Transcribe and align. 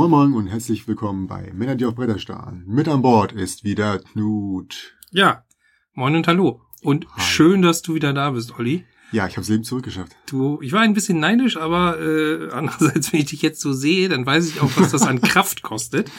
Moin 0.00 0.10
Moin 0.10 0.32
und 0.32 0.46
herzlich 0.46 0.88
willkommen 0.88 1.26
bei 1.26 1.52
Männer, 1.52 1.76
die 1.76 1.84
auf 1.84 1.94
Bretter 1.94 2.18
starren. 2.18 2.64
Mit 2.66 2.88
an 2.88 3.02
Bord 3.02 3.32
ist 3.32 3.64
wieder 3.64 3.98
Knut. 3.98 4.94
Ja, 5.10 5.44
moin 5.92 6.16
und 6.16 6.26
hallo. 6.26 6.62
Und 6.80 7.06
Hi. 7.16 7.20
schön, 7.20 7.60
dass 7.60 7.82
du 7.82 7.94
wieder 7.96 8.14
da 8.14 8.30
bist, 8.30 8.58
Olli. 8.58 8.86
Ja, 9.12 9.26
ich 9.26 9.36
habe 9.36 9.46
Leben 9.46 9.62
zurückgeschafft. 9.62 10.16
Du, 10.24 10.58
ich 10.62 10.72
war 10.72 10.80
ein 10.80 10.94
bisschen 10.94 11.20
neidisch, 11.20 11.58
aber 11.58 12.00
äh, 12.00 12.48
andererseits, 12.52 13.12
wenn 13.12 13.20
ich 13.20 13.26
dich 13.26 13.42
jetzt 13.42 13.60
so 13.60 13.74
sehe, 13.74 14.08
dann 14.08 14.24
weiß 14.24 14.48
ich 14.48 14.62
auch, 14.62 14.70
was 14.76 14.92
das 14.92 15.02
an 15.02 15.20
Kraft 15.20 15.60
kostet, 15.62 16.10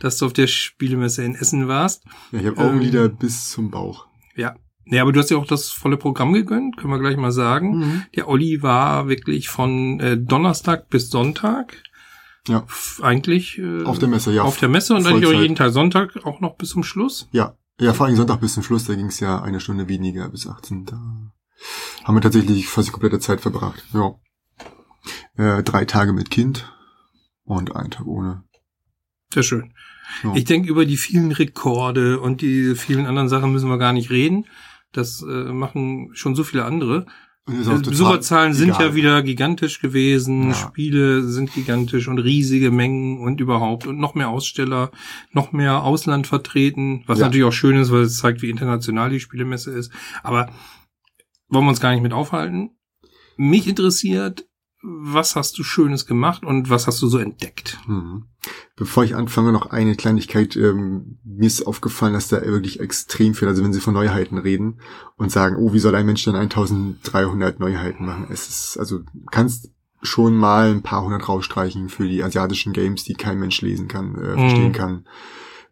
dass 0.00 0.18
du 0.18 0.26
auf 0.26 0.32
der 0.32 0.48
Spielemesse 0.48 1.22
in 1.22 1.36
Essen 1.36 1.68
warst. 1.68 2.06
Ja, 2.32 2.40
ich 2.40 2.46
habe 2.46 2.60
Ähm. 2.60 2.66
Augenlider 2.66 3.08
bis 3.08 3.50
zum 3.50 3.70
Bauch. 3.70 4.08
Ja. 4.34 4.56
Nee, 4.84 4.98
aber 4.98 5.12
du 5.12 5.20
hast 5.20 5.30
ja 5.30 5.36
auch 5.36 5.46
das 5.46 5.68
volle 5.70 5.96
Programm 5.96 6.32
gegönnt, 6.32 6.76
können 6.76 6.92
wir 6.92 6.98
gleich 6.98 7.16
mal 7.16 7.30
sagen. 7.30 7.78
Mhm. 7.78 8.02
Der 8.16 8.28
Olli 8.28 8.64
war 8.64 9.06
wirklich 9.06 9.48
von 9.48 10.00
äh, 10.00 10.18
Donnerstag 10.18 10.88
bis 10.90 11.08
Sonntag. 11.08 11.84
Ja. 12.48 12.66
Eigentlich 13.00 13.58
äh, 13.58 13.84
Auf 13.84 13.98
der 13.98 14.08
Messe, 14.08 14.32
ja. 14.32 14.42
auf 14.42 14.58
der 14.58 14.68
Messe 14.68 14.94
und 14.94 15.06
eigentlich 15.06 15.26
auch 15.26 15.30
Vollzeit. 15.30 15.42
jeden 15.42 15.56
Tag 15.56 15.72
Sonntag 15.72 16.24
auch 16.24 16.40
noch 16.40 16.56
bis 16.56 16.70
zum 16.70 16.82
Schluss. 16.82 17.28
Ja, 17.32 17.54
ja, 17.80 17.92
vor 17.92 18.06
allem 18.06 18.16
Sonntag 18.16 18.40
bis 18.40 18.54
zum 18.54 18.62
Schluss, 18.62 18.86
da 18.86 18.94
ging 18.94 19.06
es 19.06 19.20
ja 19.20 19.40
eine 19.40 19.60
Stunde 19.60 19.88
weniger 19.88 20.28
bis 20.28 20.48
18. 20.48 20.86
Da 20.86 21.00
haben 22.04 22.14
wir 22.14 22.20
tatsächlich 22.20 22.68
fast 22.68 22.88
die 22.88 22.92
komplette 22.92 23.20
Zeit 23.20 23.40
verbracht. 23.40 23.84
Ja. 23.92 24.14
Äh, 25.36 25.62
drei 25.62 25.84
Tage 25.84 26.12
mit 26.12 26.30
Kind 26.30 26.72
und 27.44 27.76
einen 27.76 27.90
Tag 27.90 28.06
ohne. 28.06 28.44
Sehr 29.32 29.42
schön. 29.42 29.74
Ja. 30.24 30.34
Ich 30.34 30.44
denke, 30.44 30.68
über 30.68 30.86
die 30.86 30.96
vielen 30.96 31.32
Rekorde 31.32 32.18
und 32.20 32.40
die 32.40 32.74
vielen 32.74 33.06
anderen 33.06 33.28
Sachen 33.28 33.52
müssen 33.52 33.68
wir 33.68 33.78
gar 33.78 33.92
nicht 33.92 34.10
reden. 34.10 34.46
Das 34.92 35.22
äh, 35.22 35.52
machen 35.52 36.10
schon 36.14 36.34
so 36.34 36.44
viele 36.44 36.64
andere. 36.64 37.06
Also 37.48 37.80
Besucherzahlen 37.80 38.52
sind 38.54 38.70
egal. 38.70 38.88
ja 38.88 38.94
wieder 38.94 39.22
gigantisch 39.22 39.80
gewesen, 39.80 40.48
Ja. 40.48 40.54
Spiele 40.54 41.22
sind 41.22 41.52
gigantisch 41.54 42.08
und 42.08 42.18
riesige 42.18 42.70
Mengen 42.70 43.18
und 43.20 43.40
überhaupt 43.40 43.86
und 43.86 43.98
noch 43.98 44.14
mehr 44.14 44.28
Aussteller, 44.28 44.90
noch 45.32 45.52
mehr 45.52 45.82
Ausland 45.82 46.26
vertreten, 46.26 47.04
was 47.06 47.18
Ja. 47.18 47.26
natürlich 47.26 47.44
auch 47.46 47.52
schön 47.52 47.76
ist, 47.76 47.90
weil 47.92 48.02
es 48.02 48.18
zeigt, 48.18 48.42
wie 48.42 48.50
international 48.50 49.10
die 49.10 49.20
Spielemesse 49.20 49.70
ist. 49.70 49.92
Aber 50.22 50.50
wollen 51.48 51.64
wir 51.64 51.70
uns 51.70 51.80
gar 51.80 51.92
nicht 51.92 52.02
mit 52.02 52.12
aufhalten. 52.12 52.70
Mich 53.36 53.68
interessiert, 53.68 54.47
was 54.82 55.34
hast 55.34 55.58
du 55.58 55.64
Schönes 55.64 56.06
gemacht 56.06 56.44
und 56.44 56.70
was 56.70 56.86
hast 56.86 57.02
du 57.02 57.08
so 57.08 57.18
entdeckt? 57.18 57.78
Mhm. 57.86 58.26
Bevor 58.76 59.02
ich 59.04 59.16
anfange, 59.16 59.52
noch 59.52 59.70
eine 59.70 59.96
Kleinigkeit. 59.96 60.54
Ähm, 60.56 61.18
mir 61.24 61.46
ist 61.46 61.66
aufgefallen, 61.66 62.12
dass 62.14 62.28
da 62.28 62.40
wirklich 62.42 62.78
extrem 62.80 63.34
viel, 63.34 63.48
also 63.48 63.64
wenn 63.64 63.72
sie 63.72 63.80
von 63.80 63.94
Neuheiten 63.94 64.38
reden 64.38 64.80
und 65.16 65.32
sagen, 65.32 65.56
oh, 65.56 65.72
wie 65.72 65.80
soll 65.80 65.94
ein 65.94 66.06
Mensch 66.06 66.24
denn 66.24 66.36
1300 66.36 67.58
Neuheiten 67.58 68.06
machen? 68.06 68.28
Es 68.30 68.48
ist, 68.48 68.78
also 68.78 69.00
kannst 69.30 69.70
schon 70.00 70.36
mal 70.36 70.70
ein 70.70 70.82
paar 70.82 71.02
hundert 71.02 71.28
rausstreichen 71.28 71.88
für 71.88 72.08
die 72.08 72.22
asiatischen 72.22 72.72
Games, 72.72 73.02
die 73.02 73.14
kein 73.14 73.40
Mensch 73.40 73.60
lesen 73.62 73.88
kann, 73.88 74.14
äh, 74.14 74.34
verstehen 74.38 74.68
Mhm. 74.68 74.72
kann. 74.72 75.06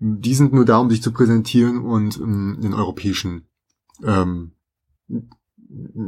Die 0.01 0.35
sind 0.35 0.53
nur 0.53 0.65
da, 0.65 0.79
um 0.79 0.91
sich 0.91 1.01
zu 1.01 1.13
präsentieren 1.13 1.79
und 1.79 2.19
ähm, 2.19 2.59
den 2.61 2.75
europäischen 2.75 3.47
ähm, 4.03 4.51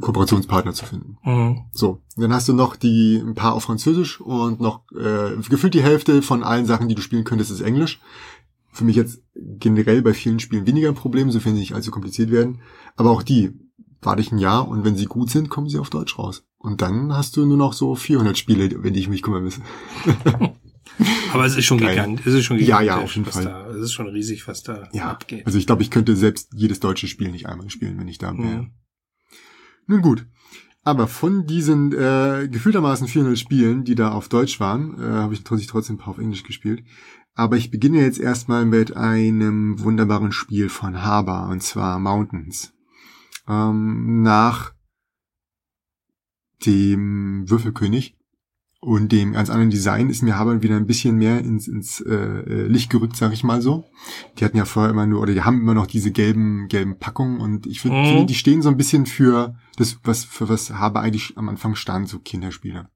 Kooperationspartner 0.01 0.73
zu 0.73 0.87
finden. 0.87 1.17
Mhm. 1.25 1.63
So, 1.73 2.01
dann 2.17 2.33
hast 2.33 2.49
du 2.49 2.53
noch 2.53 2.77
die 2.77 3.17
ein 3.17 3.35
paar 3.35 3.55
auf 3.55 3.65
Französisch 3.65 4.21
und 4.21 4.61
noch 4.61 4.83
äh, 4.93 5.37
gefühlt 5.49 5.75
die 5.75 5.83
Hälfte 5.83 6.23
von 6.23 6.43
allen 6.43 6.67
Sachen, 6.67 6.89
die 6.89 6.95
du 6.95 7.03
spielen 7.03 7.25
könntest, 7.25 7.51
ist 7.51 7.61
Englisch. 7.61 8.01
Für 8.73 8.85
mich 8.85 8.97
jetzt 8.97 9.21
generell 9.35 10.03
bei 10.03 10.15
vielen 10.15 10.39
Spielen 10.41 10.67
weniger 10.67 10.89
ein 10.89 10.95
Problem, 10.95 11.31
sofern 11.33 11.55
sie 11.55 11.61
nicht 11.61 11.75
allzu 11.75 11.91
kompliziert 11.91 12.31
werden. 12.31 12.61
Aber 12.97 13.11
auch 13.11 13.23
die 13.23 13.53
warte 14.01 14.21
ich 14.23 14.31
ein 14.31 14.39
Jahr 14.39 14.69
und 14.69 14.85
wenn 14.85 14.95
sie 14.97 15.07
gut 15.07 15.31
sind, 15.31 15.49
kommen 15.51 15.69
sie 15.69 15.79
auf 15.79 15.91
Deutsch 15.91 16.19
raus. 16.19 16.45
Und 16.59 16.81
dann 16.83 17.13
hast 17.13 17.37
du 17.37 17.45
nur 17.47 17.57
noch 17.57 17.73
so 17.73 17.95
400 17.97 18.39
Spiele, 18.39 18.83
wenn 18.85 18.93
die 18.95 19.01
ich 19.01 19.09
mich 19.09 19.23
kümmern 19.23 19.43
müssen. 19.43 19.63
Aber 21.33 21.45
es 21.45 21.57
ist 21.57 21.65
schon 21.65 21.79
gigantisch. 21.79 22.27
Es 22.27 22.35
ist 22.35 22.45
schon 22.45 22.59
Ja, 22.59 22.81
gigantisch, 22.81 22.87
ja, 22.89 23.01
auf 23.03 23.15
jeden 23.17 23.31
Fall. 23.31 23.45
Da, 23.45 23.67
es 23.71 23.77
ist 23.83 23.93
schon 23.93 24.07
riesig, 24.09 24.47
was 24.49 24.63
da 24.63 24.89
Ja, 24.93 25.11
abgeht. 25.11 25.47
also 25.47 25.59
ich 25.59 25.67
glaube, 25.67 25.83
ich 25.83 25.91
könnte 25.91 26.17
selbst 26.17 26.51
jedes 26.55 26.81
deutsche 26.81 27.07
Spiel 27.09 27.31
nicht 27.31 27.47
einmal 27.47 27.71
spielen, 27.71 27.99
wenn 27.99 28.09
ich 28.09 28.19
da 28.19 28.29
wäre. 28.37 28.63
Mhm. 28.63 28.71
Nun 29.89 30.03
gut. 30.03 30.27
Aber 30.85 31.09
von 31.09 31.47
diesen 31.47 31.93
äh, 31.93 32.49
gefühltermaßen 32.51 33.09
400 33.09 33.39
Spielen, 33.39 33.85
die 33.85 33.95
da 33.95 34.13
auf 34.13 34.29
Deutsch 34.29 34.61
waren, 34.61 34.99
äh, 34.99 35.03
habe 35.03 35.35
ich 35.35 35.41
natürlich 35.41 35.67
trotzdem 35.67 35.97
ein 35.97 35.99
paar 35.99 36.11
auf 36.11 36.19
Englisch 36.19 36.45
gespielt. 36.45 36.85
Aber 37.35 37.57
ich 37.57 37.71
beginne 37.71 38.01
jetzt 38.01 38.21
erstmal 38.21 38.65
mit 38.65 38.97
einem 38.97 39.83
wunderbaren 39.83 40.33
Spiel 40.33 40.69
von 40.69 41.03
Haber, 41.03 41.49
und 41.49 41.63
zwar 41.63 41.99
Mountains. 41.99 42.73
Ähm, 43.49 44.23
nach 44.23 44.75
dem 46.67 47.49
Würfelkönig 47.49 48.18
und 48.81 49.11
dem 49.11 49.33
ganz 49.33 49.51
anderen 49.51 49.71
Design 49.71 50.09
ist 50.09 50.23
mir 50.23 50.39
Haber 50.39 50.63
wieder 50.63 50.77
ein 50.77 50.87
bisschen 50.87 51.17
mehr 51.17 51.41
ins, 51.41 51.67
ins 51.67 52.01
äh, 52.01 52.15
äh, 52.15 52.67
Licht 52.69 52.91
gerückt, 52.91 53.17
sag 53.17 53.33
ich 53.33 53.43
mal 53.43 53.61
so. 53.61 53.85
Die 54.39 54.45
hatten 54.45 54.57
ja 54.57 54.65
vorher 54.65 54.93
immer 54.93 55.07
nur, 55.07 55.21
oder 55.21 55.33
die 55.35 55.43
haben 55.43 55.61
immer 55.61 55.75
noch 55.75 55.87
diese 55.87 56.13
gelben, 56.13 56.69
gelben 56.69 56.99
Packungen 56.99 57.41
und 57.41 57.67
ich 57.67 57.81
find, 57.81 57.95
Mhm. 57.97 58.05
finde, 58.07 58.27
die 58.27 58.35
stehen 58.35 58.63
so 58.63 58.69
ein 58.69 58.77
bisschen 58.77 59.07
für 59.07 59.57
das, 59.77 59.99
was, 60.05 60.25
für 60.25 60.49
was 60.49 60.71
Haber 60.71 61.01
eigentlich 61.01 61.37
am 61.37 61.49
Anfang 61.49 61.75
stand, 61.75 62.09
so 62.09 62.19
Kinderspiele. 62.21 62.89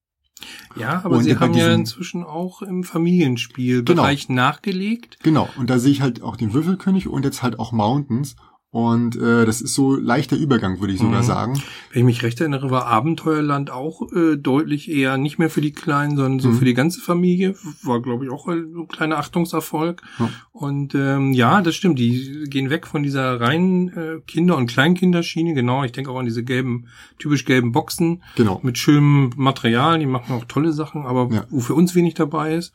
Ja, 0.76 1.02
aber 1.04 1.16
Und 1.16 1.24
sie 1.24 1.36
haben 1.36 1.54
ja 1.54 1.72
inzwischen 1.72 2.24
auch 2.24 2.62
im 2.62 2.82
Familienspielbereich 2.84 4.28
nachgelegt. 4.28 5.18
Genau, 5.22 5.48
und 5.56 5.70
da 5.70 5.78
sehe 5.78 5.92
ich 5.92 6.00
halt 6.00 6.22
auch 6.22 6.36
den 6.36 6.52
Würfelkönig 6.52 7.08
und 7.08 7.24
jetzt 7.24 7.42
halt 7.42 7.58
auch 7.58 7.72
Mountains. 7.72 8.36
Und 8.74 9.16
äh, 9.16 9.44
das 9.44 9.60
ist 9.60 9.74
so 9.74 9.94
leichter 9.94 10.34
Übergang, 10.34 10.80
würde 10.80 10.94
ich 10.94 10.98
sogar 10.98 11.20
Mhm. 11.20 11.26
sagen. 11.26 11.62
Wenn 11.92 12.00
ich 12.00 12.04
mich 12.06 12.22
recht 12.22 12.40
erinnere, 12.40 12.70
war 12.70 12.86
Abenteuerland 12.86 13.70
auch 13.70 14.10
äh, 14.14 14.36
deutlich 14.38 14.90
eher 14.90 15.18
nicht 15.18 15.38
mehr 15.38 15.50
für 15.50 15.60
die 15.60 15.72
Kleinen, 15.72 16.16
sondern 16.16 16.40
so 16.40 16.48
Mhm. 16.48 16.54
für 16.56 16.64
die 16.64 16.72
ganze 16.72 17.02
Familie. 17.02 17.54
War, 17.82 18.00
glaube 18.00 18.24
ich, 18.24 18.30
auch 18.30 18.48
ein 18.48 18.88
kleiner 18.88 19.18
Achtungserfolg. 19.18 20.00
Ja. 20.18 20.30
Und 20.52 20.94
ähm, 20.94 21.34
ja, 21.34 21.60
das 21.60 21.74
stimmt. 21.74 21.98
Die 21.98 22.44
gehen 22.48 22.70
weg 22.70 22.86
von 22.86 23.02
dieser 23.02 23.38
reinen 23.42 23.88
äh, 23.90 24.20
Kinder- 24.26 24.56
und 24.56 24.68
Kleinkinderschiene. 24.70 25.52
Genau, 25.52 25.84
ich 25.84 25.92
denke 25.92 26.10
auch 26.10 26.18
an 26.18 26.24
diese 26.24 26.42
gelben, 26.42 26.86
typisch 27.18 27.44
gelben 27.44 27.72
Boxen 27.72 28.22
Genau. 28.36 28.58
mit 28.62 28.78
schönem 28.78 29.32
Material. 29.36 29.98
Die 29.98 30.06
machen 30.06 30.34
auch 30.34 30.46
tolle 30.46 30.72
Sachen, 30.72 31.04
aber 31.04 31.28
Ja. 31.30 31.44
wo 31.50 31.60
für 31.60 31.74
uns 31.74 31.94
wenig 31.94 32.14
dabei 32.14 32.54
ist. 32.54 32.72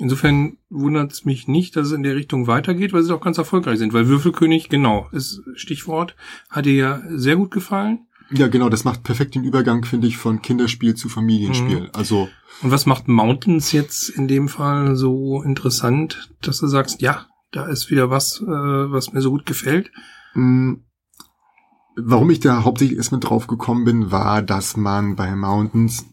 Insofern 0.00 0.56
wundert 0.70 1.12
es 1.12 1.24
mich 1.24 1.46
nicht, 1.46 1.76
dass 1.76 1.88
es 1.88 1.92
in 1.92 2.02
der 2.02 2.16
Richtung 2.16 2.46
weitergeht, 2.46 2.92
weil 2.92 3.02
sie 3.02 3.10
doch 3.10 3.20
ganz 3.20 3.38
erfolgreich 3.38 3.78
sind. 3.78 3.92
Weil 3.92 4.08
Würfelkönig, 4.08 4.68
genau, 4.68 5.08
ist 5.12 5.42
Stichwort, 5.54 6.16
hat 6.48 6.64
dir 6.64 6.74
ja 6.74 7.02
sehr 7.10 7.36
gut 7.36 7.50
gefallen. 7.50 8.06
Ja, 8.32 8.48
genau, 8.48 8.68
das 8.68 8.84
macht 8.84 9.02
perfekt 9.02 9.34
den 9.34 9.44
Übergang, 9.44 9.84
finde 9.84 10.06
ich, 10.06 10.16
von 10.16 10.40
Kinderspiel 10.40 10.94
zu 10.94 11.08
Familienspiel. 11.08 11.80
Mhm. 11.80 11.88
Also, 11.92 12.28
Und 12.62 12.70
was 12.70 12.86
macht 12.86 13.08
Mountains 13.08 13.72
jetzt 13.72 14.08
in 14.08 14.28
dem 14.28 14.48
Fall 14.48 14.96
so 14.96 15.42
interessant, 15.42 16.30
dass 16.40 16.60
du 16.60 16.66
sagst, 16.66 17.02
ja, 17.02 17.26
da 17.50 17.66
ist 17.66 17.90
wieder 17.90 18.08
was, 18.08 18.40
äh, 18.40 18.46
was 18.46 19.12
mir 19.12 19.20
so 19.20 19.30
gut 19.30 19.46
gefällt? 19.46 19.90
mh, 20.34 20.76
warum 21.96 22.30
ich 22.30 22.40
da 22.40 22.64
hauptsächlich 22.64 22.96
erstmal 22.96 23.20
drauf 23.20 23.46
gekommen 23.46 23.84
bin, 23.84 24.10
war, 24.10 24.42
dass 24.42 24.76
man 24.76 25.16
bei 25.16 25.34
Mountains 25.34 26.06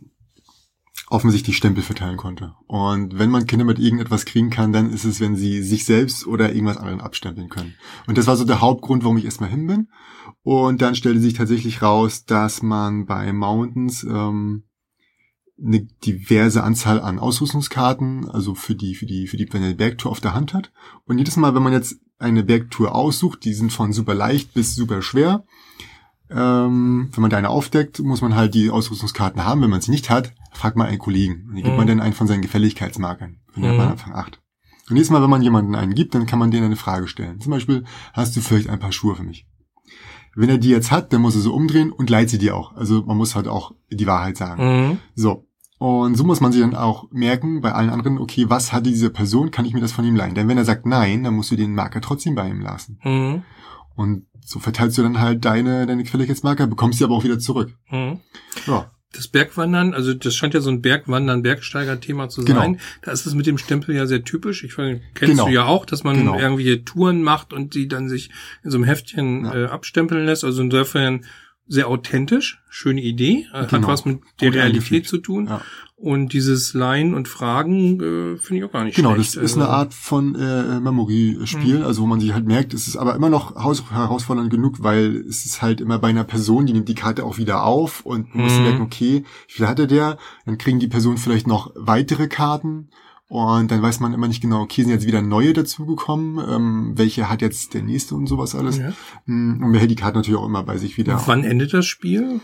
offensichtlich 1.09 1.55
Stempel 1.55 1.83
verteilen 1.83 2.17
konnte. 2.17 2.55
Und 2.67 3.17
wenn 3.17 3.29
man 3.29 3.45
Kinder 3.45 3.65
mit 3.65 3.79
irgendetwas 3.79 4.25
kriegen 4.25 4.49
kann, 4.49 4.73
dann 4.73 4.91
ist 4.91 5.05
es, 5.05 5.19
wenn 5.19 5.35
sie 5.35 5.61
sich 5.61 5.85
selbst 5.85 6.27
oder 6.27 6.53
irgendwas 6.53 6.77
anderen 6.77 7.01
abstempeln 7.01 7.49
können. 7.49 7.75
Und 8.07 8.17
das 8.17 8.27
war 8.27 8.35
so 8.35 8.43
der 8.43 8.61
Hauptgrund, 8.61 9.03
warum 9.03 9.17
ich 9.17 9.25
erstmal 9.25 9.49
hin 9.49 9.67
bin. 9.67 9.87
Und 10.43 10.81
dann 10.81 10.95
stellte 10.95 11.19
sich 11.19 11.33
tatsächlich 11.33 11.81
raus, 11.81 12.25
dass 12.25 12.61
man 12.61 13.05
bei 13.05 13.31
Mountains 13.31 14.03
ähm, 14.03 14.63
eine 15.63 15.87
diverse 16.05 16.63
Anzahl 16.63 17.01
an 17.01 17.19
Ausrüstungskarten, 17.19 18.29
also 18.29 18.53
für 18.53 18.75
die, 18.75 18.95
für 18.95 19.05
die, 19.05 19.27
für 19.27 19.37
die 19.37 19.47
für 19.47 19.57
eine 19.57 19.75
Bergtour 19.75 20.11
auf 20.11 20.19
der 20.19 20.33
Hand 20.33 20.53
hat. 20.53 20.71
Und 21.05 21.17
jedes 21.17 21.37
Mal, 21.37 21.55
wenn 21.55 21.63
man 21.63 21.73
jetzt 21.73 21.95
eine 22.19 22.43
Bergtour 22.43 22.93
aussucht, 22.93 23.43
die 23.45 23.53
sind 23.53 23.71
von 23.71 23.93
super 23.93 24.13
leicht 24.13 24.53
bis 24.53 24.75
super 24.75 25.01
schwer. 25.01 25.45
Ähm, 26.29 27.09
wenn 27.13 27.21
man 27.21 27.29
da 27.29 27.37
eine 27.37 27.49
aufdeckt, 27.49 27.99
muss 27.99 28.21
man 28.21 28.35
halt 28.35 28.53
die 28.53 28.69
Ausrüstungskarten 28.69 29.45
haben. 29.45 29.61
Wenn 29.61 29.69
man 29.69 29.81
sie 29.81 29.91
nicht 29.91 30.09
hat, 30.09 30.33
fragt 30.57 30.75
man 30.77 30.87
einen 30.87 30.99
Kollegen. 30.99 31.45
Und 31.49 31.55
die 31.55 31.61
gibt 31.63 31.73
Mhm. 31.73 31.77
man 31.77 31.87
dann 31.87 31.99
einen 32.01 32.13
von 32.13 32.27
seinen 32.27 32.41
Gefälligkeitsmarkern. 32.41 33.37
Von 33.51 33.63
der 33.63 33.71
Mhm. 33.71 33.77
man 33.77 33.87
Anfang 33.89 34.13
8. 34.13 34.41
Und 34.89 34.95
jedes 34.95 35.09
Mal, 35.09 35.21
wenn 35.21 35.29
man 35.29 35.41
jemanden 35.41 35.75
einen 35.75 35.93
gibt, 35.95 36.15
dann 36.15 36.25
kann 36.25 36.39
man 36.39 36.51
denen 36.51 36.65
eine 36.65 36.75
Frage 36.75 37.07
stellen. 37.07 37.39
Zum 37.41 37.51
Beispiel, 37.51 37.83
hast 38.13 38.35
du 38.35 38.41
vielleicht 38.41 38.69
ein 38.69 38.79
paar 38.79 38.91
Schuhe 38.91 39.15
für 39.15 39.23
mich? 39.23 39.45
Wenn 40.35 40.49
er 40.49 40.57
die 40.59 40.69
jetzt 40.69 40.91
hat, 40.91 41.11
dann 41.13 41.21
muss 41.21 41.35
er 41.35 41.41
so 41.41 41.53
umdrehen 41.53 41.91
und 41.91 42.09
leiht 42.09 42.29
sie 42.29 42.37
dir 42.37 42.55
auch. 42.55 42.75
Also 42.75 43.03
man 43.03 43.17
muss 43.17 43.35
halt 43.35 43.47
auch 43.47 43.73
die 43.91 44.05
Wahrheit 44.07 44.37
sagen. 44.37 44.63
Mhm. 44.89 44.97
So. 45.15 45.45
Und 45.79 46.15
so 46.15 46.23
muss 46.23 46.41
man 46.41 46.51
sich 46.51 46.61
dann 46.61 46.73
auch 46.75 47.05
merken, 47.11 47.61
bei 47.61 47.71
allen 47.71 47.89
anderen, 47.89 48.17
okay, 48.17 48.49
was 48.49 48.71
hatte 48.73 48.89
diese 48.89 49.09
Person, 49.09 49.51
kann 49.51 49.65
ich 49.65 49.73
mir 49.73 49.79
das 49.81 49.91
von 49.91 50.05
ihm 50.05 50.15
leihen? 50.15 50.35
Denn 50.35 50.47
wenn 50.47 50.57
er 50.57 50.65
sagt 50.65 50.85
nein, 50.85 51.23
dann 51.23 51.35
musst 51.35 51.51
du 51.51 51.55
den 51.55 51.75
Marker 51.75 52.01
trotzdem 52.01 52.33
bei 52.35 52.49
ihm 52.49 52.61
lassen. 52.61 52.99
Mhm. 53.03 53.43
Und 53.95 54.25
so 54.45 54.59
verteilst 54.59 54.97
du 54.97 55.01
dann 55.03 55.19
halt 55.19 55.43
deine, 55.43 55.85
deine 55.85 56.03
Qualitätsmarker, 56.03 56.67
bekommst 56.67 56.99
sie 56.99 57.03
aber 57.03 57.15
auch 57.15 57.23
wieder 57.23 57.39
zurück. 57.39 57.75
Mhm. 57.91 58.19
Ja. 58.67 58.91
Das 59.13 59.27
Bergwandern, 59.29 59.93
also 59.93 60.13
das 60.13 60.35
scheint 60.35 60.53
ja 60.53 60.59
so 60.59 60.69
ein 60.69 60.81
Bergwandern, 60.81 61.41
Bergsteiger-Thema 61.41 62.27
zu 62.27 62.43
Genau. 62.43 62.59
sein. 62.59 62.79
Da 63.01 63.11
ist 63.11 63.25
es 63.25 63.33
mit 63.33 63.45
dem 63.47 63.57
Stempel 63.57 63.95
ja 63.95 64.05
sehr 64.05 64.23
typisch. 64.23 64.63
Ich 64.65 64.77
weiß, 64.77 64.99
kennst 65.13 65.31
Genau. 65.31 65.45
du 65.47 65.53
ja 65.53 65.65
auch, 65.65 65.85
dass 65.85 66.03
man 66.03 66.17
Genau. 66.17 66.37
irgendwie 66.37 66.83
Touren 66.83 67.23
macht 67.23 67.53
und 67.53 67.73
die 67.73 67.87
dann 67.87 68.09
sich 68.09 68.29
in 68.63 68.71
so 68.71 68.77
einem 68.77 68.83
Heftchen 68.83 69.45
Ja. 69.45 69.55
äh, 69.55 69.65
abstempeln 69.67 70.25
lässt. 70.25 70.43
Also 70.43 70.61
insofern 70.61 71.25
sehr 71.67 71.87
authentisch, 71.87 72.61
schöne 72.69 73.01
Idee, 73.01 73.45
hat 73.51 73.69
Genau. 73.69 73.87
was 73.87 74.05
mit 74.05 74.19
der 74.41 74.49
Gut 74.51 74.57
Realität 74.59 75.07
zu 75.07 75.17
tun. 75.17 75.47
Ja. 75.47 75.61
Und 75.99 76.31
dieses 76.33 76.75
Leihen 76.75 77.15
und 77.15 77.27
Fragen 77.27 77.95
äh, 77.99 78.37
finde 78.37 78.57
ich 78.59 78.63
auch 78.65 78.71
gar 78.71 78.83
nicht 78.83 78.95
Genau, 78.95 79.15
schlecht. 79.15 79.35
das 79.35 79.43
ist 79.43 79.55
eine 79.55 79.65
Also, 79.65 79.77
Art 79.77 79.93
von 79.95 80.35
äh, 80.35 80.79
Memory-Spiel, 80.79 81.79
Mhm. 81.79 81.83
also 81.85 82.03
wo 82.03 82.05
man 82.05 82.19
sich 82.19 82.33
halt 82.33 82.45
merkt, 82.45 82.75
es 82.75 82.87
ist 82.87 82.97
aber 82.97 83.15
immer 83.15 83.29
noch 83.29 83.55
herausfordernd 83.55 84.51
genug, 84.51 84.83
weil 84.83 85.23
es 85.27 85.45
ist 85.45 85.61
halt 85.63 85.81
immer 85.81 85.97
bei 85.97 86.09
einer 86.09 86.23
Person, 86.23 86.67
die 86.67 86.73
nimmt 86.73 86.87
die 86.87 86.93
Karte 86.95 87.23
auch 87.25 87.39
wieder 87.39 87.63
auf 87.63 88.05
und 88.05 88.35
man 88.35 88.43
muss 88.45 88.57
Mhm. 88.57 88.63
merken, 88.63 88.81
okay, 88.83 89.23
wie 89.47 89.53
viel 89.53 89.67
hatte 89.67 89.87
der? 89.87 90.17
Dann 90.45 90.59
kriegen 90.59 90.79
die 90.79 90.87
Personen 90.87 91.17
vielleicht 91.17 91.47
noch 91.47 91.71
weitere 91.75 92.27
Karten 92.27 92.89
und 93.29 93.71
dann 93.71 93.81
weiß 93.81 93.99
man 93.99 94.13
immer 94.13 94.27
nicht 94.29 94.41
genau, 94.41 94.61
okay, 94.61 94.83
sind 94.83 94.91
jetzt 94.91 95.05
wieder 95.05 95.21
neue 95.21 95.51
dazugekommen, 95.53 96.39
ähm, 96.49 96.91
welche 96.95 97.29
hat 97.29 97.41
jetzt 97.41 97.73
der 97.73 97.83
nächste 97.83 98.15
und 98.15 98.27
sowas 98.27 98.55
alles. 98.55 98.77
Ja. 98.77 98.91
Mm, 99.25 99.61
Und 99.63 99.71
man 99.71 99.73
hält 99.75 99.91
die 99.91 99.95
Karte 99.95 100.17
natürlich 100.17 100.39
auch 100.39 100.45
immer 100.45 100.63
bei 100.63 100.77
sich 100.77 100.97
wieder. 100.97 101.21
Wann 101.25 101.43
endet 101.43 101.73
das 101.73 101.85
Spiel? 101.85 102.39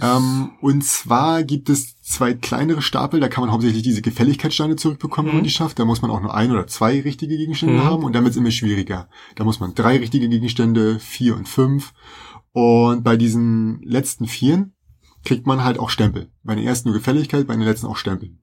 Ähm, 0.00 0.50
und 0.60 0.84
zwar 0.84 1.44
gibt 1.44 1.70
es 1.70 2.00
zwei 2.02 2.34
kleinere 2.34 2.82
Stapel, 2.82 3.20
da 3.20 3.28
kann 3.28 3.42
man 3.42 3.52
hauptsächlich 3.52 3.82
diese 3.84 4.02
Gefälligkeitssteine 4.02 4.76
zurückbekommen, 4.76 5.28
wenn 5.28 5.36
man 5.36 5.42
Mhm. 5.42 5.46
die 5.46 5.50
schafft. 5.50 5.78
Da 5.78 5.84
muss 5.84 6.02
man 6.02 6.10
auch 6.10 6.20
nur 6.20 6.34
ein 6.34 6.50
oder 6.50 6.66
zwei 6.66 7.00
richtige 7.00 7.36
Gegenstände 7.36 7.74
Mhm. 7.76 7.84
haben 7.84 8.02
und 8.04 8.12
damit 8.14 8.30
ist 8.32 8.36
immer 8.36 8.50
schwieriger. 8.50 9.08
Da 9.36 9.44
muss 9.44 9.60
man 9.60 9.74
drei 9.74 9.98
richtige 9.98 10.28
Gegenstände, 10.28 10.98
vier 10.98 11.36
und 11.36 11.48
fünf. 11.48 11.92
Und 12.52 13.02
bei 13.04 13.16
diesen 13.16 13.80
letzten 13.82 14.26
vieren 14.26 14.74
kriegt 15.24 15.46
man 15.46 15.64
halt 15.64 15.78
auch 15.78 15.90
Stempel. 15.90 16.30
Bei 16.42 16.54
den 16.54 16.64
ersten 16.66 16.88
nur 16.88 16.98
Gefälligkeit, 16.98 17.46
bei 17.46 17.54
den 17.54 17.62
letzten 17.62 17.86
auch 17.86 17.96
Stempel. 17.96 18.36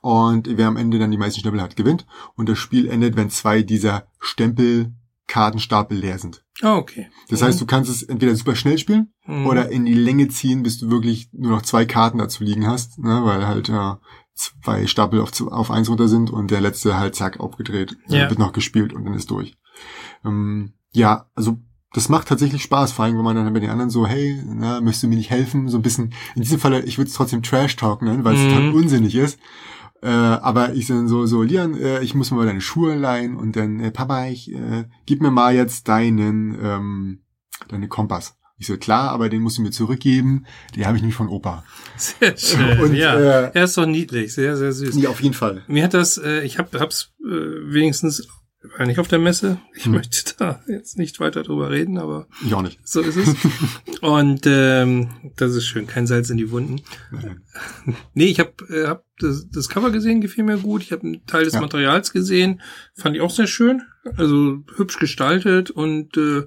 Und 0.00 0.48
wer 0.56 0.68
am 0.68 0.76
Ende 0.76 0.98
dann 0.98 1.10
die 1.10 1.18
meisten 1.18 1.40
Stempel 1.40 1.60
hat, 1.62 1.76
gewinnt. 1.76 2.06
Und 2.36 2.48
das 2.48 2.58
Spiel 2.58 2.88
endet, 2.88 3.16
wenn 3.16 3.30
zwei 3.30 3.62
dieser 3.62 4.06
Stempelkartenstapel 4.20 5.96
leer 5.98 6.18
sind. 6.18 6.44
Ah, 6.62 6.76
okay. 6.76 7.08
Das 7.28 7.42
heißt, 7.42 7.60
du 7.60 7.66
kannst 7.66 7.90
es 7.90 8.02
entweder 8.02 8.34
super 8.34 8.56
schnell 8.56 8.78
spielen 8.78 9.12
Mhm. 9.26 9.46
oder 9.46 9.68
in 9.70 9.84
die 9.84 9.94
Länge 9.94 10.28
ziehen, 10.28 10.62
bis 10.62 10.78
du 10.78 10.90
wirklich 10.90 11.28
nur 11.32 11.50
noch 11.52 11.62
zwei 11.62 11.84
Karten 11.84 12.18
dazu 12.18 12.42
liegen 12.44 12.66
hast, 12.66 12.98
ne, 12.98 13.20
weil 13.24 13.46
halt 13.46 13.68
ja, 13.68 14.00
zwei 14.34 14.86
Stapel 14.86 15.20
auf, 15.20 15.30
auf 15.40 15.70
eins 15.70 15.88
runter 15.88 16.08
sind 16.08 16.30
und 16.30 16.50
der 16.50 16.60
letzte 16.60 16.96
halt 16.98 17.14
zack 17.14 17.38
aufgedreht, 17.40 17.96
Ja. 18.08 18.26
äh, 18.26 18.30
wird 18.30 18.38
noch 18.38 18.52
gespielt 18.52 18.92
und 18.92 19.04
dann 19.04 19.14
ist 19.14 19.30
durch. 19.30 19.56
Ähm, 20.24 20.72
ja, 20.92 21.26
also 21.34 21.58
das 21.92 22.08
macht 22.08 22.28
tatsächlich 22.28 22.62
Spaß, 22.62 22.92
vor 22.92 23.04
allem 23.04 23.16
wenn 23.16 23.24
man 23.24 23.34
dann 23.36 23.52
bei 23.52 23.60
den 23.60 23.70
anderen 23.70 23.90
so, 23.90 24.06
hey, 24.06 24.42
na, 24.46 24.80
möchtest 24.80 25.04
du 25.04 25.08
mir 25.08 25.16
nicht 25.16 25.30
helfen? 25.30 25.68
So 25.68 25.78
ein 25.78 25.82
bisschen, 25.82 26.12
in 26.34 26.42
diesem 26.42 26.58
Fall, 26.60 26.74
ich 26.86 26.98
würde 26.98 27.08
es 27.08 27.14
trotzdem 27.14 27.42
Trash 27.42 27.76
Talk 27.76 28.02
nennen, 28.02 28.24
weil 28.24 28.34
es 28.34 28.44
Mhm. 28.44 28.48
total 28.50 28.72
unsinnig 28.74 29.14
ist. 29.14 29.38
Äh, 30.02 30.08
aber 30.08 30.74
ich 30.74 30.86
dann 30.86 31.08
so, 31.08 31.26
so, 31.26 31.42
Lian, 31.42 31.74
äh, 31.76 32.02
ich 32.02 32.14
muss 32.14 32.30
mal 32.30 32.46
deine 32.46 32.60
Schuhe 32.60 32.94
leihen 32.94 33.36
und 33.36 33.56
dann, 33.56 33.80
äh, 33.80 33.90
Papa, 33.90 34.26
ich, 34.26 34.52
äh, 34.52 34.84
gib 35.06 35.20
mir 35.20 35.30
mal 35.30 35.54
jetzt 35.54 35.88
deinen, 35.88 36.56
ähm, 36.62 37.20
deinen 37.68 37.88
Kompass. 37.88 38.36
Ich 38.60 38.66
so, 38.66 38.76
klar, 38.76 39.10
aber 39.10 39.28
den 39.28 39.42
musst 39.42 39.58
du 39.58 39.62
mir 39.62 39.70
zurückgeben. 39.70 40.46
Den 40.74 40.86
habe 40.86 40.96
ich 40.96 41.02
nämlich 41.02 41.16
von 41.16 41.28
Opa. 41.28 41.64
Sehr 41.96 42.36
schön. 42.36 42.78
Und, 42.80 42.94
ja, 42.94 43.14
äh, 43.14 43.50
er 43.54 43.64
ist 43.64 43.76
doch 43.76 43.86
niedlich, 43.86 44.34
sehr, 44.34 44.56
sehr 44.56 44.72
süß. 44.72 44.96
Ja, 44.96 45.10
auf 45.10 45.20
jeden 45.20 45.34
Fall. 45.34 45.62
Mir 45.68 45.84
hat 45.84 45.94
das, 45.94 46.18
äh, 46.18 46.40
ich 46.42 46.58
hab, 46.58 46.74
hab's 46.74 47.12
äh, 47.20 47.26
wenigstens, 47.26 48.28
war 48.76 48.86
nicht 48.86 48.98
auf 48.98 49.08
der 49.08 49.18
Messe. 49.20 49.58
Ich 49.74 49.84
Hm. 49.84 49.92
möchte 49.92 50.34
da 50.36 50.62
jetzt 50.66 50.98
nicht 50.98 51.20
weiter 51.20 51.42
drüber 51.42 51.70
reden, 51.70 51.96
aber 51.98 52.26
Ich 52.44 52.52
auch 52.54 52.62
nicht. 52.62 52.78
so 52.84 53.00
ist 53.00 53.16
es. 53.16 53.34
Und 54.00 54.42
ähm, 54.46 55.10
das 55.36 55.54
ist 55.54 55.66
schön, 55.66 55.86
kein 55.86 56.06
Salz 56.06 56.30
in 56.30 56.36
die 56.38 56.50
Wunden. 56.50 56.80
Nee, 58.14 58.26
ich 58.26 58.40
habe 58.40 58.52
äh, 58.68 58.86
hab 58.86 59.04
das, 59.18 59.48
das 59.50 59.68
Cover 59.68 59.90
gesehen, 59.90 60.20
gefiel 60.20 60.44
mir 60.44 60.58
gut. 60.58 60.82
Ich 60.82 60.92
habe 60.92 61.02
einen 61.04 61.26
Teil 61.26 61.44
des 61.44 61.54
Ja. 61.54 61.60
Materials 61.60 62.12
gesehen, 62.12 62.60
fand 62.94 63.16
ich 63.16 63.22
auch 63.22 63.30
sehr 63.30 63.46
schön. 63.46 63.82
Also 64.16 64.64
hübsch 64.76 64.98
gestaltet 64.98 65.70
und 65.70 66.16
äh, 66.16 66.46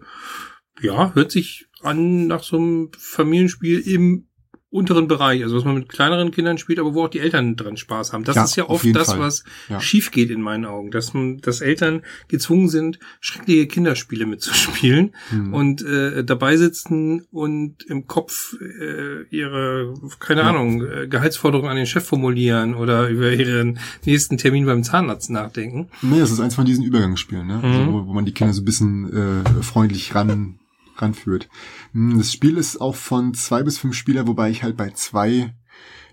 ja, 0.82 1.14
hört 1.14 1.32
sich 1.32 1.68
an 1.82 2.28
nach 2.28 2.44
so 2.44 2.58
einem 2.58 2.92
Familienspiel 2.98 3.80
im 3.80 4.28
unteren 4.72 5.08
Bereich, 5.10 5.44
also 5.44 5.58
was 5.58 5.66
man 5.66 5.76
mit 5.76 5.90
kleineren 5.90 6.32
Kindern 6.32 6.58
spielt, 6.58 6.80
aber 6.80 6.94
wo 6.94 7.04
auch 7.04 7.10
die 7.10 7.20
Eltern 7.20 7.58
dran 7.58 7.76
Spaß 7.76 8.14
haben. 8.14 8.24
Das 8.24 8.38
Ja, 8.38 8.44
ist 8.46 8.56
ja 8.56 8.70
oft 8.70 8.86
das, 8.96 9.10
Fall. 9.10 9.20
was 9.20 9.44
Ja. 9.70 9.82
schief 9.82 10.12
geht 10.12 10.30
in 10.32 10.42
meinen 10.42 10.64
Augen, 10.66 10.92
dass 10.92 11.14
man, 11.14 11.40
dass 11.42 11.60
Eltern 11.62 12.04
gezwungen 12.30 12.70
sind, 12.70 12.98
schreckliche 13.20 13.68
Kinderspiele 13.68 14.26
mitzuspielen 14.26 15.14
Hm. 15.30 15.54
und 15.54 15.82
äh, 15.84 16.24
dabei 16.24 16.56
sitzen 16.56 17.26
und 17.32 17.84
im 17.88 18.08
Kopf 18.08 18.56
äh, 18.62 19.24
ihre, 19.30 19.94
keine 20.20 20.42
Ja. 20.42 20.50
Ahnung, 20.50 20.84
äh, 20.86 21.08
Gehaltsforderungen 21.08 21.70
an 21.70 21.76
den 21.76 21.86
Chef 21.86 22.06
formulieren 22.06 22.74
oder 22.74 23.10
über 23.10 23.32
ihren 23.34 23.78
nächsten 24.06 24.38
Termin 24.38 24.66
beim 24.66 24.84
Zahnarzt 24.84 25.30
nachdenken. 25.32 25.90
Nee, 26.02 26.20
das 26.20 26.32
ist 26.32 26.40
eins 26.40 26.56
von 26.56 26.66
diesen 26.66 26.86
Übergangsspielen, 26.86 27.46
ne? 27.46 27.60
Also, 27.62 27.82
Mhm. 27.82 27.94
wo, 27.94 28.08
wo 28.08 28.14
man 28.14 28.24
die 28.26 28.32
Kinder 28.34 28.54
so 28.54 28.62
ein 28.62 28.66
bisschen 28.66 29.44
äh, 29.46 29.64
freundlich 29.64 30.16
ran 30.16 30.56
ranführt. 30.98 31.50
Hm, 31.94 32.18
Das 32.18 32.32
Spiel 32.34 32.58
ist 32.58 32.80
auch 32.82 32.96
von 32.96 33.34
zwei 33.34 33.64
bis 33.64 33.78
fünf 33.78 33.96
Spieler, 33.96 34.28
wobei 34.28 34.50
ich 34.50 34.64
halt 34.64 34.78
bei 34.78 34.90
zwei 34.92 35.54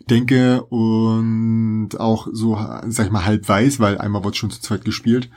denke 0.08 0.62
und 0.64 1.90
auch 1.98 2.28
so, 2.32 2.56
sag 2.88 3.06
ich 3.06 3.12
mal, 3.12 3.24
halb 3.24 3.48
weiß, 3.48 3.80
weil 3.80 3.98
einmal 3.98 4.24
wurde 4.24 4.36
schon 4.36 4.50
zu 4.50 4.60
zweit 4.60 4.84
gespielt, 4.84 5.28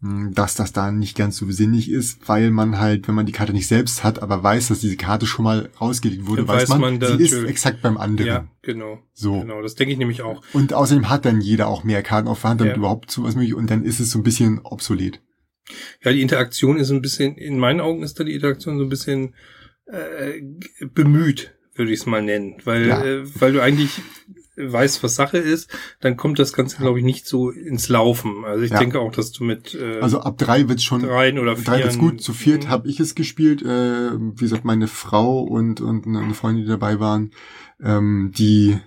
hm, 0.00 0.32
dass 0.34 0.54
das 0.54 0.72
da 0.72 0.90
nicht 0.90 1.16
ganz 1.16 1.36
so 1.36 1.50
sinnig 1.50 1.90
ist, 1.90 2.28
weil 2.28 2.50
man 2.50 2.78
halt, 2.78 3.06
wenn 3.08 3.14
man 3.14 3.26
die 3.26 3.32
Karte 3.32 3.52
nicht 3.52 3.66
selbst 3.68 4.04
hat, 4.04 4.22
aber 4.22 4.42
weiß, 4.42 4.68
dass 4.68 4.80
diese 4.80 4.96
Karte 4.96 5.26
schon 5.26 5.44
mal 5.44 5.70
rausgelegt 5.80 6.26
wurde, 6.26 6.44
Dann 6.44 6.56
weiß, 6.56 6.68
man, 6.70 6.80
man 6.80 7.00
sie 7.00 7.22
ist 7.22 7.32
exakt 7.44 7.82
beim 7.82 7.96
anderen. 7.96 8.26
Ja, 8.26 8.48
genau. 8.62 8.98
So. 9.14 9.40
Genau, 9.40 9.62
das 9.62 9.74
denke 9.76 9.92
ich 9.92 9.98
nämlich 9.98 10.22
auch. 10.22 10.42
Und 10.52 10.72
außerdem 10.72 11.08
hat 11.10 11.24
dann 11.24 11.40
jeder 11.40 11.68
auch 11.68 11.84
mehr 11.84 12.02
Karten 12.02 12.28
auf 12.28 12.40
der 12.40 12.50
Hand, 12.50 12.60
damit 12.60 12.74
Ja. 12.74 12.78
überhaupt 12.78 13.10
so 13.10 13.22
was 13.24 13.34
möglich 13.34 13.54
und 13.54 13.70
dann 13.70 13.84
ist 13.84 14.00
es 14.00 14.10
so 14.10 14.18
ein 14.18 14.24
bisschen 14.24 14.60
obsolet. 14.64 15.20
Ja, 16.02 16.12
die 16.12 16.22
Interaktion 16.22 16.78
ist 16.78 16.90
ein 16.90 17.02
bisschen, 17.02 17.36
in 17.36 17.58
meinen 17.58 17.80
Augen 17.80 18.02
ist 18.02 18.18
da 18.18 18.24
die 18.24 18.34
Interaktion 18.34 18.78
so 18.78 18.84
ein 18.84 18.88
bisschen 18.88 19.34
äh, 19.86 20.40
bemüht, 20.94 21.54
würde 21.74 21.92
ich 21.92 22.00
es 22.00 22.06
mal 22.06 22.22
nennen. 22.22 22.56
Weil, 22.64 22.86
Ja. 22.88 23.02
äh, 23.04 23.40
weil 23.40 23.52
du 23.52 23.62
eigentlich 23.62 24.00
weißt, 24.56 25.02
was 25.02 25.14
Sache 25.14 25.38
ist, 25.38 25.70
dann 26.00 26.16
kommt 26.16 26.38
das 26.38 26.52
Ganze, 26.52 26.78
glaube 26.78 26.98
ich, 26.98 27.04
nicht 27.04 27.26
so 27.26 27.50
ins 27.50 27.88
Laufen. 27.88 28.44
Also 28.44 28.64
ich 28.64 28.72
Ja. 28.72 28.78
denke 28.78 28.98
auch, 29.00 29.12
dass 29.12 29.30
du 29.32 29.44
mit 29.44 29.74
äh, 29.74 30.00
Also 30.00 30.20
ab 30.20 30.36
drei 30.36 30.68
wird's 30.68 30.82
schon 30.82 31.02
dreien 31.02 31.38
oder 31.38 31.54
vier. 31.56 31.64
Drei 31.64 31.84
wird's 31.84 31.98
gut, 31.98 32.20
zu 32.20 32.32
viert 32.32 32.68
habe 32.68 32.88
ich 32.88 32.98
es 32.98 33.14
gespielt. 33.14 33.62
Äh, 33.62 34.10
wie 34.18 34.34
gesagt, 34.34 34.64
meine 34.64 34.88
Frau 34.88 35.40
und, 35.42 35.80
und 35.80 36.06
eine 36.06 36.34
Freundin, 36.34 36.64
die 36.64 36.68
dabei 36.70 36.98
waren, 36.98 37.30
ähm, 37.80 38.32
die, 38.36 38.78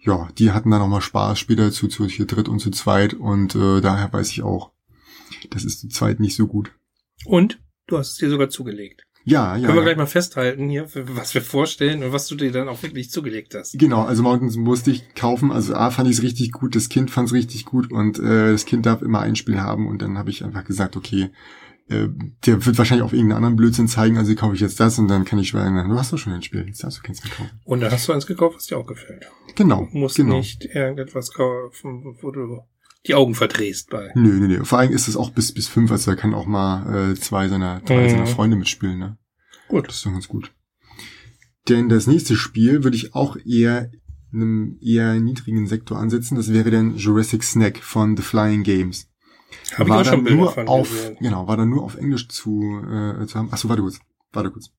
ja, 0.00 0.28
die 0.38 0.50
hatten 0.50 0.70
dann 0.72 0.82
auch 0.82 0.88
mal 0.88 1.00
Spaß 1.00 1.38
später 1.38 1.70
zu, 1.70 1.86
zu 1.88 2.06
hier 2.06 2.26
dritt 2.26 2.48
und 2.48 2.58
zu 2.58 2.70
zweit 2.70 3.14
und 3.14 3.54
äh, 3.54 3.80
daher 3.80 4.12
weiß 4.12 4.30
ich 4.32 4.42
auch, 4.42 4.73
das 5.50 5.64
ist 5.64 5.80
zu 5.80 5.88
zweit 5.88 6.20
nicht 6.20 6.36
so 6.36 6.46
gut. 6.46 6.72
Und 7.24 7.60
du 7.86 7.98
hast 7.98 8.12
es 8.12 8.16
dir 8.16 8.30
sogar 8.30 8.50
zugelegt. 8.50 9.04
Ja, 9.26 9.56
ja. 9.56 9.66
Können 9.66 9.78
wir 9.78 9.82
ja. 9.82 9.82
gleich 9.84 9.96
mal 9.96 10.06
festhalten 10.06 10.68
hier, 10.68 10.86
was 10.94 11.32
wir 11.32 11.40
vorstellen 11.40 12.04
und 12.04 12.12
was 12.12 12.26
du 12.26 12.34
dir 12.34 12.52
dann 12.52 12.68
auch 12.68 12.82
wirklich 12.82 13.10
zugelegt 13.10 13.54
hast. 13.54 13.78
Genau, 13.78 14.02
also 14.02 14.22
Mountains 14.22 14.56
musste 14.56 14.90
ich 14.90 15.14
kaufen. 15.14 15.50
Also 15.50 15.74
A 15.74 15.90
fand 15.90 16.10
ich 16.10 16.18
es 16.18 16.22
richtig 16.22 16.52
gut, 16.52 16.76
das 16.76 16.90
Kind 16.90 17.10
fand 17.10 17.28
es 17.28 17.34
richtig 17.34 17.64
gut 17.64 17.90
und 17.90 18.18
äh, 18.18 18.52
das 18.52 18.66
Kind 18.66 18.84
darf 18.84 19.00
immer 19.00 19.20
ein 19.20 19.34
Spiel 19.34 19.60
haben 19.60 19.88
und 19.88 20.02
dann 20.02 20.18
habe 20.18 20.28
ich 20.28 20.44
einfach 20.44 20.64
gesagt, 20.64 20.94
okay, 20.94 21.30
äh, 21.88 22.08
der 22.44 22.66
wird 22.66 22.76
wahrscheinlich 22.76 23.04
auf 23.04 23.14
irgendeinen 23.14 23.38
anderen 23.38 23.56
Blödsinn 23.56 23.88
zeigen, 23.88 24.18
also 24.18 24.34
kaufe 24.34 24.54
ich 24.54 24.60
jetzt 24.60 24.78
das 24.78 24.98
und 24.98 25.08
dann 25.08 25.24
kann 25.24 25.38
ich 25.38 25.48
schwören, 25.48 25.88
du 25.88 25.98
hast 25.98 26.12
doch 26.12 26.18
schon 26.18 26.34
ein 26.34 26.42
Spiel, 26.42 26.66
jetzt 26.66 26.84
darfst 26.84 26.98
du 26.98 27.02
keins 27.02 27.24
mehr 27.24 27.32
kaufen. 27.32 27.60
Und 27.64 27.80
dann 27.80 27.90
hast 27.90 28.06
du 28.06 28.12
eins 28.12 28.26
gekauft, 28.26 28.56
was 28.56 28.66
dir 28.66 28.76
auch 28.76 28.86
gefällt. 28.86 29.26
Genau, 29.54 29.88
Du 29.90 29.98
musst 29.98 30.16
genau. 30.16 30.36
nicht 30.36 30.64
irgendetwas 30.66 31.32
kaufen, 31.32 32.16
wo 32.20 32.30
du 32.30 32.60
die 33.06 33.14
Augen 33.14 33.34
verdrehst 33.34 33.90
bei. 33.90 34.10
Nö, 34.14 34.32
nö, 34.40 34.48
nö. 34.48 34.64
Vor 34.64 34.78
allem 34.78 34.92
ist 34.92 35.08
es 35.08 35.16
auch 35.16 35.30
bis 35.30 35.52
bis 35.52 35.68
fünf, 35.68 35.90
also 35.90 36.10
da 36.10 36.16
kann 36.16 36.34
auch 36.34 36.46
mal 36.46 37.12
äh, 37.12 37.14
zwei 37.14 37.48
seiner, 37.48 37.80
drei 37.80 38.04
Mhm. 38.04 38.10
seiner 38.10 38.26
Freunde 38.26 38.56
mitspielen, 38.56 38.98
ne? 38.98 39.18
Gut. 39.68 39.88
Das 39.88 39.96
ist 39.96 40.06
doch 40.06 40.12
ganz 40.12 40.28
gut. 40.28 40.52
Denn 41.68 41.88
das 41.88 42.06
nächste 42.06 42.36
Spiel 42.36 42.84
würde 42.84 42.96
ich 42.96 43.14
auch 43.14 43.36
eher 43.44 43.90
in 44.32 44.42
einem 44.42 44.78
eher 44.82 45.14
niedrigen 45.20 45.66
Sektor 45.66 45.98
ansetzen. 45.98 46.34
Das 46.36 46.52
wäre 46.52 46.70
dann 46.70 46.96
Jurassic 46.96 47.42
Snack 47.44 47.78
von 47.78 48.16
The 48.16 48.22
Flying 48.22 48.62
Games. 48.64 49.08
Ich 49.70 49.78
war 49.78 50.00
auch 50.00 50.04
schon 50.04 50.12
dann 50.16 50.24
Bilder 50.24 50.36
nur 50.40 50.52
von 50.52 50.68
auf, 50.68 50.90
gesehen. 50.90 51.16
genau, 51.20 51.46
war 51.46 51.56
dann 51.56 51.70
nur 51.70 51.84
auf 51.84 51.96
Englisch 51.96 52.28
zu, 52.28 52.60
äh, 52.82 53.26
zu 53.26 53.38
haben. 53.38 53.52
Achso, 53.52 53.68
warte 53.68 53.82
kurz, 53.82 54.00
warte 54.32 54.50
kurz. 54.50 54.70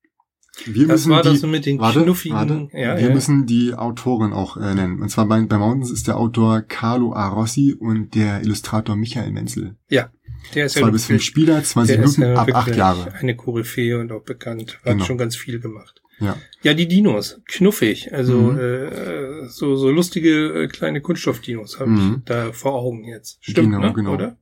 Wir 0.66 0.88
Das 0.88 1.02
müssen 1.02 1.12
war 1.12 1.22
die, 1.24 1.30
das 1.30 1.42
mit 1.44 1.66
den 1.66 1.80
warte, 1.80 2.04
knuffigen. 2.04 2.38
warte, 2.38 2.70
Ja, 2.74 2.98
wir 2.98 3.08
ja. 3.10 3.14
müssen 3.14 3.46
die 3.46 3.74
Autoren 3.74 4.32
auch 4.34 4.58
äh, 4.58 4.74
nennen. 4.74 5.02
Und 5.02 5.10
zwar 5.10 5.26
bei, 5.28 5.42
bei 5.42 5.58
Mountains 5.58 5.92
ist 5.92 6.08
der 6.08 6.18
Autor 6.18 6.62
Carlo 6.62 7.14
A. 7.14 7.28
Rossi 7.28 7.76
und 7.78 8.16
der 8.16 8.42
Illustrator 8.42 8.96
Michael 8.96 9.32
Menzel. 9.32 9.76
ja, 9.90 10.10
der 10.54 10.68
ist 10.68 10.76
ja 10.76 10.80
Zwei 10.82 10.86
nun 10.88 10.94
bis 10.94 11.06
fünf 11.06 11.24
Spieler, 11.24 11.64
20 11.64 11.96
der 11.96 12.06
ist 12.06 12.18
Minuten 12.18 12.36
ja 12.36 12.42
ab 12.42 12.50
acht 12.54 12.76
Jahre. 12.76 13.14
Eine 13.14 13.36
Koryphäe 13.36 14.00
und 14.00 14.12
auch 14.12 14.24
bekannt. 14.24 14.78
Hat 14.86 14.94
Genau. 14.94 15.04
schon 15.06 15.18
ganz 15.18 15.36
viel 15.36 15.60
gemacht. 15.60 16.02
Ja. 16.20 16.38
Ja, 16.62 16.74
die 16.74 16.88
Dinos, 16.88 17.42
knuffig, 17.46 18.14
also 18.14 18.38
Mhm. 18.54 18.60
äh, 18.60 19.48
so 19.50 19.76
so 19.76 19.90
lustige 19.92 20.64
äh, 20.64 20.68
kleine 20.68 21.02
Kunststoffdinos 21.02 21.80
habe 21.80 21.90
Mhm. 21.90 22.16
ich 22.20 22.24
da 22.26 22.52
vor 22.54 22.74
Augen 22.76 23.04
jetzt. 23.04 23.38
Stimmt, 23.42 23.72
Genau, 23.74 23.80
ne? 23.88 23.94
genau. 23.94 24.14
oder? 24.14 24.38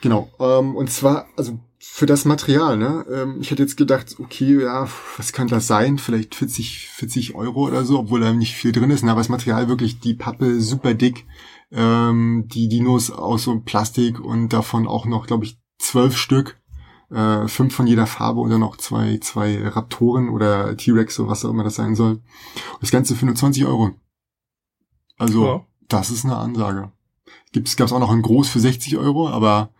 Genau. 0.00 0.30
Ähm, 0.40 0.74
und 0.76 0.88
zwar, 0.90 1.26
also 1.36 1.58
für 1.90 2.06
das 2.06 2.24
Material, 2.24 2.76
ne? 2.76 3.04
Ähm, 3.12 3.38
ich 3.40 3.50
hätte 3.50 3.62
jetzt 3.62 3.76
gedacht, 3.76 4.16
okay, 4.18 4.62
ja, 4.62 4.88
was 5.16 5.32
könnte 5.32 5.54
das 5.56 5.66
sein? 5.66 5.98
Vielleicht 5.98 6.34
40, 6.34 6.88
40 6.90 7.34
Euro 7.34 7.66
oder 7.66 7.84
so, 7.84 7.98
obwohl 7.98 8.20
da 8.20 8.32
nicht 8.32 8.54
viel 8.54 8.72
drin 8.72 8.90
ist. 8.90 9.02
Ne? 9.02 9.10
Aber 9.10 9.20
das 9.20 9.28
Material 9.28 9.68
wirklich, 9.68 9.98
die 9.98 10.14
Pappe 10.14 10.60
super 10.60 10.94
dick, 10.94 11.26
ähm, 11.72 12.46
die 12.52 12.68
Dinos 12.68 13.10
aus 13.10 13.42
so 13.44 13.58
Plastik 13.60 14.20
und 14.20 14.52
davon 14.52 14.86
auch 14.86 15.06
noch, 15.06 15.26
glaube 15.26 15.44
ich, 15.44 15.58
zwölf 15.78 16.16
Stück. 16.16 16.56
äh, 17.10 17.48
fünf 17.48 17.74
von 17.74 17.86
jeder 17.86 18.06
Farbe 18.06 18.40
und 18.40 18.50
dann 18.50 18.60
noch 18.60 18.76
zwei, 18.76 19.16
zwei 19.22 19.66
Raptoren 19.66 20.28
oder 20.28 20.76
T-Rex 20.76 21.18
oder 21.18 21.30
was 21.30 21.42
auch 21.42 21.48
immer 21.50 21.64
das 21.64 21.76
sein 21.76 21.94
soll. 21.94 22.12
Und 22.16 22.82
das 22.82 22.90
Ganze 22.90 23.16
für 23.16 23.24
nur 23.24 23.34
20 23.34 23.64
Euro. 23.64 23.92
Also, 25.16 25.46
Ja. 25.46 25.64
das 25.88 26.10
ist 26.10 26.26
eine 26.26 26.36
Ansage. 26.36 26.92
Gibt's, 27.52 27.76
gab's 27.76 27.92
auch 27.92 27.98
noch 27.98 28.10
ein 28.10 28.20
Groß 28.20 28.50
für 28.50 28.60
60 28.60 28.98
Euro, 28.98 29.26
aber 29.30 29.70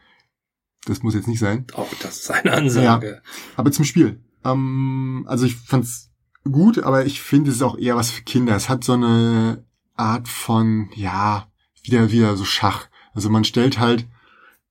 das 0.89 1.03
muss 1.03 1.15
jetzt 1.15 1.29
nicht 1.29 1.41
sein. 1.41 1.67
Auch 1.75 1.93
das 2.01 2.21
ist 2.21 2.31
eine 2.31 2.53
Ansage. 2.53 3.23
Aber 3.57 3.73
zum 3.73 3.85
Spiel. 3.85 4.21
Ähm, 4.45 5.25
also 5.29 5.47
ich 5.47 5.57
fand's 5.57 6.11
gut, 6.51 6.79
aber 6.79 7.07
ich 7.07 7.21
finde 7.21 7.51
es 7.51 7.57
ist 7.57 7.63
auch 7.63 7.79
eher 7.79 7.97
was 7.97 8.11
für 8.11 8.23
Kinder. 8.23 8.57
Es 8.57 8.69
hat 8.69 8.85
so 8.85 8.95
eine 8.95 9.65
Art 9.95 10.29
von, 10.29 10.91
ja, 10.95 11.49
wieder, 11.83 12.11
wieder 12.11 12.37
so 12.37 12.45
Schach. 12.45 12.89
Also 13.15 13.31
man 13.31 13.45
stellt 13.45 13.79
halt 13.79 14.07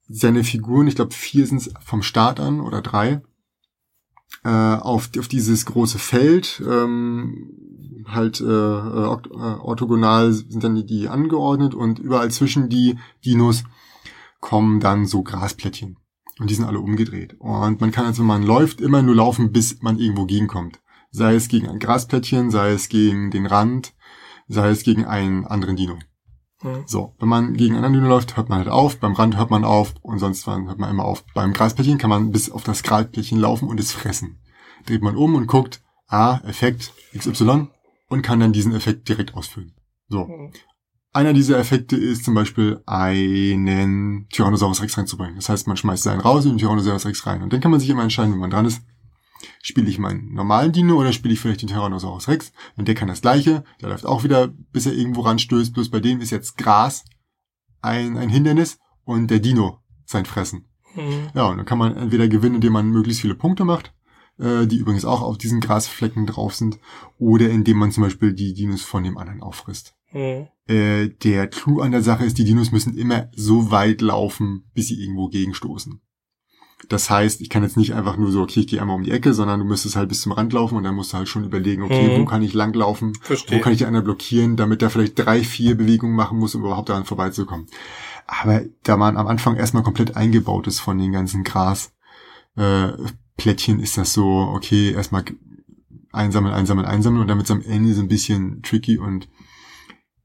seine 0.07 0.43
Figuren, 0.43 0.87
ich 0.87 0.95
glaube 0.95 1.13
vier 1.13 1.45
sind's 1.45 1.69
vom 1.83 2.01
Start 2.01 2.39
an 2.39 2.61
oder 2.61 2.81
drei, 2.81 3.21
äh, 4.43 4.49
auf, 4.49 5.09
auf 5.17 5.27
dieses 5.27 5.65
große 5.65 5.99
Feld, 5.99 6.61
ähm, 6.65 8.05
halt 8.07 8.39
äh, 8.39 8.45
äh, 8.45 8.47
äh, 8.47 9.59
orthogonal 9.59 10.31
sind 10.31 10.63
dann 10.63 10.75
die, 10.75 10.85
die 10.85 11.09
angeordnet 11.09 11.75
und 11.75 11.99
überall 11.99 12.31
zwischen 12.31 12.69
die 12.69 12.97
Dinos 13.25 13.63
kommen 14.39 14.79
dann 14.79 15.05
so 15.05 15.23
Grasplättchen. 15.23 15.97
Und 16.39 16.49
die 16.49 16.55
sind 16.55 16.65
alle 16.65 16.79
umgedreht. 16.79 17.35
Und 17.39 17.81
man 17.81 17.91
kann 17.91 18.05
also, 18.05 18.21
wenn 18.21 18.27
man 18.27 18.43
läuft, 18.43 18.81
immer 18.81 19.01
nur 19.01 19.15
laufen, 19.15 19.51
bis 19.51 19.81
man 19.81 19.99
irgendwo 19.99 20.25
gegenkommt. 20.25 20.79
Sei 21.09 21.35
es 21.35 21.47
gegen 21.47 21.67
ein 21.67 21.79
Grasplättchen, 21.79 22.51
sei 22.51 22.71
es 22.71 22.89
gegen 22.89 23.31
den 23.31 23.45
Rand, 23.45 23.93
sei 24.47 24.69
es 24.69 24.83
gegen 24.83 25.05
einen 25.05 25.45
anderen 25.45 25.75
Dino. 25.75 25.97
Mhm. 26.61 26.83
So, 26.85 27.15
wenn 27.19 27.29
man 27.29 27.53
gegen 27.53 27.75
einen 27.75 27.85
anderen 27.85 28.03
Dino 28.03 28.13
läuft, 28.13 28.37
hört 28.37 28.49
man 28.49 28.59
halt 28.59 28.69
auf, 28.69 28.99
beim 28.99 29.13
Rand 29.13 29.37
hört 29.37 29.49
man 29.49 29.63
auf 29.63 29.93
und 30.01 30.19
sonst 30.19 30.45
hört 30.45 30.77
man 30.77 30.89
immer 30.89 31.05
auf. 31.05 31.23
Beim 31.33 31.53
Grasplättchen 31.53 31.97
kann 31.97 32.09
man 32.09 32.31
bis 32.31 32.51
auf 32.51 32.63
das 32.63 32.83
Grasplättchen 32.83 33.39
laufen 33.39 33.67
und 33.67 33.79
es 33.79 33.91
fressen. 33.91 34.39
Dreht 34.85 35.01
man 35.01 35.15
um 35.15 35.35
und 35.35 35.47
guckt, 35.47 35.81
ah, 36.07 36.39
Effekt 36.45 36.93
XY 37.17 37.67
und 38.09 38.21
kann 38.21 38.39
dann 38.39 38.53
diesen 38.53 38.75
Effekt 38.75 39.09
direkt 39.09 39.33
ausführen. 39.33 39.73
So. 40.07 40.25
Mhm. 40.25 40.51
Einer 41.13 41.33
dieser 41.33 41.57
Effekte 41.57 41.95
ist 41.95 42.25
zum 42.25 42.33
Beispiel 42.35 42.81
einen 42.85 44.27
Tyrannosaurus 44.29 44.81
Rex 44.81 44.97
reinzubringen. 44.97 45.35
Das 45.35 45.49
heißt, 45.49 45.67
man 45.67 45.77
schmeißt 45.77 46.03
seinen 46.03 46.21
raus 46.21 46.45
und 46.45 46.53
den 46.53 46.57
Tyrannosaurus 46.59 47.05
Rex 47.05 47.25
rein. 47.25 47.41
Und 47.41 47.53
dann 47.53 47.61
kann 47.61 47.71
man 47.71 47.79
sich 47.79 47.89
immer 47.89 48.03
entscheiden, 48.03 48.33
wenn 48.33 48.39
man 48.39 48.51
dran 48.51 48.65
ist, 48.65 48.83
spiele 49.61 49.89
ich 49.89 49.99
meinen 49.99 50.33
normalen 50.33 50.71
Dino 50.71 50.95
oder 50.95 51.13
spiele 51.13 51.33
ich 51.33 51.39
vielleicht 51.39 51.61
den 51.61 51.69
Tyrannosaurus 51.69 52.27
Rex? 52.27 52.51
Und 52.75 52.87
der 52.87 52.95
kann 52.95 53.07
das 53.07 53.21
gleiche. 53.21 53.63
Der 53.81 53.89
läuft 53.89 54.05
auch 54.05 54.23
wieder, 54.23 54.47
bis 54.47 54.85
er 54.85 54.93
irgendwo 54.93 55.21
ranstößt. 55.21 55.73
Bloß 55.73 55.89
bei 55.89 55.99
dem 55.99 56.21
ist 56.21 56.31
jetzt 56.31 56.57
Gras 56.57 57.03
ein, 57.81 58.17
ein 58.17 58.29
Hindernis 58.29 58.79
und 59.03 59.31
der 59.31 59.39
Dino 59.39 59.79
sein 60.05 60.25
Fressen. 60.25 60.65
Mhm. 60.95 61.29
Ja, 61.33 61.47
und 61.47 61.57
dann 61.57 61.65
kann 61.65 61.77
man 61.77 61.95
entweder 61.95 62.27
gewinnen, 62.27 62.55
indem 62.55 62.73
man 62.73 62.89
möglichst 62.89 63.21
viele 63.21 63.35
Punkte 63.35 63.65
macht, 63.65 63.93
äh, 64.39 64.65
die 64.67 64.77
übrigens 64.77 65.05
auch 65.05 65.21
auf 65.21 65.37
diesen 65.37 65.61
Grasflecken 65.61 66.25
drauf 66.25 66.55
sind, 66.55 66.79
oder 67.17 67.49
indem 67.49 67.77
man 67.77 67.91
zum 67.91 68.03
Beispiel 68.03 68.33
die 68.33 68.53
Dinos 68.53 68.81
von 68.81 69.03
dem 69.03 69.17
anderen 69.17 69.41
auffrisst. 69.41 69.96
Mhm. 70.13 70.47
Äh, 70.67 71.09
der 71.23 71.47
Clou 71.47 71.79
an 71.81 71.91
der 71.91 72.01
Sache 72.01 72.25
ist, 72.25 72.37
die 72.37 72.43
Dinos 72.43 72.71
müssen 72.71 72.95
immer 72.97 73.29
so 73.35 73.71
weit 73.71 74.01
laufen, 74.01 74.69
bis 74.73 74.87
sie 74.87 75.01
irgendwo 75.01 75.27
gegenstoßen. 75.29 76.01
Das 76.89 77.09
heißt, 77.09 77.41
ich 77.41 77.49
kann 77.49 77.63
jetzt 77.63 77.75
nicht 77.75 77.95
einfach 77.95 78.17
nur 78.17 78.31
so, 78.31 78.41
okay, 78.43 78.59
ich 78.59 78.67
gehe 78.67 78.79
einmal 78.79 78.95
um 78.95 79.03
die 79.03 79.11
Ecke, 79.11 79.33
sondern 79.33 79.59
du 79.59 79.65
müsstest 79.65 79.95
halt 79.95 80.09
bis 80.09 80.21
zum 80.21 80.31
Rand 80.31 80.53
laufen 80.53 80.75
und 80.77 80.83
dann 80.83 80.93
musst 80.95 81.11
du 81.11 81.17
halt 81.17 81.27
schon 81.27 81.43
überlegen, 81.43 81.81
okay, 81.81 82.15
Mhm. 82.15 82.21
wo 82.21 82.25
kann 82.25 82.43
ich 82.43 82.53
langlaufen, 82.53 83.13
Verstehe. 83.21 83.57
wo 83.57 83.61
kann 83.63 83.71
ich 83.73 83.79
die 83.79 83.85
anderen 83.85 84.03
blockieren, 84.03 84.57
damit 84.57 84.81
der 84.81 84.89
vielleicht 84.91 85.17
drei, 85.17 85.43
vier 85.43 85.75
Bewegungen 85.75 86.15
machen 86.15 86.37
muss, 86.37 86.53
um 86.53 86.61
überhaupt 86.61 86.89
daran 86.89 87.05
vorbeizukommen. 87.05 87.65
Aber 88.27 88.61
da 88.83 88.95
man 88.97 89.17
am 89.17 89.25
Anfang 89.27 89.55
erstmal 89.55 89.83
komplett 89.83 90.15
eingebaut 90.15 90.67
ist 90.67 90.79
von 90.79 90.99
den 90.99 91.11
ganzen 91.11 91.43
Gras, 91.43 91.93
äh, 92.55 92.89
Plättchen, 93.37 93.79
ist 93.79 93.97
das 93.97 94.13
so, 94.13 94.25
okay, 94.25 94.91
erstmal 94.91 95.23
einsammeln, 96.11 96.53
einsammeln, 96.53 96.87
einsammeln 96.87 97.21
und 97.21 97.27
damit 97.27 97.45
ist 97.45 97.51
am 97.51 97.61
Ende 97.61 97.93
so 97.93 98.01
ein 98.01 98.07
bisschen 98.07 98.61
tricky 98.61 98.97
und 98.97 99.27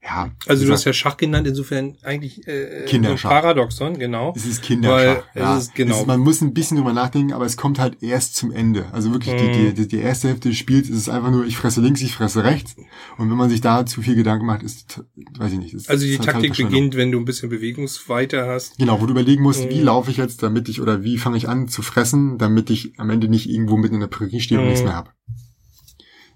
ja. 0.05 0.31
Also 0.47 0.65
du 0.65 0.71
hast 0.73 0.81
gesagt, 0.81 0.85
ja 0.85 0.93
Schach 0.93 1.17
genannt, 1.17 1.47
insofern 1.47 1.95
eigentlich 2.03 2.45
äh, 2.47 2.83
Kinderschach. 2.85 3.29
so 3.29 3.35
ein 3.35 3.41
Paradoxon, 3.41 3.97
genau. 3.97 4.33
Es 4.35 4.45
ist 4.45 4.61
Kinderschach. 4.61 5.23
Weil 5.33 5.41
ja. 5.41 5.57
es 5.57 5.63
ist 5.63 5.75
genau- 5.75 6.01
Es 6.01 6.05
man 6.05 6.19
muss 6.19 6.41
ein 6.41 6.53
bisschen 6.53 6.77
drüber 6.77 6.91
nachdenken, 6.93 7.31
aber 7.33 7.45
es 7.45 7.55
kommt 7.55 7.79
halt 7.79 8.03
erst 8.03 8.35
zum 8.35 8.51
Ende. 8.51 8.85
Also 8.91 9.11
wirklich 9.11 9.33
die, 9.35 9.43
Mhm. 9.69 9.75
die, 9.75 9.87
die 9.87 9.97
erste 9.99 10.27
Hälfte 10.27 10.49
des 10.49 10.57
Spiels 10.57 10.89
ist 10.89 10.97
es 10.97 11.09
einfach 11.09 11.31
nur, 11.31 11.45
ich 11.45 11.55
fresse 11.55 11.79
links, 11.81 12.01
ich 12.01 12.13
fresse 12.13 12.43
rechts. 12.43 12.75
Und 13.17 13.29
wenn 13.29 13.37
man 13.37 13.49
sich 13.49 13.61
da 13.61 13.85
zu 13.85 14.01
viel 14.01 14.15
Gedanken 14.15 14.45
macht, 14.45 14.61
ist, 14.63 15.03
weiß 15.37 15.53
ich 15.53 15.59
nicht. 15.59 15.73
Ist 15.73 15.89
Also 15.89 16.05
die 16.05 16.17
total 16.17 16.33
Taktik 16.33 16.57
beginnt, 16.57 16.95
wenn 16.95 17.11
du 17.11 17.19
ein 17.19 17.25
bisschen 17.25 17.49
Bewegungsweite 17.49 18.45
hast. 18.45 18.77
Genau, 18.77 18.99
wo 18.99 19.05
du 19.05 19.11
überlegen 19.11 19.41
musst, 19.41 19.69
wie 19.69 19.79
Mhm. 19.79 19.85
laufe 19.85 20.11
ich 20.11 20.17
jetzt, 20.17 20.43
damit 20.43 20.67
ich, 20.69 20.81
oder 20.81 21.03
wie 21.03 21.17
fange 21.17 21.37
ich 21.37 21.47
an 21.47 21.67
zu 21.69 21.81
fressen, 21.81 22.37
damit 22.37 22.69
ich 22.69 22.99
am 22.99 23.09
Ende 23.09 23.29
nicht 23.29 23.49
irgendwo 23.49 23.77
mitten 23.77 23.95
in 23.95 24.01
der 24.01 24.07
Prärie 24.07 24.41
stehe 24.41 24.59
und 24.59 24.65
Mhm. 24.65 24.71
nichts 24.71 24.83
mehr 24.85 24.95
habe. 24.95 25.11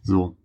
So. 0.03 0.37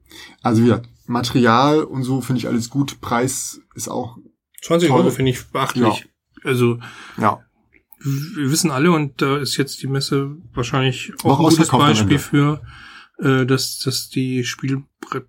Also 0.42 0.64
wieder, 0.64 0.82
Material 1.06 1.82
und 1.85 2.02
so 2.04 2.21
finde 2.21 2.38
ich 2.40 2.49
alles 2.49 2.71
gut. 2.71 3.00
Preis 3.00 3.61
ist 3.75 3.88
auch, 3.88 4.18
20 4.62 4.88
Toll. 4.88 5.00
Euro 5.00 5.11
finde 5.11 5.30
ich 5.30 5.44
beachtlich. 5.47 6.09
Also 6.44 6.78
ja, 7.18 7.40
wir 8.04 8.50
wissen 8.50 8.71
alle, 8.71 8.90
und 8.92 9.23
da 9.23 9.38
ist 9.38 9.56
jetzt 9.56 9.82
die 9.82 9.87
Messe 9.87 10.37
wahrscheinlich 10.54 11.12
War 11.23 11.32
auch 11.32 11.38
ein 11.40 11.44
gutes 11.50 11.68
Beispiel 11.68 12.18
für, 12.18 12.62
äh, 13.18 13.47
dass, 13.47 13.78
dass 13.78 14.09
die 14.09 14.44
Spielbrett, 14.44 15.28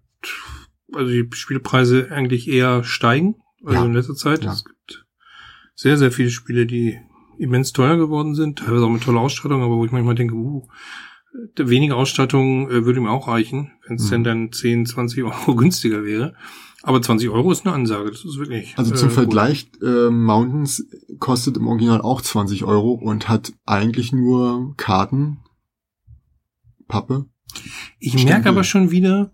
also 0.93 1.11
die 1.11 1.29
Spielpreise 1.33 2.09
eigentlich 2.11 2.47
eher 2.47 2.83
steigen, 2.83 3.35
also 3.63 3.79
Ja. 3.79 3.85
in 3.85 3.93
letzter 3.93 4.15
Zeit. 4.15 4.43
Ja. 4.43 4.53
Es 4.53 4.65
gibt 4.65 5.05
sehr, 5.75 5.97
sehr 5.97 6.11
viele 6.11 6.29
Spiele, 6.29 6.65
die 6.65 6.99
immens 7.37 7.73
teuer 7.73 7.97
geworden 7.97 8.35
sind, 8.35 8.59
teilweise 8.59 8.85
auch 8.85 8.89
mit 8.89 9.03
toller 9.03 9.21
Ausstattung, 9.21 9.61
aber 9.61 9.75
wo 9.75 9.85
ich 9.85 9.91
manchmal 9.91 10.15
denke, 10.15 10.35
uh, 10.35 10.67
weniger 11.57 11.95
Ausstattung 11.97 12.69
äh, 12.69 12.85
würde 12.85 13.01
mir 13.01 13.11
auch 13.11 13.27
reichen, 13.27 13.71
wenn 13.87 13.95
es 13.97 14.05
Mhm. 14.05 14.09
denn 14.11 14.23
dann 14.23 14.51
10, 14.51 14.85
20 14.85 15.23
Euro 15.23 15.55
günstiger 15.55 16.03
wäre. 16.03 16.35
Aber 16.85 17.01
20 17.01 17.29
Euro 17.29 17.51
ist 17.51 17.65
eine 17.65 17.73
Ansage, 17.73 18.11
das 18.11 18.25
ist 18.25 18.37
wirklich. 18.37 18.77
Also 18.77 18.91
äh, 18.93 18.95
zum 18.97 19.07
gut. 19.07 19.15
Vergleich, 19.15 19.69
äh, 19.81 20.09
Mountains 20.09 20.85
kostet 21.19 21.55
im 21.57 21.67
Original 21.67 22.01
auch 22.01 22.21
20 22.21 22.65
Euro 22.65 22.91
und 22.91 23.29
hat 23.29 23.53
eigentlich 23.65 24.11
nur 24.11 24.73
Karten, 24.75 25.39
Pappe. 26.87 27.25
Ich 27.99 28.11
Stempel. 28.13 28.29
merke 28.33 28.49
aber 28.49 28.63
schon 28.63 28.91
wieder, 28.91 29.31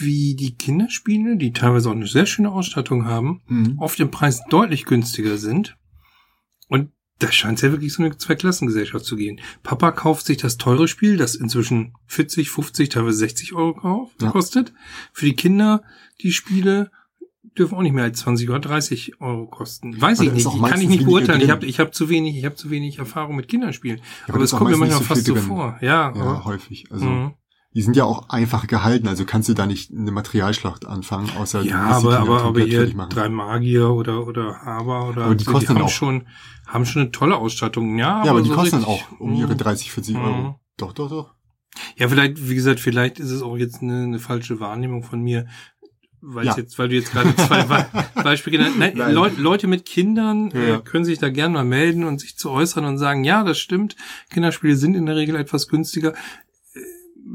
wie 0.00 0.34
die 0.36 0.54
Kinderspiele, 0.56 1.36
die 1.36 1.52
teilweise 1.52 1.88
auch 1.90 1.94
eine 1.94 2.06
sehr 2.06 2.26
schöne 2.26 2.50
Ausstattung 2.52 3.06
haben, 3.06 3.42
Mhm. 3.48 3.78
auf 3.78 3.96
dem 3.96 4.10
Preis 4.10 4.42
deutlich 4.48 4.84
günstiger 4.84 5.36
sind. 5.38 5.76
Und 6.68 6.90
da 7.22 7.32
scheint 7.32 7.58
es 7.58 7.62
ja 7.62 7.70
wirklich 7.70 7.92
so 7.92 8.02
eine 8.02 8.16
Zweiklassengesellschaft 8.16 9.04
zu 9.04 9.16
gehen. 9.16 9.40
Papa 9.62 9.92
kauft 9.92 10.26
sich 10.26 10.36
das 10.38 10.56
teure 10.58 10.88
Spiel, 10.88 11.16
das 11.16 11.34
inzwischen 11.34 11.94
40, 12.06 12.50
50, 12.50 12.88
teilweise 12.90 13.16
60 13.18 13.52
Euro 13.54 13.74
kauf- 13.74 14.10
Ja. 14.20 14.30
kostet. 14.30 14.72
Für 15.12 15.26
die 15.26 15.34
Kinder, 15.34 15.82
die 16.20 16.32
Spiele 16.32 16.90
dürfen 17.58 17.74
auch 17.76 17.82
nicht 17.82 17.92
mehr 17.92 18.04
als 18.04 18.18
20 18.20 18.48
oder 18.48 18.60
30 18.60 19.20
Euro 19.20 19.46
kosten. 19.46 20.00
Weiß 20.00 20.20
Aber 20.20 20.28
ich 20.28 20.34
nicht, 20.44 20.62
kann 20.64 20.80
ich 20.80 20.88
nicht 20.88 21.04
beurteilen. 21.04 21.40
Ich 21.42 21.50
habe 21.50 21.66
ich 21.66 21.80
hab 21.80 21.94
zu 21.94 22.08
wenig, 22.08 22.36
ich 22.36 22.44
habe 22.44 22.54
zu 22.54 22.70
wenig 22.70 22.98
Erfahrung 22.98 23.36
mit 23.36 23.48
Kinderspielen. 23.48 24.00
aber 24.26 24.36
aber 24.36 24.44
auch 24.44 24.50
kommt 24.58 24.70
mir 24.70 24.76
manchmal 24.76 25.02
fast 25.02 25.24
so 25.26 25.34
vor. 25.36 25.78
Ja, 25.82 26.14
Ja, 26.16 26.44
häufig. 26.44 26.86
Also 26.90 27.04
Mhm. 27.04 27.32
Die 27.74 27.82
sind 27.82 27.96
ja 27.96 28.04
auch 28.04 28.28
einfach 28.28 28.66
gehalten, 28.66 29.08
also 29.08 29.24
kannst 29.24 29.48
du 29.48 29.54
da 29.54 29.66
nicht 29.66 29.90
eine 29.92 30.10
Materialschlacht 30.12 30.86
anfangen, 30.86 31.30
außer 31.38 31.62
Ja, 31.62 31.64
die 31.64 31.72
aber, 32.06 32.18
aber, 32.18 32.42
aber 32.42 32.60
machen. 32.94 33.10
drei 33.10 33.28
Magier 33.28 33.90
oder, 33.90 34.26
oder 34.26 34.60
Haber 34.62 35.08
oder 35.08 35.24
Aber 35.24 35.34
die 35.34 35.44
so, 35.44 35.52
kosten 35.52 35.70
haben 35.76 35.82
auch. 35.82 35.88
schon, 35.88 36.26
haben 36.66 36.84
schon 36.84 37.02
eine 37.02 37.10
tolle 37.12 37.36
Ausstattung. 37.36 37.98
Ja, 37.98 38.24
ja, 38.24 38.30
aber 38.30 38.42
die 38.42 38.48
so 38.50 38.54
kosten 38.54 38.76
dann 38.76 38.84
auch 38.84 39.02
um 39.18 39.34
ihre 39.34 39.54
Mhm. 39.54 39.58
30, 39.58 39.90
40 39.92 40.16
Mhm. 40.16 40.22
Euro. 40.22 40.60
Doch, 40.76 40.92
doch, 40.92 41.08
doch. 41.08 41.34
Ja, 41.96 42.08
vielleicht, 42.08 42.48
wie 42.48 42.54
gesagt, 42.54 42.80
vielleicht 42.80 43.18
ist 43.18 43.30
es 43.30 43.40
auch 43.42 43.56
jetzt 43.56 43.80
eine, 43.80 44.02
eine 44.04 44.18
falsche 44.18 44.60
Wahrnehmung 44.60 45.02
von 45.02 45.22
mir, 45.22 45.46
weil 46.20 46.44
Ja. 46.46 46.56
jetzt, 46.56 46.78
weil 46.78 46.88
du 46.90 46.94
jetzt 46.96 47.12
gerade 47.12 47.34
zwei 47.36 47.62
Be- 47.64 47.86
Beispiele 48.22 48.58
genannt 48.58 48.78
Nein, 48.78 48.92
Nein. 48.96 49.14
Leut, 49.14 49.38
Leute 49.38 49.66
mit 49.66 49.86
Kindern 49.86 50.50
ja. 50.50 50.76
äh, 50.76 50.80
können 50.80 51.04
sich 51.06 51.18
da 51.18 51.30
gerne 51.30 51.54
mal 51.54 51.64
melden 51.64 52.04
und 52.04 52.20
sich 52.20 52.36
zu 52.36 52.50
äußern 52.50 52.84
und 52.84 52.98
sagen, 52.98 53.24
ja, 53.24 53.42
das 53.44 53.58
stimmt, 53.58 53.96
Kinderspiele 54.30 54.76
sind 54.76 54.94
in 54.94 55.06
der 55.06 55.16
Regel 55.16 55.36
etwas 55.36 55.68
günstiger. 55.68 56.12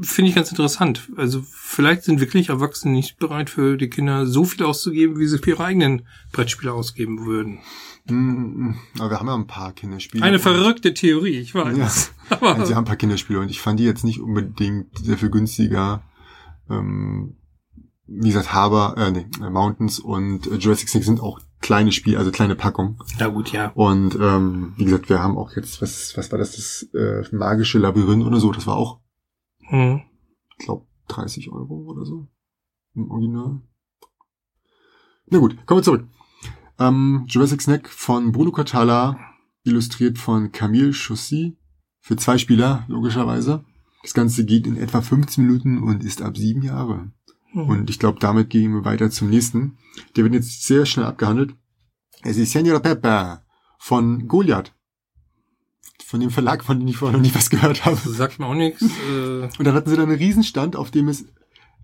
Finde 0.00 0.28
ich 0.28 0.34
ganz 0.34 0.50
interessant. 0.50 1.08
Also 1.16 1.42
vielleicht 1.50 2.04
sind 2.04 2.20
wirklich 2.20 2.48
Erwachsene 2.50 2.94
nicht 2.94 3.18
bereit 3.18 3.50
für 3.50 3.76
die 3.76 3.88
Kinder 3.88 4.26
so 4.26 4.44
viel 4.44 4.64
auszugeben, 4.64 5.18
wie 5.18 5.26
sie 5.26 5.38
für 5.38 5.50
ihre 5.50 5.64
eigenen 5.64 6.06
Brettspiele 6.32 6.72
ausgeben 6.72 7.24
würden. 7.26 7.60
Mhm, 8.08 8.76
aber 8.98 9.10
wir 9.10 9.20
haben 9.20 9.26
ja 9.26 9.34
ein 9.34 9.46
paar 9.46 9.72
Kinderspiele. 9.72 10.24
Eine 10.24 10.38
verrückte 10.38 10.94
Theorie, 10.94 11.38
ich 11.38 11.54
weiß. 11.54 11.76
Ja. 11.76 11.90
Aber 12.36 12.54
Also, 12.54 12.66
sie 12.66 12.74
haben 12.74 12.84
ein 12.84 12.88
paar 12.88 12.96
Kinderspiele 12.96 13.40
und 13.40 13.50
ich 13.50 13.60
fand 13.60 13.80
die 13.80 13.84
jetzt 13.84 14.04
nicht 14.04 14.20
unbedingt 14.20 14.98
sehr 14.98 15.18
viel 15.18 15.30
günstiger. 15.30 16.02
Ähm, 16.70 17.36
wie 18.06 18.28
gesagt, 18.28 18.52
Haber, 18.54 18.94
äh, 18.96 19.10
nee, 19.10 19.26
Mountains 19.50 19.98
und 19.98 20.46
äh, 20.46 20.54
Jurassic 20.56 20.88
Six 20.88 21.04
sind 21.06 21.20
auch 21.20 21.40
kleine 21.60 21.92
Spiele, 21.92 22.18
also 22.18 22.30
kleine 22.30 22.54
Packungen. 22.54 22.98
na 23.18 23.28
gut, 23.28 23.52
ja. 23.52 23.72
Und 23.74 24.16
ähm, 24.20 24.72
wie 24.76 24.84
gesagt, 24.84 25.08
wir 25.10 25.22
haben 25.22 25.36
auch 25.36 25.54
jetzt, 25.56 25.82
was, 25.82 26.16
was 26.16 26.30
war 26.32 26.38
das, 26.38 26.52
das 26.56 26.88
äh, 26.94 27.24
magische 27.34 27.78
Labyrinth 27.78 28.24
oder 28.24 28.40
so, 28.40 28.52
das 28.52 28.66
war 28.66 28.76
auch, 28.76 29.00
Hm. 29.70 30.02
ich 30.58 30.64
glaube, 30.64 30.86
30 31.08 31.50
Euro 31.52 31.84
oder 31.86 32.04
so 32.04 32.28
im 32.94 33.10
Original. 33.10 33.60
Na 35.26 35.38
gut, 35.38 35.56
kommen 35.66 35.80
wir 35.80 35.84
zurück. 35.84 36.08
Ähm, 36.78 37.24
Jurassic 37.28 37.60
Snack 37.60 37.88
von 37.88 38.32
Bruno 38.32 38.52
Catala, 38.52 39.18
illustriert 39.64 40.18
von 40.18 40.52
Camille 40.52 40.92
Chaussy, 40.92 41.56
Für 42.00 42.16
zwei 42.16 42.38
Spieler, 42.38 42.84
logischerweise. 42.88 43.64
Das 44.02 44.14
Ganze 44.14 44.46
geht 44.46 44.66
in 44.66 44.76
etwa 44.76 45.02
15 45.02 45.44
Minuten 45.44 45.82
und 45.82 46.02
ist 46.02 46.22
ab 46.22 46.38
sieben 46.38 46.62
Jahre. 46.62 47.12
Mhm. 47.52 47.68
Und 47.68 47.90
ich 47.90 47.98
glaube, 47.98 48.18
damit 48.20 48.48
gehen 48.48 48.72
wir 48.72 48.84
weiter 48.84 49.10
zum 49.10 49.28
nächsten. 49.28 49.76
Der 50.16 50.24
wird 50.24 50.34
jetzt 50.34 50.64
sehr 50.64 50.86
schnell 50.86 51.06
abgehandelt. 51.06 51.54
Es 52.22 52.36
ist 52.36 52.52
Senor 52.52 52.80
Pepper 52.80 53.44
von 53.78 54.26
Goliath. 54.28 54.74
Von 56.10 56.20
dem 56.20 56.30
Verlag, 56.30 56.64
von 56.64 56.78
dem 56.78 56.88
ich 56.88 56.96
vorher 56.96 57.18
noch 57.18 57.22
nie 57.22 57.34
was 57.34 57.50
gehört 57.50 57.84
habe. 57.84 57.98
Das 58.02 58.16
sagt 58.16 58.38
mir 58.38 58.46
auch 58.46 58.54
nichts. 58.54 58.80
Äh, 58.82 59.42
Und 59.58 59.64
dann 59.66 59.74
hatten 59.74 59.90
sie 59.90 59.96
da 59.96 60.04
einen 60.04 60.16
Riesenstand, 60.16 60.74
auf 60.74 60.90
dem 60.90 61.08
es 61.08 61.26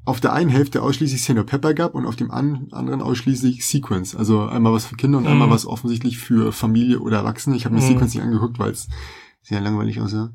auf 0.06 0.20
der 0.20 0.32
einen 0.32 0.48
Hälfte 0.50 0.82
ausschließlich 0.82 1.22
Senor 1.22 1.44
Pepper 1.44 1.72
gab 1.74 1.94
und 1.94 2.06
auf 2.06 2.16
dem 2.16 2.30
an, 2.30 2.68
anderen 2.72 3.02
ausschließlich 3.02 3.66
Sequence. 3.66 4.14
Also 4.14 4.40
einmal 4.46 4.72
was 4.72 4.86
für 4.86 4.96
Kinder 4.96 5.18
und 5.18 5.24
Mhm. 5.24 5.30
einmal 5.30 5.50
was 5.50 5.66
offensichtlich 5.66 6.16
für 6.18 6.52
Familie 6.52 7.00
oder 7.00 7.18
Erwachsene. 7.18 7.54
Ich 7.56 7.64
habe 7.66 7.74
mir 7.74 7.82
Mhm. 7.82 7.86
Sequence 7.86 8.14
nicht 8.14 8.22
angeguckt, 8.24 8.58
weil 8.58 8.70
es 8.72 8.88
sehr 9.42 9.60
langweilig 9.60 10.00
aussah. 10.00 10.32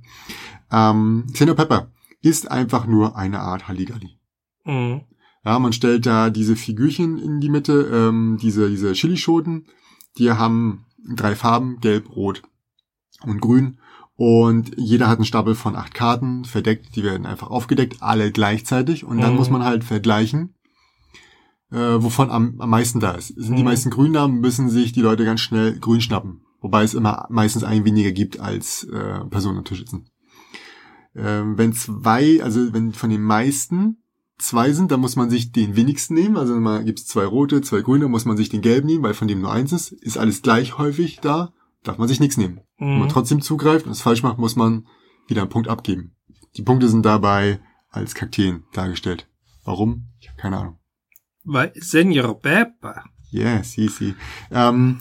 Ähm, 0.72 1.26
Senor 1.34 1.56
Pepper 1.56 1.92
ist 2.22 2.50
einfach 2.50 2.86
nur 2.86 3.16
eine 3.16 3.40
Art 3.40 3.68
Halligalli. 3.68 4.18
mh. 4.66 5.02
Ja, 5.46 5.58
man 5.58 5.72
stellt 5.74 6.06
da 6.06 6.30
diese 6.30 6.56
Figürchen 6.56 7.18
in 7.18 7.40
die 7.40 7.50
Mitte, 7.50 7.90
ähm, 7.94 8.38
diese, 8.42 8.70
diese 8.70 8.92
Chilischoten. 8.94 9.66
Die 10.18 10.32
haben 10.32 10.86
drei 11.16 11.34
Farben, 11.36 11.80
gelb, 11.80 12.10
rot 12.16 12.44
und 13.26 13.42
grün. 13.42 13.78
Und 14.16 14.72
jeder 14.78 15.08
hat 15.08 15.18
einen 15.18 15.26
Stapel 15.26 15.56
von 15.56 15.76
acht 15.76 15.94
Karten, 15.94 16.44
verdeckt, 16.44 16.96
die 16.96 17.04
werden 17.04 17.26
einfach 17.26 17.50
aufgedeckt, 17.50 17.98
alle 18.02 18.32
gleichzeitig. 18.32 19.06
Und 19.06 19.20
dann 19.22 19.32
Mhm. 19.32 19.38
muss 19.38 19.50
man 19.50 19.64
halt 19.64 19.84
vergleichen, 19.86 20.56
äh, 21.72 21.78
wovon 21.78 22.30
am, 22.30 22.60
am 22.60 22.70
meisten 22.70 23.00
da 23.00 23.12
ist. 23.12 23.28
Sind 23.30 23.56
die 23.56 23.62
Mhm. 23.64 23.70
meisten 23.70 23.90
grün 23.92 24.14
da, 24.14 24.28
müssen 24.28 24.70
sich 24.70 24.92
die 24.92 25.02
Leute 25.02 25.24
ganz 25.24 25.40
schnell 25.40 25.80
grün 25.80 26.02
schnappen. 26.02 26.42
Wobei 26.62 26.84
es 26.84 26.94
immer 26.94 27.28
meistens 27.30 27.64
ein 27.64 27.86
weniger 27.86 28.12
gibt 28.12 28.40
als 28.42 28.84
äh, 28.86 29.20
Personen 29.30 29.60
am 29.60 29.64
Tisch 29.66 29.80
sitzen. 29.80 30.10
Ähm, 31.16 31.58
wenn 31.58 31.72
zwei, 31.74 32.44
also 32.44 32.74
wenn 32.74 32.92
von 32.94 33.10
den 33.10 33.24
meisten 33.24 34.04
zwei 34.38 34.74
sind, 34.74 34.92
dann 34.92 35.00
muss 35.00 35.16
man 35.16 35.30
sich 35.30 35.52
den 35.52 35.76
wenigsten 35.76 36.14
nehmen. 36.14 36.38
Also 36.38 36.60
gibt 36.84 37.00
es 37.00 37.08
zwei 37.08 37.26
rote, 37.26 37.62
zwei 37.62 37.82
grüne, 37.82 38.08
muss 38.10 38.26
man 38.26 38.38
sich 38.38 38.50
den 38.50 38.62
gelben 38.62 38.88
nehmen, 38.88 39.04
weil 39.04 39.14
von 39.14 39.28
dem 39.28 39.42
nur 39.42 39.52
eins 39.52 39.72
ist. 39.72 39.92
Ist 39.92 40.18
alles 40.18 40.42
gleich 40.42 40.78
häufig 40.78 41.20
da, 41.22 41.54
darf 41.84 41.98
man 41.98 42.08
sich 42.08 42.20
nichts 42.20 42.38
nehmen. 42.38 42.62
Wenn 42.78 43.00
man 43.00 43.08
Mhm. 43.08 43.12
trotzdem 43.12 43.42
zugreift 43.42 43.86
und 43.86 43.92
es 43.92 44.02
falsch 44.02 44.24
macht, 44.24 44.38
muss 44.38 44.56
man 44.56 44.88
wieder 45.28 45.42
einen 45.42 45.50
Punkt 45.50 45.68
abgeben. 45.68 46.16
Die 46.58 46.62
Punkte 46.64 46.90
sind 46.90 47.06
dabei 47.06 47.60
als 47.90 48.16
Kakteen 48.16 48.64
dargestellt. 48.74 49.28
Warum? 49.64 50.08
Ich 50.20 50.30
habe 50.30 50.38
keine 50.42 50.58
Ahnung. 50.58 50.80
Weil 51.44 51.72
Senor 51.76 52.40
Pepper. 52.42 53.04
Yes, 53.32 53.78
easy. 53.78 54.16
Ähm, 54.52 55.00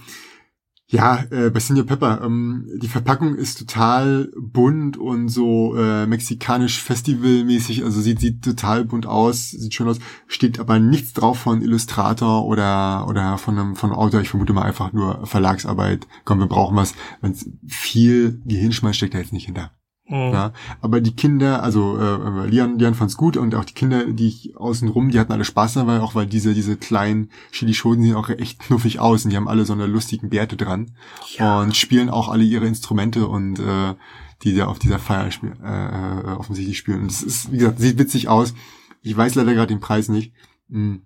ja, 0.91 1.23
äh, 1.31 1.51
bei 1.51 1.61
Senor 1.61 1.85
Pepper, 1.85 2.23
ähm, 2.25 2.67
die 2.81 2.89
Verpackung 2.89 3.35
ist 3.35 3.59
total 3.59 4.31
bunt 4.41 4.97
und 4.97 5.29
so 5.29 5.77
äh, 5.77 6.07
mexikanisch 6.07 6.83
festivalmäßig, 6.83 7.85
also 7.85 8.01
sieht, 8.01 8.21
sieht 8.21 8.43
total 8.43 8.87
bunt 8.87 9.05
aus, 9.05 9.51
sieht 9.51 9.75
schön 9.75 9.87
aus, 9.87 9.99
steht 10.27 10.59
aber 10.59 10.79
nichts 10.79 11.13
drauf 11.13 11.39
von 11.41 11.61
Illustrator 11.61 12.47
oder 12.47 13.07
oder 13.07 13.37
von 13.37 13.59
einem 13.59 13.77
von 13.77 13.93
Autor, 13.93 14.23
ich 14.23 14.31
vermute 14.31 14.55
mal 14.55 14.63
einfach 14.63 14.95
nur 14.95 15.27
Verlagsarbeit. 15.27 16.07
Komm, 16.25 16.39
wir 16.39 16.47
brauchen 16.47 16.77
was, 16.77 16.95
wenn 17.21 17.35
viel 17.67 18.41
Gehirnschmalz 18.47 18.97
steckt 18.97 19.13
da 19.13 19.19
jetzt 19.19 19.35
nicht 19.35 19.45
hinter. 19.45 19.78
Mhm. 20.09 20.33
Ja, 20.33 20.53
aber 20.81 21.01
die 21.03 21.15
Kinder, 21.15 21.63
also 21.63 21.99
äh, 21.99 22.47
Lian, 22.47 22.79
Lian 22.79 22.95
fand's 22.95 23.17
gut 23.17 23.37
und 23.37 23.55
auch 23.55 23.65
die 23.67 23.75
Kinder, 23.75 24.07
die 24.07 24.29
ich 24.29 24.57
außen 24.57 24.89
rum, 24.89 25.11
die 25.11 25.21
hatten 25.21 25.33
alle 25.33 25.45
Spaß 25.45 25.75
dabei, 25.75 26.01
auch 26.01 26.15
weil 26.15 26.27
diese 26.27 26.55
diese 26.55 26.77
kleinen 26.77 27.31
Chilischoten 27.53 28.03
sehen 28.03 28.15
auch 28.15 28.31
echt 28.31 28.59
knuffig 28.59 29.01
aus 29.01 29.25
und 29.25 29.31
die 29.31 29.37
haben 29.37 29.49
alle 29.49 29.67
so 29.67 29.75
eine 29.75 29.87
lustigen 29.87 30.31
Bärte 30.31 30.57
dran 30.57 30.93
Ja. 31.37 31.61
und 31.61 31.77
spielen 31.77 32.09
auch 32.09 32.29
alle 32.31 32.45
ihre 32.45 32.67
Instrumente 32.67 33.29
und 33.29 33.59
äh, 33.59 33.95
die 34.43 34.55
da 34.55 34.67
auf 34.67 34.79
dieser 34.79 34.99
Feier 34.99 35.31
spiel, 35.31 35.53
äh, 35.63 36.21
äh, 36.21 36.37
offensichtlich 36.37 36.79
spielen. 36.79 37.03
Und 37.03 37.11
das 37.11 37.23
ist, 37.23 37.53
wie 37.53 37.59
gesagt, 37.59 37.79
sieht 37.81 37.99
witzig 37.99 38.29
aus. 38.29 38.55
Ich 39.03 39.17
weiß 39.17 39.35
leider 39.35 39.53
gerade 39.53 39.67
den 39.75 39.81
Preis 39.81 40.09
nicht. 40.09 40.33
Hm. 40.71 41.03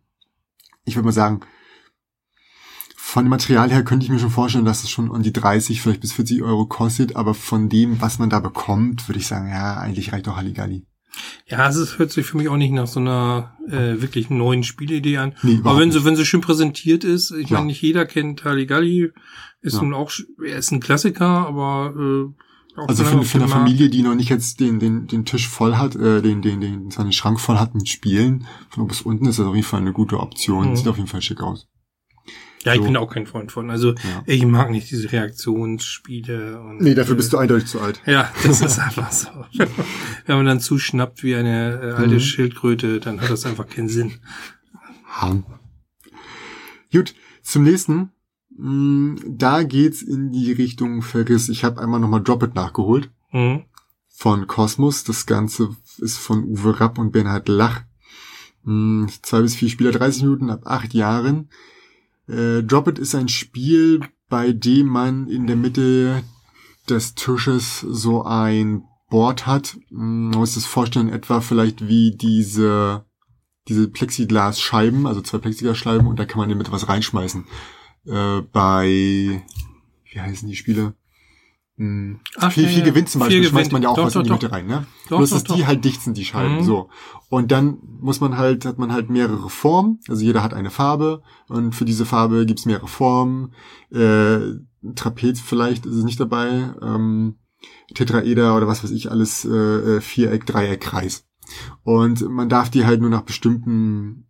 Ich 0.84 0.96
würde 0.96 1.06
mal 1.06 1.12
sagen, 1.12 1.40
von 3.12 3.24
dem 3.26 3.30
Material 3.30 3.70
her 3.70 3.84
könnte 3.84 4.04
ich 4.06 4.10
mir 4.10 4.18
schon 4.18 4.30
vorstellen, 4.30 4.64
dass 4.64 4.84
es 4.84 4.88
schon 4.90 5.10
um 5.10 5.22
die 5.22 5.34
30, 5.34 5.82
vielleicht 5.82 6.00
bis 6.00 6.14
40 6.14 6.42
Euro 6.42 6.64
kostet, 6.64 7.14
aber 7.14 7.34
von 7.34 7.68
dem, 7.68 8.00
was 8.00 8.18
man 8.18 8.30
da 8.30 8.40
bekommt, 8.40 9.06
würde 9.06 9.18
ich 9.18 9.26
sagen, 9.26 9.50
ja, 9.50 9.76
eigentlich 9.76 10.12
reicht 10.12 10.26
doch 10.26 10.36
Halligalli. 10.36 10.86
Ja, 11.46 11.68
es 11.68 11.76
ist, 11.76 11.98
hört 11.98 12.10
sich 12.10 12.24
für 12.24 12.38
mich 12.38 12.48
auch 12.48 12.56
nicht 12.56 12.72
nach 12.72 12.86
so 12.86 13.00
einer 13.00 13.54
äh, 13.68 14.00
wirklich 14.00 14.30
neuen 14.30 14.62
Spielidee 14.64 15.18
an. 15.18 15.34
Nee, 15.42 15.60
Aber 15.62 15.78
wenn 15.78 15.92
sie, 15.92 16.06
wenn 16.06 16.16
sie 16.16 16.24
schön 16.24 16.40
präsentiert 16.40 17.04
ist, 17.04 17.32
ich 17.32 17.50
Ja. 17.50 17.56
meine, 17.58 17.66
nicht 17.66 17.82
jeder 17.82 18.06
kennt 18.06 18.44
Halligalli, 18.44 19.10
ist 19.60 19.74
Ja. 19.74 19.82
nun 19.82 19.92
auch, 19.92 20.10
er 20.42 20.56
ist 20.56 20.70
ein 20.72 20.80
Klassiker, 20.80 21.26
aber 21.46 21.92
äh, 21.94 22.80
auch 22.80 22.88
Also 22.88 23.04
für, 23.04 23.22
für 23.24 23.38
eine. 23.40 23.48
Familie, 23.48 23.90
die 23.90 24.00
noch 24.00 24.14
nicht 24.14 24.30
jetzt 24.30 24.58
den, 24.58 24.80
den, 24.80 25.06
den 25.06 25.26
Tisch 25.26 25.46
voll 25.48 25.76
hat, 25.76 25.94
äh, 25.96 26.22
den, 26.22 26.40
den, 26.40 26.62
den, 26.62 26.90
seinen 26.90 27.12
Schrank 27.12 27.40
voll 27.40 27.58
hat 27.58 27.74
mit 27.74 27.90
Spielen, 27.90 28.46
von 28.70 28.84
oben 28.84 28.88
bis 28.88 29.02
unten 29.02 29.26
ist 29.26 29.38
das 29.38 29.44
auf 29.46 29.54
jeden 29.54 29.66
Fall 29.66 29.80
eine 29.80 29.92
gute 29.92 30.18
Option. 30.18 30.70
Mhm. 30.70 30.76
Sieht 30.76 30.88
auf 30.88 30.96
jeden 30.96 31.08
Fall 31.10 31.20
schick 31.20 31.42
aus. 31.42 31.68
Ja, 32.64 32.72
ich 32.74 32.78
so. 32.78 32.84
bin 32.84 32.96
auch 32.96 33.10
kein 33.12 33.26
Freund 33.26 33.50
von. 33.52 33.70
Also 33.70 33.90
Ja. 33.92 34.22
ich 34.26 34.44
mag 34.46 34.70
nicht 34.70 34.90
diese 34.90 35.10
Reaktionsspiele. 35.10 36.60
Und, 36.60 36.80
Nee, 36.80 36.94
dafür 36.94 37.16
bist 37.16 37.28
äh, 37.28 37.30
du 37.32 37.38
eindeutig 37.38 37.68
zu 37.68 37.80
alt. 37.80 38.00
Ja, 38.06 38.30
das 38.44 38.60
ist 38.62 38.78
einfach 38.78 39.10
so. 39.12 39.28
Wenn 40.26 40.36
man 40.36 40.46
dann 40.46 40.60
zuschnappt 40.60 41.22
wie 41.22 41.34
eine 41.34 41.80
äh, 41.80 41.92
alte 41.92 42.14
Mhm. 42.14 42.20
Schildkröte, 42.20 43.00
dann 43.00 43.20
hat 43.20 43.30
das 43.30 43.46
einfach 43.46 43.66
keinen 43.68 43.88
Sinn. 43.88 44.12
Ha. 45.20 45.42
Gut, 46.92 47.14
zum 47.42 47.64
nächsten. 47.64 48.10
Mm, 48.56 49.16
Da 49.26 49.62
geht's 49.62 50.02
in 50.02 50.30
die 50.30 50.52
Richtung 50.52 51.02
Verriss. 51.02 51.48
Ich 51.48 51.64
habe 51.64 51.80
einmal 51.80 52.00
nochmal 52.00 52.22
Drop 52.22 52.42
It 52.42 52.54
nachgeholt 52.54 53.10
Mhm. 53.32 53.64
von 54.08 54.46
Kosmos. 54.46 55.04
Das 55.04 55.26
Ganze 55.26 55.70
ist 55.98 56.18
von 56.18 56.44
Uwe 56.44 56.78
Rapp 56.80 56.98
und 56.98 57.12
Bernhard 57.12 57.48
Lach. 57.48 57.80
Mm, 58.64 59.06
Zwei 59.22 59.40
bis 59.42 59.56
vier 59.56 59.68
Spieler, 59.70 59.90
30 59.90 60.22
Minuten 60.24 60.50
ab 60.50 60.62
acht 60.66 60.92
Jahren. 60.94 61.48
Äh, 62.28 62.62
Drop 62.62 62.88
It 62.88 62.98
ist 62.98 63.14
ein 63.14 63.28
Spiel, 63.28 64.00
bei 64.28 64.52
dem 64.52 64.86
man 64.86 65.28
in 65.28 65.46
der 65.46 65.56
Mitte 65.56 66.22
des 66.88 67.14
Tisches 67.14 67.80
so 67.80 68.24
ein 68.24 68.84
Board 69.10 69.46
hat. 69.46 69.76
Man 69.90 70.30
muss 70.30 70.54
das 70.54 70.64
vorstellen, 70.64 71.10
etwa 71.10 71.40
vielleicht 71.40 71.86
wie 71.86 72.16
diese, 72.16 73.04
diese 73.68 73.88
Plexiglasscheiben, 73.88 75.06
also 75.06 75.20
zwei 75.20 75.38
Plexiglasscheiben 75.38 76.06
und 76.06 76.18
da 76.18 76.24
kann 76.24 76.38
man 76.38 76.56
Mitte 76.56 76.72
was 76.72 76.88
reinschmeißen. 76.88 77.44
Äh, 78.06 78.40
bei, 78.40 79.44
wie 80.10 80.20
heißen 80.20 80.48
die 80.48 80.56
Spiele? 80.56 80.94
Ach, 82.38 82.52
viel, 82.52 82.64
ja, 82.64 82.68
viel. 82.68 82.82
Gewinn 82.82 83.06
zum 83.06 83.20
Beispiel 83.20 83.44
schmeißt 83.44 83.72
man 83.72 83.82
ja 83.82 83.88
auch 83.88 83.96
Doch, 83.96 84.06
was 84.06 84.14
in 84.16 84.22
die 84.24 84.28
doch, 84.28 84.36
Mitte 84.36 84.46
doch. 84.48 84.54
rein, 84.54 84.66
ne? 84.66 84.86
Doch, 85.08 85.18
Bloß, 85.18 85.30
doch, 85.30 85.36
dass 85.42 85.44
die 85.56 85.60
doch. 85.62 85.66
halt 85.66 85.84
dicht 85.84 86.00
sind, 86.02 86.16
die 86.16 86.24
Scheiben, 86.24 86.56
Mhm. 86.56 86.62
so. 86.64 86.88
Und 87.28 87.50
dann 87.50 87.78
muss 88.00 88.20
man 88.20 88.36
halt, 88.36 88.64
hat 88.64 88.78
man 88.78 88.92
halt 88.92 89.10
mehrere 89.10 89.48
Formen, 89.50 89.98
also 90.08 90.22
jeder 90.24 90.42
hat 90.42 90.54
eine 90.54 90.70
Farbe 90.70 91.22
und 91.48 91.74
für 91.74 91.84
diese 91.84 92.04
Farbe 92.04 92.44
gibt's 92.46 92.66
mehrere 92.66 92.88
Formen, 92.88 93.52
äh, 93.90 94.38
Trapez 94.94 95.40
vielleicht 95.40 95.86
ist 95.86 95.94
es 95.94 96.04
nicht 96.04 96.20
dabei, 96.20 96.74
ähm, 96.82 97.36
Tetraeder 97.94 98.56
oder 98.56 98.66
was 98.66 98.82
weiß 98.82 98.90
ich 98.90 99.10
alles, 99.10 99.44
äh, 99.44 99.48
äh, 99.96 100.00
Viereck, 100.00 100.46
Dreieck, 100.46 100.80
Kreis. 100.80 101.24
Und 101.84 102.28
man 102.28 102.48
darf 102.48 102.70
die 102.70 102.84
halt 102.86 103.00
nur 103.00 103.10
nach 103.10 103.22
bestimmten 103.22 104.26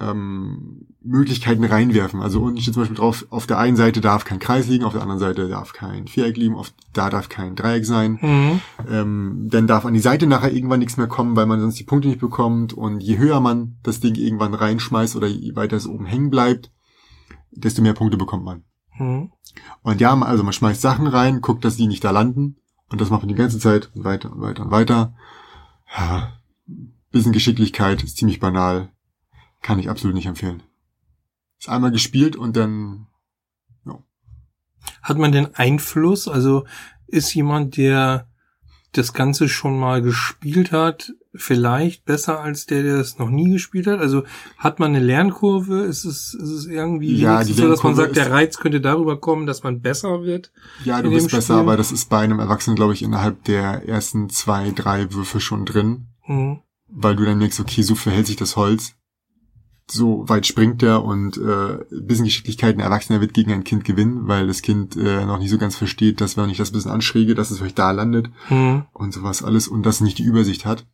ähm, 0.00 0.86
Möglichkeiten 1.02 1.64
reinwerfen. 1.64 2.20
Also 2.20 2.42
unten 2.42 2.60
steht 2.60 2.74
zum 2.74 2.82
Beispiel 2.82 2.96
drauf, 2.96 3.26
auf 3.30 3.46
der 3.46 3.58
einen 3.58 3.76
Seite 3.76 4.00
darf 4.00 4.24
kein 4.24 4.38
Kreis 4.38 4.66
liegen, 4.66 4.84
auf 4.84 4.92
der 4.92 5.02
anderen 5.02 5.20
Seite 5.20 5.48
darf 5.48 5.72
kein 5.72 6.06
Viereck 6.06 6.36
liegen, 6.36 6.54
auf, 6.54 6.72
da 6.92 7.08
darf 7.08 7.28
kein 7.28 7.56
Dreieck 7.56 7.86
sein. 7.86 8.18
Mhm. 8.20 8.60
Ähm, 8.90 9.48
dann 9.50 9.66
darf 9.66 9.86
an 9.86 9.94
die 9.94 10.00
Seite 10.00 10.26
nachher 10.26 10.52
irgendwann 10.52 10.80
nichts 10.80 10.96
mehr 10.96 11.06
kommen, 11.06 11.36
weil 11.36 11.46
man 11.46 11.60
sonst 11.60 11.78
die 11.78 11.84
Punkte 11.84 12.08
nicht 12.08 12.20
bekommt. 12.20 12.74
Und 12.74 13.02
je 13.02 13.18
höher 13.18 13.40
man 13.40 13.76
das 13.82 14.00
Ding 14.00 14.14
irgendwann 14.16 14.54
reinschmeißt 14.54 15.16
oder 15.16 15.28
je 15.28 15.56
weiter 15.56 15.76
es 15.76 15.86
oben 15.86 16.06
hängen 16.06 16.30
bleibt, 16.30 16.70
desto 17.50 17.80
mehr 17.80 17.94
Punkte 17.94 18.18
bekommt 18.18 18.44
man. 18.44 18.64
Mhm. 18.98 19.30
Und 19.82 20.00
ja, 20.00 20.14
also 20.20 20.44
man 20.44 20.52
schmeißt 20.52 20.82
Sachen 20.82 21.06
rein, 21.06 21.40
guckt, 21.40 21.64
dass 21.64 21.76
die 21.76 21.86
nicht 21.86 22.04
da 22.04 22.10
landen. 22.10 22.56
Und 22.90 23.00
das 23.00 23.10
macht 23.10 23.22
man 23.22 23.28
die 23.28 23.34
ganze 23.34 23.58
Zeit 23.58 23.90
und 23.94 24.04
weiter 24.04 24.30
und 24.30 24.40
weiter 24.42 24.64
und 24.64 24.70
weiter. 24.70 25.14
Ja, 25.96 26.32
bisschen 27.10 27.32
Geschicklichkeit, 27.32 28.02
ist 28.02 28.18
ziemlich 28.18 28.40
banal. 28.40 28.90
Kann 29.66 29.80
ich 29.80 29.90
absolut 29.90 30.14
nicht 30.14 30.26
empfehlen. 30.26 30.62
Ist 31.58 31.68
einmal 31.68 31.90
gespielt 31.90 32.36
und 32.36 32.56
dann, 32.56 33.08
Hat 35.02 35.18
man 35.18 35.32
denn 35.32 35.52
Einfluss? 35.56 36.28
Also 36.28 36.64
ist 37.08 37.34
jemand, 37.34 37.76
der 37.76 38.28
das 38.92 39.12
Ganze 39.12 39.48
schon 39.48 39.76
mal 39.76 40.02
gespielt 40.02 40.70
hat, 40.70 41.12
vielleicht 41.34 42.04
besser 42.04 42.38
als 42.40 42.66
der, 42.66 42.84
der 42.84 42.98
es 42.98 43.18
noch 43.18 43.28
nie 43.28 43.50
gespielt 43.50 43.88
hat? 43.88 43.98
Also 43.98 44.22
hat 44.56 44.78
man 44.78 44.94
eine 44.94 45.04
Lernkurve? 45.04 45.80
Ist 45.80 46.04
es, 46.04 46.32
ist 46.32 46.48
es 46.48 46.66
irgendwie 46.66 47.16
Ja, 47.16 47.42
die 47.42 47.52
so, 47.52 47.68
dass 47.68 47.82
man 47.82 47.96
sagt, 47.96 48.14
der 48.14 48.30
Reiz 48.30 48.58
könnte 48.58 48.80
darüber 48.80 49.18
kommen, 49.20 49.46
dass 49.46 49.64
man 49.64 49.80
besser 49.80 50.22
wird? 50.22 50.52
ja, 50.84 51.02
du 51.02 51.10
bist 51.10 51.32
besser, 51.32 51.54
Spiel? 51.54 51.56
aber 51.56 51.76
das 51.76 51.90
ist 51.90 52.08
bei 52.08 52.20
einem 52.20 52.38
Erwachsenen, 52.38 52.76
glaube 52.76 52.92
ich, 52.92 53.02
innerhalb 53.02 53.42
der 53.42 53.88
ersten 53.88 54.30
zwei, 54.30 54.70
drei 54.70 55.12
Würfe 55.12 55.40
schon 55.40 55.64
drin. 55.64 56.06
Mhm. 56.24 56.60
Weil 56.86 57.16
du 57.16 57.24
dann 57.24 57.38
merkst, 57.38 57.58
okay, 57.58 57.82
so 57.82 57.96
verhält 57.96 58.28
sich 58.28 58.36
das 58.36 58.54
Holz. 58.54 58.94
So 59.88 60.28
weit 60.28 60.46
springt 60.46 60.82
er 60.82 61.04
und 61.04 61.36
äh, 61.38 61.78
bisschen 62.02 62.24
Geschicklichkeit 62.24 62.76
ein 62.76 62.80
Erwachsener 62.80 63.20
wird 63.20 63.34
gegen 63.34 63.52
ein 63.52 63.64
Kind 63.64 63.84
gewinnen, 63.84 64.26
weil 64.26 64.46
das 64.48 64.62
Kind 64.62 64.96
äh, 64.96 65.24
noch 65.24 65.38
nicht 65.38 65.50
so 65.50 65.58
ganz 65.58 65.76
versteht, 65.76 66.20
dass 66.20 66.36
wenn 66.36 66.50
ich 66.50 66.58
das 66.58 66.72
bisschen 66.72 66.90
anschräge, 66.90 67.34
dass 67.34 67.50
es 67.50 67.58
vielleicht 67.58 67.78
da 67.78 67.90
landet 67.92 68.30
Mhm. 68.50 68.84
und 68.92 69.14
sowas 69.14 69.42
alles 69.44 69.68
und 69.68 69.84
das 69.84 70.00
nicht 70.00 70.18
die 70.18 70.24
Übersicht 70.24 70.64
hat. 70.66 70.86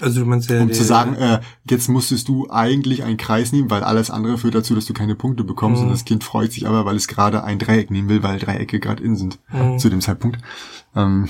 Also 0.00 0.20
du 0.20 0.26
meinst 0.26 0.48
ja, 0.48 0.62
Um 0.62 0.72
zu 0.72 0.82
sagen, 0.84 1.14
äh, 1.16 1.40
jetzt 1.68 1.88
musstest 1.88 2.28
du 2.28 2.48
eigentlich 2.48 3.02
einen 3.04 3.18
Kreis 3.18 3.52
nehmen, 3.52 3.68
weil 3.68 3.82
alles 3.84 4.10
andere 4.10 4.38
führt 4.38 4.54
dazu, 4.54 4.74
dass 4.74 4.86
du 4.86 4.94
keine 4.94 5.14
Punkte 5.16 5.44
bekommst 5.44 5.80
Mhm. 5.82 5.88
und 5.88 5.92
das 5.92 6.06
Kind 6.06 6.24
freut 6.24 6.52
sich 6.52 6.66
aber, 6.66 6.86
weil 6.86 6.96
es 6.96 7.08
gerade 7.08 7.44
ein 7.44 7.58
Dreieck 7.58 7.90
nehmen 7.90 8.08
will, 8.08 8.22
weil 8.22 8.38
Dreiecke 8.38 8.80
gerade 8.80 9.02
in 9.02 9.16
sind 9.16 9.38
Mhm. 9.52 9.78
zu 9.78 9.90
dem 9.90 10.00
Zeitpunkt. 10.00 10.38
Ähm, 10.96 11.28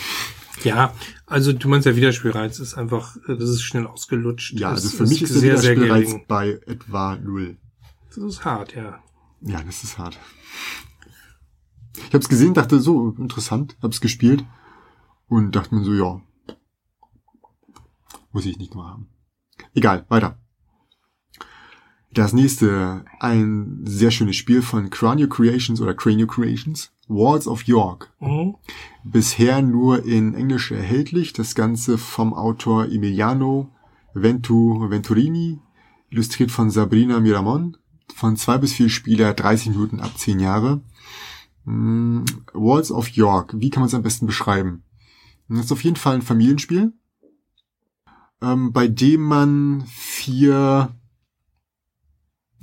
Ja, 0.64 0.94
also 1.26 1.52
du 1.52 1.68
meinst 1.68 1.86
der 1.86 1.96
Wiederspielreiz 1.96 2.58
ist 2.58 2.74
einfach, 2.74 3.16
das 3.26 3.48
ist 3.48 3.62
schnell 3.62 3.86
ausgelutscht. 3.86 4.58
ja, 4.58 4.70
Das 4.70 4.84
also 4.84 4.96
für 4.96 5.06
mich 5.06 5.22
ist 5.22 5.34
der 5.34 5.42
Wiederspielreiz 5.42 6.14
bei 6.28 6.60
etwa 6.66 7.16
null. 7.16 7.56
Das 8.08 8.18
ist 8.18 8.44
hart, 8.44 8.74
ja. 8.74 9.02
Ja, 9.40 9.62
das 9.62 9.84
ist 9.84 9.98
hart. 9.98 10.18
Ich 11.96 12.04
habe 12.06 12.18
es 12.18 12.28
gesehen, 12.28 12.54
dachte 12.54 12.78
so 12.80 13.10
interessant, 13.18 13.76
habe 13.82 13.92
es 13.92 14.00
gespielt 14.00 14.44
und 15.28 15.52
dachte 15.56 15.74
mir 15.74 15.84
so, 15.84 15.94
ja, 15.94 16.20
muss 18.32 18.46
ich 18.46 18.58
nicht 18.58 18.74
mehr 18.74 18.84
haben. 18.84 19.08
Egal, 19.74 20.04
weiter. 20.08 20.38
Das 22.12 22.32
nächste, 22.32 23.04
ein 23.20 23.82
sehr 23.84 24.10
schönes 24.10 24.34
Spiel 24.34 24.62
von 24.62 24.90
Cranio 24.90 25.28
Creations 25.28 25.80
oder 25.80 25.94
Cranio 25.94 26.26
Creations, 26.26 26.92
Walls 27.06 27.46
of 27.46 27.62
York. 27.64 28.12
Mhm. 28.18 28.56
Bisher 29.04 29.62
nur 29.62 30.04
in 30.04 30.34
Englisch 30.34 30.72
erhältlich, 30.72 31.32
das 31.32 31.54
Ganze 31.54 31.98
vom 31.98 32.34
Autor 32.34 32.86
Emiliano 32.86 33.70
Ventu 34.12 34.90
Venturini, 34.90 35.60
illustriert 36.10 36.50
von 36.50 36.70
Sabrina 36.70 37.20
Miramon, 37.20 37.76
von 38.12 38.36
zwei 38.36 38.58
bis 38.58 38.72
vier 38.72 38.88
Spieler, 38.88 39.32
30 39.32 39.70
Minuten 39.70 40.00
ab 40.00 40.18
10 40.18 40.40
Jahre. 40.40 40.82
Mm, 41.64 42.24
Walls 42.52 42.90
of 42.90 43.08
York, 43.10 43.54
wie 43.56 43.70
kann 43.70 43.82
man 43.82 43.88
es 43.88 43.94
am 43.94 44.02
besten 44.02 44.26
beschreiben? 44.26 44.82
Das 45.48 45.66
ist 45.66 45.72
auf 45.72 45.84
jeden 45.84 45.96
Fall 45.96 46.16
ein 46.16 46.22
Familienspiel, 46.22 46.92
ähm, 48.42 48.72
bei 48.72 48.88
dem 48.88 49.22
man 49.22 49.84
vier 49.86 50.94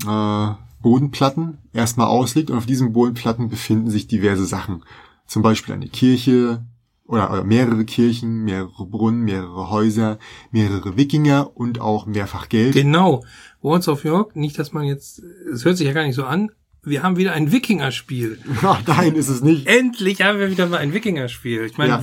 äh, 0.06 0.48
Bodenplatten 0.82 1.58
erstmal 1.74 2.08
auslegt 2.08 2.50
und 2.52 2.58
auf 2.58 2.66
diesen 2.66 2.94
Bodenplatten 2.94 3.50
befinden 3.50 3.90
sich 3.90 4.08
diverse 4.08 4.46
Sachen. 4.46 4.84
Zum 5.26 5.42
Beispiel 5.42 5.74
eine 5.74 5.88
Kirche 5.88 6.64
oder, 7.06 7.32
oder 7.32 7.44
mehrere 7.44 7.84
Kirchen, 7.86 8.44
mehrere 8.44 8.86
Brunnen, 8.86 9.22
mehrere 9.22 9.70
Häuser, 9.70 10.20
mehrere 10.52 10.98
Wikinger 10.98 11.56
und 11.56 11.80
auch 11.82 12.06
mehrfach 12.06 12.50
Geld. 12.50 12.74
Genau. 12.74 13.24
Walls 13.62 13.88
of 13.88 14.04
York, 14.04 14.36
nicht, 14.36 14.60
dass 14.60 14.72
man 14.74 14.84
jetzt, 14.86 15.20
es 15.54 15.66
hört 15.66 15.78
sich 15.78 15.88
ja 15.88 15.94
gar 15.94 16.04
nicht 16.06 16.16
so 16.16 16.26
an, 16.26 16.52
wir 16.84 17.04
haben 17.04 17.18
wieder 17.18 17.34
ein 17.34 17.52
Wikinger-Spiel. 17.52 18.40
Ach, 18.62 18.82
nein, 18.88 19.16
ist 19.16 19.28
es 19.28 19.42
nicht. 19.44 19.68
Endlich 19.68 20.22
haben 20.22 20.40
wir 20.40 20.50
wieder 20.50 20.68
mal 20.68 20.78
ein 20.78 20.94
Wikinger-Spiel. 20.94 21.66
Ich 21.66 21.78
meine, 21.78 21.90
Ja. 21.92 22.02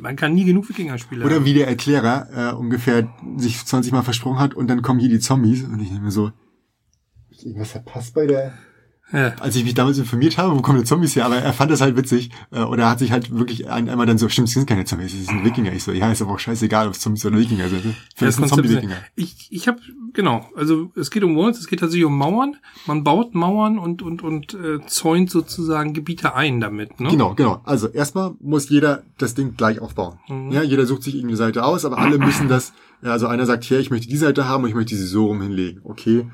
man 0.00 0.16
kann 0.16 0.34
nie 0.34 0.44
genug 0.44 0.68
Wikinger-Spiele 0.68 1.24
Oder 1.24 1.36
haben. 1.36 1.44
wie 1.44 1.54
der 1.54 1.68
Erklärer 1.68 2.52
äh, 2.52 2.54
ungefähr 2.56 3.08
sich 3.36 3.64
20 3.64 3.92
Mal 3.92 4.02
versprochen 4.02 4.40
hat 4.40 4.54
und 4.54 4.66
dann 4.68 4.82
kommen 4.82 4.98
hier 4.98 5.08
die 5.10 5.20
Zombies 5.20 5.62
und 5.62 5.78
ich 5.80 5.88
denke 5.88 6.02
mir 6.02 6.10
so, 6.10 6.32
ich 7.38 7.46
irgendwas 7.46 7.70
verpasst 7.72 8.14
bei 8.14 8.26
der 8.26 8.52
Ja. 9.10 9.34
als 9.40 9.56
ich 9.56 9.64
mich 9.64 9.72
damals 9.72 9.96
informiert 9.96 10.36
habe, 10.36 10.54
wo 10.54 10.60
kommen 10.60 10.80
die 10.80 10.84
Zombies 10.84 11.16
her, 11.16 11.24
aber 11.24 11.36
er 11.36 11.54
fand 11.54 11.70
das 11.70 11.80
halt 11.80 11.96
witzig. 11.96 12.28
Äh, 12.50 12.60
oder 12.60 12.82
er 12.84 12.90
hat 12.90 12.98
sich 12.98 13.10
halt 13.10 13.34
wirklich 13.34 13.66
ein, 13.70 13.88
einmal 13.88 14.04
dann 14.06 14.18
so, 14.18 14.28
stimmt, 14.28 14.48
es 14.48 14.54
sind 14.54 14.66
keine 14.66 14.84
Zombies, 14.84 15.14
es 15.14 15.26
sind 15.28 15.44
Wikinger. 15.46 15.72
Ich 15.72 15.82
so, 15.82 15.92
ja, 15.92 16.12
ist 16.12 16.20
aber 16.20 16.32
auch 16.32 16.38
scheißegal, 16.38 16.86
ob 16.88 16.92
es 16.92 17.00
Zombies 17.00 17.24
oder 17.24 17.38
Wikinger 17.38 17.70
sind. 17.70 17.80
Für 17.82 17.86
Das 17.86 17.96
das 18.18 18.34
sind 18.36 18.42
Konzept 18.50 18.66
ist- 18.66 18.72
Zombie-Wikinger. 18.74 18.96
Ich, 19.16 19.48
ich 19.50 19.66
habe 19.66 19.78
genau, 20.12 20.46
also 20.54 20.90
es 20.94 21.10
geht 21.10 21.24
um 21.24 21.36
Walls, 21.38 21.58
es 21.58 21.68
geht 21.68 21.80
tatsächlich 21.80 22.04
um 22.04 22.18
Mauern. 22.18 22.56
Man 22.86 23.02
baut 23.02 23.34
Mauern 23.34 23.78
und 23.78 24.02
und 24.02 24.22
und 24.22 24.52
äh, 24.52 24.84
zäunt 24.86 25.30
sozusagen 25.30 25.94
Gebiete 25.94 26.34
ein 26.34 26.60
damit. 26.60 27.00
Ne? 27.00 27.08
Genau, 27.08 27.34
genau. 27.34 27.62
Also 27.64 27.88
erstmal 27.88 28.34
muss 28.40 28.68
jeder 28.68 29.04
das 29.16 29.34
Ding 29.34 29.54
gleich 29.56 29.80
aufbauen. 29.80 30.18
Mhm. 30.28 30.50
Ja, 30.50 30.62
jeder 30.62 30.84
sucht 30.84 31.02
sich 31.04 31.14
irgendeine 31.14 31.38
Seite 31.38 31.64
aus, 31.64 31.86
aber 31.86 31.96
alle 31.96 32.18
müssen 32.18 32.48
das, 32.48 32.74
ja, 33.00 33.12
also 33.12 33.26
einer 33.26 33.46
sagt, 33.46 33.64
hier, 33.64 33.78
ich 33.80 33.90
möchte 33.90 34.06
die 34.08 34.16
Seite 34.18 34.46
haben 34.46 34.64
und 34.64 34.68
ich 34.68 34.74
möchte 34.76 34.94
sie 34.96 35.06
so 35.06 35.26
rum 35.28 35.40
hinlegen. 35.40 35.80
Okay, 35.84 36.26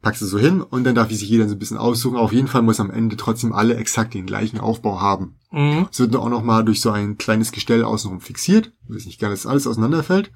packst 0.00 0.22
du 0.22 0.26
so 0.26 0.38
hin 0.38 0.60
und 0.62 0.84
dann 0.84 0.94
darf 0.94 1.10
sich 1.10 1.28
jeder 1.28 1.48
so 1.48 1.54
ein 1.54 1.58
bisschen 1.58 1.76
aussuchen. 1.76 2.16
Auf 2.16 2.32
jeden 2.32 2.48
Fall 2.48 2.62
muss 2.62 2.80
am 2.80 2.90
Ende 2.90 3.16
trotzdem 3.16 3.52
alle 3.52 3.76
exakt 3.76 4.14
den 4.14 4.26
gleichen 4.26 4.60
Aufbau 4.60 5.00
haben. 5.00 5.36
Mhm. 5.50 5.88
Es 5.90 5.98
wird 5.98 6.14
auch 6.16 6.28
nochmal 6.28 6.64
durch 6.64 6.80
so 6.80 6.90
ein 6.90 7.18
kleines 7.18 7.52
Gestell 7.52 7.82
außenrum 7.82 8.20
fixiert. 8.20 8.72
Ich 8.88 8.94
weiß 8.94 9.06
nicht, 9.06 9.20
gar 9.20 9.30
dass 9.30 9.46
alles 9.46 9.66
auseinanderfällt. 9.66 10.30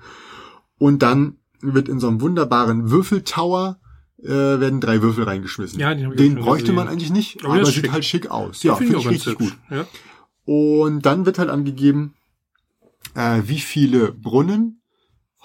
Und 0.78 1.02
dann 1.02 1.36
wird 1.60 1.88
in 1.88 2.00
so 2.00 2.08
einem 2.08 2.20
wunderbaren 2.20 2.90
Würfeltower 2.90 3.78
äh, 4.22 4.28
werden 4.28 4.80
drei 4.80 5.02
Würfel 5.02 5.24
reingeschmissen. 5.24 5.80
Ja, 5.80 5.94
den 5.94 6.10
ich 6.12 6.16
den 6.16 6.34
bräuchte 6.36 6.64
gesehen. 6.64 6.76
man 6.76 6.88
eigentlich 6.88 7.10
nicht, 7.10 7.44
Aber 7.44 7.54
aber, 7.54 7.64
sieht 7.66 7.74
schick. 7.74 7.92
halt 7.92 8.04
schick 8.04 8.30
aus. 8.30 8.62
Ja, 8.62 8.74
Finde 8.76 8.94
finde 8.94 9.08
ich 9.08 9.14
richtig 9.14 9.38
gut. 9.38 9.56
Ja. 9.70 9.86
Und 10.44 11.06
dann 11.06 11.26
wird 11.26 11.38
halt 11.38 11.50
angegeben, 11.50 12.14
äh, 13.14 13.42
wie 13.46 13.58
viele 13.60 14.12
Brunnen, 14.12 14.80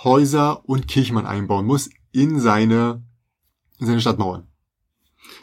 Häuser 0.04 0.68
und 0.68 0.88
Kirchen 0.88 1.16
man 1.16 1.26
einbauen 1.26 1.66
muss 1.66 1.90
in 2.12 2.40
seine, 2.40 3.04
in 3.04 3.07
seine 3.86 4.02
Stadtmauern. 4.02 4.48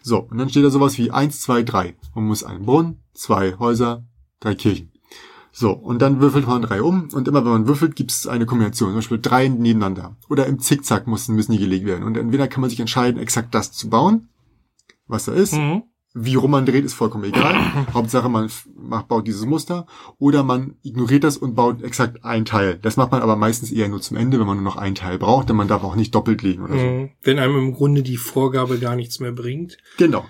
So, 0.02 0.18
und 0.20 0.38
dann 0.38 0.48
steht 0.48 0.64
da 0.64 0.70
sowas 0.70 0.98
wie 0.98 1.10
eins, 1.10 1.40
zwei, 1.40 1.62
drei. 1.62 1.94
Man 2.14 2.26
muss 2.26 2.42
einen 2.44 2.64
Brunnen, 2.66 3.02
zwei 3.12 3.56
Häuser, 3.58 4.04
drei 4.40 4.54
Kirchen. 4.54 4.92
So, 5.52 5.70
und 5.70 6.02
dann 6.02 6.20
würfelt 6.20 6.48
man 6.48 6.62
drei 6.62 6.82
um 6.82 7.08
und 7.12 7.28
immer 7.28 7.44
wenn 7.44 7.52
man 7.52 7.68
würfelt, 7.68 7.94
gibt 7.94 8.10
es 8.10 8.26
eine 8.26 8.44
Kombination. 8.44 8.88
Zum 8.88 8.96
Beispiel 8.96 9.20
drei 9.20 9.46
nebeneinander. 9.48 10.16
Oder 10.28 10.46
im 10.46 10.58
Zickzack 10.58 11.06
müssen, 11.06 11.36
müssen 11.36 11.52
die 11.52 11.58
gelegt 11.58 11.86
werden. 11.86 12.02
Und 12.02 12.16
entweder 12.16 12.48
kann 12.48 12.60
man 12.60 12.70
sich 12.70 12.80
entscheiden, 12.80 13.20
exakt 13.20 13.54
das 13.54 13.70
zu 13.70 13.88
bauen, 13.88 14.28
was 15.06 15.26
da 15.26 15.32
ist, 15.32 15.52
Mhm. 15.52 15.84
Wie 16.14 16.36
rum 16.36 16.52
man 16.52 16.64
dreht, 16.64 16.84
ist 16.84 16.94
vollkommen 16.94 17.24
egal. 17.24 17.54
Hauptsache, 17.92 18.28
man 18.28 18.48
macht, 18.76 19.08
baut 19.08 19.26
dieses 19.26 19.44
Muster. 19.46 19.86
Oder 20.18 20.44
man 20.44 20.76
ignoriert 20.82 21.24
das 21.24 21.36
und 21.36 21.54
baut 21.56 21.82
exakt 21.82 22.24
ein 22.24 22.44
Teil. 22.44 22.78
Das 22.80 22.96
macht 22.96 23.10
man 23.10 23.20
aber 23.20 23.34
meistens 23.34 23.72
eher 23.72 23.88
nur 23.88 24.00
zum 24.00 24.16
Ende, 24.16 24.38
wenn 24.38 24.46
man 24.46 24.56
nur 24.56 24.64
noch 24.64 24.76
ein 24.76 24.94
Teil 24.94 25.18
braucht, 25.18 25.48
denn 25.48 25.56
man 25.56 25.66
darf 25.68 25.82
auch 25.82 25.96
nicht 25.96 26.14
doppelt 26.14 26.42
legen 26.42 26.62
oder 26.62 26.78
so. 26.78 26.84
Mhm. 26.86 27.10
Wenn 27.22 27.38
einem 27.40 27.56
im 27.58 27.72
Grunde 27.74 28.02
die 28.04 28.16
Vorgabe 28.16 28.78
gar 28.78 28.94
nichts 28.94 29.18
mehr 29.18 29.32
bringt. 29.32 29.76
Genau. 29.98 30.24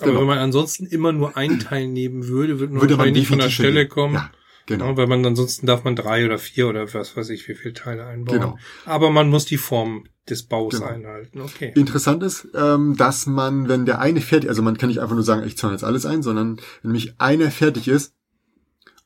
Aber 0.00 0.08
Genau. 0.10 0.20
wenn 0.20 0.26
man 0.28 0.38
ansonsten 0.38 0.86
immer 0.86 1.12
nur 1.12 1.36
einen 1.36 1.58
Teil 1.60 1.88
nehmen 1.88 2.28
würde, 2.28 2.58
würde 2.60 2.72
man 2.72 2.82
Würde 2.82 2.96
man 2.96 3.12
nicht 3.12 3.28
von 3.28 3.38
der 3.38 3.50
Stelle 3.50 3.86
kommen. 3.88 4.14
Ja, 4.14 4.30
genau. 4.68 4.86
Ja, 4.90 4.96
weil 4.96 5.06
man 5.08 5.26
ansonsten 5.26 5.66
darf 5.66 5.82
man 5.82 5.96
drei 5.96 6.24
oder 6.24 6.38
vier 6.38 6.68
oder 6.68 6.92
was 6.94 7.16
weiß 7.16 7.30
ich, 7.30 7.48
wie 7.48 7.54
viele 7.54 7.74
Teile 7.74 8.06
einbauen. 8.06 8.38
Genau. 8.38 8.58
Aber 8.84 9.10
man 9.10 9.28
muss 9.28 9.44
die 9.44 9.56
Form 9.58 10.04
des 10.30 10.44
Baus 10.44 10.74
Genau. 10.74 10.86
einhalten. 10.86 11.40
Okay. 11.40 11.72
Interessant 11.74 12.22
ist, 12.22 12.48
ähm, 12.54 12.96
dass 12.96 13.26
man, 13.26 13.68
wenn 13.68 13.86
der 13.86 14.00
eine 14.00 14.20
fertig, 14.20 14.48
also 14.48 14.62
man 14.62 14.76
kann 14.78 14.88
nicht 14.88 15.00
einfach 15.00 15.14
nur 15.14 15.24
sagen, 15.24 15.44
ich 15.46 15.56
zahle 15.56 15.72
jetzt 15.72 15.84
alles 15.84 16.06
ein, 16.06 16.22
sondern 16.22 16.58
wenn 16.82 16.90
nämlich 16.92 17.20
einer 17.20 17.50
fertig 17.50 17.88
ist 17.88 18.14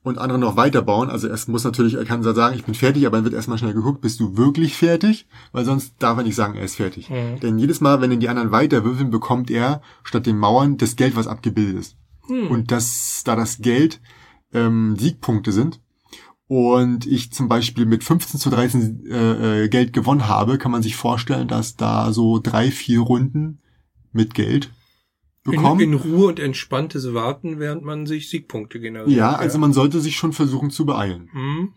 und 0.03 0.17
andere 0.17 0.37
noch 0.37 0.57
weiterbauen, 0.57 1.09
also 1.09 1.29
es 1.29 1.47
muss 1.47 1.63
natürlich, 1.63 1.93
er 1.93 2.03
kann 2.03 2.23
sagen, 2.23 2.55
ich 2.55 2.65
bin 2.65 2.75
fertig, 2.75 3.07
aber 3.07 3.17
dann 3.17 3.23
wird 3.23 3.33
erstmal 3.33 3.57
schnell 3.57 3.73
geguckt, 3.73 4.01
bist 4.01 4.19
du 4.19 4.35
wirklich 4.35 4.75
fertig? 4.75 5.27
Weil 5.53 5.63
sonst 5.63 5.95
darf 5.99 6.17
er 6.17 6.23
nicht 6.23 6.35
sagen, 6.35 6.55
er 6.55 6.65
ist 6.65 6.75
fertig. 6.75 7.09
Mhm. 7.09 7.39
Denn 7.39 7.57
jedes 7.57 7.79
Mal, 7.79 8.01
wenn 8.01 8.11
ihn 8.11 8.19
die 8.19 8.29
anderen 8.29 8.51
weiterwürfeln, 8.51 9.09
bekommt 9.09 9.49
er 9.49 9.81
statt 10.03 10.25
den 10.25 10.37
Mauern 10.37 10.77
das 10.77 10.97
Geld, 10.97 11.15
was 11.15 11.27
abgebildet 11.27 11.79
ist. 11.79 11.97
Hm. 12.27 12.47
Und 12.47 12.71
das, 12.71 13.23
da 13.25 13.35
das 13.35 13.57
Geld 13.59 13.99
ähm, 14.53 14.95
Siegpunkte 14.97 15.51
sind 15.51 15.79
und 16.47 17.05
ich 17.07 17.31
zum 17.31 17.47
Beispiel 17.47 17.85
mit 17.85 18.03
15 18.03 18.39
zu 18.39 18.49
13 18.49 19.05
äh, 19.07 19.63
äh, 19.63 19.69
Geld 19.69 19.93
gewonnen 19.93 20.27
habe, 20.27 20.57
kann 20.57 20.71
man 20.71 20.83
sich 20.83 20.95
vorstellen, 20.95 21.47
dass 21.47 21.75
da 21.75 22.11
so 22.11 22.39
drei, 22.39 22.69
vier 22.69 22.99
Runden 22.99 23.59
mit 24.11 24.33
Geld 24.33 24.69
in, 25.45 25.51
bekommen. 25.51 25.79
in 25.81 25.93
Ruhe 25.93 26.27
und 26.27 26.39
entspanntes 26.39 27.13
Warten, 27.13 27.59
während 27.59 27.83
man 27.83 28.05
sich 28.05 28.29
Siegpunkte 28.29 28.79
generiert. 28.79 29.09
ja, 29.09 29.33
also 29.33 29.57
man 29.57 29.73
sollte 29.73 29.99
sich 29.99 30.15
schon 30.15 30.33
versuchen 30.33 30.69
zu 30.69 30.85
beeilen. 30.85 31.29
Hm. 31.31 31.73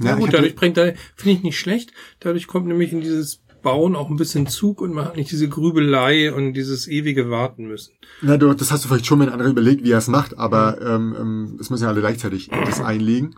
Ja, 0.00 0.06
Ja, 0.06 0.14
ich 0.14 0.20
gut, 0.20 0.34
dadurch 0.34 0.54
bringt 0.54 0.76
da, 0.76 0.92
finde 1.16 1.38
ich 1.38 1.42
nicht 1.42 1.58
schlecht. 1.58 1.92
Dadurch 2.20 2.46
kommt 2.46 2.66
nämlich 2.66 2.92
in 2.92 3.00
dieses 3.00 3.42
Bauen 3.62 3.96
auch 3.96 4.08
ein 4.10 4.16
bisschen 4.16 4.46
Zug 4.46 4.80
und 4.80 4.92
man 4.94 5.04
hat 5.06 5.16
nicht 5.16 5.30
diese 5.30 5.48
Grübelei 5.48 6.32
und 6.32 6.54
dieses 6.54 6.86
ewige 6.88 7.30
Warten 7.30 7.66
müssen. 7.66 7.92
Na, 8.22 8.36
du, 8.36 8.52
das 8.54 8.70
hast 8.70 8.84
du 8.84 8.88
vielleicht 8.88 9.06
schon 9.06 9.18
mal 9.18 9.26
in 9.26 9.32
anderen 9.32 9.52
überlegt, 9.52 9.84
wie 9.84 9.90
er 9.92 9.98
es 9.98 10.08
macht, 10.08 10.38
aber 10.38 10.80
ähm, 10.80 11.16
ähm, 11.18 11.56
es 11.60 11.70
müssen 11.70 11.82
ja 11.84 11.88
alle 11.90 12.00
gleichzeitig 12.00 12.48
das 12.66 12.80
einlegen. 12.80 13.34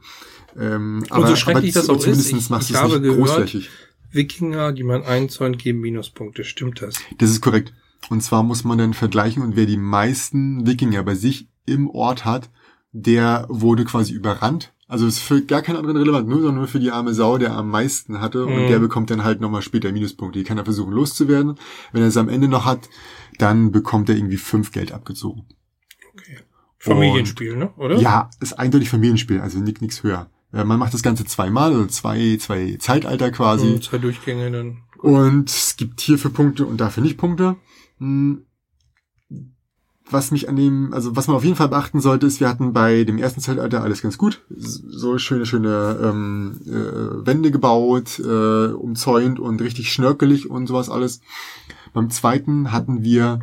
Ähm, 0.58 1.04
aber, 1.10 1.28
so 1.28 1.36
schrecklich 1.36 1.76
aber 1.76 1.86
das 1.86 1.88
auch 1.90 2.06
ist, 2.06 2.32
ich- 2.32 2.50
machst 2.50 2.70
ich 2.70 2.76
habe 2.76 2.94
nicht 2.94 3.02
gehört- 3.02 3.18
großflächig. 3.18 3.70
Wikinger, 4.12 4.72
die 4.72 4.82
man 4.82 5.04
einzäunt, 5.04 5.58
geben 5.58 5.80
Minuspunkte. 5.80 6.42
Stimmt 6.44 6.82
das? 6.82 6.96
Das 7.18 7.30
ist 7.30 7.40
korrekt. 7.40 7.72
Und 8.08 8.22
zwar 8.22 8.42
muss 8.42 8.64
man 8.64 8.78
dann 8.78 8.94
vergleichen 8.94 9.42
und 9.42 9.54
wer 9.56 9.66
die 9.66 9.76
meisten 9.76 10.66
Wikinger 10.66 11.02
bei 11.04 11.14
sich 11.14 11.46
im 11.66 11.88
Ort 11.88 12.24
hat, 12.24 12.50
der 12.92 13.46
wurde 13.48 13.84
quasi 13.84 14.12
überrannt. 14.12 14.72
Also 14.90 15.06
ist 15.06 15.20
für 15.20 15.40
gar 15.42 15.62
keinen 15.62 15.76
anderen 15.76 15.96
relevant, 15.96 16.28
nur 16.28 16.38
sondern 16.40 16.56
nur 16.56 16.66
für 16.66 16.80
die 16.80 16.90
arme 16.90 17.14
Sau, 17.14 17.38
der 17.38 17.52
am 17.52 17.70
meisten 17.70 18.20
hatte 18.20 18.44
und 18.44 18.64
Mhm. 18.64 18.68
der 18.68 18.78
bekommt 18.80 19.08
dann 19.10 19.22
halt 19.22 19.40
nochmal 19.40 19.62
später 19.62 19.92
Minuspunkte. 19.92 20.38
Die 20.40 20.44
kann 20.44 20.58
er 20.58 20.64
versuchen 20.64 20.92
loszuwerden. 20.92 21.54
Wenn 21.92 22.02
er 22.02 22.08
es 22.08 22.16
am 22.16 22.28
Ende 22.28 22.48
noch 22.48 22.64
hat, 22.64 22.88
dann 23.38 23.70
bekommt 23.70 24.08
er 24.08 24.16
irgendwie 24.16 24.36
fünf 24.36 24.72
Geld 24.72 24.90
abgezogen. 24.92 25.44
Okay. 26.12 26.38
Familienspiel, 26.78 27.56
ne? 27.56 27.70
Oder? 27.76 27.98
Ja, 27.98 28.30
ist 28.40 28.58
eindeutig 28.58 28.90
Familienspiel, 28.90 29.40
also 29.40 29.60
nichts 29.60 30.02
höher. 30.02 30.28
Äh, 30.52 30.64
Man 30.64 30.78
macht 30.80 30.92
das 30.92 31.02
Ganze 31.02 31.24
zweimal, 31.24 31.72
also 31.72 31.86
zwei, 31.86 32.36
zwei 32.40 32.76
Zeitalter 32.80 33.30
quasi. 33.30 33.66
Mhm, 33.66 33.82
Zwei 33.82 33.98
Durchgänge 33.98 34.50
dann. 34.50 34.78
Und 34.98 35.48
es 35.50 35.76
gibt 35.76 36.00
hierfür 36.00 36.32
Punkte 36.32 36.66
und 36.66 36.80
dafür 36.80 37.02
nicht 37.02 37.16
Punkte. 37.16 37.56
Hm. 37.98 38.44
Was 40.10 40.30
mich 40.32 40.48
an 40.48 40.56
dem, 40.56 40.92
also 40.92 41.14
was 41.14 41.28
man 41.28 41.36
auf 41.36 41.44
jeden 41.44 41.56
Fall 41.56 41.68
beachten 41.68 42.00
sollte, 42.00 42.26
ist, 42.26 42.40
wir 42.40 42.48
hatten 42.48 42.72
bei 42.72 43.04
dem 43.04 43.18
ersten 43.18 43.40
Zeitalter 43.40 43.82
alles 43.82 44.02
ganz 44.02 44.18
gut. 44.18 44.42
So 44.48 45.18
schöne, 45.18 45.46
schöne 45.46 45.98
ähm, 46.02 46.60
äh, 46.66 47.26
Wände 47.26 47.50
gebaut, 47.50 48.18
äh, 48.18 48.72
umzäunt 48.72 49.38
und 49.38 49.60
richtig 49.62 49.92
schnörkelig 49.92 50.50
und 50.50 50.66
sowas 50.66 50.90
alles. 50.90 51.20
Beim 51.92 52.10
zweiten 52.10 52.72
hatten 52.72 53.02
wir 53.02 53.40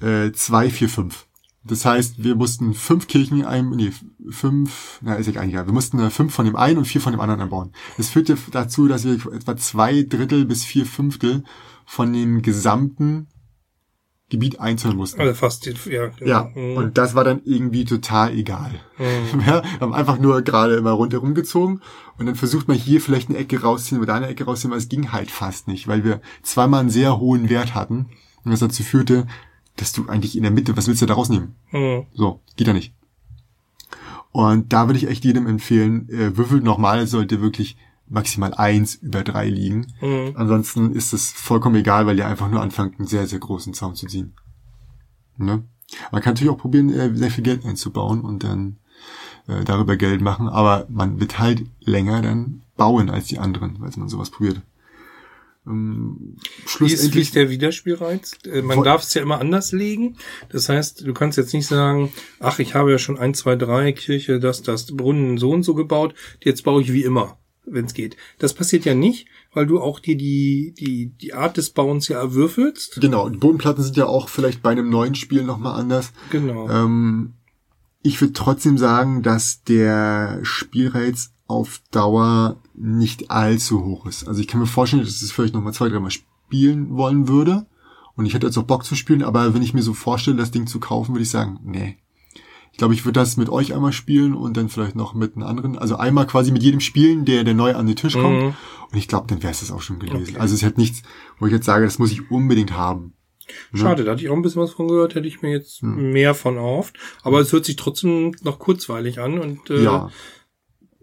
äh, 0.00 0.32
zwei, 0.32 0.68
vier, 0.68 0.88
fünf. 0.88 1.26
Das 1.64 1.84
heißt, 1.84 2.24
wir 2.24 2.34
mussten 2.34 2.74
fünf 2.74 3.06
Kirchen 3.06 3.44
ein, 3.44 3.70
nee, 3.70 3.92
fünf, 4.30 4.98
na, 5.00 5.14
ist 5.14 5.32
ja 5.32 5.42
egal, 5.42 5.66
wir 5.66 5.72
mussten 5.72 5.98
äh, 6.00 6.10
fünf 6.10 6.34
von 6.34 6.44
dem 6.44 6.56
einen 6.56 6.78
und 6.78 6.86
vier 6.86 7.00
von 7.00 7.12
dem 7.12 7.20
anderen 7.20 7.40
einbauen. 7.40 7.72
Das 7.96 8.08
führte 8.08 8.36
dazu, 8.50 8.88
dass 8.88 9.04
wir 9.04 9.14
etwa 9.32 9.56
zwei 9.56 10.02
Drittel 10.02 10.44
bis 10.44 10.64
vier 10.64 10.86
Fünftel 10.86 11.44
von 11.86 12.12
dem 12.12 12.42
gesamten 12.42 13.28
Gebiet 14.32 14.60
einzeln 14.60 14.96
mussten. 14.96 15.20
Also 15.20 15.34
fast, 15.34 15.66
ja. 15.66 16.08
Genau. 16.08 16.26
Ja, 16.26 16.50
mhm. 16.54 16.76
und 16.78 16.98
das 16.98 17.14
war 17.14 17.22
dann 17.22 17.42
irgendwie 17.44 17.84
total 17.84 18.32
egal. 18.34 18.72
Mhm. 18.98 19.44
Wir 19.44 19.62
haben 19.78 19.92
einfach 19.92 20.18
nur 20.18 20.40
gerade 20.40 20.74
immer 20.74 20.92
rundherum 20.92 21.34
gezogen 21.34 21.82
und 22.18 22.24
dann 22.24 22.34
versucht 22.34 22.66
man 22.66 22.78
hier 22.78 23.02
vielleicht 23.02 23.28
eine 23.28 23.38
Ecke 23.38 23.60
rausziehen 23.60 24.00
oder 24.00 24.14
eine 24.14 24.28
Ecke 24.28 24.44
rausziehen, 24.44 24.72
aber 24.72 24.78
es 24.78 24.88
ging 24.88 25.12
halt 25.12 25.30
fast 25.30 25.68
nicht, 25.68 25.86
weil 25.86 26.02
wir 26.02 26.22
zweimal 26.42 26.80
einen 26.80 26.90
sehr 26.90 27.18
hohen 27.18 27.50
Wert 27.50 27.74
hatten 27.74 28.06
und 28.42 28.50
das 28.50 28.60
dazu 28.60 28.82
führte, 28.82 29.26
dass 29.76 29.92
du 29.92 30.08
eigentlich 30.08 30.34
in 30.34 30.42
der 30.42 30.50
Mitte, 30.50 30.78
was 30.78 30.88
willst 30.88 31.02
du 31.02 31.06
da 31.06 31.14
rausnehmen? 31.14 31.54
Mhm. 31.70 32.06
So, 32.14 32.40
geht 32.56 32.66
ja 32.66 32.72
nicht. 32.72 32.94
Und 34.30 34.72
da 34.72 34.88
würde 34.88 34.98
ich 34.98 35.08
echt 35.08 35.26
jedem 35.26 35.46
empfehlen, 35.46 36.08
äh, 36.08 36.38
würfelt 36.38 36.64
nochmal, 36.64 37.06
sollte 37.06 37.42
wirklich 37.42 37.76
maximal 38.12 38.54
eins 38.54 38.94
über 38.96 39.24
drei 39.24 39.48
liegen. 39.48 39.86
Mhm. 40.00 40.32
Ansonsten 40.34 40.92
ist 40.92 41.12
es 41.12 41.32
vollkommen 41.32 41.76
egal, 41.76 42.06
weil 42.06 42.18
ihr 42.18 42.26
einfach 42.26 42.50
nur 42.50 42.60
anfangt, 42.60 42.98
einen 42.98 43.08
sehr, 43.08 43.26
sehr 43.26 43.38
großen 43.38 43.74
Zaun 43.74 43.94
zu 43.94 44.06
ziehen. 44.06 44.34
Ne? 45.38 45.64
Man 46.10 46.22
kann 46.22 46.34
natürlich 46.34 46.52
auch 46.52 46.58
probieren, 46.58 46.92
äh, 46.92 47.14
sehr 47.14 47.30
viel 47.30 47.44
Geld 47.44 47.64
einzubauen 47.64 48.20
und 48.20 48.44
dann 48.44 48.76
äh, 49.48 49.64
darüber 49.64 49.96
Geld 49.96 50.20
machen, 50.20 50.48
aber 50.48 50.86
man 50.88 51.20
wird 51.20 51.38
halt 51.38 51.64
länger 51.80 52.22
dann 52.22 52.62
bauen 52.76 53.10
als 53.10 53.26
die 53.26 53.38
anderen, 53.38 53.80
weil 53.80 53.90
man 53.96 54.08
sowas 54.08 54.30
probiert. 54.30 54.60
Ähm, 55.66 56.36
schlussendlich 56.66 57.14
wie 57.14 57.20
ist, 57.20 57.34
der 57.34 57.50
Wiederspielreiz? 57.50 58.38
Äh, 58.44 58.62
man 58.62 58.82
darf 58.82 59.02
es 59.02 59.14
ja 59.14 59.22
immer 59.22 59.40
anders 59.40 59.72
legen. 59.72 60.16
Das 60.48 60.68
heißt, 60.68 61.06
du 61.06 61.14
kannst 61.14 61.38
jetzt 61.38 61.54
nicht 61.54 61.66
sagen, 61.66 62.12
ach, 62.40 62.58
ich 62.58 62.74
habe 62.74 62.90
ja 62.90 62.98
schon 62.98 63.18
ein, 63.18 63.32
zwei, 63.34 63.56
drei 63.56 63.92
Kirche, 63.92 64.40
das, 64.40 64.62
das 64.62 64.94
Brunnen 64.96 65.38
so 65.38 65.50
und 65.50 65.62
so 65.62 65.74
gebaut, 65.74 66.14
jetzt 66.42 66.64
baue 66.64 66.82
ich 66.82 66.92
wie 66.92 67.04
immer, 67.04 67.38
wenn 67.64 67.84
es 67.84 67.94
geht. 67.94 68.16
Das 68.38 68.54
passiert 68.54 68.84
ja 68.84 68.94
nicht, 68.94 69.26
weil 69.52 69.66
du 69.66 69.80
auch 69.80 70.00
dir 70.00 70.16
die, 70.16 70.74
die, 70.78 71.12
die 71.20 71.34
Art 71.34 71.56
des 71.56 71.70
Bauens 71.70 72.08
ja 72.08 72.18
erwürfelst. 72.18 73.00
Genau, 73.00 73.28
die 73.28 73.38
Bodenplatten 73.38 73.82
sind 73.84 73.96
ja 73.96 74.06
auch 74.06 74.28
vielleicht 74.28 74.62
bei 74.62 74.70
einem 74.70 74.90
neuen 74.90 75.14
Spiel 75.14 75.44
nochmal 75.44 75.78
anders. 75.78 76.12
Genau. 76.30 76.68
Ähm, 76.68 77.34
ich 78.02 78.20
würde 78.20 78.32
trotzdem 78.32 78.78
sagen, 78.78 79.22
dass 79.22 79.62
der 79.62 80.40
Spielreiz 80.42 81.32
auf 81.46 81.82
Dauer 81.90 82.56
nicht 82.74 83.30
allzu 83.30 83.84
hoch 83.84 84.06
ist. 84.06 84.26
Also 84.26 84.40
ich 84.40 84.48
kann 84.48 84.60
mir 84.60 84.66
vorstellen, 84.66 85.02
dass 85.04 85.16
ich 85.16 85.22
es 85.22 85.32
vielleicht 85.32 85.54
nochmal 85.54 85.74
zwei, 85.74 85.88
dreimal 85.88 86.10
spielen 86.10 86.96
wollen 86.96 87.28
würde. 87.28 87.66
Und 88.14 88.26
ich 88.26 88.34
hätte 88.34 88.46
jetzt 88.46 88.58
auch 88.58 88.64
Bock 88.64 88.84
zu 88.84 88.94
spielen, 88.94 89.22
aber 89.22 89.54
wenn 89.54 89.62
ich 89.62 89.74
mir 89.74 89.82
so 89.82 89.94
vorstelle, 89.94 90.36
das 90.36 90.50
Ding 90.50 90.66
zu 90.66 90.80
kaufen, 90.80 91.14
würde 91.14 91.22
ich 91.22 91.30
sagen, 91.30 91.60
nee. 91.64 91.96
Ich 92.72 92.78
glaube, 92.78 92.94
ich 92.94 93.04
würde 93.04 93.20
das 93.20 93.36
mit 93.36 93.50
euch 93.50 93.74
einmal 93.74 93.92
spielen 93.92 94.34
und 94.34 94.56
dann 94.56 94.68
vielleicht 94.68 94.96
noch 94.96 95.14
mit 95.14 95.36
einem 95.36 95.46
anderen. 95.46 95.78
Also 95.78 95.96
einmal 95.96 96.26
quasi 96.26 96.52
mit 96.52 96.62
jedem 96.62 96.80
spielen, 96.80 97.24
der, 97.24 97.44
der 97.44 97.54
neu 97.54 97.74
an 97.74 97.86
den 97.86 97.96
Tisch 97.96 98.14
kommt. 98.14 98.42
Mhm. 98.42 98.54
Und 98.90 98.98
ich 98.98 99.08
glaube, 99.08 99.26
dann 99.28 99.42
wäre 99.42 99.52
es 99.52 99.60
das 99.60 99.70
auch 99.70 99.82
schon 99.82 99.98
gewesen. 99.98 100.30
Okay. 100.30 100.38
Also 100.38 100.54
es 100.54 100.62
hat 100.62 100.78
nichts, 100.78 101.02
wo 101.38 101.46
ich 101.46 101.52
jetzt 101.52 101.66
sage, 101.66 101.84
das 101.84 101.98
muss 101.98 102.12
ich 102.12 102.30
unbedingt 102.30 102.72
haben. 102.72 103.14
Ne? 103.72 103.80
Schade, 103.80 104.04
da 104.04 104.12
hatte 104.12 104.22
ich 104.22 104.30
auch 104.30 104.36
ein 104.36 104.42
bisschen 104.42 104.62
was 104.62 104.72
von 104.72 104.88
gehört, 104.88 105.14
hätte 105.14 105.26
ich 105.26 105.42
mir 105.42 105.50
jetzt 105.50 105.82
hm. 105.82 106.12
mehr 106.12 106.34
von 106.34 106.56
erhofft. 106.56 106.96
Aber 107.22 107.40
es 107.40 107.52
hört 107.52 107.64
sich 107.64 107.76
trotzdem 107.76 108.32
noch 108.42 108.58
kurzweilig 108.58 109.20
an 109.20 109.38
und 109.38 109.70
äh, 109.70 109.82
ja. 109.82 110.10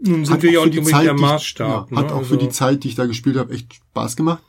Nun 0.01 0.25
sind 0.25 0.41
wir 0.41 0.51
ja 0.51 0.61
auch 0.61 0.65
nicht 0.65 0.77
unbedingt 0.77 1.03
der 1.03 1.13
Maßstab. 1.13 1.91
Ja, 1.91 1.97
hat 1.97 2.07
ne? 2.07 2.13
auch 2.13 2.19
also. 2.19 2.29
für 2.29 2.37
die 2.37 2.49
Zeit, 2.49 2.83
die 2.83 2.87
ich 2.87 2.95
da 2.95 3.05
gespielt 3.05 3.35
habe, 3.35 3.53
echt 3.53 3.73
Spaß 3.73 4.15
gemacht. 4.15 4.41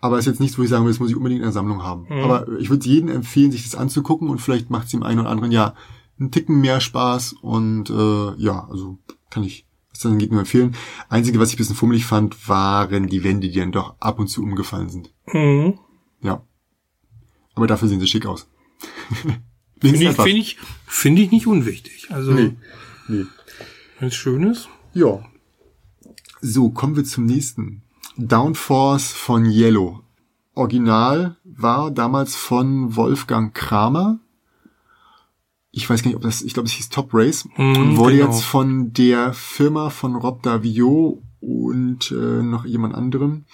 Aber 0.00 0.18
ist 0.18 0.26
jetzt 0.26 0.40
nichts, 0.40 0.58
wo 0.58 0.62
ich 0.62 0.68
sagen 0.68 0.84
will, 0.84 0.92
das 0.92 1.00
muss 1.00 1.10
ich 1.10 1.16
unbedingt 1.16 1.40
in 1.40 1.44
der 1.44 1.52
Sammlung 1.52 1.82
haben. 1.82 2.06
Mhm. 2.08 2.22
Aber 2.24 2.46
ich 2.58 2.70
würde 2.70 2.86
jedem 2.86 3.08
empfehlen, 3.08 3.52
sich 3.52 3.62
das 3.62 3.74
anzugucken 3.74 4.28
und 4.28 4.40
vielleicht 4.40 4.68
macht 4.68 4.88
es 4.88 4.94
im 4.94 5.02
einen 5.02 5.20
oder 5.20 5.30
anderen 5.30 5.52
Jahr 5.52 5.74
einen 6.18 6.30
Ticken 6.30 6.60
mehr 6.60 6.80
Spaß. 6.80 7.34
Und 7.40 7.90
äh, 7.90 8.34
ja, 8.36 8.66
also 8.68 8.98
kann 9.30 9.44
ich 9.44 9.66
das 9.96 10.02
dann 10.02 10.18
geht 10.18 10.30
nur 10.30 10.40
empfehlen. 10.40 10.76
Einzige, 11.08 11.38
was 11.38 11.48
ich 11.48 11.54
ein 11.54 11.58
bisschen 11.58 11.76
fummelig 11.76 12.04
fand, 12.04 12.48
waren 12.48 13.06
die 13.08 13.24
Wände, 13.24 13.48
die 13.48 13.58
dann 13.58 13.72
doch 13.72 13.96
ab 13.98 14.18
und 14.18 14.28
zu 14.28 14.42
umgefallen 14.42 14.90
sind. 14.90 15.10
Mhm. 15.32 15.78
Ja. 16.20 16.42
Aber 17.54 17.66
dafür 17.66 17.88
sehen 17.88 18.00
sie 18.00 18.06
schick 18.06 18.26
aus. 18.26 18.46
Finde 19.80 20.04
ich, 20.04 20.16
find 20.16 20.38
ich, 20.38 20.58
find 20.86 21.18
ich 21.18 21.30
nicht 21.30 21.46
unwichtig. 21.46 22.08
Also, 22.10 22.32
nee. 22.32 22.56
Nee. 23.08 23.24
Wenn 23.98 24.50
ist. 24.50 24.68
Ja. 24.94 25.22
So, 26.40 26.70
kommen 26.70 26.96
wir 26.96 27.04
zum 27.04 27.26
nächsten. 27.26 27.82
Downforce 28.16 29.12
von 29.12 29.44
Yellow. 29.44 30.02
Original 30.54 31.36
war 31.44 31.90
damals 31.90 32.34
von 32.34 32.96
Wolfgang 32.96 33.54
Kramer. 33.54 34.20
Ich 35.76 35.88
weiß 35.88 36.02
gar 36.02 36.08
nicht, 36.08 36.16
ob 36.16 36.22
das, 36.22 36.42
ich 36.42 36.54
glaube, 36.54 36.68
es 36.68 36.72
hieß 36.72 36.88
Top 36.88 37.10
Race. 37.12 37.46
Mm, 37.56 37.76
und 37.76 37.96
wurde 37.96 38.16
genau. 38.16 38.26
jetzt 38.26 38.42
von 38.42 38.92
der 38.92 39.32
Firma 39.32 39.90
von 39.90 40.16
Rob 40.16 40.42
Davio 40.42 41.22
und 41.40 42.10
äh, 42.10 42.42
noch 42.42 42.64
jemand 42.64 42.94
anderem 42.94 43.44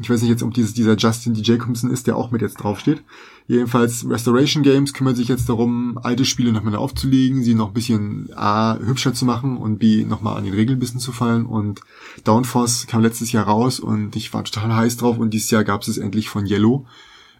ich 0.00 0.08
weiß 0.08 0.22
nicht 0.22 0.30
jetzt, 0.30 0.42
ob 0.42 0.54
dieses, 0.54 0.72
dieser 0.72 0.96
Justin 0.96 1.34
D. 1.34 1.42
Jacobson 1.42 1.90
ist, 1.90 2.06
der 2.06 2.16
auch 2.16 2.30
mit 2.30 2.40
jetzt 2.40 2.54
draufsteht. 2.54 3.02
Jedenfalls 3.46 4.08
Restoration 4.08 4.62
Games 4.62 4.94
kümmert 4.94 5.16
sich 5.16 5.28
jetzt 5.28 5.48
darum, 5.48 5.98
alte 6.02 6.24
Spiele 6.24 6.52
nochmal 6.52 6.76
aufzulegen, 6.76 7.42
sie 7.42 7.54
noch 7.54 7.68
ein 7.68 7.74
bisschen 7.74 8.30
A, 8.34 8.78
hübscher 8.78 9.12
zu 9.12 9.26
machen 9.26 9.58
und 9.58 9.78
B, 9.78 10.04
nochmal 10.04 10.38
an 10.38 10.44
den 10.44 10.54
Regeln 10.54 10.78
ein 10.78 10.80
bisschen 10.80 11.00
zu 11.00 11.12
fallen. 11.12 11.44
Und 11.44 11.80
Downforce 12.24 12.86
kam 12.86 13.02
letztes 13.02 13.32
Jahr 13.32 13.44
raus 13.44 13.80
und 13.80 14.16
ich 14.16 14.32
war 14.32 14.44
total 14.44 14.74
heiß 14.74 14.96
drauf 14.96 15.18
und 15.18 15.34
dieses 15.34 15.50
Jahr 15.50 15.64
gab 15.64 15.82
es 15.82 15.88
es 15.88 15.98
endlich 15.98 16.30
von 16.30 16.46
Yellow 16.46 16.86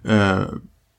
äh, 0.03 0.47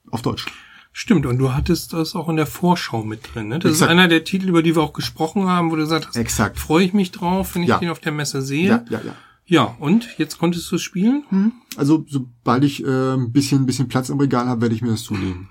auf 0.09 0.23
Deutsch. 0.23 0.47
Stimmt, 0.95 1.25
und 1.25 1.39
du 1.39 1.53
hattest 1.53 1.91
das 1.91 2.15
auch 2.15 2.29
in 2.29 2.35
der 2.35 2.45
Vorschau 2.45 3.03
mit 3.03 3.33
drin. 3.33 3.47
Ne? 3.47 3.57
Das 3.57 3.71
Exakt. 3.71 3.89
ist 3.89 3.91
einer 3.91 4.07
der 4.07 4.23
Titel, 4.23 4.47
über 4.47 4.61
die 4.61 4.75
wir 4.75 4.83
auch 4.83 4.93
gesprochen 4.93 5.47
haben, 5.47 5.71
wo 5.71 5.75
du 5.75 5.81
gesagt 5.81 6.07
hast, 6.07 6.15
Exakt. 6.15 6.59
freue 6.59 6.85
ich 6.85 6.93
mich 6.93 7.11
drauf, 7.11 7.55
wenn 7.55 7.63
ich 7.63 7.69
ja. 7.69 7.79
den 7.79 7.89
auf 7.89 7.99
der 7.99 8.11
Messe 8.11 8.43
sehe. 8.43 8.69
Ja, 8.69 8.85
ja, 8.89 9.01
ja. 9.03 9.15
Ja, 9.45 9.75
und 9.79 10.07
jetzt 10.17 10.37
konntest 10.37 10.71
du 10.71 10.77
es 10.77 10.81
spielen? 10.83 11.25
Hm. 11.29 11.51
Also 11.75 12.05
sobald 12.07 12.63
ich 12.63 12.85
äh, 12.85 13.13
ein 13.13 13.31
bisschen, 13.31 13.63
ein 13.63 13.65
bisschen 13.65 13.89
Platz 13.89 14.09
im 14.09 14.19
Regal 14.19 14.47
habe, 14.47 14.61
werde 14.61 14.75
ich 14.75 14.81
mir 14.81 14.91
das 14.91 15.03
zulegen. 15.03 15.49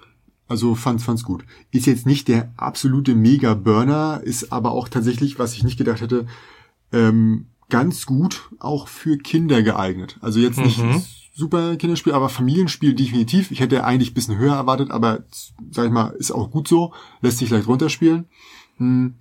Also 0.49 0.75
fand's, 0.75 1.05
fand's 1.05 1.25
gut. 1.25 1.45
Ist 1.73 1.87
jetzt 1.87 2.07
nicht 2.07 2.29
der 2.29 2.53
absolute 2.57 3.15
Mega-Burner, 3.15 4.21
ist 4.23 4.53
aber 4.53 4.73
auch 4.73 4.89
tatsächlich, 4.89 5.39
was 5.39 5.55
ich 5.55 5.65
nicht 5.65 5.77
gedacht 5.77 6.01
hätte, 6.01 6.27
ähm, 6.93 7.47
ganz 7.69 8.07
gut 8.07 8.51
auch 8.61 8.89
für 8.89 9.19
Kinder 9.19 9.63
geeignet. 9.63 10.19
Also 10.21 10.41
jetzt 10.41 10.59
nicht 10.59 10.79
mhm. 10.79 11.03
Super 11.33 11.77
Kinderspiel, 11.77 12.13
aber 12.13 12.29
Familienspiel 12.29 12.95
definitiv. 12.95 13.51
Ich 13.51 13.61
hätte 13.61 13.85
eigentlich 13.85 14.15
bisschen 14.15 14.37
höher 14.37 14.55
erwartet, 14.55 14.91
aber 14.91 15.25
sag 15.71 15.87
ich 15.87 15.93
mal, 15.93 16.11
ist 16.19 16.31
auch 16.31 16.51
gut 16.51 16.69
so. 16.69 16.93
Lässt 17.21 17.39
sich 17.39 17.51
leicht 17.51 17.67
runterspielen. 17.67 18.27
Hm. 18.77 19.15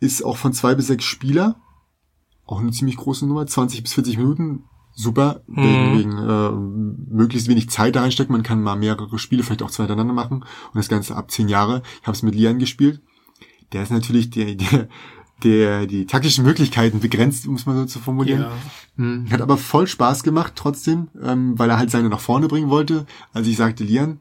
Ist 0.00 0.24
auch 0.24 0.36
von 0.36 0.52
zwei 0.52 0.74
bis 0.74 0.88
sechs 0.88 1.04
Spieler 1.04 1.56
auch 2.46 2.60
eine 2.60 2.70
ziemlich 2.70 2.96
große 2.96 3.26
Nummer, 3.26 3.46
20 3.46 3.82
bis 3.82 3.94
40 3.94 4.18
Minuten, 4.18 4.64
super, 4.92 5.42
mhm. 5.46 5.62
wegen, 5.62 5.98
wegen 5.98 6.18
äh, 6.18 7.14
möglichst 7.14 7.48
wenig 7.48 7.68
Zeit 7.70 7.96
da 7.96 8.02
reinstecken. 8.02 8.32
Man 8.32 8.44
kann 8.44 8.62
mal 8.62 8.76
mehrere 8.76 9.18
Spiele 9.18 9.42
vielleicht 9.42 9.62
auch 9.62 9.70
zwei 9.70 9.84
hintereinander 9.84 10.14
machen 10.14 10.42
und 10.42 10.76
das 10.76 10.88
Ganze 10.88 11.16
ab 11.16 11.30
zehn 11.30 11.48
Jahre. 11.48 11.82
Ich 12.00 12.06
habe 12.06 12.16
es 12.16 12.22
mit 12.22 12.34
Lian 12.34 12.58
gespielt. 12.58 13.02
Der 13.72 13.82
ist 13.82 13.90
natürlich 13.90 14.30
der, 14.30 14.54
der, 14.54 14.88
der 15.44 15.86
die 15.86 16.06
taktischen 16.06 16.44
Möglichkeiten 16.44 17.00
begrenzt, 17.00 17.46
muss 17.46 17.66
man 17.66 17.76
so 17.76 17.84
zu 17.84 17.98
formulieren. 17.98 18.42
Ja. 18.42 18.52
Hm, 18.96 19.30
hat 19.30 19.42
aber 19.42 19.58
voll 19.58 19.86
Spaß 19.86 20.22
gemacht 20.22 20.54
trotzdem, 20.56 21.08
ähm, 21.22 21.58
weil 21.58 21.68
er 21.68 21.78
halt 21.78 21.90
seine 21.90 22.08
nach 22.08 22.20
vorne 22.20 22.48
bringen 22.48 22.70
wollte. 22.70 23.06
Also 23.32 23.50
ich 23.50 23.56
sagte 23.56 23.84
Lian, 23.84 24.20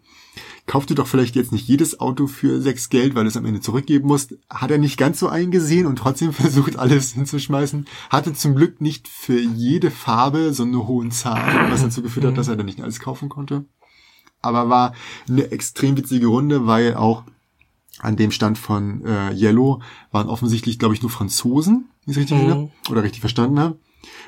kauf 0.67 0.85
dir 0.85 0.95
doch 0.95 1.07
vielleicht 1.07 1.35
jetzt 1.35 1.51
nicht 1.51 1.67
jedes 1.67 1.99
Auto 1.99 2.27
für 2.27 2.61
sechs 2.61 2.89
Geld, 2.89 3.15
weil 3.15 3.23
du 3.23 3.29
es 3.29 3.37
am 3.37 3.45
Ende 3.45 3.61
zurückgeben 3.61 4.07
musst. 4.07 4.35
Hat 4.49 4.71
er 4.71 4.77
nicht 4.77 4.97
ganz 4.97 5.19
so 5.19 5.29
eingesehen 5.29 5.85
und 5.85 5.97
trotzdem 5.97 6.33
versucht, 6.33 6.77
alles 6.77 7.13
hinzuschmeißen. 7.13 7.85
Hatte 8.09 8.33
zum 8.33 8.55
Glück 8.55 8.81
nicht 8.81 9.07
für 9.07 9.39
jede 9.39 9.91
Farbe 9.91 10.53
so 10.53 10.63
eine 10.63 10.85
hohe 10.87 11.07
Zahl, 11.09 11.71
was 11.71 11.81
dazu 11.81 12.01
geführt 12.01 12.25
hat, 12.25 12.37
dass 12.37 12.47
er 12.47 12.55
dann 12.57 12.65
nicht 12.65 12.81
alles 12.81 12.99
kaufen 12.99 13.29
konnte. 13.29 13.65
Aber 14.41 14.69
war 14.69 14.93
eine 15.27 15.51
extrem 15.51 15.97
witzige 15.97 16.27
Runde, 16.27 16.67
weil 16.67 16.95
auch 16.95 17.23
an 17.99 18.15
dem 18.15 18.31
Stand 18.31 18.57
von 18.57 19.05
äh, 19.05 19.31
Yellow 19.33 19.81
waren 20.11 20.27
offensichtlich, 20.27 20.79
glaube 20.79 20.95
ich, 20.95 21.01
nur 21.01 21.11
Franzosen, 21.11 21.89
wie 22.05 22.11
ich 22.11 22.17
es 22.17 22.21
richtig 22.21 22.41
mhm. 22.41 22.71
oder 22.89 23.03
richtig 23.03 23.21
verstanden 23.21 23.59
habe. 23.59 23.77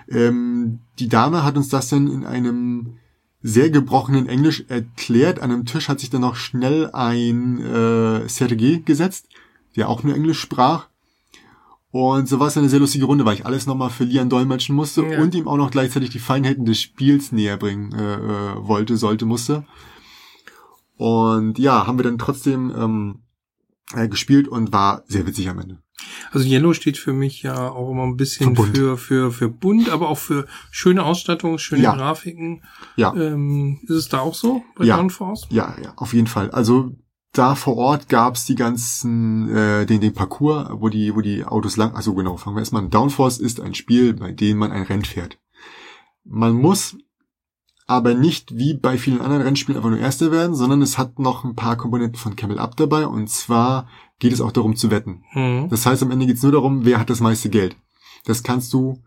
Ähm, 0.10 0.80
die 1.00 1.10
Dame 1.10 1.44
hat 1.44 1.58
uns 1.58 1.70
das 1.70 1.90
dann 1.90 2.08
in 2.08 2.26
einem 2.26 2.98
sehr 3.42 3.70
gebrochenen 3.70 4.28
Englisch 4.28 4.66
erklärt. 4.68 5.40
An 5.40 5.52
einem 5.52 5.66
Tisch 5.66 5.90
hat 5.90 6.00
sich 6.00 6.10
dann 6.10 6.22
noch 6.22 6.36
schnell 6.36 6.90
ein 6.92 7.60
äh, 7.60 8.28
Sergei 8.28 8.82
gesetzt, 8.84 9.28
der 9.76 9.90
auch 9.90 10.04
nur 10.04 10.16
Englisch 10.16 10.40
sprach. 10.40 10.88
Und 11.92 12.28
so 12.28 12.40
war 12.40 12.48
es 12.48 12.58
eine 12.58 12.70
sehr 12.70 12.80
lustige 12.80 13.06
Runde, 13.06 13.26
weil 13.26 13.36
ich 13.36 13.46
alles 13.46 13.66
nochmal 13.66 13.90
für 13.90 14.04
Lian 14.04 14.30
dolmetschen 14.30 14.76
musste 14.76 15.06
Ja. 15.06 15.22
und 15.22 15.34
ihm 15.36 15.48
auch 15.48 15.58
noch 15.58 15.72
gleichzeitig 15.72 16.10
die 16.10 16.20
Feinheiten 16.20 16.66
des 16.66 16.82
Spiels 16.82 17.32
näher 17.32 17.58
bringen 17.58 17.94
äh, 17.94 18.16
äh, 18.16 18.68
wollte, 18.68 18.98
sollte, 18.98 19.26
musste. 19.26 19.66
Und 20.98 21.60
ja, 21.60 21.88
haben 21.88 21.98
wir 21.98 22.04
dann 22.04 22.18
trotzdem 22.18 22.74
ähm, 22.76 23.20
äh, 23.96 24.08
gespielt 24.08 24.48
und 24.48 24.74
war 24.74 25.04
sehr 25.08 25.26
witzig 25.28 25.50
am 25.50 25.60
Ende. 25.60 25.80
Also 26.32 26.48
Yellow 26.48 26.74
steht 26.74 26.98
für 26.98 27.14
mich 27.14 27.42
ja 27.42 27.70
auch 27.70 27.92
immer 27.92 28.04
ein 28.04 28.18
bisschen 28.18 28.56
Für 28.56 28.62
bunt. 28.64 28.78
für, 28.78 28.98
für, 28.98 29.32
für 29.32 29.50
bunt, 29.50 29.90
aber 29.90 30.10
auch 30.10 30.18
für 30.18 30.46
schöne 30.72 31.04
Ausstattung, 31.04 31.58
schöne 31.58 31.84
Ja. 31.84 31.96
Grafiken. 31.96 32.64
Ja. 32.96 33.14
Ähm, 33.16 33.80
ist 33.84 33.90
es 33.96 34.10
da 34.10 34.20
auch 34.20 34.36
so 34.36 34.64
bei 34.76 34.86
Ja. 34.86 34.98
Downforce? 34.98 35.48
Ja, 35.50 35.76
ja, 35.84 35.94
auf 35.96 36.14
jeden 36.14 36.28
Fall. 36.28 36.52
Also 36.52 36.92
da 37.34 37.56
vor 37.56 37.78
Ort 37.78 38.10
gab's 38.10 38.46
die 38.46 38.56
ganzen, 38.56 39.50
äh, 39.56 39.86
den, 39.86 40.02
den 40.02 40.14
Parcours, 40.14 40.70
wo 40.74 40.90
die, 40.90 41.16
wo 41.16 41.22
die 41.22 41.44
Autos 41.46 41.78
lang, 41.78 41.94
also 41.96 42.14
genau, 42.14 42.38
fangen 42.38 42.56
wir 42.56 42.62
erstmal 42.62 42.84
an. 42.84 42.90
Downforce 42.90 43.40
ist 43.40 43.60
ein 43.60 43.74
Spiel, 43.76 44.14
bei 44.14 44.32
dem 44.32 44.58
man 44.58 44.72
ein 44.72 44.84
Rennen 44.84 45.06
fährt. 45.06 45.40
Man 46.24 46.54
muss 46.54 46.98
aber 47.88 48.14
nicht 48.14 48.58
wie 48.58 48.74
bei 48.74 48.98
vielen 48.98 49.22
anderen 49.22 49.42
Rennspielen 49.42 49.78
einfach 49.78 49.90
nur 49.90 50.00
Erster 50.00 50.32
werden, 50.32 50.56
sondern 50.56 50.82
es 50.82 50.98
hat 50.98 51.20
noch 51.20 51.46
ein 51.46 51.56
paar 51.56 51.78
Komponenten 51.78 52.20
von 52.20 52.36
Camel 52.36 52.60
Up 52.60 52.76
dabei 52.76 53.08
und 53.08 53.30
zwar 53.30 53.88
geht 54.20 54.34
es 54.34 54.42
auch 54.42 54.52
darum 54.52 54.76
zu 54.76 54.92
wetten. 54.92 55.24
Hm. 55.30 55.70
Das 55.70 55.86
heißt, 55.86 56.04
am 56.04 56.12
Ende 56.12 56.26
geht's 56.26 56.44
nur 56.44 56.52
darum, 56.52 56.84
wer 56.86 57.00
hat 57.00 57.10
das 57.10 57.22
meiste 57.22 57.50
Geld. 57.50 57.78
Das 58.26 58.44
kannst 58.44 58.74
du 58.74 59.02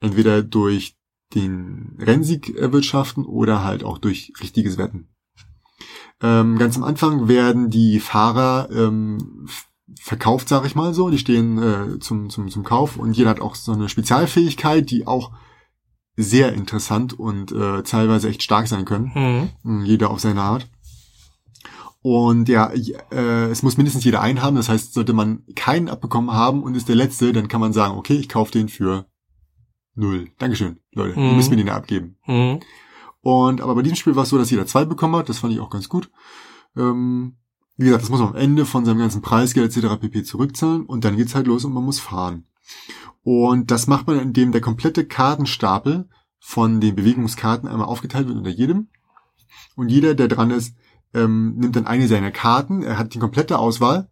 entweder 0.00 0.42
durch 0.42 0.96
den 1.34 1.96
Rennsieg 1.98 2.56
erwirtschaften 2.56 3.24
oder 3.24 3.64
halt 3.64 3.84
auch 3.84 3.98
durch 3.98 4.32
richtiges 4.40 4.76
Wetten. 4.76 5.08
Ähm, 6.20 6.58
ganz 6.58 6.76
am 6.76 6.84
Anfang 6.84 7.28
werden 7.28 7.70
die 7.70 8.00
Fahrer 8.00 8.68
ähm, 8.72 9.46
verkauft, 10.00 10.48
sag 10.48 10.64
ich 10.66 10.74
mal 10.74 10.94
so. 10.94 11.10
Die 11.10 11.18
stehen 11.18 11.62
äh, 11.62 11.98
zum, 12.00 12.30
zum, 12.30 12.48
zum 12.48 12.64
Kauf 12.64 12.96
und 12.96 13.16
jeder 13.16 13.30
hat 13.30 13.40
auch 13.40 13.54
so 13.54 13.72
eine 13.72 13.88
Spezialfähigkeit, 13.88 14.90
die 14.90 15.06
auch 15.06 15.32
sehr 16.16 16.52
interessant 16.54 17.18
und 17.18 17.52
äh, 17.52 17.82
teilweise 17.82 18.28
echt 18.28 18.42
stark 18.42 18.68
sein 18.68 18.84
können. 18.84 19.12
Hm. 19.14 19.48
Mm, 19.62 19.84
Jeder 19.84 20.10
auf 20.10 20.20
seine 20.20 20.42
Art. 20.42 20.66
Und 22.02 22.48
ja, 22.48 22.70
äh, 23.10 23.50
es 23.50 23.62
muss 23.62 23.76
mindestens 23.76 24.04
jeder 24.04 24.20
einen 24.20 24.40
haben. 24.42 24.56
Das 24.56 24.68
heißt, 24.68 24.94
sollte 24.94 25.12
man 25.12 25.42
keinen 25.56 25.88
abbekommen 25.88 26.30
haben 26.32 26.62
und 26.62 26.74
ist 26.76 26.88
der 26.88 26.94
letzte, 26.96 27.32
dann 27.32 27.48
kann 27.48 27.60
man 27.60 27.72
sagen, 27.72 27.96
okay, 27.98 28.14
ich 28.14 28.28
kaufe 28.28 28.52
den 28.52 28.68
für 28.68 29.06
null. 29.94 30.28
Dankeschön, 30.38 30.78
Leute. 30.92 31.18
Ihr 31.18 31.30
Mhm. 31.30 31.36
müsst 31.36 31.50
mir 31.50 31.56
den 31.56 31.68
abgeben. 31.68 32.16
Hm. 32.22 32.60
Und 33.22 33.60
aber 33.60 33.74
bei 33.74 33.82
diesem 33.82 33.96
Spiel 33.96 34.14
war 34.14 34.22
es 34.22 34.28
so, 34.28 34.38
dass 34.38 34.50
jeder 34.50 34.66
zwei 34.66 34.84
bekommen 34.84 35.16
hat. 35.16 35.28
Das 35.28 35.38
fand 35.38 35.52
ich 35.52 35.58
auch 35.60 35.70
ganz 35.70 35.88
gut. 35.88 36.10
Ähm, 36.76 37.36
wie 37.76 37.86
gesagt, 37.86 38.04
das 38.04 38.10
muss 38.10 38.20
man 38.20 38.30
am 38.30 38.36
Ende 38.36 38.64
von 38.66 38.84
seinem 38.84 38.98
ganzen 38.98 39.20
Preisgeld 39.20 39.76
etc. 39.76 39.96
pp. 40.00 40.22
zurückzahlen 40.22 40.86
und 40.86 41.04
dann 41.04 41.16
geht's 41.16 41.34
halt 41.34 41.46
los 41.48 41.64
und 41.64 41.72
man 41.74 41.84
muss 41.84 41.98
fahren. 41.98 42.44
Und 43.28 43.72
das 43.72 43.88
macht 43.88 44.06
man, 44.06 44.20
indem 44.20 44.52
der 44.52 44.60
komplette 44.60 45.04
Kartenstapel 45.04 46.08
von 46.38 46.80
den 46.80 46.94
Bewegungskarten 46.94 47.68
einmal 47.68 47.88
aufgeteilt 47.88 48.28
wird 48.28 48.38
unter 48.38 48.50
jedem. 48.50 48.86
Und 49.74 49.88
jeder, 49.88 50.14
der 50.14 50.28
dran 50.28 50.52
ist, 50.52 50.76
ähm, 51.12 51.56
nimmt 51.56 51.74
dann 51.74 51.88
eine 51.88 52.06
seiner 52.06 52.30
Karten. 52.30 52.84
Er 52.84 52.98
hat 52.98 53.14
die 53.14 53.18
komplette 53.18 53.58
Auswahl 53.58 54.08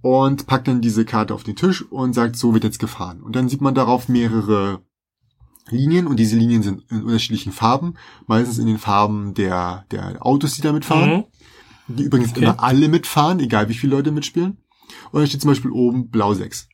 und 0.00 0.46
packt 0.46 0.66
dann 0.66 0.80
diese 0.80 1.04
Karte 1.04 1.34
auf 1.34 1.42
den 1.44 1.56
Tisch 1.56 1.82
und 1.92 2.14
sagt, 2.14 2.36
so 2.36 2.54
wird 2.54 2.64
jetzt 2.64 2.78
gefahren. 2.78 3.20
Und 3.22 3.36
dann 3.36 3.50
sieht 3.50 3.60
man 3.60 3.74
darauf 3.74 4.08
mehrere 4.08 4.80
Linien 5.68 6.06
und 6.06 6.16
diese 6.16 6.36
Linien 6.38 6.62
sind 6.62 6.90
in 6.90 7.02
unterschiedlichen 7.04 7.52
Farben, 7.52 7.96
meistens 8.26 8.56
in 8.56 8.66
den 8.66 8.78
Farben 8.78 9.34
der, 9.34 9.84
der 9.90 10.24
Autos, 10.24 10.54
die 10.54 10.62
da 10.62 10.72
mitfahren, 10.72 11.10
Hm. 11.10 11.96
die 11.96 12.04
übrigens 12.04 12.30
Okay. 12.30 12.44
immer 12.44 12.62
alle 12.62 12.88
mitfahren, 12.88 13.40
egal 13.40 13.68
wie 13.68 13.74
viele 13.74 13.94
Leute 13.94 14.10
mitspielen. 14.10 14.56
Und 15.12 15.20
dann 15.20 15.26
steht 15.26 15.42
zum 15.42 15.50
Beispiel 15.50 15.70
oben 15.70 16.08
Blau 16.08 16.32
6. 16.32 16.69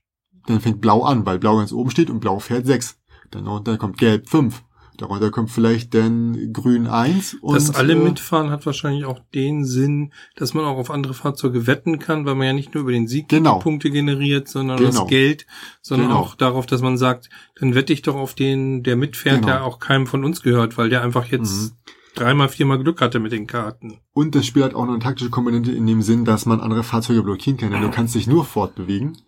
Dann 0.47 0.61
fängt 0.61 0.81
Blau 0.81 1.03
an, 1.03 1.27
weil 1.27 1.39
Blau 1.39 1.57
ganz 1.59 1.73
oben 1.73 1.91
steht 1.91 2.11
und 2.11 2.21
Blau 2.21 2.39
fährt 2.39 2.67
6. 2.67 2.99
Dann 3.31 3.45
darunter 3.45 3.77
kommt 3.77 3.99
Gelb 3.99 4.29
5. 4.29 4.63
Darunter 4.99 5.31
kommt 5.31 5.51
vielleicht 5.51 5.93
dann 5.93 6.55
Grün 6.55 6.87
1. 6.87 7.35
Und, 7.43 7.55
Dass 7.55 7.75
alle 7.75 7.93
äh, 7.93 7.97
mitfahren 7.97 8.51
hat 8.51 8.65
wahrscheinlich 8.65 9.05
auch 9.05 9.19
den 9.35 9.65
Sinn, 9.67 10.13
dass 10.37 10.55
man 10.55 10.65
auch 10.65 10.79
auf 10.79 10.91
andere 10.91 11.13
Fahrzeuge 11.13 11.67
wetten 11.67 11.99
kann, 11.99 12.25
weil 12.25 12.35
man 12.35 12.47
ja 12.47 12.53
nicht 12.55 12.73
nur 12.73 12.83
über 12.85 12.93
den 12.93 13.07
Sieg 13.07 13.29
Genau. 13.29 13.59
die 13.59 13.63
Punkte 13.63 13.91
generiert, 13.91 14.49
sondern 14.49 14.79
Genau. 14.79 14.91
das 15.01 15.07
Geld, 15.09 15.47
sondern 15.83 16.09
Genau. 16.09 16.21
auch 16.21 16.35
darauf, 16.35 16.65
dass 16.65 16.81
man 16.81 16.97
sagt, 16.97 17.29
dann 17.61 17.75
wette 17.75 17.93
ich 17.93 18.01
doch 18.03 18.15
auf 18.15 18.35
den, 18.35 18.85
der 18.85 18.97
mitfährt, 18.97 19.37
Genau. 19.43 19.49
der 19.49 19.65
auch 19.65 19.81
keinem 19.81 20.07
von 20.07 20.25
uns 20.25 20.41
gehört, 20.43 20.79
weil 20.79 20.89
der 20.89 21.03
einfach 21.03 21.27
jetzt 21.27 21.73
Mhm. 21.75 21.77
dreimal, 22.15 22.49
viermal 22.49 22.83
Glück 22.83 23.03
hatte 23.03 23.19
mit 23.19 23.33
den 23.33 23.47
Karten. 23.47 23.99
Und 24.15 24.35
das 24.35 24.47
Spiel 24.47 24.65
hat 24.65 24.75
auch 24.75 24.87
noch 24.87 24.95
eine 24.95 25.03
taktische 25.03 25.29
Komponente 25.29 25.73
in 25.73 25.87
dem 25.87 26.01
Sinn, 26.01 26.25
dass 26.25 26.47
man 26.47 26.61
andere 26.61 26.83
Fahrzeuge 26.85 27.23
blockieren 27.23 27.59
kann. 27.59 27.71
Denn 27.71 27.83
du 27.83 27.91
kannst 27.91 28.15
dich 28.15 28.27
nur 28.27 28.47
fortbewegen, 28.47 29.19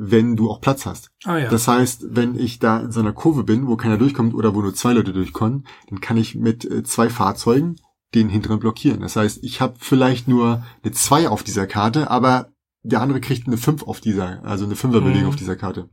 wenn 0.00 0.36
du 0.36 0.48
auch 0.50 0.60
Platz 0.60 0.86
hast. 0.86 1.10
Ah 1.24 1.38
ja. 1.38 1.48
Das 1.48 1.66
heißt, 1.66 2.06
wenn 2.10 2.38
ich 2.38 2.58
da 2.60 2.78
in 2.80 2.92
so 2.92 3.00
einer 3.00 3.12
Kurve 3.12 3.42
bin, 3.42 3.66
wo 3.66 3.76
keiner 3.76 3.98
durchkommt 3.98 4.32
oder 4.34 4.54
wo 4.54 4.62
nur 4.62 4.74
zwei 4.74 4.92
Leute 4.92 5.12
durchkommen, 5.12 5.66
dann 5.90 6.00
kann 6.00 6.16
ich 6.16 6.34
mit 6.36 6.64
äh, 6.64 6.84
zwei 6.84 7.10
Fahrzeugen 7.10 7.76
den 8.14 8.28
hinteren 8.28 8.60
blockieren. 8.60 9.00
Das 9.00 9.16
heißt, 9.16 9.40
ich 9.42 9.60
habe 9.60 9.74
vielleicht 9.78 10.28
nur 10.28 10.64
eine 10.82 10.92
2 10.92 11.28
auf 11.28 11.42
dieser 11.42 11.66
Karte, 11.66 12.10
aber 12.10 12.48
der 12.82 13.02
andere 13.02 13.20
kriegt 13.20 13.46
eine 13.46 13.58
5 13.58 13.82
auf 13.82 14.00
dieser, 14.00 14.42
also 14.44 14.64
eine 14.64 14.76
Fünferbelegung 14.76 15.24
Mhm. 15.24 15.28
auf 15.28 15.36
dieser 15.36 15.56
Karte. 15.56 15.90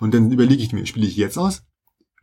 Und 0.00 0.14
dann 0.14 0.32
überlege 0.32 0.62
ich 0.62 0.72
mir, 0.72 0.84
spiele 0.86 1.06
ich 1.06 1.16
jetzt 1.16 1.38
aus? 1.38 1.62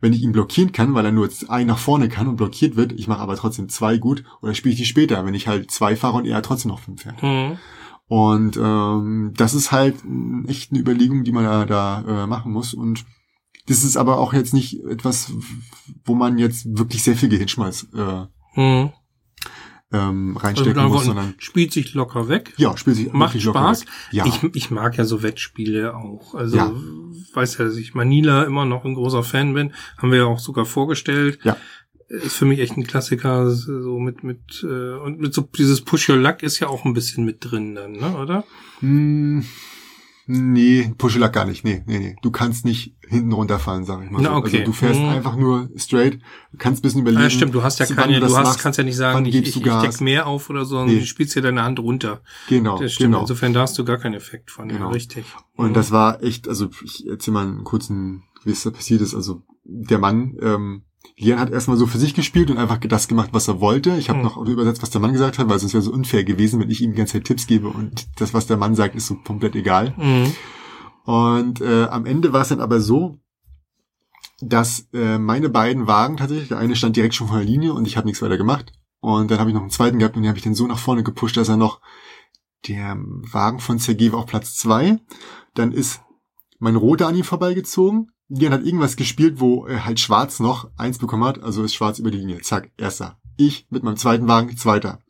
Wenn 0.00 0.12
ich 0.12 0.22
ihn 0.22 0.32
blockieren 0.32 0.72
kann, 0.72 0.94
weil 0.94 1.06
er 1.06 1.12
nur 1.12 1.28
ein 1.48 1.66
nach 1.68 1.78
vorne 1.78 2.08
kann 2.08 2.26
und 2.26 2.36
blockiert 2.36 2.74
wird, 2.76 2.92
ich 2.92 3.06
mache 3.08 3.20
aber 3.20 3.36
trotzdem 3.36 3.68
zwei 3.68 3.96
gut, 3.96 4.24
oder 4.42 4.52
spiele 4.52 4.72
ich 4.72 4.80
die 4.80 4.84
später, 4.86 5.24
wenn 5.24 5.34
ich 5.34 5.46
halt 5.46 5.70
zwei 5.70 5.94
fahre 5.96 6.16
und 6.16 6.26
er 6.26 6.42
trotzdem 6.42 6.70
noch 6.72 6.80
fünf 6.80 7.02
fährt. 7.02 7.22
Hm. 7.22 7.56
Und 8.08 8.56
ähm, 8.56 9.32
das 9.36 9.54
ist 9.54 9.72
halt 9.72 9.96
echt 10.46 10.70
eine 10.70 10.80
Überlegung, 10.80 11.24
die 11.24 11.32
man 11.32 11.44
da, 11.44 11.64
da 11.64 12.24
äh, 12.24 12.26
machen 12.26 12.52
muss. 12.52 12.74
Und 12.74 13.04
das 13.66 13.84
ist 13.84 13.96
aber 13.96 14.18
auch 14.18 14.32
jetzt 14.34 14.52
nicht 14.52 14.82
etwas, 14.84 15.32
wo 16.04 16.14
man 16.14 16.36
jetzt 16.38 16.66
wirklich 16.76 17.02
sehr 17.02 17.16
viel 17.16 17.28
Gehirnschmalz 17.28 17.86
äh, 17.94 18.26
Hm. 18.54 18.90
ähm, 19.92 20.36
Also 20.36 20.46
reinstecken 20.46 20.70
anderen 20.78 20.92
muss, 20.92 21.04
sondern 21.06 21.34
spielt 21.38 21.72
sich 21.72 21.94
locker 21.94 22.28
weg. 22.28 22.52
ja, 22.58 22.76
spielt 22.76 22.96
sich 22.96 23.12
Macht 23.12 23.40
Spaß. 23.40 23.84
Ja, 24.10 24.26
Ich, 24.26 24.42
ich 24.54 24.70
mag 24.70 24.98
ja 24.98 25.04
so 25.04 25.22
Wettspiele 25.22 25.94
auch. 25.96 26.34
Also 26.34 26.56
Ja. 26.56 26.72
weiß 27.34 27.56
ja, 27.58 27.64
dass 27.64 27.76
ich 27.76 27.94
Manila 27.94 28.42
immer 28.44 28.64
noch 28.66 28.84
ein 28.84 28.94
großer 28.94 29.22
Fan 29.22 29.54
bin. 29.54 29.72
Haben 29.96 30.10
wir 30.10 30.18
ja 30.18 30.24
auch 30.26 30.38
sogar 30.40 30.66
vorgestellt. 30.66 31.38
Ja. 31.44 31.56
Ist 32.12 32.36
für 32.36 32.44
mich 32.44 32.58
echt 32.58 32.76
ein 32.76 32.86
Klassiker. 32.86 33.50
So 33.50 33.98
mit, 33.98 34.22
mit, 34.22 34.62
äh, 34.62 34.94
und 34.98 35.18
mit 35.18 35.32
so 35.32 35.42
dieses 35.42 35.80
Push 35.80 36.10
Your 36.10 36.18
Luck 36.18 36.42
ist 36.42 36.58
ja 36.60 36.68
auch 36.68 36.84
ein 36.84 36.92
bisschen 36.94 37.24
mit 37.24 37.38
drin 37.40 37.74
dann, 37.74 37.92
ne, 37.92 38.16
oder? 38.18 38.44
hm, 38.80 39.44
nee, 40.26 40.92
Puschelack 40.98 41.32
gar 41.32 41.44
nicht. 41.46 41.64
Nee, 41.64 41.82
nee, 41.86 41.98
nee. 41.98 42.16
Du 42.22 42.30
kannst 42.30 42.64
nicht 42.64 42.94
hinten 43.08 43.32
runterfallen, 43.32 43.84
sag 43.84 44.04
ich 44.04 44.10
mal. 44.10 44.20
Na, 44.22 44.30
so. 44.30 44.36
okay. 44.36 44.58
Also 44.60 44.64
du 44.66 44.72
fährst 44.72 45.00
Mhm. 45.00 45.08
einfach 45.08 45.36
nur 45.36 45.68
straight, 45.76 46.20
du 46.52 46.58
kannst 46.58 46.80
ein 46.80 46.82
bisschen 46.82 47.00
überlegen. 47.02 47.22
Ja, 47.22 47.30
stimmt, 47.30 47.54
du 47.54 47.62
hast 47.62 47.78
ja 47.80 47.86
keine, 47.86 48.20
du 48.20 48.26
du 48.26 48.36
hast, 48.36 48.44
machst, 48.44 48.60
kannst 48.60 48.78
ja 48.78 48.84
nicht 48.84 48.96
sagen, 48.96 49.24
ich, 49.26 49.34
ich, 49.34 49.56
ich 49.56 49.62
deck 49.62 50.00
mehr 50.00 50.26
auf 50.26 50.48
oder 50.50 50.64
so, 50.64 50.76
sondern 50.76 50.94
Nee. 50.94 51.00
du 51.00 51.06
spielst 51.06 51.34
ja 51.34 51.42
deine 51.42 51.62
Hand 51.62 51.78
runter. 51.80 52.22
Genau, 52.48 52.78
Das 52.78 52.92
stimmt. 52.92 53.08
genau. 53.12 53.20
Insofern 53.22 53.52
da 53.52 53.62
hast 53.62 53.78
du 53.78 53.84
gar 53.84 53.98
keinen 53.98 54.14
Effekt 54.14 54.50
von, 54.50 54.68
ja, 54.70 54.76
Genau. 54.76 54.90
richtig. 54.90 55.24
Und 55.56 55.70
Mhm. 55.70 55.74
das 55.74 55.90
war 55.90 56.22
echt, 56.22 56.48
also 56.48 56.68
ich 56.84 57.06
erzähle 57.06 57.34
mal 57.34 57.46
einen 57.46 57.64
kurzen, 57.64 58.22
wie 58.44 58.50
es 58.52 58.62
da 58.62 58.70
passiert 58.70 59.00
ist. 59.00 59.14
Also 59.14 59.42
der 59.64 59.98
Mann, 59.98 60.36
ähm, 60.40 60.82
Lian 61.16 61.38
hat 61.38 61.50
erstmal 61.50 61.76
so 61.76 61.86
für 61.86 61.98
sich 61.98 62.14
gespielt 62.14 62.50
und 62.50 62.58
einfach 62.58 62.78
das 62.78 63.06
gemacht, 63.08 63.30
was 63.32 63.48
er 63.48 63.60
wollte. 63.60 63.96
Ich 63.96 64.08
habe 64.08 64.18
Mhm. 64.20 64.24
noch 64.24 64.36
übersetzt, 64.36 64.82
was 64.82 64.90
der 64.90 65.00
Mann 65.00 65.12
gesagt 65.12 65.38
hat, 65.38 65.48
weil 65.48 65.58
sonst 65.58 65.74
wäre 65.74 65.82
so 65.82 65.92
unfair 65.92 66.24
gewesen, 66.24 66.58
wenn 66.60 66.70
ich 66.70 66.80
ihm 66.80 66.92
die 66.92 66.96
ganze 66.96 67.14
Zeit 67.14 67.24
Tipps 67.24 67.46
gebe 67.46 67.68
und 67.68 68.06
das, 68.20 68.34
was 68.34 68.46
der 68.46 68.56
Mann 68.56 68.74
sagt, 68.74 68.94
ist 68.94 69.06
so 69.06 69.16
komplett 69.16 69.54
egal. 69.54 69.94
Mhm. 69.96 70.32
Und 71.04 71.60
äh, 71.60 71.84
am 71.84 72.06
Ende 72.06 72.32
war 72.32 72.42
es 72.42 72.48
dann 72.48 72.60
aber 72.60 72.80
so, 72.80 73.18
dass 74.40 74.88
äh, 74.92 75.18
meine 75.18 75.48
beiden 75.48 75.86
Wagen 75.86 76.16
tatsächlich, 76.16 76.48
der 76.48 76.58
eine 76.58 76.76
stand 76.76 76.96
direkt 76.96 77.14
schon 77.14 77.28
vor 77.28 77.36
der 77.38 77.46
Linie 77.46 77.72
und 77.74 77.86
ich 77.86 77.96
habe 77.96 78.06
nichts 78.06 78.22
weiter 78.22 78.38
gemacht. 78.38 78.72
Und 79.00 79.30
dann 79.30 79.40
habe 79.40 79.50
ich 79.50 79.54
noch 79.54 79.62
einen 79.62 79.70
zweiten 79.70 79.98
gehabt 79.98 80.16
und 80.16 80.22
den 80.22 80.28
habe 80.28 80.38
ich 80.38 80.44
dann 80.44 80.54
so 80.54 80.66
nach 80.66 80.78
vorne 80.78 81.02
gepusht, 81.02 81.36
dass 81.36 81.48
er 81.48 81.56
noch 81.56 81.80
der 82.68 82.96
Wagen 82.96 83.58
von 83.58 83.78
Sergei 83.78 84.12
war 84.12 84.20
auf 84.20 84.26
Platz 84.26 84.54
zwei. 84.56 84.98
Dann 85.54 85.72
ist 85.72 86.00
mein 86.60 86.76
roter 86.76 87.08
an 87.08 87.16
ihm 87.16 87.24
vorbeigezogen. 87.24 88.11
Lian 88.34 88.52
hat 88.52 88.64
irgendwas 88.64 88.96
gespielt, 88.96 89.40
wo 89.40 89.66
er 89.66 89.84
halt 89.84 90.00
schwarz 90.00 90.40
noch 90.40 90.70
eins 90.76 90.98
bekommen 90.98 91.24
hat, 91.24 91.42
also 91.42 91.62
ist 91.62 91.74
schwarz 91.74 91.98
über 91.98 92.10
die 92.10 92.18
Linie. 92.18 92.40
Zack, 92.40 92.70
erster. 92.78 93.18
Ich 93.36 93.66
mit 93.70 93.82
meinem 93.82 93.96
zweiten 93.96 94.26
Wagen, 94.26 94.56
zweiter. 94.56 95.00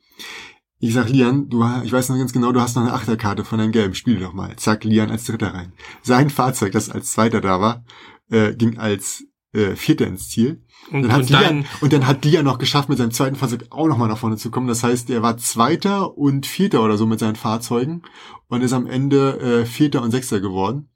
Ich 0.81 0.95
sag 0.95 1.09
Lian, 1.09 1.49
du, 1.49 1.65
ich 1.85 1.93
weiß 1.93 2.09
noch 2.09 2.17
ganz 2.17 2.33
genau, 2.33 2.51
du 2.51 2.61
hast 2.61 2.75
noch 2.75 2.83
eine 2.83 2.93
Achterkarte 2.93 3.45
von 3.45 3.59
deinem 3.59 3.71
Gelben, 3.71 3.95
spiel 3.95 4.19
doch 4.19 4.33
mal. 4.33 4.57
Zack, 4.57 4.83
Lian 4.83 5.11
als 5.11 5.25
Dritter 5.25 5.55
rein. 5.55 5.73
Sein 6.03 6.31
Fahrzeug, 6.31 6.73
das 6.73 6.91
als 6.91 7.13
Zweiter 7.13 7.41
da 7.41 7.61
war, 7.61 7.85
äh, 8.31 8.55
ging 8.55 8.79
als 8.79 9.25
äh, 9.53 9.77
Vierter 9.77 10.09
ins 10.09 10.29
Ziel. 10.29 10.65
Und, 10.91 11.03
Dann 11.03 11.13
hat 11.13 11.21
und 11.21 11.31
Lian, 11.31 11.43
dein, 11.43 11.67
und 11.81 11.93
dann 11.93 12.07
hat 12.09 12.25
Lian 12.25 12.45
noch 12.45 12.59
geschafft, 12.59 12.89
mit 12.89 12.99
seinem 12.99 13.13
zweiten 13.13 13.37
Fahrzeug 13.37 13.67
auch 13.71 13.87
nochmal 13.87 14.09
nach 14.09 14.19
vorne 14.19 14.37
zu 14.37 14.51
kommen. 14.51 14.67
Das 14.67 14.83
heißt, 14.83 15.09
er 15.11 15.23
war 15.23 15.37
Zweiter 15.37 16.19
und 16.19 16.45
Vierter 16.47 16.83
oder 16.83 16.97
so 16.97 17.07
mit 17.07 17.21
seinen 17.21 17.37
Fahrzeugen 17.37 18.03
und 18.49 18.63
ist 18.63 18.73
am 18.73 18.89
Ende 18.89 19.39
äh, 19.39 19.67
Vierter 19.67 20.03
und 20.03 20.11
Sechster 20.11 20.41
geworden. 20.41 20.89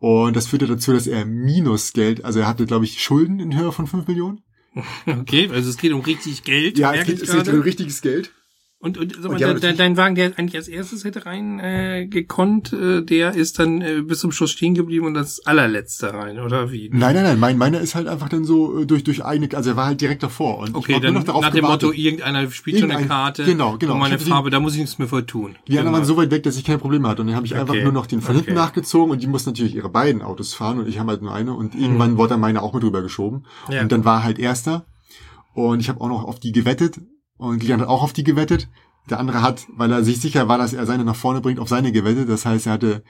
Und 0.00 0.34
das 0.34 0.46
führte 0.46 0.66
dazu, 0.66 0.94
dass 0.94 1.06
er 1.06 1.26
Minusgeld, 1.26 2.24
also 2.24 2.40
er 2.40 2.48
hatte, 2.48 2.64
glaube 2.64 2.86
ich, 2.86 3.02
Schulden 3.02 3.38
in 3.38 3.56
Höhe 3.56 3.70
von 3.70 3.86
5 3.86 4.08
Millionen. 4.08 4.40
okay, 5.06 5.48
also 5.52 5.68
es 5.68 5.76
geht 5.76 5.92
um 5.92 6.00
richtig 6.00 6.42
Geld. 6.42 6.78
Ja, 6.78 6.94
es 6.94 7.06
geht, 7.06 7.20
es 7.20 7.30
geht 7.30 7.48
um 7.48 7.60
richtiges 7.60 8.00
Geld. 8.00 8.32
Und, 8.82 8.96
und, 8.96 9.14
sag 9.20 9.30
mal, 9.30 9.38
dein, 9.60 9.76
dein 9.76 9.96
Wagen, 9.98 10.14
der 10.14 10.32
eigentlich 10.38 10.56
als 10.56 10.66
erstes 10.66 11.04
hätte 11.04 11.26
rein 11.26 11.60
äh, 11.60 12.06
gekonnt, 12.06 12.72
äh, 12.72 13.02
der 13.02 13.34
ist 13.34 13.58
dann 13.58 13.82
äh, 13.82 14.00
bis 14.00 14.20
zum 14.20 14.32
Schluss 14.32 14.52
stehen 14.52 14.72
geblieben 14.72 15.04
und 15.04 15.12
das 15.12 15.44
allerletzte 15.44 16.14
rein, 16.14 16.38
oder 16.40 16.72
wie? 16.72 16.88
Nein, 16.90 17.14
nein, 17.14 17.24
nein, 17.24 17.38
mein, 17.38 17.58
meiner 17.58 17.78
ist 17.82 17.94
halt 17.94 18.08
einfach 18.08 18.30
dann 18.30 18.44
so 18.46 18.80
äh, 18.80 18.86
durch, 18.86 19.04
durch 19.04 19.22
eigene, 19.22 19.54
also 19.54 19.68
er 19.68 19.76
war 19.76 19.84
halt 19.84 20.00
direkt 20.00 20.22
davor. 20.22 20.60
Und 20.60 20.74
Okay, 20.74 20.94
dann 20.98 21.12
nur 21.12 21.20
noch 21.20 21.24
darauf 21.26 21.42
nach 21.42 21.50
dem 21.50 21.60
gewartet. 21.64 21.88
Motto, 21.90 21.94
irgendeiner 22.00 22.50
spielt 22.50 22.78
schon 22.78 22.90
eine 22.90 23.00
Irgendein- 23.00 23.08
Karte. 23.18 23.44
genau, 23.44 23.76
genau. 23.76 23.92
Und 23.92 23.98
meine 23.98 24.18
Farbe, 24.18 24.48
da 24.48 24.60
muss 24.60 24.72
ich 24.72 24.80
nichts 24.80 24.98
mehr 24.98 25.08
für 25.08 25.26
tun. 25.26 25.56
Die 25.68 25.72
anderen 25.72 25.88
Genau. 25.88 25.98
waren 25.98 26.04
so 26.06 26.16
weit 26.16 26.30
weg, 26.30 26.42
dass 26.44 26.56
ich 26.56 26.64
keine 26.64 26.78
Probleme 26.78 27.06
hatte. 27.06 27.20
Und 27.20 27.26
dann 27.28 27.36
habe 27.36 27.44
ich 27.44 27.54
einfach 27.56 27.74
Okay. 27.74 27.82
nur 27.84 27.92
noch 27.92 28.06
den 28.06 28.22
von 28.22 28.34
hinten 28.34 28.52
Okay. 28.52 28.58
nachgezogen 28.60 29.10
und 29.12 29.22
die 29.22 29.26
mussten 29.26 29.50
natürlich 29.50 29.74
ihre 29.74 29.90
beiden 29.90 30.22
Autos 30.22 30.54
fahren 30.54 30.78
und 30.78 30.88
ich 30.88 30.98
habe 30.98 31.10
halt 31.10 31.20
nur 31.20 31.34
eine 31.34 31.52
und 31.52 31.74
irgendwann 31.74 32.16
wurde 32.16 32.30
dann 32.30 32.40
meine 32.40 32.62
auch 32.62 32.72
mit 32.72 32.82
rübergeschoben. 32.82 33.40
Mhm. 33.68 33.74
Ja. 33.74 33.82
Und 33.82 33.92
dann 33.92 34.06
war 34.06 34.24
halt 34.24 34.38
erster 34.38 34.86
und 35.52 35.80
ich 35.80 35.90
habe 35.90 36.00
auch 36.00 36.08
noch 36.08 36.24
auf 36.24 36.40
die 36.40 36.52
gewettet 36.52 36.98
und 37.40 37.62
Lian 37.62 37.80
hat 37.80 37.88
auch 37.88 38.02
auf 38.02 38.12
die 38.12 38.24
gewettet. 38.24 38.68
Der 39.08 39.18
andere 39.18 39.42
hat, 39.42 39.66
weil 39.74 39.90
er 39.90 40.04
sich 40.04 40.20
sicher 40.20 40.46
war, 40.46 40.58
dass 40.58 40.72
er 40.72 40.86
seine 40.86 41.04
nach 41.04 41.16
vorne 41.16 41.40
bringt, 41.40 41.58
auf 41.58 41.68
seine 41.68 41.90
gewettet. 41.90 42.28
Das 42.28 42.44
heißt, 42.44 42.66
er 42.66 42.74
hatte 42.74 43.02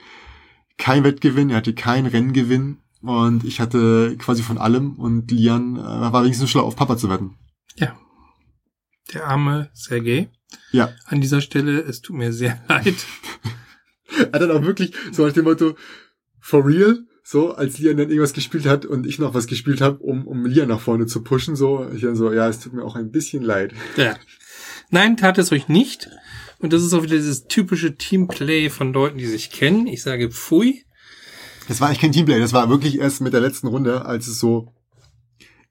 kein 0.77 1.03
Wettgewinn, 1.03 1.49
er 1.49 1.57
hatte 1.57 1.73
keinen 1.73 2.07
Renngewinn 2.07 2.77
und 3.01 3.43
ich 3.43 3.59
hatte 3.59 4.15
quasi 4.17 4.41
von 4.41 4.57
allem 4.57 4.93
und 4.93 5.29
Lian 5.31 5.75
äh, 5.75 5.81
war 5.81 6.23
wenigstens 6.23 6.49
schlau, 6.49 6.61
auf 6.61 6.75
Papa 6.75 6.97
zu 6.97 7.09
wetten. 7.09 7.35
Ja. 7.75 7.95
Der 9.13 9.27
arme 9.27 9.69
Sergei. 9.73 10.31
Ja. 10.71 10.93
An 11.05 11.21
dieser 11.21 11.41
Stelle, 11.41 11.81
es 11.81 12.01
tut 12.01 12.15
mir 12.15 12.33
sehr 12.33 12.63
leid. 12.67 12.95
Er 14.17 14.25
hat 14.33 14.41
dann 14.41 14.51
auch 14.51 14.63
wirklich 14.63 14.93
so 15.13 15.25
nach 15.25 15.31
dem 15.31 15.45
Motto, 15.45 15.77
for 16.41 16.65
real, 16.65 16.99
so, 17.31 17.53
als 17.53 17.79
Lian 17.79 17.95
dann 17.95 18.09
irgendwas 18.09 18.33
gespielt 18.33 18.65
hat 18.65 18.85
und 18.85 19.07
ich 19.07 19.17
noch 19.17 19.33
was 19.33 19.47
gespielt 19.47 19.79
habe, 19.79 19.99
um, 19.99 20.27
um 20.27 20.45
Lian 20.45 20.67
nach 20.67 20.81
vorne 20.81 21.05
zu 21.05 21.23
pushen, 21.23 21.55
so, 21.55 21.87
ich 21.95 22.01
dann 22.01 22.17
so, 22.17 22.33
ja, 22.33 22.49
es 22.49 22.59
tut 22.59 22.73
mir 22.73 22.83
auch 22.83 22.97
ein 22.97 23.09
bisschen 23.09 23.41
leid. 23.41 23.73
Ja. 23.95 24.17
Nein, 24.89 25.15
tat 25.15 25.37
es 25.37 25.53
euch 25.53 25.69
nicht. 25.69 26.09
Und 26.59 26.73
das 26.73 26.83
ist 26.83 26.91
auch 26.91 27.03
wieder 27.03 27.15
dieses 27.15 27.45
typische 27.45 27.95
Teamplay 27.95 28.69
von 28.69 28.91
Leuten, 28.91 29.17
die 29.17 29.27
sich 29.27 29.49
kennen. 29.49 29.87
Ich 29.87 30.03
sage 30.03 30.29
Pfui. 30.29 30.83
Das 31.69 31.79
war 31.79 31.87
eigentlich 31.87 32.01
kein 32.01 32.11
Teamplay, 32.11 32.37
das 32.37 32.51
war 32.51 32.69
wirklich 32.69 32.99
erst 32.99 33.21
mit 33.21 33.31
der 33.31 33.39
letzten 33.39 33.67
Runde, 33.67 34.03
als 34.03 34.27
es 34.27 34.37
so 34.37 34.73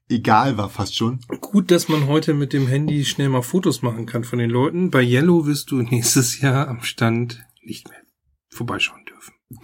egal 0.09 0.57
war 0.57 0.71
fast 0.71 0.97
schon. 0.97 1.19
Gut, 1.41 1.69
dass 1.69 1.87
man 1.87 2.07
heute 2.07 2.33
mit 2.33 2.53
dem 2.53 2.65
Handy 2.65 3.05
schnell 3.05 3.29
mal 3.29 3.43
Fotos 3.43 3.83
machen 3.83 4.07
kann 4.07 4.23
von 4.23 4.39
den 4.39 4.49
Leuten. 4.49 4.89
Bei 4.89 5.03
Yellow 5.03 5.45
wirst 5.45 5.69
du 5.69 5.75
nächstes 5.83 6.41
Jahr 6.41 6.67
am 6.67 6.81
Stand 6.81 7.45
nicht 7.61 7.87
mehr 7.87 8.01
vorbeischauen. 8.49 9.00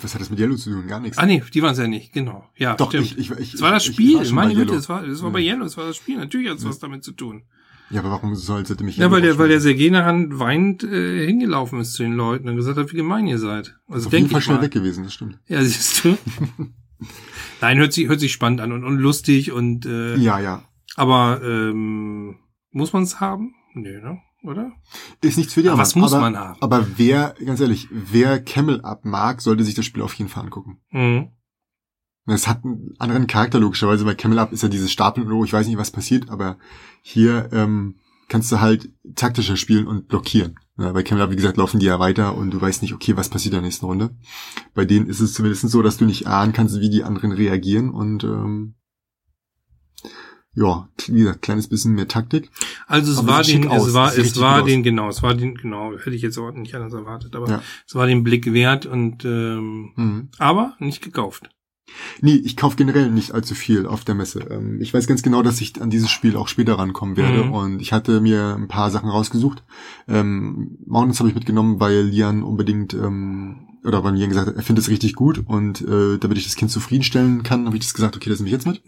Was 0.02 0.14
hat 0.14 0.22
das 0.22 0.30
mit 0.30 0.40
Yellow 0.40 0.56
zu 0.56 0.72
tun? 0.72 0.88
Gar 0.88 1.00
nichts. 1.00 1.18
Ah 1.18 1.26
nee, 1.26 1.42
die 1.54 1.62
waren 1.62 1.72
es 1.74 1.78
ja 1.80 1.88
nicht, 1.88 2.12
genau. 2.14 2.46
Ja, 2.58 2.76
Doch, 2.76 2.90
stimmt. 2.90 3.06
ich, 3.06 3.18
ich, 3.18 3.32
ich, 3.32 3.54
es 3.54 3.62
war 3.62 3.72
das 3.72 3.84
ich- 3.84 3.90
ich 3.90 3.96
Spiel, 3.96 4.26
schon 4.26 4.36
meine 4.36 4.54
Güte, 4.54 4.76
es 4.76 4.90
war, 4.90 5.04
es 5.04 5.22
war 5.24 5.32
bei 5.32 5.40
Yellow, 5.42 5.66
es 5.66 5.78
war 5.78 5.86
das 5.86 5.96
Spiel. 5.96 6.18
Natürlich 6.18 6.50
hat 6.50 6.58
es 6.58 6.66
was 6.66 6.80
damit 6.80 7.04
zu 7.04 7.12
tun. 7.14 7.44
Ja, 7.90 8.02
aber 8.02 8.12
warum 8.12 8.36
sollte 8.36 8.84
mich 8.84 8.98
Ja, 8.98 9.12
weil 9.12 9.22
der, 9.22 9.38
weil 9.38 9.48
der 9.48 9.62
Sergei 9.62 9.88
nachher 9.88 10.14
weinend 10.40 10.84
äh, 10.84 11.26
hingelaufen 11.26 11.80
ist 11.80 11.94
zu 11.94 12.04
den 12.04 12.14
Leuten 12.16 12.50
und 12.50 12.58
gesagt 12.58 12.78
hat, 12.78 12.92
wie 12.92 12.98
gemein 12.98 13.28
ihr 13.28 13.38
seid. 13.40 13.78
Also 13.88 14.08
auf 14.08 14.14
jeden 14.14 14.28
Fall 14.30 14.40
ich 14.40 14.44
schnell 14.46 14.58
mal. 14.58 14.64
weg 14.64 14.72
gewesen, 14.72 15.06
das 15.06 15.14
stimmt. 15.14 15.40
Ja, 15.48 15.62
siehst 15.64 16.04
du. 16.04 16.18
Nein, 17.62 17.78
hört 17.78 17.94
sich, 17.94 18.08
hört 18.10 18.20
sich 18.20 18.32
spannend 18.34 18.60
an 18.62 18.72
und, 18.72 18.84
und 18.84 18.98
lustig 18.98 19.52
und 19.52 19.86
äh, 19.86 20.16
Ja, 20.18 20.40
ja. 20.40 20.64
aber 20.96 21.42
ähm, 21.44 22.36
muss 22.72 22.92
man 22.92 23.04
es 23.04 23.20
haben? 23.20 23.54
Nö, 23.74 24.02
ne? 24.02 24.18
Oder? 24.44 24.72
Ist 25.22 25.38
nichts 25.38 25.54
für 25.54 25.64
die 25.64 25.70
Aber 25.70 25.80
was 25.80 25.96
muss 25.96 26.14
aber, 26.14 26.22
man 26.22 26.38
haben? 26.38 26.62
Aber 26.62 26.88
wer, 26.98 27.36
ganz 27.44 27.60
ehrlich, 27.60 27.88
wer 27.92 28.40
Camel 28.42 28.82
Up 28.82 29.04
mag, 29.04 29.42
sollte 29.42 29.64
sich 29.64 29.76
das 29.76 29.86
Spiel 29.86 30.04
auf 30.04 30.14
jeden 30.14 30.30
Fall 30.30 30.44
angucken. 30.44 30.80
Mhm. 30.92 31.30
Es 32.28 32.48
hat 32.48 32.64
einen 32.64 32.94
anderen 33.00 33.28
Charakter 33.28 33.60
logischerweise, 33.60 34.04
bei 34.04 34.14
Camel 34.14 34.40
Up 34.40 34.52
ist 34.52 34.62
ja 34.62 34.70
dieses 34.70 34.92
Stapeln, 34.92 35.32
ich 35.44 35.54
weiß 35.54 35.66
nicht, 35.68 35.78
was 35.78 35.92
passiert, 35.92 36.30
aber 36.30 36.58
hier 37.02 37.50
ähm, 37.54 37.96
kannst 38.28 38.52
du 38.52 38.60
halt 38.60 38.90
taktischer 39.16 39.56
spielen 39.56 39.88
und 39.88 40.10
blockieren. 40.10 40.60
Ja, 40.78 40.92
bei 40.92 41.04
Camel 41.04 41.24
Up, 41.24 41.32
wie 41.32 41.38
gesagt, 41.38 41.58
laufen 41.58 41.80
die 41.80 41.86
ja 41.86 42.00
weiter 42.00 42.36
und 42.36 42.52
du 42.52 42.62
weißt 42.62 42.82
nicht, 42.82 42.94
okay, 42.94 43.16
was 43.16 43.30
passiert 43.30 43.54
in 43.54 43.62
der 43.62 43.64
nächsten 43.64 43.86
Runde. 43.86 44.16
Bei 44.76 44.86
denen 44.86 45.08
ist 45.08 45.22
es 45.22 45.34
zumindest 45.34 45.68
so, 45.70 45.82
dass 45.82 45.98
du 45.98 46.06
nicht 46.06 46.28
ahnen 46.28 46.54
kannst, 46.54 46.80
wie 46.80 46.90
die 46.90 47.04
anderen 47.04 47.32
reagieren 47.32 47.90
und 47.90 48.24
ähm, 48.26 48.76
ja, 50.60 50.90
wie 51.08 51.20
gesagt, 51.20 51.44
kleines 51.44 51.68
bisschen 51.68 51.94
mehr 51.94 52.08
Taktik. 52.08 52.50
Also 52.88 53.12
es 53.12 53.20
Aber 53.20 53.28
war 53.28 53.44
den, 53.44 53.68
aus, 53.68 53.88
es 53.90 53.94
war, 53.94 54.18
es 54.18 54.40
war 54.40 54.64
den, 54.64 54.82
genau, 54.82 55.08
es 55.08 55.22
war 55.22 55.36
den, 55.36 55.54
genau, 55.56 55.94
hätte 55.96 56.16
ich 56.16 56.24
jetzt 56.24 56.38
auch 56.40 56.52
nicht 56.52 56.74
anders 56.74 56.94
erwartet, 56.94 57.36
aber 57.36 57.48
Ja. 57.48 57.62
es 57.86 57.94
war 57.94 58.08
den 58.08 58.24
Blick 58.24 58.52
wert 58.52 58.88
und 58.88 59.24
ähm, 59.24 59.92
Mhm. 59.96 60.30
aber 60.40 60.76
nicht 60.80 61.04
gekauft. 61.04 61.50
Nee, 62.22 62.34
ich 62.36 62.58
kaufe 62.58 62.76
generell 62.76 63.12
nicht 63.12 63.32
allzu 63.34 63.54
viel 63.56 63.86
auf 63.86 64.04
der 64.04 64.16
Messe. 64.16 64.40
Ähm, 64.50 64.82
ich 64.82 64.94
weiß 64.94 65.06
ganz 65.08 65.22
genau, 65.22 65.42
dass 65.44 65.62
ich 65.62 65.80
an 65.82 65.90
dieses 65.92 66.10
Spiel 66.10 66.36
auch 66.36 66.48
später 66.48 66.74
rankommen 66.78 67.16
werde. 67.18 67.44
Mhm. 67.46 67.54
Und 67.54 67.80
ich 67.82 67.94
hatte 67.94 68.20
mir 68.20 68.56
ein 68.58 68.68
paar 68.68 68.90
Sachen 68.92 69.10
rausgesucht. 69.10 69.64
Ähm, 70.08 70.78
Mountains 70.86 71.20
habe 71.20 71.30
ich 71.30 71.36
mitgenommen, 71.36 71.80
weil 71.80 72.02
Lian 72.02 72.44
unbedingt, 72.44 72.94
ähm, 72.94 73.68
oder 73.86 74.04
weil 74.04 74.16
Lian 74.16 74.30
gesagt 74.30 74.48
hat, 74.48 74.56
er 74.56 74.64
findet 74.64 74.84
es 74.84 74.90
richtig 74.90 75.14
gut. 75.16 75.44
Und 75.46 75.82
äh, 75.82 76.18
damit 76.18 76.38
ich 76.40 76.44
das 76.46 76.56
Kind 76.56 76.72
zufriedenstellen 76.72 77.44
kann, 77.44 77.66
habe 77.68 77.78
ich 77.78 77.84
das 77.84 77.94
gesagt, 77.94 78.16
okay, 78.18 78.30
das 78.30 78.40
nehme 78.40 78.48
ich 78.50 78.54
jetzt 78.54 78.68
mit. 78.68 78.82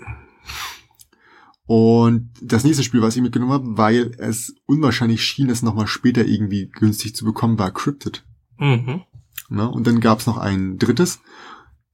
Und 1.69 2.31
das 2.41 2.63
nächste 2.63 2.81
Spiel, 2.81 3.03
was 3.03 3.15
ich 3.15 3.21
mitgenommen 3.21 3.51
habe, 3.51 3.77
weil 3.77 4.15
es 4.17 4.55
unwahrscheinlich 4.65 5.23
schien, 5.23 5.51
es 5.51 5.61
nochmal 5.61 5.85
später 5.85 6.25
irgendwie 6.25 6.67
günstig 6.67 7.15
zu 7.15 7.25
bekommen, 7.25 7.59
war 7.59 7.69
Cryptid. 7.69 8.25
Mhm. 8.57 9.01
Ne? 9.49 9.69
Und 9.69 9.85
dann 9.85 9.99
gab's 9.99 10.25
noch 10.25 10.37
ein 10.37 10.79
drittes, 10.79 11.19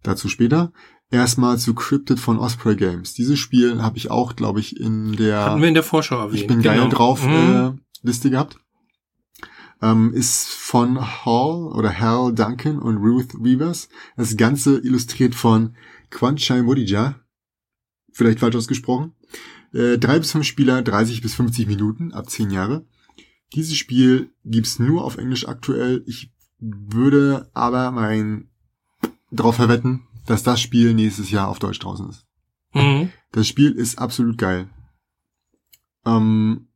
dazu 0.01 0.29
später. 0.29 0.71
Erstmal 1.11 1.57
zu 1.57 1.75
Cryptid 1.75 2.21
von 2.21 2.39
Osprey 2.39 2.77
Games. 2.77 3.15
Dieses 3.15 3.37
Spiel 3.37 3.81
habe 3.83 3.97
ich 3.97 4.09
auch, 4.09 4.37
glaube 4.37 4.61
ich, 4.61 4.79
in 4.79 5.17
der 5.17 5.43
Hatten 5.43 5.61
wir 5.61 5.67
in 5.67 5.73
der 5.73 5.83
Vorschau 5.83 6.19
erwähnt. 6.19 6.39
Ich 6.39 6.47
bin 6.47 6.61
geil 6.61 6.77
genau. 6.79 6.89
drauf 6.89 7.25
Mhm. 7.27 7.33
äh, 7.33 7.71
Liste 8.01 8.29
gehabt. 8.29 8.57
Ähm, 9.81 10.13
ist 10.13 10.47
von 10.47 11.01
Hall 11.01 11.67
oder 11.73 11.99
Hal 11.99 12.33
Duncan 12.33 12.79
und 12.79 12.95
Ruth 12.95 13.33
Weavers. 13.43 13.89
Das 14.15 14.37
Ganze 14.37 14.77
illustriert 14.77 15.35
von 15.35 15.75
Kwanchai 16.11 16.61
Modija. 16.61 17.15
Vielleicht 18.13 18.39
falsch 18.39 18.55
ausgesprochen. 18.55 19.11
Äh, 19.75 19.97
drei 19.97 20.19
bis 20.19 20.31
fünf 20.31 20.45
Spieler, 20.45 20.81
30 20.81 21.21
bis 21.21 21.35
50 21.35 21.67
Minuten, 21.67 22.13
ab 22.13 22.29
10 22.29 22.49
Jahre. 22.49 22.85
Dieses 23.53 23.75
Spiel 23.75 24.31
gibt's 24.45 24.79
nur 24.79 25.03
auf 25.03 25.17
Englisch 25.17 25.47
aktuell. 25.47 26.01
Ich 26.07 26.31
würde 26.59 27.49
aber 27.53 27.91
mein 27.91 28.49
drauf 29.31 29.57
verwetten, 29.57 30.07
dass 30.25 30.43
das 30.43 30.61
Spiel 30.61 30.93
nächstes 30.93 31.29
Jahr 31.29 31.49
auf 31.49 31.59
Deutsch 31.59 31.79
draußen 31.79 32.09
ist. 32.09 32.25
Mhm. 32.73 33.11
Das 33.33 33.47
Spiel 33.47 33.73
ist 33.73 33.99
absolut 33.99 34.37
geil. 34.37 34.69
Ähm, 36.05 36.69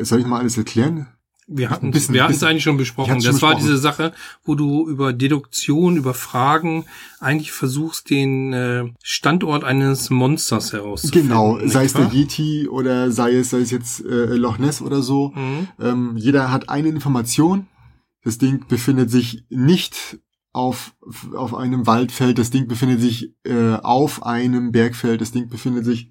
soll 0.00 0.18
ich 0.18 0.26
mal 0.26 0.40
alles 0.40 0.58
erklären? 0.58 1.06
Wir 1.46 1.68
hatten 1.70 1.90
bisschen- 1.90 2.14
wir 2.14 2.22
hatten 2.24 2.32
es 2.32 2.42
eigentlich 2.42 2.62
schon 2.62 2.76
besprochen. 2.78 3.14
Das 3.16 3.24
schon 3.24 3.42
war 3.42 3.50
besprochen. 3.50 3.66
diese 3.66 3.78
Sache, 3.78 4.12
wo 4.44 4.54
du 4.54 4.88
über 4.88 5.12
Deduktion, 5.12 5.96
über 5.96 6.14
Fragen 6.14 6.86
eigentlich 7.20 7.52
versuchst, 7.52 8.08
den 8.10 8.52
äh, 8.52 8.84
Standort 9.02 9.62
eines 9.64 10.08
Monsters 10.10 10.72
herauszufinden. 10.72 11.28
Genau, 11.28 11.58
sei 11.66 11.84
es 11.84 11.92
der? 11.92 12.10
Yeti 12.12 12.68
oder 12.68 13.10
sei 13.10 13.34
es, 13.34 13.50
sei 13.50 13.58
es 13.60 13.70
jetzt 13.70 14.04
äh, 14.04 14.34
Loch 14.34 14.58
Ness 14.58 14.80
oder 14.80 15.02
so. 15.02 15.32
Mhm. 15.34 15.68
Ähm, 15.80 16.16
jeder 16.16 16.50
hat 16.50 16.68
eine 16.70 16.88
Information. 16.88 17.66
Das 18.22 18.38
Ding 18.38 18.64
befindet 18.68 19.10
sich 19.10 19.44
nicht 19.50 20.18
auf, 20.52 20.94
auf 21.34 21.52
einem 21.54 21.86
Waldfeld, 21.86 22.38
das 22.38 22.50
Ding 22.50 22.68
befindet 22.68 23.00
sich 23.00 23.34
äh, 23.44 23.74
auf 23.82 24.24
einem 24.24 24.70
Bergfeld, 24.72 25.20
das 25.20 25.32
Ding 25.32 25.48
befindet 25.48 25.84
sich 25.84 26.10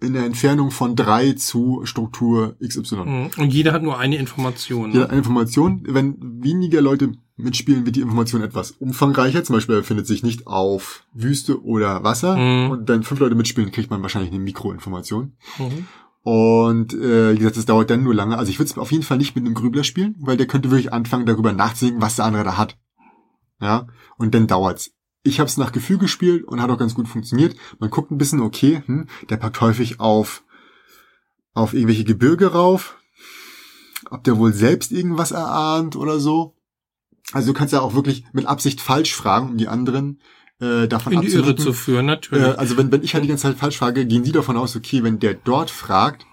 in 0.00 0.12
der 0.12 0.24
Entfernung 0.24 0.70
von 0.70 0.94
drei 0.94 1.32
zu 1.32 1.80
Struktur 1.84 2.56
XY. 2.66 2.96
Mhm. 2.96 3.30
Und 3.38 3.52
jeder 3.52 3.72
hat 3.72 3.82
nur 3.82 3.98
eine 3.98 4.16
Information. 4.16 4.88
Jeder 4.90 4.98
Ne? 4.98 5.04
hat 5.04 5.10
eine 5.10 5.18
Information. 5.18 5.82
Wenn 5.88 6.16
weniger 6.42 6.82
Leute 6.82 7.12
mitspielen, 7.36 7.86
wird 7.86 7.96
die 7.96 8.00
Information 8.02 8.42
etwas 8.42 8.72
umfangreicher. 8.72 9.42
Zum 9.44 9.56
Beispiel 9.56 9.76
befindet 9.76 10.06
sich 10.06 10.22
nicht 10.22 10.46
auf 10.46 11.04
Wüste 11.14 11.62
oder 11.62 12.04
Wasser. 12.04 12.36
Mhm. 12.36 12.70
Und 12.70 12.88
wenn 12.88 13.02
fünf 13.04 13.20
Leute 13.20 13.34
mitspielen, 13.34 13.72
kriegt 13.72 13.90
man 13.90 14.02
wahrscheinlich 14.02 14.30
eine 14.32 14.40
Mikroinformation. 14.40 15.32
Mhm. 15.58 15.86
Und 16.22 16.92
äh, 16.94 17.34
wie 17.34 17.38
gesagt, 17.38 17.56
das 17.56 17.66
dauert 17.66 17.88
dann 17.88 18.02
nur 18.02 18.14
lange. 18.14 18.36
Also 18.36 18.50
ich 18.50 18.58
würde 18.58 18.70
es 18.70 18.76
auf 18.78 18.90
jeden 18.90 19.04
Fall 19.04 19.16
nicht 19.16 19.36
mit 19.36 19.44
einem 19.46 19.54
Grübler 19.54 19.84
spielen, 19.84 20.16
weil 20.18 20.36
der 20.36 20.46
könnte 20.46 20.70
wirklich 20.70 20.92
anfangen, 20.92 21.24
darüber 21.24 21.52
nachzudenken, 21.52 22.02
was 22.02 22.16
der 22.16 22.24
andere 22.24 22.44
da 22.44 22.56
hat. 22.56 22.76
Ja, 23.60 23.86
und 24.18 24.34
dann 24.34 24.46
dauert's. 24.46 24.92
Ich 25.26 25.40
habe 25.40 25.48
es 25.48 25.56
nach 25.56 25.72
Gefühl 25.72 25.98
gespielt 25.98 26.44
und 26.44 26.62
hat 26.62 26.70
auch 26.70 26.78
ganz 26.78 26.94
gut 26.94 27.08
funktioniert. 27.08 27.56
Man 27.78 27.90
guckt 27.90 28.10
ein 28.10 28.18
bisschen, 28.18 28.40
okay, 28.40 28.82
hm, 28.86 29.06
der 29.28 29.36
packt 29.36 29.60
häufig 29.60 30.00
auf 30.00 30.42
auf 31.54 31.72
irgendwelche 31.72 32.04
Gebirge 32.04 32.52
rauf. 32.52 32.98
Ob 34.10 34.22
der 34.24 34.36
wohl 34.38 34.52
selbst 34.52 34.92
irgendwas 34.92 35.32
erahnt 35.32 35.96
oder 35.96 36.20
so. 36.20 36.54
Also 37.32 37.52
du 37.52 37.58
kannst 37.58 37.72
ja 37.72 37.80
auch 37.80 37.94
wirklich 37.94 38.24
mit 38.32 38.46
Absicht 38.46 38.80
falsch 38.80 39.14
fragen, 39.14 39.48
um 39.48 39.56
die 39.56 39.66
anderen 39.66 40.20
äh, 40.60 40.86
davon 40.86 41.14
In 41.14 41.22
die 41.22 41.28
Irre 41.28 41.56
zu 41.56 41.72
führen, 41.72 42.06
natürlich. 42.06 42.44
Äh, 42.44 42.52
also 42.52 42.76
wenn, 42.76 42.92
wenn 42.92 43.02
ich 43.02 43.14
halt 43.14 43.24
die 43.24 43.28
ganze 43.28 43.42
Zeit 43.42 43.56
falsch 43.56 43.78
frage, 43.78 44.06
gehen 44.06 44.22
die 44.22 44.32
davon 44.32 44.56
aus, 44.56 44.76
okay, 44.76 45.02
wenn 45.02 45.18
der 45.18 45.34
dort 45.34 45.70
fragt, 45.70 46.26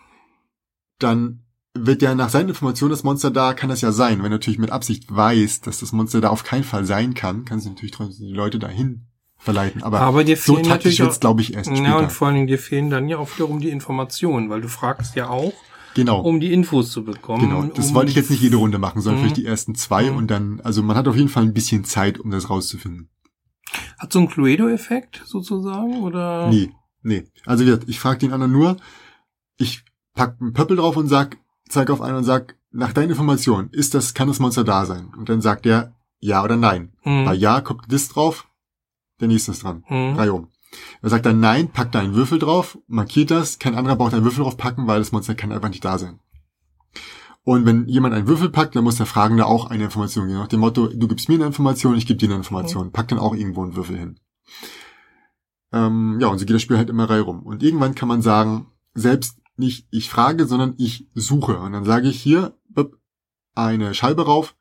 dann 0.99 1.42
wird 1.75 2.01
ja 2.01 2.13
nach 2.15 2.29
seinen 2.29 2.49
Informationen 2.49 2.91
das 2.91 3.03
Monster 3.03 3.31
da, 3.31 3.53
kann 3.53 3.69
das 3.69 3.81
ja 3.81 3.91
sein. 3.91 4.19
Wenn 4.19 4.25
er 4.25 4.29
natürlich 4.37 4.59
mit 4.59 4.71
Absicht 4.71 5.05
weiß, 5.13 5.61
dass 5.61 5.79
das 5.79 5.91
Monster 5.91 6.21
da 6.21 6.29
auf 6.29 6.43
keinen 6.43 6.63
Fall 6.63 6.85
sein 6.85 7.13
kann, 7.13 7.45
kann 7.45 7.57
es 7.57 7.65
natürlich 7.65 7.91
trotzdem 7.91 8.27
die 8.27 8.33
Leute 8.33 8.59
dahin 8.59 9.07
verleiten. 9.37 9.81
Aber, 9.83 9.99
Aber 10.01 10.23
dir 10.23 10.37
so 10.37 10.55
taktisch 10.57 11.01
auch- 11.01 11.19
glaube 11.19 11.41
ich, 11.41 11.53
erst 11.55 11.69
ja, 11.71 11.75
später. 11.75 11.97
und 11.97 12.11
vor 12.11 12.27
allen 12.27 12.35
Dingen 12.35 12.47
dir 12.47 12.59
fehlen 12.59 12.89
dann 12.89 13.09
ja 13.09 13.17
auch 13.17 13.29
wiederum 13.35 13.59
die 13.59 13.69
Informationen, 13.69 14.49
weil 14.49 14.61
du 14.61 14.69
fragst 14.69 15.15
ja 15.15 15.29
auch, 15.29 15.53
Genau. 15.95 16.21
um 16.21 16.39
die 16.39 16.53
Infos 16.53 16.91
zu 16.91 17.03
bekommen. 17.03 17.49
Genau, 17.49 17.63
das 17.63 17.89
um 17.89 17.95
wollte 17.95 18.09
ich 18.11 18.15
jetzt 18.15 18.29
nicht 18.29 18.41
jede 18.41 18.55
Runde 18.57 18.77
machen, 18.77 19.01
sondern 19.01 19.21
Mhm. 19.21 19.25
vielleicht 19.25 19.37
die 19.37 19.45
ersten 19.45 19.75
zwei 19.75 20.09
Mhm. 20.11 20.17
und 20.17 20.27
dann, 20.31 20.61
also 20.61 20.81
man 20.83 20.95
hat 20.95 21.07
auf 21.07 21.15
jeden 21.15 21.29
Fall 21.29 21.43
ein 21.43 21.53
bisschen 21.53 21.83
Zeit, 21.85 22.19
um 22.19 22.31
das 22.31 22.49
rauszufinden. 22.49 23.09
Hat 23.99 24.13
so 24.13 24.19
einen 24.19 24.27
Cluedo-Effekt 24.29 25.21
sozusagen 25.25 26.01
oder? 26.03 26.49
Nee, 26.49 26.71
nee. 27.01 27.25
Also 27.45 27.63
ich 27.87 27.99
frage 27.99 28.19
den 28.19 28.31
anderen 28.31 28.51
nur, 28.53 28.77
ich 29.57 29.83
pack 30.13 30.37
einen 30.39 30.53
Pöppel 30.53 30.77
drauf 30.77 30.95
und 30.97 31.07
sag, 31.07 31.37
zeig 31.69 31.89
auf 31.89 32.01
einen 32.01 32.17
und 32.17 32.23
sag, 32.23 32.55
nach 32.71 32.93
deiner 32.93 33.11
Information, 33.11 33.69
ist 33.71 33.93
das, 33.93 34.13
kann 34.13 34.27
das 34.27 34.39
Monster 34.39 34.63
da 34.63 34.85
sein? 34.85 35.11
Und 35.17 35.29
dann 35.29 35.41
sagt 35.41 35.65
er 35.65 35.93
ja 36.19 36.43
oder 36.43 36.57
nein. 36.57 36.93
Hm. 37.01 37.25
Bei 37.25 37.33
ja 37.33 37.61
kommt 37.61 37.91
das 37.91 38.09
drauf, 38.09 38.47
der 39.19 39.27
nächste 39.27 39.51
ist 39.51 39.63
dran. 39.63 39.83
Hm. 39.87 40.15
Drei 40.15 40.31
um. 40.31 40.47
Er 41.01 41.09
sagt 41.09 41.25
dann 41.25 41.39
nein, 41.39 41.69
packt 41.69 41.93
da 41.93 41.99
einen 41.99 42.15
Würfel 42.15 42.39
drauf, 42.39 42.79
markiert 42.87 43.29
das, 43.29 43.59
kein 43.59 43.75
anderer 43.75 43.95
braucht 43.95 44.13
einen 44.13 44.23
Würfel 44.23 44.43
drauf 44.43 44.57
packen, 44.57 44.87
weil 44.87 44.99
das 44.99 45.11
Monster 45.11 45.35
kann 45.35 45.51
einfach 45.51 45.69
nicht 45.69 45.85
da 45.85 45.97
sein. 45.97 46.19
Und 47.43 47.65
wenn 47.65 47.87
jemand 47.87 48.15
einen 48.15 48.27
Würfel 48.27 48.49
packt, 48.49 48.75
dann 48.75 48.85
muss 48.85 48.95
der 48.95 49.05
Fragende 49.05 49.45
auch 49.45 49.69
eine 49.69 49.83
Information 49.83 50.27
geben. 50.27 50.39
Nach 50.39 50.47
dem 50.47 50.61
Motto, 50.61 50.87
du 50.87 51.07
gibst 51.07 51.27
mir 51.27 51.35
eine 51.35 51.45
Information, 51.45 51.95
ich 51.95 52.05
gebe 52.05 52.17
dir 52.17 52.27
eine 52.27 52.35
Information. 52.35 52.91
Pack 52.91 53.09
dann 53.09 53.19
auch 53.19 53.35
irgendwo 53.35 53.63
einen 53.63 53.75
Würfel 53.75 53.97
hin. 53.97 54.19
Ähm, 55.73 56.19
ja, 56.21 56.27
und 56.27 56.39
so 56.39 56.45
geht 56.45 56.55
das 56.55 56.61
Spiel 56.61 56.77
halt 56.77 56.89
immer 56.89 57.09
Reihe 57.09 57.21
rum. 57.21 57.43
Und 57.43 57.61
irgendwann 57.61 57.95
kann 57.95 58.07
man 58.07 58.21
sagen, 58.21 58.67
selbst 58.93 59.39
nicht 59.55 59.87
ich 59.91 60.09
frage, 60.09 60.45
sondern 60.45 60.73
ich 60.77 61.07
suche. 61.13 61.57
Und 61.59 61.73
dann 61.73 61.85
sage 61.85 62.09
ich 62.09 62.21
hier 62.21 62.57
eine 63.55 63.93
Scheibe 63.93 64.25
rauf. 64.25 64.55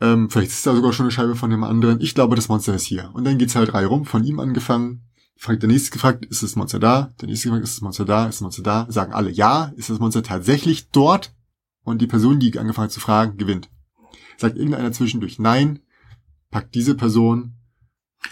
Ähm, 0.00 0.30
vielleicht 0.30 0.50
ist 0.50 0.66
da 0.66 0.74
sogar 0.74 0.92
schon 0.92 1.04
eine 1.04 1.10
Scheibe 1.10 1.36
von 1.36 1.50
dem 1.50 1.64
anderen. 1.64 2.00
Ich 2.00 2.14
glaube, 2.14 2.36
das 2.36 2.48
Monster 2.48 2.74
ist 2.74 2.84
hier. 2.84 3.10
Und 3.14 3.24
dann 3.24 3.38
geht's 3.38 3.54
halt 3.54 3.72
Reihe 3.74 3.86
rum, 3.86 4.04
von 4.04 4.24
ihm 4.24 4.40
angefangen. 4.40 5.02
Fragt 5.36 5.62
der 5.62 5.70
nächste 5.70 5.90
gefragt, 5.90 6.26
ist 6.26 6.42
das 6.42 6.56
Monster 6.56 6.78
da? 6.78 7.12
Der 7.20 7.28
nächste 7.28 7.48
gefragt, 7.48 7.64
ist 7.64 7.76
das 7.76 7.82
Monster 7.82 8.04
da? 8.04 8.26
Ist 8.26 8.36
das 8.36 8.40
Monster 8.42 8.62
da? 8.62 8.86
Sagen 8.90 9.12
alle 9.12 9.30
ja. 9.30 9.72
Ist 9.76 9.90
das 9.90 9.98
Monster 9.98 10.22
tatsächlich 10.22 10.90
dort? 10.90 11.34
Und 11.82 12.02
die 12.02 12.06
Person, 12.06 12.40
die 12.40 12.58
angefangen 12.58 12.86
hat 12.86 12.92
zu 12.92 13.00
fragen, 13.00 13.38
gewinnt. 13.38 13.70
Sagt 14.36 14.56
irgendeiner 14.56 14.92
zwischendurch 14.92 15.38
nein, 15.38 15.80
packt 16.50 16.74
diese 16.74 16.94
Person 16.94 17.54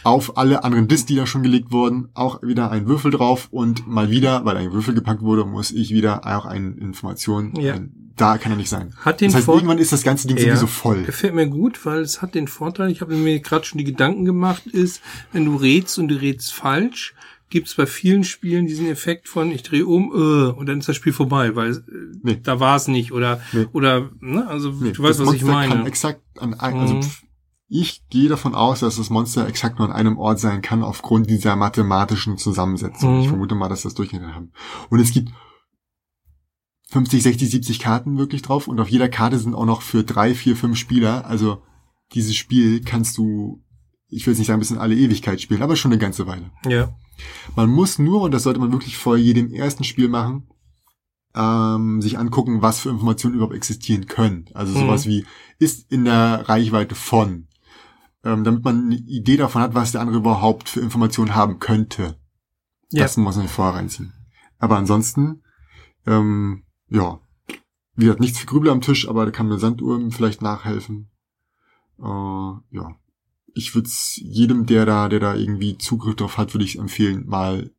auf 0.05 0.37
alle 0.37 0.65
anderen 0.65 0.89
Discs, 0.89 1.07
die 1.07 1.17
da 1.17 1.27
schon 1.27 1.43
gelegt 1.43 1.73
wurden, 1.73 2.09
auch 2.15 2.43
wieder 2.43 2.71
einen 2.71 2.87
Würfel 2.87 3.11
drauf 3.11 3.49
und 3.51 3.87
mal 3.87 4.11
wieder, 4.11 4.45
weil 4.45 4.57
ein 4.57 4.73
Würfel 4.73 4.95
gepackt 4.95 5.23
wurde, 5.23 5.45
muss 5.45 5.71
ich 5.71 5.91
wieder 5.91 6.27
auch 6.27 6.45
eine 6.47 6.71
Information, 6.77 7.55
Ja. 7.61 7.75
ein, 7.75 8.13
da 8.17 8.37
kann 8.39 8.53
er 8.53 8.57
nicht 8.57 8.69
sein. 8.69 8.95
Hat 8.99 9.21
den 9.21 9.29
Das 9.29 9.37
heißt, 9.37 9.45
Vor 9.47 9.55
irgendwann 9.57 9.79
ist 9.79 9.93
das 9.93 10.03
ganze 10.03 10.29
Ding 10.29 10.37
Ja. 10.39 10.45
sowieso 10.57 10.67
voll. 10.67 11.05
Gefällt 11.05 11.35
mir 11.35 11.47
gut, 11.49 11.85
weil 11.87 12.01
es 12.01 12.21
hat 12.21 12.35
den 12.35 12.49
Vorteil, 12.49 12.91
ich 12.91 13.01
habe 13.01 13.15
mir 13.17 13.41
gerade 13.41 13.65
schon 13.65 13.79
die 13.79 13.85
Gedanken 13.85 14.25
gemacht, 14.25 14.67
ist, 14.67 15.01
wenn 15.33 15.45
du 15.45 15.57
rätst 15.57 15.99
und 15.99 16.09
du 16.09 16.17
rätst 16.21 16.53
falsch, 16.53 17.15
gibt 17.51 17.69
es 17.69 17.75
bei 17.75 17.87
vielen 17.87 18.25
Spielen 18.25 18.67
diesen 18.67 18.87
Effekt 18.89 19.27
von 19.27 19.51
ich 19.51 19.63
drehe 19.63 19.87
um 19.87 20.13
äh, 20.13 20.51
und 20.53 20.67
dann 20.69 20.81
ist 20.81 20.89
das 20.89 20.97
Spiel 20.97 21.15
vorbei, 21.15 21.57
weil 21.57 21.73
äh, 21.73 21.81
Nee. 22.23 22.41
da 22.43 22.61
war 22.61 22.77
es 22.77 22.89
nicht 22.89 23.11
oder 23.13 23.41
Nee. 23.53 23.67
oder 23.73 24.11
ne, 24.21 24.47
also 24.47 24.71
Nee, 24.73 24.93
du 24.93 25.03
weißt, 25.03 25.19
was 25.21 25.33
ich 25.33 25.43
Monster 25.45 25.61
kann 25.69 25.69
meine. 25.79 25.89
exakt 25.89 26.21
an 26.39 26.53
ein, 26.55 26.75
also 26.79 26.95
Mhm. 26.97 27.03
pf, 27.03 27.23
ich 27.69 28.07
gehe 28.09 28.29
davon 28.29 28.55
aus, 28.55 28.81
dass 28.81 28.97
das 28.97 29.11
Monster 29.11 29.47
exakt 29.47 29.79
nur 29.79 29.89
an 29.89 29.95
einem 29.95 30.17
Ort 30.19 30.41
sein 30.41 30.63
kann 30.63 30.83
aufgrund 30.83 31.29
dieser 31.29 31.55
mathematischen 31.55 32.39
Zusammensetzung. 32.39 33.17
Mhm. 33.17 33.21
Ich 33.23 33.29
vermute 33.29 33.55
mal, 33.55 33.69
dass 33.69 33.83
das 33.83 33.95
durchgehend 33.95 34.35
haben. 34.35 34.53
Und 34.89 35.01
es 35.01 35.13
gibt 35.13 35.31
50, 36.91 37.23
60, 37.23 37.51
70 37.51 37.79
Karten 37.81 38.17
wirklich 38.17 38.41
drauf 38.43 38.67
und 38.69 38.81
auf 38.81 38.89
jeder 38.89 39.09
Karte 39.11 39.39
sind 39.39 39.55
auch 39.55 39.67
noch 39.67 39.83
für 39.83 40.03
drei, 40.05 40.35
vier, 40.35 40.57
fünf 40.57 40.79
Spieler. 40.79 41.27
Also 41.27 41.63
dieses 42.15 42.35
Spiel 42.37 42.81
kannst 42.83 43.19
du, 43.19 43.63
ich 44.09 44.27
will 44.27 44.33
jetzt 44.33 44.39
nicht 44.39 44.47
sagen, 44.49 44.61
bis 44.61 44.71
in 44.71 44.79
alle 44.79 44.95
Ewigkeit 44.97 45.41
spielen, 45.41 45.63
aber 45.63 45.77
schon 45.77 45.93
eine 45.93 46.01
ganze 46.01 46.27
Weile. 46.27 46.51
Ja. 46.67 46.95
Man 47.55 47.69
muss 47.69 47.99
nur, 47.99 48.23
und 48.23 48.33
das 48.33 48.45
sollte 48.45 48.61
man 48.61 48.73
wirklich 48.73 48.97
vor 48.97 49.19
jedem 49.19 49.53
ersten 49.53 49.85
Spiel 49.85 50.09
machen, 50.09 50.49
ähm, 51.35 52.01
sich 52.01 52.19
angucken, 52.19 52.63
was 52.63 52.81
für 52.81 52.89
Informationen 52.89 53.35
überhaupt 53.35 53.55
existieren 53.55 54.07
können. 54.07 54.47
Also 54.55 54.73
Mhm. 54.75 54.79
sowas 54.87 55.05
wie, 55.07 55.27
ist 55.59 55.93
in 55.93 56.07
der 56.07 56.49
Reichweite 56.49 56.95
von, 56.95 57.48
ähm, 58.29 58.45
damit 58.45 58.63
man 58.63 58.85
eine 58.85 58.97
Idee 58.97 59.37
davon 59.39 59.63
hat, 59.63 59.75
was 59.75 59.93
der 59.93 60.03
andere 60.03 60.19
überhaupt 60.19 60.69
für 60.69 60.81
Informationen 60.81 61.35
haben 61.35 61.59
könnte. 61.59 62.19
Ja. 62.91 63.05
Das 63.05 63.17
muss 63.17 63.37
man 63.37 63.49
vorher 63.49 63.75
reinziehen. 63.75 64.13
Aber 64.59 64.77
ansonsten, 64.77 65.43
ähm, 66.07 66.65
ja, 66.89 67.21
wie 67.95 68.05
gesagt, 68.05 68.21
nichts 68.21 68.39
für 68.39 68.47
Grübel 68.47 68.71
am 68.71 68.81
Tisch, 68.81 69.09
aber 69.09 69.25
da 69.25 69.31
kann 69.31 69.49
mir 69.49 69.59
Sanduhr 69.59 69.99
vielleicht 70.11 70.43
nachhelfen. 70.43 71.11
Äh, 71.99 72.03
ja. 72.03 72.97
Ich 73.55 73.75
würde 73.75 73.89
es 73.89 74.17
jedem, 74.23 74.67
der 74.67 74.85
da, 74.85 75.09
der 75.09 75.21
da 75.21 75.35
irgendwie 75.35 75.79
Zugriff 75.79 76.17
drauf 76.17 76.37
hat, 76.39 76.55
würde 76.55 76.65
ich 76.65 76.79
empfehlen, 76.79 77.27
mal 77.27 77.73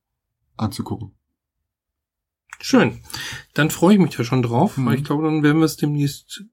anzugucken. 0.58 1.16
Schön. 2.60 3.02
Dann 3.54 3.70
freue 3.70 3.94
ich 3.94 4.00
mich 4.02 4.16
da 4.16 4.24
schon 4.24 4.42
drauf, 4.42 4.78
Mhm. 4.78 4.86
weil 4.86 4.96
ich 4.98 5.04
glaube, 5.04 5.24
dann 5.24 5.44
werden 5.44 5.60
wir 5.60 5.66
es 5.66 5.78
demnächst 5.78 6.44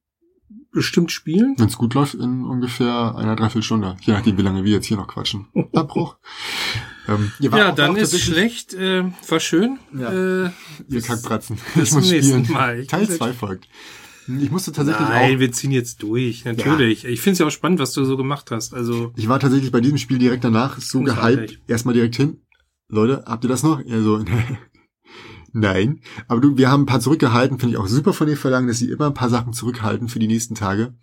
bestimmt 0.77 1.11
spielen. 1.11 1.55
Wenn 1.59 1.67
es 1.69 1.77
gut 1.77 1.95
läuft, 1.95 2.15
in 2.15 2.45
ungefähr 2.45 3.15
einer 3.17 3.35
Dreiviertelstunde. 3.35 3.97
Je 4.03 4.13
nachdem, 4.13 4.39
wie 4.39 4.43
lange 4.43 4.63
wir 4.65 4.73
jetzt 4.73 4.87
hier 4.87 4.97
noch 4.97 5.09
quatschen. 5.09 5.47
Abbruch. 5.75 6.17
ähm, 7.09 7.33
ihr 7.41 7.51
wart 7.51 7.61
Ja, 7.61 7.73
dann 7.73 7.97
ist 7.97 8.19
schlecht, 8.21 8.75
äh, 8.75 9.05
war 9.29 9.41
schön. 9.41 9.79
Ja. 9.99 10.13
Äh, 10.47 10.51
Ihr 10.89 11.03
Kackbratzen. 11.03 11.59
bis 11.75 11.91
zum 11.91 12.03
nächsten 12.03 12.53
Mal. 12.53 12.81
Ich 12.81 12.89
Teil 12.89 13.07
muss- 13.07 13.17
2 13.17 13.33
folgt. 13.33 13.69
Ich 14.41 14.51
musste 14.51 14.73
tatsächlich 14.73 15.09
Nein, 15.09 15.37
auch. 15.37 15.39
wir 15.41 15.53
ziehen 15.53 15.71
jetzt 15.71 16.03
durch, 16.03 16.45
natürlich. 16.45 17.05
Ich 17.05 17.21
finde 17.21 17.33
es 17.35 17.39
ja 17.39 17.47
auch 17.47 17.51
spannend, 17.51 17.79
was 17.79 17.93
du 17.93 18.05
so 18.05 18.17
gemacht 18.17 18.51
hast. 18.51 18.75
Also, 18.75 19.13
Ich 19.17 19.29
war 19.29 19.39
tatsächlich 19.39 19.71
bei 19.71 19.81
diesem 19.81 19.99
Spiel 19.99 20.19
direkt 20.19 20.43
danach 20.43 20.79
so 20.81 21.01
gehypt. 21.03 21.61
Erstmal 21.69 21.95
direkt 21.95 22.17
hin. 22.17 22.41
Leute, 22.89 23.23
habt 23.27 23.45
ihr 23.45 23.49
das 23.49 23.63
noch? 23.63 23.81
Er 23.85 24.03
so, 24.03 24.25
nein. 25.57 26.01
Aber 26.29 26.41
du, 26.41 26.57
wir 26.57 26.71
haben 26.71 26.83
ein 26.83 26.87
paar 26.87 27.01
zurückgehalten. 27.01 27.59
Finde 27.59 27.75
ich 27.75 27.79
auch 27.79 27.89
super 27.89 28.13
von 28.13 28.27
den 28.27 28.37
Verlangen, 28.37 28.69
dass 28.69 28.79
sie 28.79 28.91
immer 28.91 29.07
ein 29.07 29.15
paar 29.15 29.31
Sachen 29.31 29.53
zurückhalten 29.53 30.09
für 30.09 30.19
die 30.19 30.29
nächsten 30.29 30.55
Tage. 30.55 30.95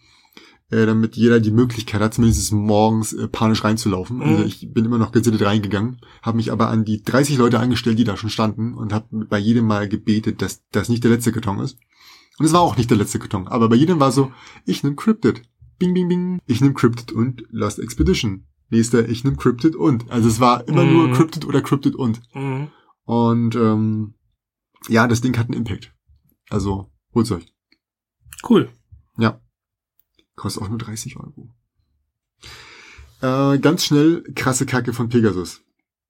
Äh, 0.70 0.86
damit 0.86 1.16
jeder 1.18 1.40
die 1.40 1.52
Möglichkeit 1.52 2.02
hat, 2.02 2.14
zumindest 2.14 2.52
morgens 2.54 3.14
äh, 3.14 3.28
panisch 3.28 3.64
reinzulaufen. 3.64 4.18
Mhm. 4.18 4.24
Also 4.24 4.44
ich 4.46 4.74
bin 4.74 4.86
immer 4.86 4.98
noch 4.98 5.12
gesittet 5.12 5.42
reingegangen, 5.44 6.00
habe 6.22 6.38
mich 6.38 6.52
aber 6.52 6.70
an 6.70 6.86
die 6.86 7.04
30 7.04 7.38
Leute 7.38 7.60
angestellt, 7.60 8.00
die 8.00 8.06
da 8.06 8.16
schon 8.18 8.30
standen 8.30 8.74
und 8.74 8.94
habe 8.94 9.26
bei 9.26 9.38
jedem 9.38 9.68
Mal 9.68 9.88
gebetet, 9.90 10.42
dass 10.42 10.64
das 10.72 10.90
nicht 10.90 11.04
der 11.04 11.12
letzte 11.12 11.32
Karton 11.32 11.60
ist. 11.60 11.78
Und 12.40 12.46
es 12.46 12.54
war 12.54 12.62
auch 12.62 12.78
nicht 12.78 12.90
der 12.90 12.98
letzte 12.98 13.20
Karton, 13.20 13.48
aber 13.48 13.70
bei 13.70 13.76
jedem 13.76 14.00
war 14.00 14.12
so, 14.12 14.32
ich 14.66 14.84
nehm 14.84 14.96
Cryptid. 14.96 15.44
Bing, 15.78 15.94
bing, 15.94 16.08
bing. 16.08 16.40
Ich 16.48 16.62
nehm 16.62 16.74
Cryptid 16.74 17.12
und 17.12 17.44
Lost 17.52 17.78
Expedition. 17.80 18.46
Nächster, 18.70 19.08
ich 19.08 19.24
nehm 19.24 19.38
Cryptid 19.38 19.76
und. 19.76 20.10
Also 20.10 20.30
es 20.30 20.40
war 20.40 20.68
immer 20.68 20.86
Mhm. 20.86 20.94
nur 20.94 21.12
Cryptid 21.12 21.46
oder 21.46 21.62
Cryptid 21.62 21.94
und. 21.96 22.22
mh. 22.34 22.70
Und 23.06 23.56
ähm, 23.56 24.14
ja, 24.88 25.08
das 25.08 25.22
Ding 25.22 25.38
hat 25.38 25.48
einen 25.48 25.58
Impact. 25.58 25.94
Also 26.50 26.92
holt's 27.14 27.32
euch. 27.32 27.54
cool. 28.50 28.70
Ja. 29.18 29.42
Kostet 30.36 30.64
auch 30.64 30.70
nur 30.70 30.80
30 30.80 31.18
Euro. 31.18 31.54
Äh, 33.22 33.60
ganz 33.60 33.86
schnell 33.86 34.24
krasse 34.36 34.66
Kacke 34.66 34.94
von 34.94 35.10
Pegasus. 35.10 35.62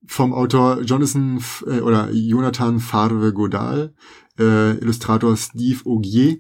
Vom 0.06 0.34
Autor 0.34 0.82
Jonathan 0.82 1.42
äh, 1.68 1.80
oder 1.80 2.12
Jonathan 2.12 2.80
Favre 2.80 3.34
Godal, 3.34 3.94
äh, 4.40 4.78
Illustrator 4.78 5.38
Steve 5.38 5.82
Augier. 5.86 6.38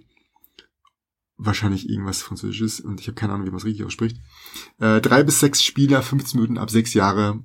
Wahrscheinlich 1.37 1.89
irgendwas 1.89 2.21
Französisches 2.21 2.79
und 2.79 2.99
ich 2.99 3.07
habe 3.07 3.15
keine 3.15 3.33
Ahnung, 3.33 3.45
wie 3.45 3.51
man 3.51 3.59
es 3.59 3.65
richtig 3.65 3.85
ausspricht. 3.85 4.17
Äh, 4.79 5.01
drei 5.01 5.23
bis 5.23 5.39
sechs 5.39 5.63
Spieler, 5.63 6.01
15 6.01 6.39
Minuten 6.39 6.57
ab 6.57 6.69
sechs 6.69 6.93
Jahre. 6.93 7.43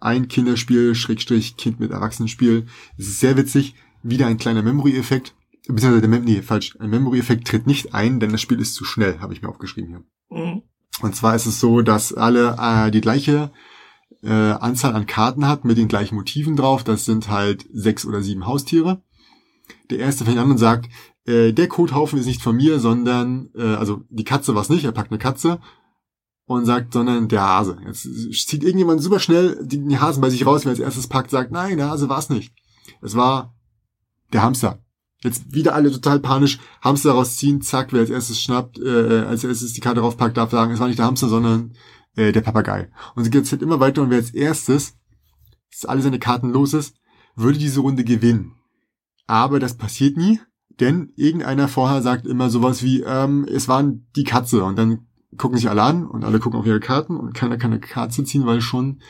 Ein 0.00 0.28
Kinderspiel, 0.28 0.94
Schrägstrich, 0.94 1.56
Kind 1.56 1.80
mit 1.80 1.90
Erwachsenenspiel. 1.90 2.66
Sehr 2.96 3.36
witzig. 3.36 3.74
Wieder 4.02 4.26
ein 4.26 4.38
kleiner 4.38 4.62
Memory-Effekt. 4.62 5.34
Beziehungsweise 5.66 6.00
der 6.00 6.10
Mem 6.10 6.24
nee, 6.24 6.42
falsch. 6.42 6.76
Ein 6.80 6.90
Memory-Effekt 6.90 7.46
tritt 7.46 7.66
nicht 7.66 7.94
ein, 7.94 8.20
denn 8.20 8.32
das 8.32 8.40
Spiel 8.40 8.60
ist 8.60 8.74
zu 8.74 8.84
schnell, 8.84 9.20
habe 9.20 9.34
ich 9.34 9.42
mir 9.42 9.48
aufgeschrieben 9.48 9.90
hier. 9.90 10.04
Mhm. 10.30 10.62
Und 11.02 11.14
zwar 11.14 11.34
ist 11.34 11.46
es 11.46 11.60
so, 11.60 11.82
dass 11.82 12.12
alle 12.12 12.56
äh, 12.58 12.90
die 12.90 13.00
gleiche 13.00 13.52
äh, 14.22 14.30
Anzahl 14.30 14.94
an 14.94 15.06
Karten 15.06 15.46
hat 15.46 15.64
mit 15.64 15.78
den 15.78 15.88
gleichen 15.88 16.16
Motiven 16.16 16.56
drauf. 16.56 16.84
Das 16.84 17.04
sind 17.04 17.28
halt 17.28 17.66
sechs 17.72 18.04
oder 18.04 18.22
sieben 18.22 18.46
Haustiere. 18.46 19.02
Der 19.90 19.98
erste 19.98 20.24
fängt 20.24 20.38
an 20.38 20.50
und 20.50 20.58
sagt, 20.58 20.88
äh, 21.26 21.52
der 21.52 21.68
Kothaufen 21.68 22.18
ist 22.18 22.26
nicht 22.26 22.42
von 22.42 22.56
mir, 22.56 22.80
sondern, 22.80 23.50
äh, 23.54 23.74
also 23.74 24.02
die 24.08 24.24
Katze 24.24 24.54
war 24.54 24.62
es 24.62 24.70
nicht, 24.70 24.84
er 24.84 24.92
packt 24.92 25.10
eine 25.10 25.18
Katze 25.18 25.60
und 26.46 26.64
sagt, 26.64 26.94
sondern 26.94 27.28
der 27.28 27.42
Hase. 27.42 27.78
Jetzt 27.84 28.02
zieht 28.48 28.64
irgendjemand 28.64 29.02
super 29.02 29.20
schnell 29.20 29.58
den 29.62 30.00
Hasen 30.00 30.22
bei 30.22 30.30
sich 30.30 30.46
raus, 30.46 30.64
wer 30.64 30.70
als 30.70 30.80
erstes 30.80 31.06
packt, 31.06 31.30
sagt, 31.30 31.52
nein, 31.52 31.76
der 31.76 31.90
Hase 31.90 32.08
war 32.08 32.18
es 32.18 32.30
nicht. 32.30 32.54
Es 33.02 33.14
war 33.14 33.54
der 34.32 34.42
Hamster. 34.42 34.78
Jetzt 35.22 35.52
wieder 35.52 35.74
alle 35.74 35.90
total 35.90 36.20
panisch 36.20 36.60
Hamster 36.80 37.12
rausziehen, 37.12 37.60
zack, 37.60 37.92
wer 37.92 38.00
als 38.00 38.10
erstes 38.10 38.40
schnappt, 38.40 38.78
äh, 38.78 39.24
als 39.26 39.42
erstes 39.42 39.72
die 39.72 39.80
Karte 39.80 40.00
draufpackt, 40.00 40.36
darf 40.36 40.50
sagen, 40.50 40.72
es 40.72 40.78
war 40.78 40.86
nicht 40.86 40.98
der 40.98 41.06
Hamster, 41.06 41.28
sondern 41.28 41.72
äh, 42.14 42.30
der 42.30 42.40
Papagei. 42.40 42.88
Und 43.16 43.24
so 43.24 43.30
geht 43.30 43.44
es 43.44 43.50
halt 43.50 43.62
immer 43.62 43.80
weiter 43.80 44.02
und 44.02 44.10
wer 44.10 44.18
als 44.18 44.30
erstes, 44.30 44.94
dass 45.72 45.86
alle 45.86 46.02
seine 46.02 46.20
Karten 46.20 46.50
los 46.50 46.72
ist, 46.72 46.94
würde 47.34 47.58
diese 47.58 47.80
Runde 47.80 48.04
gewinnen. 48.04 48.54
Aber 49.26 49.58
das 49.58 49.76
passiert 49.76 50.16
nie, 50.16 50.40
denn 50.80 51.12
irgendeiner 51.16 51.68
vorher 51.68 52.00
sagt 52.02 52.26
immer 52.26 52.48
sowas 52.48 52.82
wie, 52.82 53.02
ähm, 53.02 53.44
es 53.48 53.66
waren 53.66 54.06
die 54.14 54.24
Katze 54.24 54.62
und 54.62 54.76
dann 54.76 55.06
gucken 55.36 55.58
sich 55.58 55.68
alle 55.68 55.82
an 55.82 56.06
und 56.06 56.24
alle 56.24 56.38
gucken 56.38 56.58
auf 56.58 56.66
ihre 56.66 56.80
Karten 56.80 57.16
und 57.16 57.34
keiner 57.34 57.58
kann 57.58 57.72
eine 57.72 57.80
Katze 57.80 58.24
ziehen, 58.24 58.46
weil 58.46 58.60
schon 58.60 59.00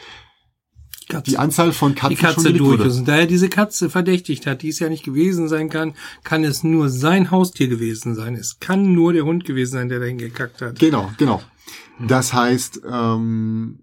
Katze. 1.08 1.30
die 1.30 1.38
Anzahl 1.38 1.72
von 1.72 1.94
Katzen 1.94 2.16
die 2.16 2.22
Katze 2.22 2.52
durch 2.52 2.78
wurde. 2.78 2.84
ist. 2.84 2.98
Und 2.98 3.08
da 3.08 3.16
er 3.18 3.26
diese 3.26 3.48
Katze 3.48 3.90
verdächtigt 3.90 4.46
hat, 4.46 4.62
die 4.62 4.68
es 4.68 4.78
ja 4.78 4.88
nicht 4.88 5.04
gewesen 5.04 5.48
sein 5.48 5.68
kann, 5.68 5.94
kann 6.24 6.44
es 6.44 6.62
nur 6.62 6.88
sein 6.88 7.30
Haustier 7.30 7.68
gewesen 7.68 8.14
sein. 8.14 8.34
Es 8.34 8.60
kann 8.60 8.94
nur 8.94 9.12
der 9.12 9.24
Hund 9.24 9.44
gewesen 9.44 9.72
sein, 9.72 9.88
der 9.88 10.00
dahin 10.00 10.18
gekackt 10.18 10.60
hat. 10.62 10.78
Genau, 10.78 11.10
genau. 11.18 11.42
Das 12.06 12.32
heißt, 12.32 12.82
ähm, 12.90 13.80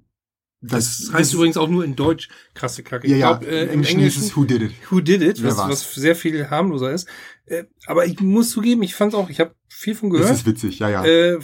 das, 0.62 1.00
Das 1.08 1.14
heißt 1.14 1.34
übrigens 1.36 1.58
auch 1.58 1.70
nur 1.70 1.84
in 1.86 1.96
Deutsch 1.96 2.30
krasse 2.56 2.82
Kacke. 2.82 3.08
ja, 3.08 3.18
ja, 3.18 3.32
glaub, 3.38 3.50
äh, 3.52 3.64
im 3.66 3.70
im 3.70 3.84
Englischen 3.84 4.00
hieß 4.00 4.18
es 4.18 4.36
Who 4.36 4.46
Did 4.46 4.62
It. 4.64 4.72
Who 4.90 5.00
Did 5.02 5.22
It, 5.22 5.44
was, 5.44 5.58
was 5.58 5.94
sehr 5.94 6.16
viel 6.16 6.50
harmloser 6.50 6.92
ist. 6.92 7.08
Äh, 7.46 7.66
aber 7.86 8.06
ich 8.08 8.20
muss 8.22 8.50
zugeben, 8.50 8.82
ich 8.82 8.96
fand 8.96 9.14
auch, 9.14 9.30
ich 9.30 9.40
habe 9.40 9.54
viel 9.68 9.94
von 9.94 10.10
Das 10.10 10.20
gehört. 10.22 10.36
ist 10.38 10.46
witzig, 10.48 10.80
ja, 10.80 10.90
ja. 10.90 11.06
Äh, 11.06 11.40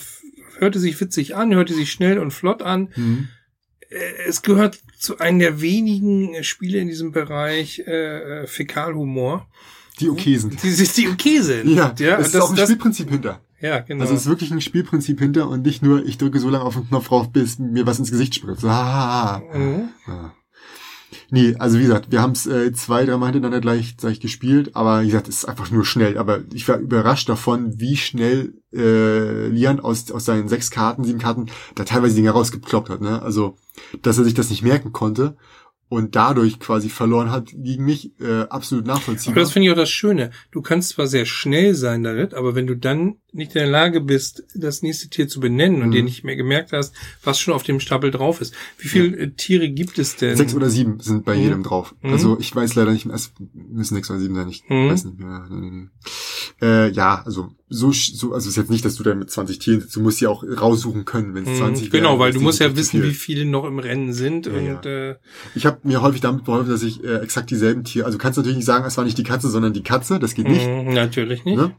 hörte 0.58 0.80
sich 0.80 1.00
witzig 1.00 1.36
an, 1.36 1.54
hörte 1.54 1.74
sich 1.74 1.92
schnell 1.92 2.18
und 2.18 2.32
flott 2.32 2.62
an. 2.64 2.90
Mhm. 2.96 3.28
Äh, 3.92 3.98
es 4.28 4.42
gehört 4.42 4.80
zu 4.98 5.20
einem 5.20 5.40
der 5.40 5.62
wenigen 5.62 6.44
Spiele 6.44 6.80
in 6.80 6.88
diesem 6.88 7.12
Bereich 7.12 7.80
äh, 7.86 8.42
äh, 8.44 8.48
Fäkalhumor, 8.48 9.48
Die 10.00 10.10
okay 10.10 10.38
sind. 10.38 10.62
die, 10.64 10.74
die, 10.76 10.88
die 10.88 11.08
okay 11.10 11.42
sind. 11.42 11.70
Ja, 11.70 11.94
ja 12.00 12.18
es 12.18 12.28
ist 12.28 12.36
das, 12.36 12.42
auch 12.44 12.50
ein 12.50 12.56
das, 12.56 12.66
Spielprinzip 12.70 13.10
hinter. 13.10 13.42
ja 13.60 13.80
genau. 13.80 14.02
Also 14.02 14.16
es 14.16 14.22
ist 14.22 14.28
wirklich 14.28 14.52
ein 14.52 14.62
Spielprinzip 14.62 15.20
hinter 15.20 15.48
und 15.50 15.64
nicht 15.66 15.84
nur, 15.84 16.06
ich 16.06 16.18
drücke 16.18 16.40
so 16.40 16.50
lange 16.50 16.64
auf 16.66 16.76
den 16.76 16.88
Knopf 16.88 17.08
drauf, 17.10 17.32
bis 17.32 17.60
mir 17.60 17.86
was 17.86 18.00
ins 18.00 18.12
Gesicht 18.12 18.34
spritzt. 18.36 18.64
Ah, 18.66 19.42
Mhm. 19.54 19.90
ah. 20.08 20.32
Nee, 21.30 21.56
also 21.60 21.78
wie 21.78 21.84
gesagt, 21.84 22.12
wir 22.12 22.22
haben 22.22 22.32
es 22.32 22.48
äh, 22.48 22.72
zwei, 22.74 23.06
dreimal 23.06 23.32
hintereinander 23.32 23.62
gleich, 23.62 23.98
gleich 23.98 24.20
gespielt, 24.20 24.72
aber 24.76 25.02
wie 25.02 25.08
gesagt, 25.08 25.28
es 25.28 25.38
ist 25.38 25.46
einfach 25.46 25.72
nur 25.72 25.86
schnell. 25.86 26.18
Aber 26.18 26.42
ich 26.54 26.68
war 26.68 26.78
überrascht 26.78 27.30
davon, 27.30 27.80
wie 27.80 27.98
schnell 27.98 28.54
äh, 28.74 29.48
Lian 29.48 29.80
aus, 29.80 30.12
aus 30.12 30.26
seinen 30.26 30.48
sechs 30.48 30.72
Karten, 30.72 31.04
sieben 31.04 31.20
Karten, 31.20 31.48
da 31.76 31.84
teilweise 31.84 32.16
Dinge 32.16 32.32
rausgekloppt 32.32 32.90
hat. 32.90 33.02
Ne? 33.02 33.22
Also, 33.22 33.58
dass 34.02 34.18
er 34.18 34.24
sich 34.24 34.34
das 34.34 34.50
nicht 34.50 34.64
merken 34.64 34.92
konnte 34.92 35.38
und 35.92 36.16
dadurch 36.16 36.60
quasi 36.60 36.88
verloren 36.88 37.32
hat 37.32 37.50
gegen 37.54 37.84
mich, 37.84 38.18
äh, 38.22 38.44
absolut 38.44 38.86
nachvollziehbar. 38.86 39.34
Aber 39.34 39.42
das 39.42 39.52
finde 39.52 39.68
ich 39.68 39.74
auch 39.74 39.78
das 39.78 39.90
Schöne. 39.90 40.32
Du 40.52 40.62
kannst 40.62 40.92
zwar 40.92 41.08
sehr 41.08 41.26
schnell 41.26 41.76
sein 41.76 42.04
damit, 42.04 42.34
aber 42.34 42.56
wenn 42.56 42.66
du 42.66 42.78
dann 42.78 43.18
nicht 43.34 43.56
in 43.56 43.60
der 43.62 43.68
Lage 43.68 44.02
bist, 44.02 44.44
das 44.56 44.82
nächste 44.82 45.10
Tier 45.10 45.28
zu 45.28 45.40
benennen 45.40 45.82
und 45.82 45.88
Mhm. 45.90 45.92
dir 45.94 46.04
nicht 46.04 46.24
mehr 46.24 46.36
gemerkt 46.36 46.74
hast, 46.74 46.94
was 47.24 47.40
schon 47.40 47.54
auf 47.54 47.64
dem 47.64 47.80
Stapel 47.80 48.12
drauf 48.12 48.42
ist. 48.42 48.54
Wie 48.78 48.88
viele 48.90 49.16
äh, 49.18 49.30
Tiere 49.32 49.70
gibt 49.70 49.98
es 50.00 50.18
denn? 50.18 50.36
Sechs 50.36 50.54
oder 50.54 50.70
sieben 50.70 51.00
sind 51.00 51.24
bei 51.26 51.36
Mhm. 51.38 51.42
jedem 51.42 51.64
drauf. 51.64 51.96
Mhm. 52.02 52.10
Also 52.12 52.38
ich 52.40 52.54
weiß 52.56 52.76
leider 52.76 52.92
nicht 52.92 53.06
es 53.06 53.32
müssen 53.54 53.96
sechs 53.96 54.10
oder 54.10 54.20
sieben 54.20 54.36
sein, 54.36 54.50
ich 54.50 54.64
Mhm. 54.68 54.90
weiß 54.90 55.06
nicht 55.06 55.20
mehr. 55.20 55.48
Äh, 56.62 56.90
ja, 56.92 57.22
also 57.26 57.50
so, 57.74 57.92
so, 57.94 58.34
also 58.34 58.46
es 58.46 58.48
ist 58.48 58.58
jetzt 58.58 58.70
nicht, 58.70 58.84
dass 58.84 58.96
du 58.96 59.04
da 59.04 59.16
mit 59.16 59.32
20 59.32 59.60
Tieren 59.60 59.80
sitzt, 59.80 59.96
du 59.96 60.02
musst 60.02 60.18
sie 60.18 60.28
auch 60.28 60.44
raussuchen 60.44 61.06
können, 61.06 61.34
wenn 61.34 61.44
es 61.44 61.52
Mhm, 61.52 61.56
20 61.56 61.90
Genau, 61.90 62.10
wären, 62.10 62.20
weil 62.20 62.34
du 62.34 62.42
musst 62.42 62.60
ja 62.60 62.76
wissen, 62.76 63.00
viel. 63.02 63.10
wie 63.10 63.14
viele 63.14 63.46
noch 63.46 63.64
im 63.66 63.80
Rennen 63.80 64.12
sind 64.14 64.46
Ja, 64.46 64.52
und 64.54 64.86
äh, 64.86 65.16
Ich 65.56 65.66
habe 65.66 65.80
mir 65.84 66.02
häufig 66.02 66.20
damit 66.22 66.44
geholfen, 66.46 66.70
dass 66.70 66.84
ich 66.84 67.02
äh, 67.04 67.18
exakt 67.20 67.50
dieselben 67.50 67.84
Tiere, 67.86 68.06
also 68.06 68.18
du 68.18 68.22
kannst 68.22 68.38
natürlich 68.38 68.58
nicht 68.58 68.66
sagen, 68.66 68.84
es 68.86 68.98
war 68.98 69.06
nicht 69.06 69.18
die 69.18 69.24
Katze, 69.24 69.50
sondern 69.50 69.72
die 69.74 69.84
Katze, 69.84 70.20
das 70.20 70.34
geht 70.36 70.48
nicht. 70.50 70.68
natürlich 70.68 71.46
nicht. 71.46 71.56
Ne? 71.56 71.74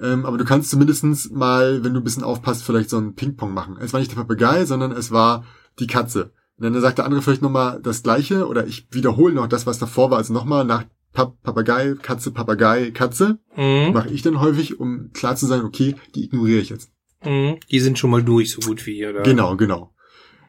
Ähm, 0.00 0.24
aber 0.24 0.38
du 0.38 0.44
kannst 0.44 0.70
zumindestens 0.94 1.30
mal, 1.30 1.84
wenn 1.84 1.94
du 1.94 2.00
ein 2.00 2.04
bisschen 2.04 2.22
aufpasst, 2.22 2.62
vielleicht 2.62 2.90
so 2.90 2.98
ein 2.98 3.14
Ping-Pong 3.14 3.52
machen. 3.52 3.76
Es 3.80 3.92
war 3.92 4.00
nicht 4.00 4.12
der 4.12 4.16
Papagei, 4.16 4.64
sondern 4.64 4.92
es 4.92 5.10
war 5.10 5.44
die 5.78 5.86
Katze. 5.86 6.32
Und 6.56 6.64
dann 6.64 6.80
sagt 6.80 6.98
der 6.98 7.04
andere 7.04 7.22
vielleicht 7.22 7.42
nochmal 7.42 7.80
das 7.82 8.02
Gleiche 8.02 8.46
oder 8.46 8.66
ich 8.66 8.86
wiederhole 8.90 9.34
noch 9.34 9.48
das, 9.48 9.66
was 9.66 9.78
davor 9.78 10.10
war, 10.10 10.18
also 10.18 10.32
nochmal 10.32 10.64
nach 10.64 10.84
Pap 11.12 11.40
Papagei, 11.42 11.94
Katze, 12.00 12.30
Papagei, 12.30 12.90
Katze. 12.90 13.38
Mhm. 13.56 13.92
Mache 13.92 14.10
ich 14.10 14.22
dann 14.22 14.40
häufig, 14.40 14.80
um 14.80 15.10
klar 15.12 15.36
zu 15.36 15.46
sein, 15.46 15.62
okay, 15.62 15.94
die 16.14 16.24
ignoriere 16.24 16.60
ich 16.60 16.70
jetzt. 16.70 16.90
Mhm. 17.24 17.58
Die 17.70 17.80
sind 17.80 17.98
schon 17.98 18.10
mal 18.10 18.22
durch, 18.22 18.52
so 18.52 18.60
gut 18.60 18.84
wie 18.86 19.06
oder? 19.06 19.22
Genau, 19.22 19.56
genau. 19.56 19.92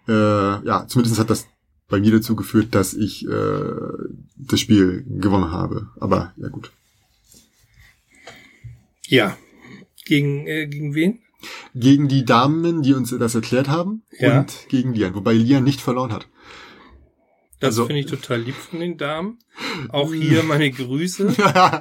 Äh, 0.08 0.14
ja, 0.14 0.86
zumindest 0.88 1.20
hat 1.20 1.30
das 1.30 1.48
bei 1.88 2.00
mir 2.00 2.12
dazu 2.12 2.36
geführt, 2.36 2.74
dass 2.74 2.94
ich 2.94 3.28
äh, 3.28 3.76
das 4.38 4.60
Spiel 4.60 5.06
gewonnen 5.08 5.52
habe. 5.52 5.90
Aber 6.00 6.34
ja 6.38 6.50
gut. 6.50 6.72
Ja. 9.08 9.38
Gegen, 10.06 10.48
äh, 10.48 10.68
gegen 10.68 10.94
wen? 10.96 11.20
Gegen 11.76 12.08
die 12.08 12.26
Damen, 12.26 12.82
die 12.82 12.94
uns 12.94 13.10
das 13.18 13.36
erklärt 13.36 13.68
haben 13.68 14.04
Ja. 14.20 14.40
und 14.40 14.66
gegen 14.70 14.94
Lian, 14.94 15.14
wobei 15.16 15.34
Lian 15.34 15.64
nicht 15.64 15.82
verloren 15.82 16.14
hat. 16.14 16.28
Das 17.60 17.70
Also- 17.70 17.86
finde 17.88 18.02
ich 18.02 18.06
total 18.08 18.42
lieb 18.42 18.56
von 18.56 18.80
den 18.80 18.98
Damen. 18.98 19.40
Auch 19.90 20.14
hier 20.14 20.44
meine 20.44 20.70
Grüße. 20.72 21.36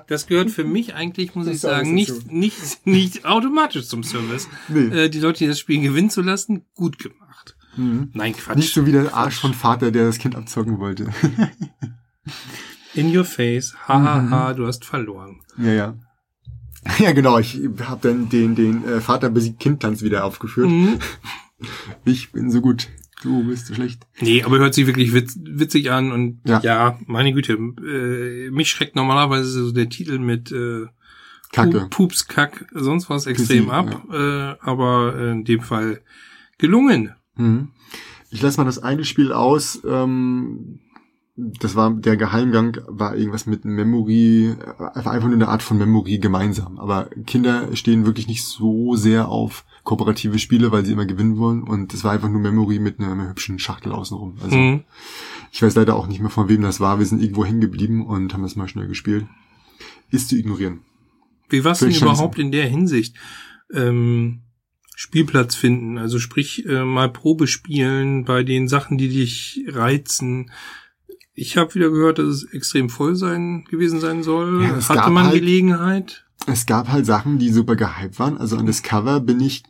Das 0.06 0.26
gehört 0.26 0.50
für 0.50 0.64
mich 0.64 0.94
eigentlich, 0.94 1.34
muss 1.34 1.46
Das 1.46 1.54
ich 1.56 1.60
sagen, 1.62 1.94
nicht, 1.94 2.30
nicht, 2.30 2.86
nicht 2.86 3.24
automatisch 3.24 3.86
zum 3.86 4.02
Service. 4.04 4.48
nee. 4.68 4.86
Äh, 5.04 5.08
die 5.08 5.20
Leute, 5.20 5.38
die 5.40 5.46
das 5.48 5.58
Spiel 5.58 5.80
gewinnen 5.80 6.10
zu 6.10 6.22
lassen, 6.22 6.64
gut 6.74 6.98
gemacht. 6.98 7.56
Mhm. 7.76 8.10
Nein, 8.14 8.34
Quatsch. 8.34 8.56
Nicht 8.56 8.72
so 8.74 8.86
wie 8.86 8.92
der 8.92 9.14
Arsch 9.14 9.36
von 9.40 9.52
Vater, 9.52 9.90
der 9.90 10.06
das 10.06 10.18
Kind 10.18 10.36
abzocken 10.36 10.78
wollte. 10.78 11.08
In 12.94 13.14
your 13.16 13.24
face. 13.24 13.74
Hahaha, 13.88 14.52
Mhm. 14.52 14.56
du 14.56 14.66
hast 14.66 14.84
verloren. 14.84 15.40
ja, 15.58 15.72
ja. 15.72 15.94
Ja, 16.98 17.12
genau. 17.12 17.38
Ich 17.38 17.58
habe 17.84 18.08
dann 18.08 18.28
den, 18.28 18.54
den 18.54 18.84
äh, 18.84 19.00
Vater 19.00 19.30
besiegt 19.30 19.60
Kind-Tanz 19.60 20.02
wieder 20.02 20.24
aufgeführt. 20.24 20.68
Mhm. 20.70 20.98
Ich 22.04 22.30
bin 22.32 22.50
so 22.50 22.60
gut. 22.60 22.88
Du 23.22 23.44
bist 23.44 23.68
so 23.68 23.74
schlecht. 23.74 24.02
Nee, 24.20 24.42
aber 24.42 24.58
hört 24.58 24.74
sich 24.74 24.86
wirklich 24.86 25.14
witz, 25.14 25.38
witzig 25.40 25.90
an 25.90 26.12
und 26.12 26.40
ja, 26.46 26.60
Ja. 26.60 26.98
meine 27.06 27.32
Güte, 27.32 27.54
äh, 27.54 28.50
mich 28.50 28.68
schreckt 28.68 28.96
normalerweise 28.96 29.48
so 29.48 29.72
der 29.72 29.88
Titel 29.88 30.18
mit 30.18 30.52
äh, 30.52 30.86
Kacke. 31.52 31.78
Pu- 31.84 31.88
Pups, 31.88 32.26
Kack, 32.26 32.66
sonst 32.74 33.08
was 33.08 33.26
extrem 33.26 33.64
Sie, 33.66 33.70
ab, 33.70 34.04
äh, 34.12 34.16
aber 34.60 35.14
äh, 35.16 35.30
in 35.30 35.44
dem 35.44 35.62
Fall 35.62 36.02
gelungen. 36.58 37.14
Mhm. 37.36 37.68
Ich 38.30 38.42
lasse 38.42 38.58
mal 38.58 38.64
das 38.64 38.80
eine 38.80 39.04
Spiel 39.04 39.32
aus. 39.32 39.80
Ähm, 39.88 40.80
das 41.36 41.74
war 41.74 41.90
der 41.92 42.16
Geheimgang, 42.16 42.78
war 42.86 43.16
irgendwas 43.16 43.46
mit 43.46 43.64
Memory, 43.64 44.54
einfach 44.94 45.24
nur 45.24 45.32
eine 45.32 45.48
Art 45.48 45.62
von 45.64 45.78
Memory 45.78 46.18
gemeinsam. 46.18 46.78
Aber 46.78 47.10
Kinder 47.26 47.74
stehen 47.74 48.06
wirklich 48.06 48.28
nicht 48.28 48.44
so 48.44 48.94
sehr 48.94 49.28
auf 49.28 49.64
kooperative 49.82 50.38
Spiele, 50.38 50.70
weil 50.70 50.84
sie 50.84 50.92
immer 50.92 51.06
gewinnen 51.06 51.36
wollen. 51.38 51.62
Und 51.64 51.92
es 51.92 52.04
war 52.04 52.12
einfach 52.12 52.28
nur 52.28 52.40
Memory 52.40 52.78
mit 52.78 53.00
einer 53.00 53.28
hübschen 53.28 53.58
Schachtel 53.58 53.90
außenrum. 53.92 54.36
Also 54.42 54.56
Mhm. 54.56 54.84
ich 55.50 55.60
weiß 55.62 55.74
leider 55.74 55.96
auch 55.96 56.06
nicht 56.06 56.20
mehr 56.20 56.30
von 56.30 56.48
wem 56.48 56.62
das 56.62 56.78
war. 56.80 56.98
Wir 57.00 57.06
sind 57.06 57.20
irgendwo 57.20 57.44
hängen 57.44 57.60
geblieben 57.60 58.06
und 58.06 58.32
haben 58.32 58.42
das 58.44 58.54
mal 58.56 58.68
schnell 58.68 58.86
gespielt. 58.86 59.26
Ist 60.10 60.28
zu 60.28 60.36
ignorieren. 60.36 60.80
Wie 61.48 61.64
war's 61.64 61.80
denn 61.80 61.88
Vielleicht 61.88 62.00
Chancen. 62.04 62.14
überhaupt 62.20 62.38
in 62.38 62.52
der 62.52 62.66
Hinsicht? 62.68 63.16
Ähm, 63.72 64.42
Spielplatz 64.96 65.56
finden, 65.56 65.98
also 65.98 66.20
sprich 66.20 66.64
äh, 66.66 66.84
mal 66.84 67.08
Probe 67.10 67.48
spielen 67.48 68.24
bei 68.24 68.44
den 68.44 68.68
Sachen, 68.68 68.96
die 68.98 69.08
dich 69.08 69.64
reizen. 69.68 70.52
Ich 71.34 71.56
habe 71.56 71.74
wieder 71.74 71.90
gehört, 71.90 72.18
dass 72.18 72.26
es 72.26 72.44
extrem 72.52 72.88
voll 72.88 73.16
sein 73.16 73.64
gewesen 73.64 74.00
sein 74.00 74.22
soll. 74.22 74.62
Ja, 74.62 74.88
Hatte 74.88 75.10
man 75.10 75.26
halt- 75.26 75.34
Gelegenheit? 75.34 76.24
Es 76.46 76.66
gab 76.66 76.88
halt 76.88 77.06
Sachen, 77.06 77.38
die 77.38 77.50
super 77.50 77.74
gehypt 77.76 78.18
waren. 78.18 78.36
Also 78.38 78.56
an 78.56 78.66
das 78.66 78.82
Cover 78.82 79.20
bin 79.20 79.40
ich 79.40 79.62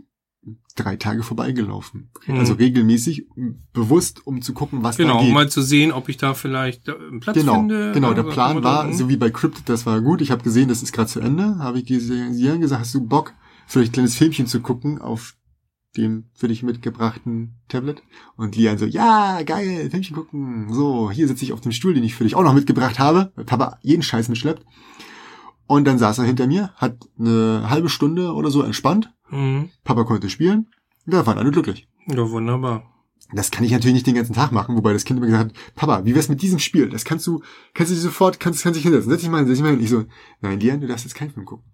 drei 0.77 0.97
Tage 0.97 1.23
vorbeigelaufen. 1.23 2.11
Mhm. 2.27 2.35
Also 2.39 2.55
regelmäßig, 2.55 3.27
bewusst, 3.73 4.27
um 4.27 4.43
zu 4.43 4.53
gucken, 4.55 4.83
was 4.83 4.97
Genau, 4.97 5.15
da 5.15 5.19
um 5.21 5.25
geht. 5.27 5.35
mal 5.35 5.49
zu 5.49 5.63
sehen, 5.63 5.93
ob 5.93 6.09
ich 6.09 6.17
da 6.17 6.35
vielleicht 6.35 6.89
äh, 6.89 6.93
einen 6.97 7.21
Platz 7.21 7.37
genau, 7.37 7.55
finde. 7.57 7.93
genau. 7.93 8.13
Der 8.13 8.25
Plan 8.25 8.63
war, 8.65 8.93
so 8.93 9.09
wie 9.09 9.17
bei 9.17 9.31
Crypt, 9.31 9.69
das 9.69 9.87
war 9.87 10.01
gut. 10.01 10.21
Ich 10.21 10.31
habe 10.31 10.43
gesehen, 10.43 10.69
das 10.69 10.83
ist 10.83 10.93
gerade 10.93 11.09
zu 11.09 11.21
Ende. 11.21 11.59
Habe 11.59 11.79
ich 11.79 11.87
gesehen, 11.87 12.61
gesagt, 12.61 12.81
hast 12.81 12.95
du 12.95 13.07
Bock, 13.07 13.33
vielleicht 13.67 13.93
ein 13.93 13.95
kleines 13.95 14.17
Filmchen 14.17 14.47
zu 14.47 14.61
gucken 14.61 15.01
auf 15.01 15.35
dem 15.97 16.25
für 16.35 16.49
dich 16.49 16.63
mitgebrachten 16.63 17.55
Tablet? 17.69 18.03
Und 18.37 18.57
Lian 18.57 18.79
so, 18.79 18.87
ja, 18.87 19.43
geil, 19.43 19.91
Filmchen 19.91 20.17
gucken. 20.17 20.73
So, 20.73 21.11
hier 21.11 21.29
sitze 21.29 21.45
ich 21.45 21.53
auf 21.53 21.61
dem 21.61 21.73
Stuhl, 21.73 21.95
den 21.95 22.05
ich 22.05 22.15
für 22.15 22.25
dich 22.25 22.35
auch 22.35 22.43
noch 22.43 22.55
mitgebracht 22.55 22.99
habe, 22.99 23.33
weil 23.37 23.45
Papa 23.45 23.79
jeden 23.83 24.03
Scheiß 24.03 24.29
mitschleppt. 24.29 24.65
Und 25.67 25.87
dann 25.87 25.99
saß 25.99 26.19
er 26.19 26.25
hinter 26.25 26.47
mir, 26.47 26.73
hat 26.77 26.99
eine 27.19 27.71
halbe 27.71 27.89
Stunde 27.89 28.33
oder 28.33 28.51
so 28.51 28.63
entspannt. 28.63 29.13
Mhm. 29.31 29.71
Papa 29.83 30.05
konnte 30.05 30.29
spielen. 30.29 30.69
Da 31.07 31.27
waren 31.27 31.39
alle 31.39 31.51
glücklich. 31.51 31.89
Ja, 32.07 32.31
wunderbar. 32.31 32.91
Das 33.33 33.51
kann 33.51 33.65
ich 33.65 33.73
natürlich 33.73 33.95
nicht 33.95 34.07
den 34.07 34.15
ganzen 34.15 34.35
Tag 34.35 34.53
machen, 34.53 34.77
wobei 34.77 34.93
das 34.93 35.05
Kind 35.05 35.19
immer 35.19 35.27
gesagt 35.27 35.51
hat, 35.51 35.75
Papa, 35.75 36.05
wie 36.05 36.15
wär's 36.15 36.29
mit 36.29 36.43
diesem 36.43 36.59
Spiel? 36.59 36.91
Das 36.91 37.05
kannst 37.05 37.27
du, 37.27 37.43
kannst 37.73 37.91
du 37.91 37.97
dir 37.97 38.03
sofort, 38.03 38.39
kannst, 38.39 38.63
kannst 38.63 38.77
dich 38.77 38.85
hinsetzen. 38.85 39.11
Setz 39.11 39.23
dich 39.23 39.31
mal 39.31 39.39
hin, 39.39 39.47
setz 39.47 39.57
dich 39.57 39.65
mal 39.65 39.73
hin. 39.73 39.83
Ich 39.83 39.91
so, 39.91 40.05
nein, 40.41 40.61
Lian, 40.61 40.81
du 40.81 40.87
darfst 40.87 41.05
jetzt 41.05 41.15
keinen 41.15 41.31
Film 41.31 41.47
gucken. 41.47 41.65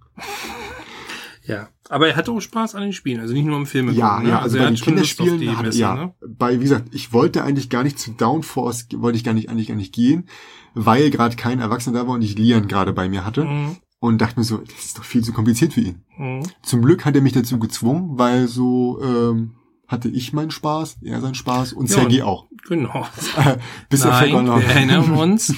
Ja, 1.51 1.69
aber 1.89 2.09
er 2.09 2.17
hatte 2.17 2.31
auch 2.33 2.41
Spaß 2.41 2.75
an 2.75 2.83
den 2.83 2.93
Spielen, 2.93 3.21
also 3.21 3.35
nicht 3.35 3.45
nur 3.45 3.57
am 3.57 3.67
Film. 3.67 3.91
Ja, 3.93 4.23
ja, 4.23 4.41
also, 4.41 4.57
er 4.57 4.65
bei 4.65 4.71
den 4.71 4.75
hat 4.77 4.81
auf 4.81 4.85
Kinderspielen, 4.87 5.57
hat, 5.57 5.67
Messe, 5.67 5.79
ja, 5.79 5.95
ne? 5.95 6.15
bei, 6.27 6.59
wie 6.59 6.63
gesagt, 6.63 6.95
ich 6.95 7.13
wollte 7.13 7.43
eigentlich 7.45 7.69
gar 7.71 7.83
nicht 7.83 7.99
zu 7.99 8.13
Downforce, 8.13 8.87
wollte 8.97 9.17
ich 9.17 9.25
gar 9.25 9.35
nicht, 9.35 9.49
eigentlich 9.51 9.69
gar 9.69 9.75
nicht 9.77 9.93
gehen, 9.95 10.29
weil 10.75 11.11
gerade 11.11 11.37
kein 11.37 11.61
Erwachsener 11.61 12.01
da 12.01 12.07
war 12.07 12.15
und 12.15 12.23
ich 12.23 12.39
Lian 12.39 12.69
gerade 12.69 12.93
bei 12.93 13.09
mir 13.09 13.25
hatte 13.25 13.45
Mhm. 13.45 13.77
und 13.99 14.21
dachte 14.21 14.39
mir 14.39 14.45
so, 14.45 14.59
das 14.59 14.85
ist 14.85 14.99
doch 14.99 15.05
viel 15.05 15.23
zu 15.25 15.33
kompliziert 15.33 15.73
für 15.75 15.81
ihn. 15.81 16.03
Mhm. 16.17 16.43
Zum 16.63 16.83
Glück 16.83 17.05
hat 17.05 17.15
er 17.17 17.23
mich 17.23 17.33
dazu 17.33 17.59
gezwungen, 17.59 18.19
weil 18.19 18.47
so, 18.49 19.01
ähm, 19.03 19.53
hatte 19.89 20.09
ich 20.09 20.33
meinen 20.33 20.53
Spaß, 20.53 20.99
er 21.03 21.21
seinen 21.21 21.35
Spaß 21.35 21.73
und 21.73 21.91
Ja, 21.91 21.97
Sergei 21.97 22.23
und- 22.23 22.29
auch. 22.29 22.47
Genau. 22.69 23.05
Bis 23.89 24.05
er 24.05 24.11
Nein, 24.11 24.47
wir 24.47 24.65
erinnern 24.65 25.11
uns. 25.17 25.53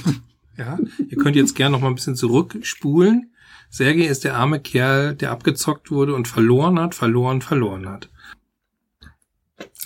Ja, 0.56 0.78
ihr 1.08 1.16
könnt 1.18 1.36
jetzt 1.36 1.54
gerne 1.54 1.72
noch 1.72 1.80
mal 1.82 1.88
ein 1.88 1.94
bisschen 1.94 2.14
zurückspulen. 2.16 3.31
Sergei 3.74 4.04
ist 4.04 4.24
der 4.24 4.36
arme 4.36 4.60
Kerl, 4.60 5.14
der 5.14 5.30
abgezockt 5.30 5.90
wurde 5.90 6.14
und 6.14 6.28
verloren 6.28 6.78
hat, 6.78 6.94
verloren, 6.94 7.40
verloren 7.40 7.88
hat. 7.88 8.10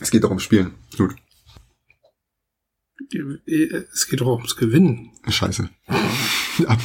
Es 0.00 0.10
geht 0.10 0.24
doch 0.24 0.30
ums 0.30 0.42
Spielen. 0.42 0.74
Gut. 0.98 1.14
äh, 3.46 3.84
es 3.92 4.08
geht 4.08 4.20
doch 4.20 4.26
ums 4.36 4.56
Gewinnen. 4.56 5.10
Scheiße. 5.28 5.68
Nein, 6.58 6.78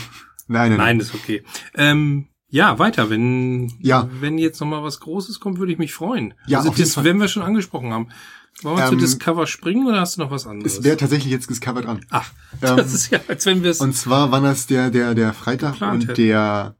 nein, 0.48 0.78
Nein, 0.78 1.00
ist 1.00 1.16
okay. 1.16 1.44
Ähm, 1.76 2.28
ja, 2.50 2.78
weiter. 2.78 3.10
Wenn, 3.10 3.72
Ja. 3.80 4.10
wenn 4.20 4.38
jetzt 4.38 4.60
noch 4.60 4.68
mal 4.68 4.84
was 4.84 5.00
Großes 5.00 5.40
kommt, 5.40 5.58
würde 5.60 5.72
ich 5.72 5.78
mich 5.80 5.94
freuen. 5.94 6.34
Ja, 6.46 6.58
also 6.60 6.70
auf 6.72 6.78
jeden 6.78 6.88
das, 6.90 6.96
Fall. 6.96 7.06
wenn 7.06 7.18
wir 7.20 7.30
schon 7.30 7.42
angesprochen 7.44 7.94
haben. 7.94 8.10
Wollen 8.62 8.78
wir 8.78 8.86
zu 8.88 8.94
Ähm, 8.94 9.00
Discover 9.00 9.48
springen 9.48 9.88
oder 9.88 10.02
hast 10.02 10.18
du 10.18 10.22
noch 10.22 10.30
was 10.30 10.46
anderes? 10.46 10.78
Es 10.80 10.84
wäre 10.84 10.98
tatsächlich 10.98 11.32
jetzt 11.32 11.50
Discovered 11.50 11.86
an. 11.86 12.06
Ach, 12.10 12.30
Ähm, 12.62 12.78
das 12.78 12.94
ist 12.94 13.10
ja, 13.10 13.22
als 13.30 13.46
wenn 13.46 13.64
wir 13.64 13.72
es. 13.72 13.80
Und 13.80 13.96
zwar 13.96 14.30
waren 14.32 14.44
das 14.44 14.68
der, 14.68 14.90
der, 14.92 15.16
der 15.16 15.34
Freitag 15.34 15.82
und 15.82 16.02
hätten. 16.02 16.16
der, 16.16 16.76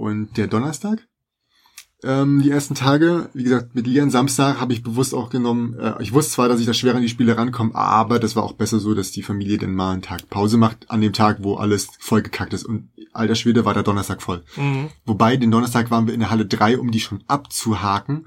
und 0.00 0.36
der 0.36 0.46
Donnerstag. 0.46 1.06
Ähm, 2.02 2.40
die 2.42 2.50
ersten 2.50 2.74
Tage, 2.74 3.28
wie 3.34 3.42
gesagt, 3.42 3.74
mit 3.74 3.86
Lian 3.86 4.08
Samstag 4.08 4.58
habe 4.58 4.72
ich 4.72 4.82
bewusst 4.82 5.14
auch 5.14 5.28
genommen, 5.28 5.78
äh, 5.78 6.02
ich 6.02 6.14
wusste 6.14 6.32
zwar, 6.32 6.48
dass 6.48 6.58
ich 6.58 6.64
da 6.64 6.72
schwer 6.72 6.94
an 6.94 7.02
die 7.02 7.10
Spiele 7.10 7.36
rankomme, 7.36 7.74
aber 7.74 8.18
das 8.18 8.34
war 8.36 8.42
auch 8.42 8.54
besser 8.54 8.78
so, 8.78 8.94
dass 8.94 9.10
die 9.10 9.22
Familie 9.22 9.58
dann 9.58 9.74
mal 9.74 9.92
einen 9.92 10.00
Tag 10.00 10.30
Pause 10.30 10.56
macht, 10.56 10.90
an 10.90 11.02
dem 11.02 11.12
Tag, 11.12 11.38
wo 11.42 11.56
alles 11.56 11.88
vollgekackt 11.98 12.54
ist. 12.54 12.64
Und 12.64 12.88
alter 13.12 13.34
Schwede 13.34 13.66
war 13.66 13.74
der 13.74 13.82
Donnerstag 13.82 14.22
voll. 14.22 14.42
Mhm. 14.56 14.88
Wobei, 15.04 15.36
den 15.36 15.50
Donnerstag 15.50 15.90
waren 15.90 16.06
wir 16.06 16.14
in 16.14 16.20
der 16.20 16.30
Halle 16.30 16.46
3, 16.46 16.78
um 16.78 16.90
die 16.90 17.00
schon 17.00 17.22
abzuhaken. 17.26 18.26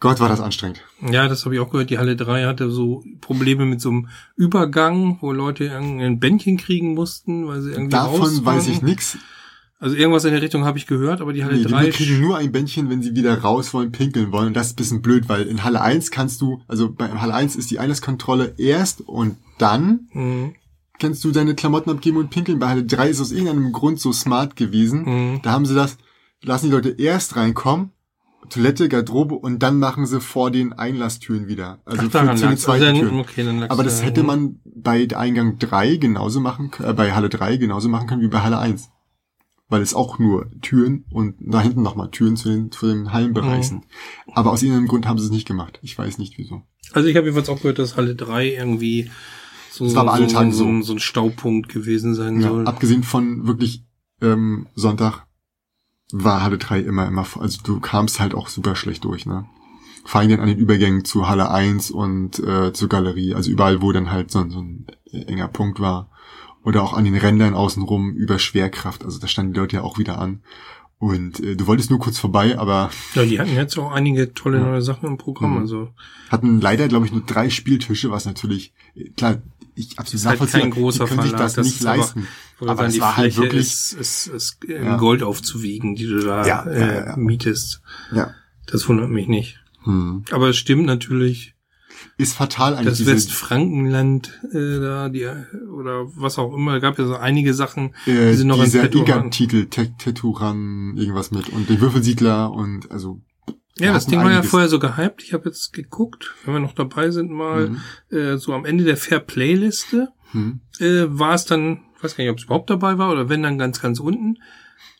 Gott, 0.00 0.20
war 0.20 0.28
das 0.28 0.40
anstrengend. 0.40 0.82
Ja, 1.00 1.28
das 1.28 1.46
habe 1.46 1.54
ich 1.54 1.62
auch 1.62 1.70
gehört. 1.70 1.88
Die 1.88 1.96
Halle 1.96 2.16
3 2.16 2.44
hatte 2.44 2.70
so 2.70 3.02
Probleme 3.22 3.64
mit 3.64 3.80
so 3.80 3.88
einem 3.88 4.08
Übergang, 4.36 5.16
wo 5.22 5.32
Leute 5.32 5.64
irgendein 5.64 6.20
Bändchen 6.20 6.58
kriegen 6.58 6.92
mussten, 6.92 7.46
weil 7.46 7.62
sie 7.62 7.70
irgendwie 7.70 7.90
Davon 7.90 8.44
weiß 8.44 8.68
ich 8.68 8.82
nix. 8.82 9.16
Also 9.80 9.96
irgendwas 9.96 10.24
in 10.24 10.32
der 10.32 10.40
Richtung 10.40 10.64
habe 10.64 10.78
ich 10.78 10.86
gehört, 10.86 11.20
aber 11.20 11.32
die 11.32 11.44
Halle 11.44 11.56
Nee, 11.56 11.64
die 11.64 11.70
3 11.70 11.90
kriegen 11.90 12.20
nur 12.20 12.36
ein 12.38 12.52
Bändchen, 12.52 12.88
wenn 12.90 13.02
sie 13.02 13.14
wieder 13.16 13.36
raus 13.42 13.74
wollen, 13.74 13.92
pinkeln 13.92 14.32
wollen. 14.32 14.48
Und 14.48 14.54
das 14.54 14.68
ist 14.68 14.72
ein 14.74 14.76
bisschen 14.76 15.02
blöd, 15.02 15.28
weil 15.28 15.42
in 15.46 15.62
Halle 15.64 15.80
1 15.82 16.10
kannst 16.10 16.40
du, 16.40 16.62
also 16.68 16.90
bei 16.92 17.08
Halle 17.10 17.34
1 17.34 17.56
ist 17.56 17.70
die 17.70 17.78
Einlasskontrolle 17.78 18.54
erst 18.56 19.02
und 19.02 19.36
dann 19.58 20.08
Mhm. 20.12 20.54
kannst 20.98 21.22
du 21.24 21.32
deine 21.32 21.54
Klamotten 21.54 21.90
abgeben 21.90 22.16
und 22.18 22.30
pinkeln. 22.30 22.58
Bei 22.60 22.68
Halle 22.68 22.84
3 22.84 23.10
ist 23.10 23.20
aus 23.20 23.32
irgendeinem 23.32 23.72
Grund 23.72 24.00
so 24.00 24.12
smart 24.12 24.56
gewesen. 24.56 25.04
Mhm. 25.34 25.40
Da 25.42 25.50
haben 25.52 25.66
sie 25.66 25.74
das, 25.74 25.98
lassen 26.42 26.66
die 26.66 26.72
Leute 26.72 26.90
erst 26.90 27.36
reinkommen, 27.36 27.90
Toilette, 28.50 28.88
Garderobe 28.88 29.34
und 29.34 29.58
dann 29.62 29.78
machen 29.78 30.06
sie 30.06 30.20
vor 30.20 30.50
den 30.50 30.72
Einlasstüren 30.72 31.46
wieder. 31.48 31.80
Also 31.84 32.02
Ach, 32.06 32.10
für, 32.10 32.36
zu 32.36 32.46
den 32.46 32.56
zweiten 32.58 32.84
Also, 32.84 33.00
Türen. 33.00 33.18
okay, 33.20 33.42
dann 33.44 33.62
Aber 33.64 33.82
das 33.82 33.98
da. 34.00 34.04
hätte 34.06 34.22
man 34.22 34.60
bei 34.64 35.08
Eingang 35.14 35.58
3 35.58 35.96
genauso 35.96 36.40
machen, 36.40 36.70
äh, 36.82 36.92
bei 36.92 37.12
Halle 37.12 37.28
3 37.28 37.56
genauso 37.56 37.88
machen 37.88 38.06
können 38.06 38.22
wie 38.22 38.28
bei 38.28 38.40
Halle 38.40 38.58
1. 38.58 38.90
Weil 39.68 39.80
es 39.80 39.94
auch 39.94 40.18
nur 40.18 40.50
Türen 40.60 41.06
und 41.10 41.36
da 41.40 41.60
hinten 41.62 41.82
nochmal 41.82 42.10
Türen 42.10 42.36
zu 42.36 42.50
den, 42.50 42.70
zu 42.70 42.86
den 42.86 43.12
Hallenbereich 43.12 43.58
Mhm. 43.58 43.62
sind. 43.62 43.84
Aber 44.34 44.52
aus 44.52 44.62
irgendeinem 44.62 44.88
Grund 44.88 45.06
haben 45.06 45.18
sie 45.18 45.24
es 45.24 45.30
nicht 45.30 45.48
gemacht. 45.48 45.78
Ich 45.82 45.96
weiß 45.96 46.18
nicht 46.18 46.36
wieso. 46.36 46.62
Also 46.92 47.08
ich 47.08 47.16
habe 47.16 47.26
jedenfalls 47.26 47.48
auch 47.48 47.56
gehört, 47.62 47.78
dass 47.78 47.96
Halle 47.96 48.14
3 48.14 48.48
irgendwie 48.54 49.10
so, 49.70 49.86
so, 49.88 49.94
so, 50.06 50.28
so. 50.28 50.38
ein- 50.38 50.82
so 50.82 50.92
ein 50.92 50.98
Staupunkt 50.98 51.68
gewesen 51.70 52.14
sein 52.14 52.40
Ja, 52.40 52.48
soll. 52.50 52.66
abgesehen 52.66 53.02
von 53.02 53.46
wirklich 53.46 53.84
ähm, 54.20 54.68
Sonntag 54.74 55.26
war 56.12 56.42
Halle 56.42 56.58
3 56.58 56.80
immer, 56.80 57.06
immer, 57.08 57.26
also 57.40 57.58
du 57.64 57.80
kamst 57.80 58.20
halt 58.20 58.34
auch 58.34 58.48
super 58.48 58.76
schlecht 58.76 59.04
durch, 59.04 59.26
ne? 59.26 59.46
Vor 60.04 60.20
allem 60.20 60.28
dann 60.30 60.40
an 60.40 60.48
den 60.48 60.58
Übergängen 60.58 61.04
zu 61.06 61.26
Halle 61.28 61.50
1 61.50 61.90
und 61.90 62.38
äh, 62.38 62.72
zur 62.74 62.88
Galerie, 62.90 63.34
also 63.34 63.50
überall, 63.50 63.80
wo 63.80 63.90
dann 63.90 64.10
halt 64.10 64.30
so, 64.30 64.46
so 64.50 64.60
ein 64.60 64.86
enger 65.10 65.48
Punkt 65.48 65.80
war. 65.80 66.10
Oder 66.64 66.82
auch 66.82 66.94
an 66.94 67.04
den 67.04 67.14
Rändern 67.16 67.54
außenrum 67.54 68.12
über 68.14 68.38
Schwerkraft, 68.38 69.04
also 69.04 69.18
da 69.20 69.28
standen 69.28 69.52
die 69.52 69.60
Leute 69.60 69.76
ja 69.76 69.82
auch 69.82 69.98
wieder 69.98 70.18
an. 70.18 70.40
Und 70.98 71.40
äh, 71.40 71.56
du 71.56 71.66
wolltest 71.66 71.90
nur 71.90 71.98
kurz 71.98 72.18
vorbei, 72.18 72.58
aber 72.58 72.90
Ja, 73.14 73.24
die 73.26 73.38
hatten 73.38 73.54
jetzt 73.54 73.78
auch 73.78 73.92
einige 73.92 74.32
tolle 74.32 74.60
neue 74.60 74.80
Sachen 74.80 75.06
im 75.06 75.18
Programm. 75.18 75.52
Mhm. 75.54 75.58
Also 75.58 75.90
hatten 76.30 76.60
leider, 76.60 76.88
glaube 76.88 77.04
ich, 77.04 77.12
nur 77.12 77.20
drei 77.22 77.50
Spieltische, 77.50 78.10
was 78.10 78.24
natürlich, 78.24 78.72
äh, 78.94 79.10
klar, 79.10 79.42
ich 79.74 79.98
absolut 79.98 80.20
ist 80.20 80.26
halt 80.26 80.50
kein 80.52 80.70
großer 80.70 81.04
die 81.04 81.10
können 81.10 81.22
sich 81.22 81.30
Verlag. 81.32 81.54
das, 81.54 81.64
nicht 81.66 81.80
ist 81.80 81.86
aber- 81.86 81.96
leisten. 81.98 82.26
Aber 82.60 82.76
sagen, 82.76 82.88
es 82.88 83.00
war 83.00 83.16
halt 83.16 83.32
Fläche 83.34 83.42
wirklich- 83.42 83.66
ist, 83.66 83.92
ist, 83.92 84.26
ist 84.28 84.64
in 84.64 84.84
Ja. 84.84 84.96
Gold 84.96 85.22
aufzuwiegen, 85.22 85.96
die 85.96 86.06
du 86.06 86.20
da 86.20 86.46
Ja, 86.46 86.62
äh, 86.64 87.06
ja. 87.08 87.16
mietest. 87.16 87.82
Ja. 88.12 88.30
Das 88.66 88.88
wundert 88.88 89.10
mich 89.10 89.26
nicht. 89.26 89.60
Hm. 89.82 90.24
Aber 90.30 90.48
es 90.50 90.56
stimmt 90.56 90.86
natürlich, 90.86 91.53
Ist 92.16 92.34
fatal 92.34 92.74
eigentlich. 92.76 92.98
das 92.98 93.06
Westfrankenland 93.06 94.40
äh, 94.52 94.78
da, 94.80 95.08
die 95.08 95.26
oder 95.72 96.06
was 96.16 96.38
auch 96.38 96.54
immer, 96.54 96.78
gab 96.80 96.98
ja 96.98 97.06
so 97.06 97.16
einige 97.16 97.54
Sachen, 97.54 97.94
äh, 98.06 98.30
die 98.30 98.34
sie 98.34 98.44
noch 98.44 98.58
in 98.58 98.64
dieser. 98.64 98.84
Igan-Titel, 98.92 99.66
Te- 99.66 99.94
Teturan, 99.98 100.96
irgendwas 100.96 101.30
mit 101.30 101.48
und 101.48 101.68
den 101.68 101.80
Würfelsiedler 101.80 102.52
und 102.52 102.90
also 102.90 103.20
Ja, 103.78 103.92
das 103.92 104.06
Ding 104.06 104.20
war 104.20 104.30
ja 104.30 104.42
vorher 104.42 104.68
so 104.68 104.78
gehypt. 104.78 105.22
Ich 105.24 105.32
habe 105.32 105.46
jetzt 105.48 105.72
geguckt, 105.72 106.34
wenn 106.44 106.54
wir 106.54 106.60
noch 106.60 106.74
dabei 106.74 107.10
sind, 107.10 107.30
mal 107.32 107.70
Mhm. 107.70 108.16
äh, 108.16 108.36
so 108.38 108.52
am 108.52 108.64
Ende 108.64 108.84
der 108.84 108.96
Fair 108.96 109.18
Play-Liste 109.20 110.08
Hm. 110.32 110.60
äh, 110.80 111.04
war 111.08 111.34
es 111.34 111.44
dann, 111.44 111.80
weiß 112.00 112.16
gar 112.16 112.24
nicht, 112.24 112.30
ob 112.32 112.38
es 112.38 112.44
überhaupt 112.44 112.70
dabei 112.70 112.98
war 112.98 113.10
oder 113.12 113.28
wenn 113.28 113.42
dann 113.42 113.58
ganz, 113.58 113.80
ganz 113.80 113.98
unten. 114.00 114.38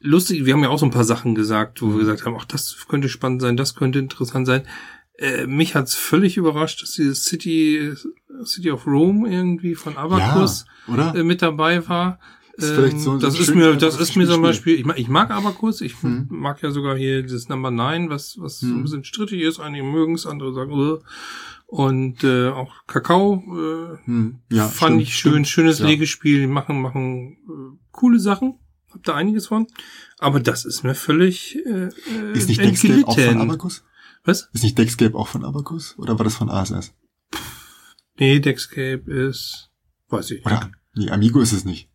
Lustig, 0.00 0.44
wir 0.44 0.52
haben 0.52 0.62
ja 0.62 0.68
auch 0.68 0.78
so 0.78 0.84
ein 0.86 0.90
paar 0.90 1.04
Sachen 1.04 1.34
gesagt, 1.34 1.80
Mhm. 1.80 1.86
wo 1.86 1.92
wir 1.92 2.00
gesagt 2.00 2.26
haben, 2.26 2.36
ach, 2.38 2.44
das 2.44 2.76
könnte 2.88 3.08
spannend 3.08 3.40
sein, 3.40 3.56
das 3.56 3.74
könnte 3.74 3.98
interessant 4.00 4.46
sein. 4.46 4.62
Äh, 5.18 5.46
mich 5.46 5.74
hat's 5.74 5.94
völlig 5.94 6.36
überrascht, 6.36 6.82
dass 6.82 6.92
dieses 6.92 7.24
City, 7.24 7.92
City 8.44 8.70
of 8.72 8.86
Rome 8.86 9.28
irgendwie 9.30 9.74
von 9.76 9.96
Abacus 9.96 10.66
Ja, 10.88 10.94
oder? 10.94 11.14
äh, 11.14 11.22
mit 11.22 11.40
dabei 11.42 11.86
war. 11.88 12.18
Ist 12.56 12.70
Ähm, 12.70 12.98
so- 12.98 13.12
so 13.12 13.18
das 13.18 13.34
ein 13.36 13.40
ist 13.42 13.54
mir, 13.54 13.74
das 13.76 13.98
ist 13.98 14.16
mir 14.16 14.26
zum 14.26 14.34
Spiel. 14.34 14.42
Beispiel, 14.42 14.74
ich 14.78 14.84
mag, 14.84 14.98
ich 14.98 15.08
mag 15.08 15.30
Abacus, 15.30 15.80
ich 15.80 16.00
Hm. 16.02 16.26
mag 16.30 16.62
ja 16.62 16.70
sogar 16.70 16.96
hier 16.96 17.22
dieses 17.22 17.48
Number 17.48 17.70
9, 17.72 18.10
was, 18.10 18.36
was 18.38 18.60
so 18.60 18.66
ein 18.66 18.74
Hm. 18.74 18.82
bisschen 18.82 19.04
strittig 19.04 19.40
ist, 19.42 19.58
einige 19.60 19.84
mögen 19.84 20.14
es, 20.14 20.24
andere 20.26 20.52
sagen, 20.54 20.72
uh. 20.72 20.98
und 21.66 22.22
äh, 22.22 22.48
auch 22.48 22.72
Kakao 22.86 23.42
äh, 23.48 24.06
Hm. 24.06 24.38
Ja, 24.50 24.68
fand 24.68 24.92
stimmt, 24.94 25.02
ich 25.02 25.16
schön, 25.16 25.32
stimmt. 25.32 25.48
schönes 25.48 25.78
Ja. 25.80 25.86
Legespiel, 25.86 26.40
die 26.40 26.46
machen, 26.46 26.80
machen 26.80 27.38
äh, 27.48 27.78
coole 27.90 28.20
Sachen, 28.20 28.58
hab 28.92 29.02
da 29.02 29.14
einiges 29.14 29.46
von, 29.48 29.66
aber 30.18 30.38
das 30.38 30.64
ist 30.64 30.84
mir 30.84 30.94
völlig 30.94 31.56
äh, 31.66 31.88
Ist 32.34 32.48
nicht 32.48 32.60
äh, 32.60 33.02
auch 33.04 33.18
von. 33.18 33.38
Abacus? 33.40 33.84
Was? 34.24 34.48
Ist 34.52 34.62
nicht 34.64 34.78
Dexcape 34.78 35.14
auch 35.14 35.28
von 35.28 35.44
Abacus? 35.44 35.94
Oder 35.98 36.18
war 36.18 36.24
das 36.24 36.34
von 36.36 36.48
ASS? 36.50 36.94
Nee, 38.18 38.40
Dexcape 38.40 39.02
ist, 39.06 39.70
weiß 40.08 40.30
ich. 40.32 40.46
Oder, 40.46 40.70
nee, 40.94 41.10
Amigo 41.10 41.40
ist 41.40 41.52
es 41.52 41.64
nicht. 41.64 41.90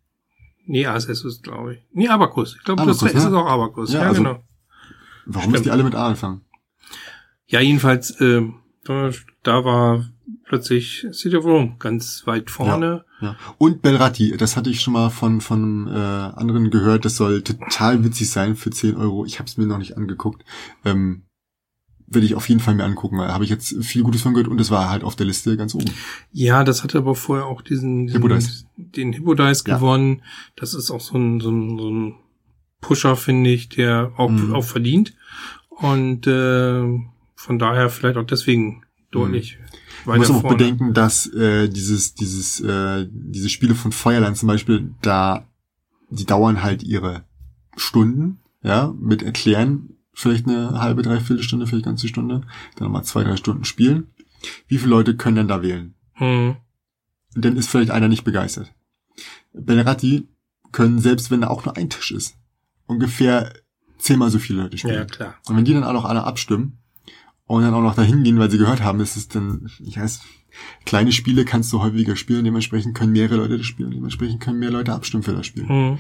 Nee, 0.65 0.86
ASS 0.86 1.23
ist, 1.25 1.41
glaube 1.43 1.75
ich. 1.75 1.80
Nee, 1.91 2.09
Abacus. 2.09 2.55
Ich 2.57 2.63
glaube, 2.63 2.86
das 2.86 2.99
Abacus, 3.01 3.17
ist 3.17 3.23
ne? 3.23 3.30
es 3.30 3.34
auch 3.36 3.47
Abacus. 3.47 3.93
Ja, 3.93 4.01
Ja, 4.01 4.07
also- 4.09 4.21
genau. 4.23 4.43
Warum 5.25 5.41
Stimmt. 5.41 5.51
müssen 5.51 5.63
die 5.63 5.71
alle 5.71 5.84
mit 5.84 5.95
A 5.95 6.07
anfangen? 6.07 6.41
Ja, 7.47 7.59
jedenfalls, 7.61 8.11
äh, 8.21 8.41
da, 8.84 9.65
war 9.65 10.07
plötzlich 10.45 11.05
City 11.11 11.36
of 11.36 11.45
Rome 11.45 11.75
ganz 11.80 12.23
weit 12.25 12.49
vorne. 12.49 13.05
Ja. 13.21 13.36
Und 13.57 13.82
Belratti, 13.82 14.36
das 14.38 14.55
hatte 14.55 14.69
ich 14.69 14.82
schon 14.82 14.93
mal 14.93 15.09
von, 15.09 15.41
von 15.41 15.88
äh, 15.88 15.91
anderen 15.91 16.69
gehört, 16.71 17.05
das 17.05 17.15
soll 17.15 17.41
total 17.43 18.03
witzig 18.03 18.30
sein 18.30 18.55
für 18.55 18.69
10 18.71 18.95
Euro. 18.95 19.25
Ich 19.25 19.39
habe 19.39 19.47
es 19.47 19.57
mir 19.57 19.65
noch 19.67 19.77
nicht 19.77 19.97
angeguckt. 19.97 20.43
Ähm, 20.86 21.23
Will 22.12 22.24
ich 22.24 22.34
auf 22.36 22.47
jeden 22.49 22.60
Fall 22.62 22.76
mir 22.76 22.84
angucken, 22.86 23.18
weil 23.20 23.30
habe 23.32 23.43
ich 23.43 23.49
jetzt 23.49 23.76
viel 23.84 24.03
Gutes 24.03 24.22
von 24.22 24.34
gehört 24.34 24.47
und 24.49 24.60
es 24.60 24.72
war 24.72 24.89
halt 24.89 25.03
auf 25.03 25.16
der 25.16 25.26
Liste 25.28 25.55
ganz 25.57 25.76
oben. 25.76 25.91
Ja, 26.32 26.64
das 26.64 26.84
hatte 26.84 26.97
aber 26.97 27.14
vorher 27.16 27.45
auch 27.45 27.62
diesen, 27.62 28.07
diesen 28.07 28.22
Hippodice. 28.22 28.66
den 28.78 29.14
Hippodice 29.14 29.64
Ja. 29.68 29.76
gewonnen. 29.76 30.24
Das 30.55 30.74
ist 30.74 30.89
auch 30.91 31.01
so 31.01 31.18
ein, 31.18 31.39
so 31.39 31.51
ein, 31.51 31.78
so 31.78 31.89
ein 31.89 32.16
Pusher, 32.82 33.16
finde 33.16 33.49
ich, 33.51 33.70
der 33.70 34.12
auch, 34.18 34.30
Mhm. 34.32 34.53
auch 34.55 34.64
verdient. 34.64 35.14
Und 35.70 36.26
äh, 36.28 36.82
von 37.36 37.60
daher 37.60 37.89
vielleicht 37.89 38.18
auch 38.18 38.26
deswegen 38.26 38.84
deutlich 39.12 39.57
Man 40.05 40.18
muss 40.18 40.30
auch 40.32 40.41
vorne. 40.41 40.57
bedenken, 40.57 40.93
dass 40.93 41.28
äh, 41.34 41.68
dieses, 41.70 42.16
dieses, 42.16 42.60
äh, 42.62 43.07
diese 43.12 43.49
Spiele 43.49 43.76
von 43.76 43.91
Feuerland 43.91 44.38
zum 44.38 44.47
Beispiel, 44.47 44.91
da 45.01 45.45
die 46.10 46.26
dauern 46.26 46.64
halt 46.64 46.82
ihre 46.84 47.24
Stunden, 47.78 48.39
ja, 48.64 48.93
mit 48.99 49.22
Erklären, 49.24 49.89
vielleicht 50.20 50.47
eine 50.47 50.82
halbe, 50.82 51.01
dreiviertel 51.01 51.43
Stunde, 51.43 51.65
vielleicht 51.65 51.86
ganze 51.86 52.07
Stunde, 52.07 52.41
dann 52.76 52.86
nochmal 52.86 53.03
zwei, 53.05 53.24
drei 53.24 53.38
Stunden 53.38 53.63
spielen. 53.63 54.07
Wie 54.67 54.78
viele 54.78 54.89
Leute 54.89 55.15
können 55.15 55.38
denn 55.38 55.47
da 55.47 55.61
wählen? 55.61 55.95
Hm. 56.13 56.57
Und 57.36 57.45
dann 57.45 57.55
ist 57.55 57.70
vielleicht 57.70 57.91
einer 57.91 58.09
nicht 58.09 58.24
begeistert. 58.24 58.74
Bellerati 59.53 60.28
können, 60.72 60.99
selbst 60.99 61.32
wenn 61.32 61.41
da 61.41 61.47
auch 61.47 61.65
nur 61.65 61.78
ein 61.78 61.89
Tisch 61.89 62.11
ist, 62.11 62.38
ungefähr 62.86 63.53
zehnmal 63.97 64.30
so 64.30 64.39
viele 64.39 64.63
Leute 64.63 64.78
spielen. 64.78 64.95
Ja, 64.95 65.05
klar. 65.05 65.36
Und 65.47 65.55
wenn 65.55 65.65
die 65.65 65.74
dann 65.74 65.84
auch 65.84 66.05
alle 66.05 66.24
abstimmen 66.24 66.80
und 67.45 67.63
dann 67.63 67.74
auch 67.74 67.82
noch 67.82 67.95
dahin 67.95 68.24
gehen, 68.24 68.39
weil 68.39 68.51
sie 68.51 68.57
gehört 68.57 68.82
haben, 68.82 68.99
das 68.99 69.15
ist 69.15 69.36
dann, 69.36 69.70
ich 69.80 69.97
weiß, 69.97 70.22
kleine 70.86 71.11
Spiele 71.11 71.45
kannst 71.45 71.72
du 71.72 71.80
häufiger 71.80 72.15
spielen, 72.15 72.43
dementsprechend 72.43 72.95
können 72.95 73.13
mehrere 73.13 73.38
Leute 73.38 73.57
das 73.57 73.65
spielen, 73.67 73.91
dementsprechend 73.91 74.41
können 74.41 74.59
mehr 74.59 74.72
Leute 74.72 74.93
abstimmen 74.93 75.24
für 75.24 75.34
das 75.34 75.45
Spiel. 75.45 75.67
Hm. 75.67 75.97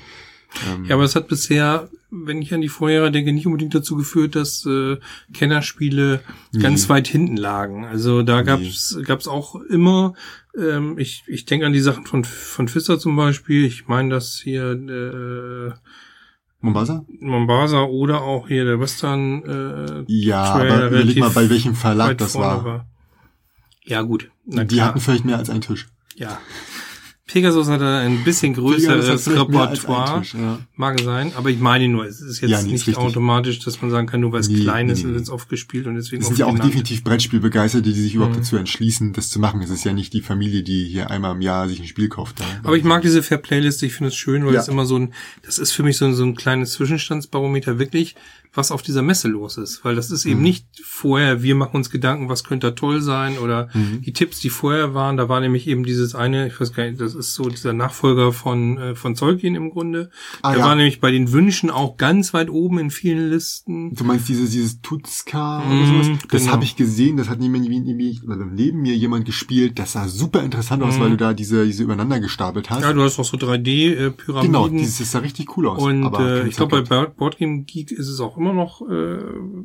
Ähm, 0.67 0.85
Ja, 0.85 0.95
aber 0.95 1.03
es 1.03 1.15
hat 1.15 1.27
bisher, 1.27 1.89
wenn 2.09 2.41
ich 2.41 2.53
an 2.53 2.61
die 2.61 2.69
Vorjahre 2.69 3.11
denke, 3.11 3.31
nicht 3.33 3.45
unbedingt 3.45 3.75
dazu 3.75 3.95
geführt, 3.95 4.35
dass 4.35 4.65
äh, 4.65 4.97
Kennerspiele 5.33 6.21
Nee. 6.51 6.59
ganz 6.61 6.89
weit 6.89 7.07
hinten 7.07 7.37
lagen. 7.37 7.85
Also 7.85 8.23
da 8.23 8.39
Nee. 8.39 8.45
gab's 8.45 8.97
gab's 9.05 9.27
auch 9.27 9.55
immer, 9.55 10.15
ähm, 10.57 10.97
ich, 10.97 11.23
ich 11.27 11.45
denke 11.45 11.65
an 11.65 11.73
die 11.73 11.79
Sachen 11.79 12.05
von, 12.05 12.23
von 12.25 12.67
Fisser 12.67 12.97
zum 12.99 13.15
Beispiel, 13.15 13.63
ich 13.65 13.87
meine, 13.87 14.09
dass 14.09 14.39
hier 14.43 14.71
äh, 14.71 15.71
Mombasa? 16.61 17.05
Mombasa 17.21 17.83
oder 17.83 18.21
auch 18.21 18.47
hier 18.47 18.65
der 18.65 18.79
Western 18.79 19.43
äh, 19.43 20.03
Ja, 20.07 20.57
Trail 20.57 20.71
aber 20.71 20.87
überleg 20.87 21.17
mal, 21.19 21.29
bei 21.29 21.49
welchem 21.49 21.75
Verlag 21.75 22.17
das 22.17 22.33
vorne 22.33 22.63
war. 22.65 22.87
Ja 23.85 24.01
gut, 24.01 24.29
Die 24.45 24.65
klar. 24.65 24.87
hatten 24.89 24.99
vielleicht 24.99 25.25
mehr 25.25 25.37
als 25.37 25.49
einen 25.49 25.61
Tisch. 25.61 25.87
Ja. 26.15 26.39
Pegasus 27.31 27.67
hat 27.67 27.81
ein 27.81 28.23
bisschen 28.23 28.53
größeres 28.55 29.29
Repertoire. 29.29 30.21
Tisch, 30.21 30.33
ja. 30.33 30.59
Mag 30.75 30.99
sein, 31.01 31.31
aber 31.35 31.49
ich 31.49 31.59
meine 31.59 31.87
nur, 31.87 32.05
es 32.05 32.21
ist 32.21 32.41
jetzt 32.41 32.49
Ja, 32.49 32.57
nee, 32.57 32.67
ist 32.67 32.71
nicht 32.71 32.87
richtig. 32.87 32.97
automatisch, 32.97 33.59
dass 33.59 33.81
man 33.81 33.91
sagen 33.91 34.07
kann, 34.07 34.21
nur 34.21 34.31
weil 34.31 34.39
es 34.39 34.49
Nee, 34.49 34.61
klein 34.61 34.89
ist, 34.89 35.03
nee, 35.03 35.11
wird 35.13 35.21
es 35.21 35.29
oft 35.29 35.47
gespielt 35.47 35.85
und 35.87 35.95
deswegen 35.95 36.21
Es 36.21 36.27
sind 36.27 36.39
ja 36.39 36.47
auch 36.47 36.57
definitiv 36.57 37.03
Brettspielbegeisterte, 37.03 37.87
die 37.91 37.99
sich 38.01 38.15
überhaupt 38.15 38.35
Mhm. 38.35 38.39
dazu 38.39 38.55
entschließen, 38.57 39.13
das 39.13 39.29
zu 39.29 39.39
machen. 39.39 39.61
Es 39.61 39.69
ist 39.69 39.83
ja 39.83 39.93
nicht 39.93 40.13
die 40.13 40.21
Familie, 40.21 40.63
die 40.63 40.85
hier 40.85 41.11
einmal 41.11 41.35
im 41.35 41.41
Jahr 41.41 41.67
sich 41.67 41.79
ein 41.79 41.87
Spiel 41.87 42.09
kauft. 42.09 42.41
Aber 42.63 42.75
ich 42.75 42.83
mag 42.83 43.03
diese 43.03 43.21
Fair 43.21 43.37
Playlist, 43.37 43.83
ich 43.83 43.93
finde 43.93 44.07
es 44.09 44.15
schön, 44.15 44.45
weil 44.45 44.55
Ja. 44.55 44.61
es 44.61 44.67
immer 44.67 44.85
so 44.85 44.97
ein, 44.97 45.13
das 45.43 45.59
ist 45.59 45.71
für 45.71 45.83
mich 45.83 45.97
so 45.97 46.05
ein, 46.05 46.15
so 46.15 46.23
ein 46.23 46.35
kleines 46.35 46.71
Zwischenstandsbarometer 46.73 47.77
wirklich, 47.79 48.15
was 48.53 48.71
auf 48.71 48.81
dieser 48.81 49.03
Messe 49.03 49.27
los 49.27 49.57
ist. 49.57 49.85
Weil 49.85 49.95
das 49.95 50.09
ist 50.09 50.25
Mhm. 50.25 50.31
eben 50.31 50.41
nicht 50.41 50.65
vorher, 50.83 51.43
wir 51.43 51.53
machen 51.53 51.75
uns 51.75 51.91
Gedanken, 51.91 52.29
was 52.29 52.43
könnte 52.43 52.67
da 52.67 52.71
toll 52.71 53.01
sein 53.01 53.37
oder 53.37 53.69
Mhm. 53.75 54.01
die 54.01 54.13
Tipps, 54.13 54.39
die 54.39 54.49
vorher 54.49 54.93
waren, 54.95 55.17
da 55.17 55.29
war 55.29 55.39
nämlich 55.39 55.67
eben 55.67 55.83
dieses 55.83 56.15
eine, 56.15 56.47
ich 56.47 56.59
weiß 56.59 56.73
gar 56.73 56.85
nicht, 56.89 56.99
das 56.99 57.13
ist 57.19 57.35
so 57.35 57.49
dieser 57.49 57.73
Nachfolger 57.73 58.31
von, 58.33 58.77
äh, 58.77 58.95
von 58.95 59.13
Tolkien 59.13 59.53
im 59.55 59.69
Grunde. 59.69 60.09
Ah, 60.41 60.51
der 60.51 60.59
ja. 60.61 60.65
war 60.65 60.75
nämlich 60.75 60.99
bei 60.99 61.11
den 61.11 61.31
Wünschen 61.31 61.69
auch 61.69 61.97
ganz 61.97 62.33
weit 62.33 62.49
oben 62.49 62.79
in 62.79 62.89
vielen 62.89 63.29
Listen. 63.29 63.93
Du 63.93 64.03
meinst 64.03 64.27
dieses, 64.29 64.49
dieses 64.51 64.81
Tutska 64.81 65.59
oder 65.59 65.67
Mhm, 65.69 65.85
sowas? 66.03 66.19
Das 66.31 66.41
genau. 66.41 66.53
habe 66.53 66.63
ich 66.63 66.75
gesehen, 66.75 67.17
das 67.17 67.29
hat 67.29 67.39
neben, 67.39 67.53
neben, 67.61 68.55
neben, 68.55 68.81
mir 68.81 68.95
jemand 68.95 69.25
gespielt. 69.25 69.77
Das 69.77 69.91
sah 69.91 70.07
super 70.07 70.41
interessant 70.43 70.81
aus, 70.81 70.97
Mhm. 70.97 71.01
weil 71.01 71.09
du 71.11 71.17
da 71.17 71.33
diese, 71.33 71.65
diese 71.65 71.83
übereinander 71.83 72.19
gestapelt 72.19 72.69
hast. 72.69 72.81
Ja, 72.81 72.93
du 72.93 73.01
hast 73.03 73.19
auch 73.19 73.25
so 73.25 73.37
3D-Pyramiden. 73.37 74.51
genau, 74.51 74.67
dieses 74.67 74.97
das 74.99 75.11
sah 75.11 75.19
richtig 75.19 75.55
cool 75.57 75.67
aus. 75.67 75.81
Und 75.83 76.13
äh, 76.15 76.47
ich 76.47 76.55
glaube, 76.55 76.81
bei 76.83 77.05
Boardgame 77.05 77.63
Geek 77.63 77.91
ist 77.91 78.07
es 78.07 78.19
auch 78.19 78.37
immer 78.37 78.53
noch 78.53 78.81
äh, 78.89 79.17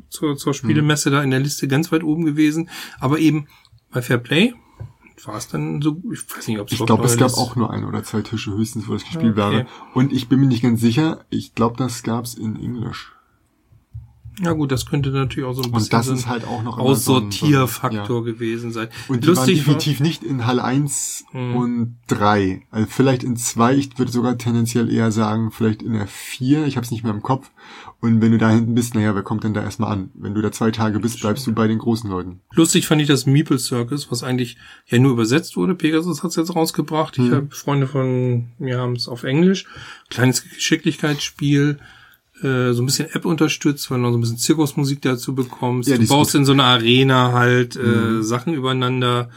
zur, 0.09 0.35
zur 0.37 0.53
Spielemesse 0.53 1.09
da 1.09 1.23
in 1.23 1.31
der 1.31 1.39
Liste 1.39 1.67
ganz 1.67 1.91
weit 1.91 2.03
oben 2.03 2.25
gewesen. 2.25 2.69
Aber 2.99 3.19
eben 3.19 3.47
bei 3.91 4.01
Fair 4.01 4.17
Play 4.17 4.53
war 5.23 5.37
es 5.37 5.47
dann 5.47 5.81
so, 5.81 6.01
ich 6.11 6.19
weiß 6.35 6.47
nicht, 6.49 6.59
ob 6.59 6.67
es 6.67 6.73
ich 6.79 6.85
glaube, 6.85 7.05
es 7.05 7.17
gab 7.17 7.27
ist. 7.27 7.37
auch 7.37 7.55
nur 7.55 7.71
ein 7.71 7.85
oder 7.85 8.03
zwei 8.03 8.21
Tische 8.21 8.51
höchstens, 8.51 8.87
wo 8.87 8.93
das 8.93 9.03
gespielt 9.05 9.37
Okay. 9.37 9.51
wäre. 9.51 9.65
Und 9.93 10.11
ich 10.11 10.27
bin 10.27 10.39
mir 10.39 10.47
nicht 10.47 10.61
ganz 10.63 10.81
sicher. 10.81 11.25
Ich 11.29 11.55
glaube, 11.55 11.77
das 11.77 12.03
gab's 12.03 12.33
in 12.33 12.55
Englisch. 12.59 13.11
Ja 14.41 14.51
gut, 14.51 14.69
das 14.73 14.85
könnte 14.85 15.11
natürlich 15.11 15.47
auch 15.47 15.53
so 15.53 15.61
ein 15.61 15.71
bisschen 15.71 15.83
Und 15.85 15.93
das 15.93 16.05
so 16.07 16.11
ein 16.11 16.17
ist 16.17 16.27
halt 16.27 16.45
auch 16.45 16.61
noch 16.61 16.77
immer 16.77 16.93
so 16.95 17.15
ein- 17.15 17.27
Aussortierfaktor 17.27 18.05
so 18.07 18.17
ein- 18.17 18.25
gewesen 18.25 18.73
sein. 18.73 18.89
Und 19.07 19.23
die 19.23 19.27
Lustig 19.29 19.59
waren 19.59 19.75
definitiv 19.77 19.99
nicht 20.01 20.23
in 20.25 20.45
Halle 20.45 20.61
1 20.61 21.23
Mhm. 21.31 21.55
und 21.55 21.97
3. 22.07 22.63
Also 22.69 22.85
vielleicht 22.91 23.23
in 23.23 23.37
2, 23.37 23.75
ich 23.75 23.97
würde 23.97 24.11
sogar 24.11 24.37
tendenziell 24.37 24.91
eher 24.91 25.13
sagen, 25.13 25.51
vielleicht 25.51 25.81
in 25.81 25.93
der 25.93 26.07
4, 26.07 26.65
ich 26.65 26.75
habe 26.75 26.83
es 26.83 26.91
nicht 26.91 27.03
mehr 27.05 27.13
im 27.13 27.21
Kopf. 27.23 27.49
Und 28.05 28.21
wenn 28.21 28.31
du 28.31 28.37
da 28.37 28.49
hinten 28.51 28.75
bist, 28.75 28.93
naja, 28.95 29.15
wer 29.15 29.23
kommt 29.23 29.43
denn 29.43 29.53
da 29.53 29.63
erstmal 29.63 29.91
an? 29.91 30.09
Wenn 30.13 30.33
du 30.33 30.41
da 30.41 30.51
zwei 30.51 30.71
Tage 30.71 30.99
bist, 30.99 31.19
bleibst 31.21 31.45
du 31.47 31.53
bei 31.53 31.67
den 31.67 31.79
großen 31.79 32.09
Leuten. 32.09 32.39
Lustig 32.53 32.85
fand 32.87 33.01
ich 33.01 33.07
das 33.07 33.25
Meeple 33.25 33.57
Circus, 33.59 34.11
was 34.11 34.23
eigentlich 34.23 34.57
ja 34.87 34.99
nur 34.99 35.11
übersetzt 35.13 35.57
wurde. 35.57 35.75
Pegasus 35.75 36.23
hat 36.23 36.29
es 36.29 36.35
jetzt 36.35 36.55
rausgebracht. 36.55 37.17
Ich 37.17 37.25
Mhm. 37.25 37.33
habe 37.33 37.47
Freunde 37.51 37.87
von 37.87 38.45
mir 38.59 38.77
haben 38.77 38.95
es 38.95 39.07
auf 39.07 39.23
Englisch. 39.23 39.65
Kleines 40.09 40.43
Geschicklichkeitsspiel, 40.43 41.79
äh, 42.43 42.73
so 42.73 42.81
ein 42.81 42.85
bisschen 42.85 43.09
App 43.13 43.25
unterstützt, 43.25 43.89
weil 43.89 43.97
du 43.97 44.03
noch 44.03 44.11
so 44.11 44.17
ein 44.17 44.21
bisschen 44.21 44.37
Zirkusmusik 44.37 45.01
dazu 45.01 45.33
bekommst. 45.35 45.89
Ja, 45.89 45.97
du 45.97 46.07
baust 46.07 46.35
in 46.35 46.45
so 46.45 46.51
einer 46.51 46.65
Arena 46.65 47.31
halt 47.33 47.75
äh, 47.75 47.79
Mhm. 47.79 48.23
Sachen 48.23 48.53
übereinander. 48.53 49.29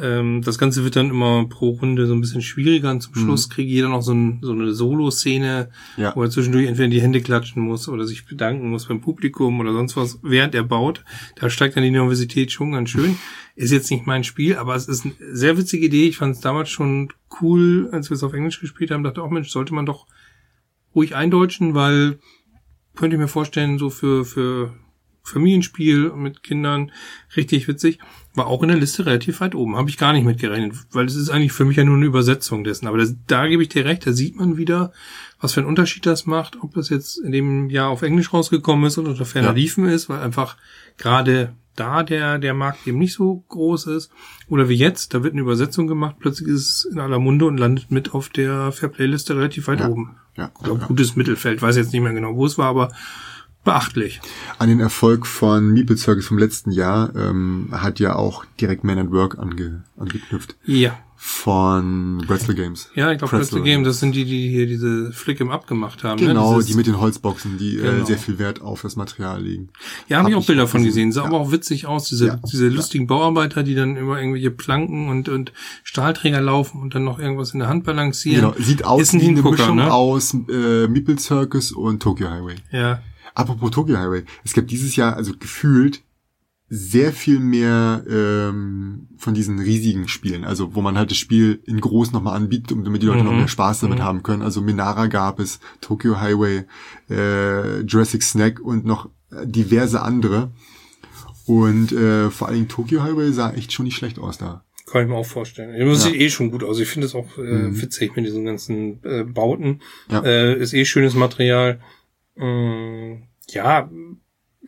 Ähm, 0.00 0.42
das 0.42 0.56
Ganze 0.58 0.84
wird 0.84 0.94
dann 0.94 1.10
immer 1.10 1.46
pro 1.48 1.70
Runde 1.70 2.06
so 2.06 2.14
ein 2.14 2.20
bisschen 2.20 2.42
schwieriger 2.42 2.90
und 2.92 3.00
zum 3.00 3.14
Schluss 3.16 3.50
kriegt 3.50 3.68
jeder 3.68 3.88
noch 3.88 4.02
so, 4.02 4.12
ein, 4.12 4.38
so 4.40 4.52
eine 4.52 4.72
Solo-Szene, 4.72 5.70
Mhm. 5.96 6.02
Ja. 6.02 6.12
wo 6.14 6.22
er 6.22 6.30
zwischendurch 6.30 6.66
entweder 6.66 6.88
die 6.88 7.00
Hände 7.02 7.20
klatschen 7.20 7.62
muss 7.62 7.88
oder 7.88 8.06
sich 8.06 8.24
bedanken 8.24 8.70
muss 8.70 8.86
beim 8.86 9.00
Publikum 9.00 9.58
oder 9.58 9.72
sonst 9.72 9.96
was, 9.96 10.20
während 10.22 10.54
er 10.54 10.62
baut. 10.62 11.04
Da 11.36 11.50
steigt 11.50 11.76
dann 11.76 11.82
die 11.82 11.90
Nervosität 11.90 12.52
schon 12.52 12.70
ganz 12.72 12.90
schön. 12.90 13.16
Ist 13.56 13.72
jetzt 13.72 13.90
nicht 13.90 14.06
mein 14.06 14.22
Spiel, 14.22 14.56
aber 14.56 14.76
es 14.76 14.86
ist 14.86 15.04
eine 15.04 15.14
sehr 15.32 15.58
witzige 15.58 15.86
Idee. 15.86 16.06
Ich 16.06 16.18
fand 16.18 16.36
es 16.36 16.40
damals 16.40 16.68
schon 16.70 17.08
cool, 17.40 17.88
als 17.90 18.10
wir 18.10 18.14
es 18.14 18.22
auf 18.22 18.32
Englisch 18.32 18.60
gespielt 18.60 18.92
haben. 18.92 19.02
Dachte 19.02 19.22
auch, 19.22 19.30
Mensch, 19.30 19.50
sollte 19.50 19.74
man 19.74 19.86
doch 19.86 20.06
ruhig 20.94 21.16
eindeutschen, 21.16 21.74
weil 21.74 22.18
könnte 22.94 23.16
ich 23.16 23.20
mir 23.20 23.28
vorstellen, 23.28 23.78
so 23.78 23.90
für, 23.90 24.24
für 24.24 24.72
Familienspiel 25.22 26.12
mit 26.14 26.42
Kindern 26.42 26.90
richtig 27.36 27.68
witzig. 27.68 27.98
War 28.34 28.46
auch 28.46 28.62
in 28.62 28.68
der 28.68 28.78
Liste 28.78 29.04
relativ 29.06 29.40
weit 29.40 29.56
oben. 29.56 29.76
Habe 29.76 29.90
ich 29.90 29.98
gar 29.98 30.12
nicht 30.12 30.24
mitgerechnet, 30.24 30.74
weil 30.92 31.06
es 31.06 31.16
ist 31.16 31.30
eigentlich 31.30 31.52
für 31.52 31.64
mich 31.64 31.76
ja 31.76 31.84
nur 31.84 31.96
eine 31.96 32.06
Übersetzung 32.06 32.62
dessen. 32.62 32.86
Aber 32.86 32.98
das, 32.98 33.14
da 33.26 33.48
gebe 33.48 33.62
ich 33.62 33.68
dir 33.70 33.84
recht, 33.84 34.06
da 34.06 34.12
sieht 34.12 34.36
man 34.36 34.56
wieder, 34.56 34.92
was 35.40 35.52
für 35.54 35.60
einen 35.60 35.68
Unterschied 35.68 36.06
das 36.06 36.26
macht, 36.26 36.58
ob 36.62 36.74
das 36.74 36.90
jetzt 36.90 37.18
in 37.18 37.32
dem 37.32 37.70
Jahr 37.70 37.88
auf 37.88 38.02
Englisch 38.02 38.32
rausgekommen 38.32 38.84
ist 38.86 38.98
oder 38.98 39.10
unter 39.10 39.24
ferner 39.24 39.48
Ja. 39.48 39.54
Liefen 39.54 39.84
ist, 39.86 40.08
weil 40.08 40.20
einfach 40.20 40.56
gerade 40.96 41.54
da 41.76 42.02
der, 42.02 42.38
der 42.38 42.54
Markt 42.54 42.86
eben 42.86 42.98
nicht 42.98 43.14
so 43.14 43.42
groß 43.48 43.86
ist. 43.86 44.10
Oder 44.48 44.68
wie 44.68 44.74
jetzt, 44.74 45.14
da 45.14 45.22
wird 45.24 45.32
eine 45.32 45.42
Übersetzung 45.42 45.86
gemacht, 45.86 46.16
plötzlich 46.20 46.48
ist 46.48 46.68
es 46.70 46.84
in 46.84 47.00
aller 47.00 47.18
Munde 47.18 47.46
und 47.46 47.56
landet 47.58 47.90
mit 47.90 48.12
auf 48.14 48.28
der 48.28 48.70
Fairplay-Liste 48.70 49.34
relativ 49.34 49.66
weit 49.66 49.80
Ja. 49.80 49.88
oben. 49.88 50.16
Ja. 50.36 50.50
Ich 50.56 50.64
glaube, 50.64 50.84
gutes 50.86 51.16
Mittelfeld, 51.16 51.62
weiß 51.62 51.76
jetzt 51.76 51.92
nicht 51.92 52.02
mehr 52.02 52.12
genau, 52.12 52.36
wo 52.36 52.46
es 52.46 52.58
war, 52.58 52.66
aber 52.68 52.92
beachtlich. 53.64 54.20
An 54.58 54.68
den 54.68 54.80
Erfolg 54.80 55.26
von 55.26 55.72
Meeple 55.72 55.96
Circus 55.96 56.26
vom 56.26 56.38
letzten 56.38 56.70
Jahr 56.70 57.14
ähm, 57.14 57.68
hat 57.72 58.00
ja 58.00 58.16
auch 58.16 58.44
direkt 58.60 58.84
Man 58.84 58.98
at 58.98 59.10
Work 59.10 59.38
ange, 59.38 59.84
angeknüpft. 59.96 60.56
Ja. 60.64 60.98
Von 61.22 62.24
Bretzel 62.26 62.54
Games. 62.54 62.88
Ja, 62.94 63.12
ich 63.12 63.18
glaube, 63.18 63.36
Pretzel. 63.36 63.58
Pretzel 63.58 63.62
Game, 63.62 63.84
das 63.84 64.00
sind 64.00 64.14
die, 64.14 64.24
die 64.24 64.48
hier 64.48 64.66
diese 64.66 65.12
Flick 65.12 65.38
im 65.40 65.50
Up 65.50 65.66
gemacht 65.66 66.02
haben. 66.02 66.18
Genau, 66.18 66.56
ne? 66.56 66.64
Die 66.64 66.72
mit 66.72 66.86
den 66.86 66.98
Holzboxen, 66.98 67.58
die 67.58 67.76
äh, 67.76 67.82
Genau. 67.82 68.04
sehr 68.06 68.16
viel 68.16 68.38
Wert 68.38 68.62
auf 68.62 68.80
das 68.80 68.96
Material 68.96 69.42
legen. 69.42 69.68
Ja, 70.08 70.16
habe 70.16 70.30
ich 70.30 70.34
hab 70.34 70.38
auch 70.38 70.42
ich 70.44 70.46
Bilder 70.46 70.64
auch 70.64 70.68
von 70.68 70.82
gesehen. 70.82 71.12
Sah 71.12 71.20
ja. 71.20 71.26
aber 71.26 71.38
auch 71.38 71.52
witzig 71.52 71.84
aus, 71.84 72.08
diese, 72.08 72.28
Ja. 72.28 72.40
diese 72.50 72.68
lustigen 72.68 73.06
Bauarbeiter, 73.06 73.62
die 73.62 73.74
dann 73.74 73.98
über 73.98 74.18
irgendwelche 74.18 74.50
Planken 74.50 75.10
und, 75.10 75.28
und 75.28 75.52
Stahlträger 75.84 76.40
laufen 76.40 76.80
und 76.80 76.94
dann 76.94 77.04
noch 77.04 77.18
irgendwas 77.18 77.52
in 77.52 77.58
der 77.58 77.68
Hand 77.68 77.84
balancieren. 77.84 78.52
Genau, 78.52 78.54
sieht 78.58 78.86
aus 78.86 79.02
Ist 79.02 79.12
ein 79.12 79.20
wie 79.20 79.28
eine 79.28 79.42
Mischung 79.42 79.76
ne? 79.76 79.92
aus 79.92 80.32
äh, 80.48 80.88
Meeple 80.88 81.18
Circus 81.18 81.70
und 81.70 82.02
Tokyo 82.02 82.30
Highway. 82.30 82.54
Ja. 82.72 83.02
Apropos 83.34 83.70
Tokyo 83.70 83.96
Highway, 83.98 84.24
es 84.44 84.52
gibt 84.52 84.70
dieses 84.70 84.96
Jahr 84.96 85.16
also 85.16 85.32
gefühlt 85.38 86.02
sehr 86.72 87.12
viel 87.12 87.40
mehr 87.40 88.04
ähm, 88.08 89.08
von 89.16 89.34
diesen 89.34 89.58
riesigen 89.58 90.06
Spielen, 90.06 90.44
also 90.44 90.74
wo 90.76 90.80
man 90.82 90.96
halt 90.96 91.10
das 91.10 91.18
Spiel 91.18 91.60
in 91.66 91.80
groß 91.80 92.12
nochmal 92.12 92.36
anbietet, 92.36 92.70
um 92.70 92.84
damit 92.84 93.02
die 93.02 93.06
Leute 93.06 93.20
Mhm. 93.20 93.26
noch 93.26 93.34
mehr 93.36 93.48
Spaß 93.48 93.80
damit 93.80 93.98
Mhm. 93.98 94.02
haben 94.04 94.22
können. 94.22 94.42
Also 94.42 94.60
Minara 94.60 95.08
gab 95.08 95.40
es, 95.40 95.58
Tokyo 95.80 96.20
Highway, 96.20 96.64
äh, 97.10 97.80
Jurassic 97.80 98.22
Snack 98.22 98.60
und 98.60 98.84
noch 98.84 99.10
diverse 99.44 100.00
andere. 100.02 100.50
Und 101.46 101.90
äh, 101.92 102.30
vor 102.30 102.46
allen 102.48 102.56
Dingen 102.58 102.68
Tokyo 102.68 103.02
Highway 103.02 103.32
sah 103.32 103.50
echt 103.52 103.72
schon 103.72 103.84
nicht 103.84 103.96
schlecht 103.96 104.18
aus 104.20 104.38
da. 104.38 104.64
Kann 104.86 105.02
ich 105.02 105.08
mir 105.08 105.16
auch 105.16 105.26
vorstellen. 105.26 105.72
Das 105.88 106.04
Ja. 106.04 106.10
sieht 106.10 106.20
eh 106.20 106.30
schon 106.30 106.50
gut 106.50 106.62
aus. 106.64 106.78
Ich 106.78 106.88
finde 106.88 107.06
es 107.06 107.14
auch 107.14 107.36
äh, 107.38 107.42
Mhm. 107.42 107.80
witzig 107.82 108.14
mit 108.16 108.26
diesen 108.26 108.44
ganzen 108.44 109.02
äh, 109.04 109.24
Bauten. 109.24 109.80
Ja. 110.10 110.22
Äh, 110.22 110.56
ist 110.60 110.72
eh 110.74 110.84
schönes 110.84 111.14
Material. 111.14 111.80
Mm, 112.40 113.22
ja, 113.50 113.88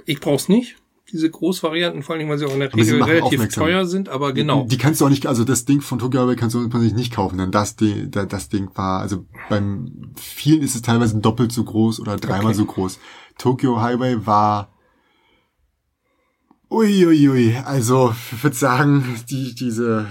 ich 0.06 0.20
brauch's 0.20 0.48
nicht. 0.48 0.76
Diese 1.12 1.28
Großvarianten, 1.28 2.02
vor 2.02 2.14
allem, 2.16 2.28
weil 2.30 2.38
sie 2.38 2.46
auch 2.46 2.54
in 2.54 2.60
der 2.60 2.72
Regel 2.74 3.02
relativ 3.02 3.24
aufmerksam. 3.34 3.64
teuer 3.64 3.84
sind, 3.84 4.08
aber 4.08 4.32
genau. 4.32 4.64
Die 4.64 4.78
kannst 4.78 5.00
du 5.00 5.04
auch 5.04 5.10
nicht, 5.10 5.26
also 5.26 5.44
das 5.44 5.66
Ding 5.66 5.82
von 5.82 5.98
Tokyo 5.98 6.22
Highway 6.22 6.36
kannst 6.36 6.54
du 6.54 6.78
sich 6.80 6.94
nicht 6.94 7.12
kaufen, 7.12 7.36
denn 7.36 7.50
das, 7.50 7.76
Ding- 7.76 8.10
da- 8.10 8.24
das 8.24 8.48
Ding 8.48 8.70
war, 8.76 9.00
also 9.00 9.26
beim 9.50 10.12
vielen 10.16 10.62
ist 10.62 10.74
es 10.74 10.80
teilweise 10.80 11.18
doppelt 11.18 11.52
so 11.52 11.64
groß 11.64 12.00
oder 12.00 12.16
dreimal 12.16 12.46
Okay. 12.46 12.54
so 12.54 12.64
groß. 12.64 12.98
Tokyo 13.36 13.82
Highway 13.82 14.24
war 14.24 14.71
Uiuiui, 16.72 17.28
ui, 17.28 17.56
also 17.64 18.14
ich 18.34 18.42
würde 18.42 18.56
sagen, 18.56 19.04
die, 19.28 19.54
diese, 19.54 20.06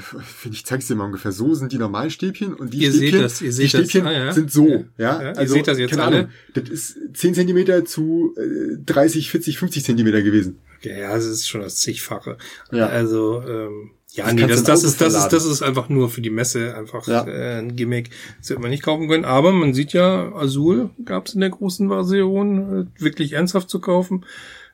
ich 0.49 0.65
zeig's 0.65 0.87
dir 0.87 0.95
mal 0.95 1.05
ungefähr, 1.05 1.31
so 1.31 1.53
sind 1.55 1.71
die 1.71 1.77
Normalstäbchen 1.77 2.53
und 2.53 2.73
die 2.73 2.79
Ihr 2.83 2.91
seht 2.91 3.09
Stäbchen, 3.09 3.21
das, 3.21 3.41
ihr 3.41 3.47
die 3.47 3.51
seht 3.53 3.73
das. 3.73 3.89
Stäbchen 3.89 4.07
Ah, 4.07 4.11
ja. 4.13 4.31
sind 4.33 4.51
so, 4.51 4.67
ja. 4.67 4.85
Ja, 4.97 5.21
ihr 5.31 5.37
also, 5.37 5.53
seht 5.55 5.67
das 5.67 5.77
jetzt 5.79 5.91
keine 5.91 6.03
alle. 6.03 6.17
Ahnung, 6.17 6.29
das 6.53 6.69
ist 6.69 6.97
10 7.13 7.33
Zentimeter 7.33 7.83
zu 7.85 8.35
äh, 8.37 8.77
30, 8.85 9.31
40, 9.31 9.57
50 9.57 9.83
Zentimeter 9.83 10.21
gewesen. 10.21 10.57
Ja, 10.83 10.97
ja, 10.97 11.15
es 11.15 11.25
ist 11.25 11.47
schon 11.47 11.61
das 11.61 11.75
zigfache. 11.77 12.37
Ja. 12.71 12.87
Also, 12.87 13.41
ähm, 13.47 13.91
ja, 14.13 14.25
Das 14.25 14.33
nee, 14.33 14.45
das, 14.47 14.63
das 14.63 14.83
ist, 14.83 14.99
das 14.99 15.13
ist, 15.15 15.29
das 15.29 15.45
ist 15.45 15.61
einfach 15.61 15.87
nur 15.87 16.09
für 16.09 16.19
die 16.21 16.29
Messe 16.31 16.75
einfach 16.75 17.07
Ja. 17.07 17.25
äh, 17.25 17.59
ein 17.59 17.75
Gimmick. 17.77 18.09
Das 18.39 18.49
wird 18.49 18.59
man 18.59 18.69
nicht 18.69 18.83
kaufen 18.83 19.07
können. 19.07 19.23
Aber 19.23 19.51
man 19.53 19.73
sieht 19.73 19.93
ja, 19.93 20.33
Azul 20.35 20.89
gab 21.05 21.27
es 21.27 21.33
in 21.33 21.39
der 21.39 21.49
großen 21.49 21.87
Version 21.87 22.87
äh, 22.97 23.01
wirklich 23.01 23.33
ernsthaft 23.33 23.69
zu 23.69 23.79
kaufen. 23.79 24.25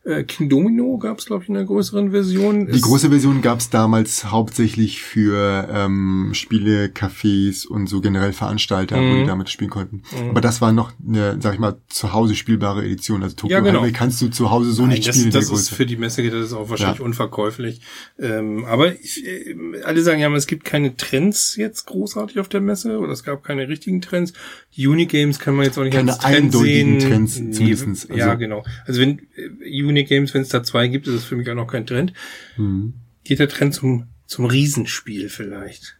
Äh, 0.07 0.23
King 0.23 0.47
Domino 0.49 0.97
gab 0.97 1.19
es, 1.19 1.25
glaube 1.25 1.43
ich, 1.43 1.49
in 1.49 1.55
der 1.55 1.65
größeren 1.65 2.11
Version. 2.11 2.67
Die 2.67 2.79
große 2.79 3.09
Version 3.09 3.41
gab 3.41 3.59
es 3.59 3.69
damals 3.69 4.31
hauptsächlich 4.31 5.01
für 5.01 5.67
ähm, 5.71 6.29
Spiele, 6.33 6.85
Cafés 6.87 7.67
und 7.67 7.87
so 7.87 7.99
generell 7.99 8.31
Veranstalter, 8.31 8.95
wo 8.95 9.01
Mhm. 9.01 9.19
die 9.21 9.25
damit 9.25 9.49
spielen 9.49 9.69
konnten. 9.69 10.03
Aber 10.29 10.39
das 10.39 10.61
war 10.61 10.71
noch 10.71 10.93
eine, 11.05 11.37
sag 11.41 11.55
ich 11.55 11.59
mal, 11.59 11.75
zu 11.89 12.13
Hause 12.13 12.35
spielbare 12.35 12.85
Edition. 12.85 13.21
Also 13.21 13.35
Tokyo 13.35 13.57
Ja, 13.57 13.59
genau. 13.61 13.81
Highway 13.81 13.91
kannst 13.91 14.21
du 14.21 14.29
zu 14.29 14.49
Hause 14.49 14.71
so 14.71 14.83
Nein, 14.83 14.91
nicht 14.95 15.07
das, 15.07 15.15
spielen 15.17 15.31
das 15.31 15.51
ist 15.51 15.69
für 15.69 15.85
die 15.85 15.97
Messe 15.97 16.21
geht 16.23 16.31
das 16.33 16.45
ist 16.45 16.53
auch 16.53 16.69
wahrscheinlich 16.69 16.99
Ja. 16.99 17.05
unverkäuflich. 17.05 17.81
Ähm, 18.17 18.63
aber 18.65 18.93
ich, 18.99 19.25
äh, 19.25 19.55
alle 19.83 20.01
sagen 20.01 20.19
ja, 20.21 20.33
es 20.35 20.47
gibt 20.47 20.63
keine 20.65 20.95
Trends 20.95 21.55
jetzt 21.57 21.85
großartig 21.85 22.39
auf 22.39 22.47
der 22.49 22.61
Messe 22.61 22.97
oder 22.99 23.11
es 23.11 23.23
gab 23.23 23.43
keine 23.43 23.67
richtigen 23.67 24.01
Trends. 24.01 24.33
Die 24.75 24.87
Unigames 24.87 25.39
kann 25.39 25.55
man 25.55 25.65
jetzt 25.65 25.77
auch 25.77 25.83
nicht 25.83 25.93
Keine 25.93 26.11
als 26.13 26.19
Trend 26.21 26.35
eindeutigen 26.55 26.99
sehen. 26.99 27.09
Trends 27.09 27.35
zumindestens, 27.35 28.07
ja, 28.15 28.27
also- 28.27 28.37
genau. 28.37 28.63
Also 28.85 29.01
wenn 29.01 29.19
äh, 29.35 29.67
Unigames, 29.97 30.33
wenn 30.33 30.41
es 30.41 30.49
da 30.49 30.63
zwei 30.63 30.87
gibt, 30.87 31.07
ist 31.07 31.13
es 31.13 31.23
für 31.25 31.35
mich 31.35 31.49
auch 31.49 31.55
noch 31.55 31.67
kein 31.67 31.85
Trend. 31.85 32.13
Mhm. 32.57 32.93
Geht 33.23 33.39
der 33.39 33.49
Trend 33.49 33.73
zum 33.73 34.07
zum 34.27 34.45
Riesenspiel 34.45 35.29
vielleicht? 35.29 35.97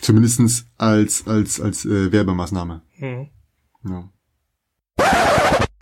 Zumindestens 0.00 0.66
als, 0.76 1.26
als, 1.26 1.60
als 1.60 1.84
äh, 1.84 2.12
Werbemaßnahme. 2.12 2.82
Mhm. 2.98 3.30
Ja. 3.84 4.12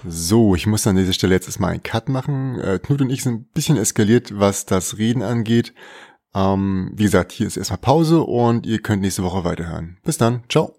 So, 0.06 0.54
ich 0.54 0.66
muss 0.66 0.86
an 0.86 0.96
dieser 0.96 1.12
Stelle 1.12 1.34
jetzt 1.34 1.48
erstmal 1.48 1.72
einen 1.72 1.82
Cut 1.82 2.08
machen. 2.08 2.58
Äh, 2.60 2.78
Knut 2.82 3.02
und 3.02 3.10
ich 3.10 3.22
sind 3.22 3.34
ein 3.34 3.48
bisschen 3.52 3.76
eskaliert, 3.76 4.38
was 4.38 4.64
das 4.64 4.98
Reden 4.98 5.22
angeht. 5.22 5.74
Ähm, 6.34 6.92
wie 6.94 7.04
gesagt, 7.04 7.32
hier 7.32 7.46
ist 7.46 7.56
erstmal 7.56 7.78
Pause 7.78 8.22
und 8.22 8.64
ihr 8.66 8.80
könnt 8.80 9.02
nächste 9.02 9.22
Woche 9.22 9.44
weiterhören. 9.44 9.98
Bis 10.04 10.16
dann. 10.16 10.44
Ciao. 10.48 10.76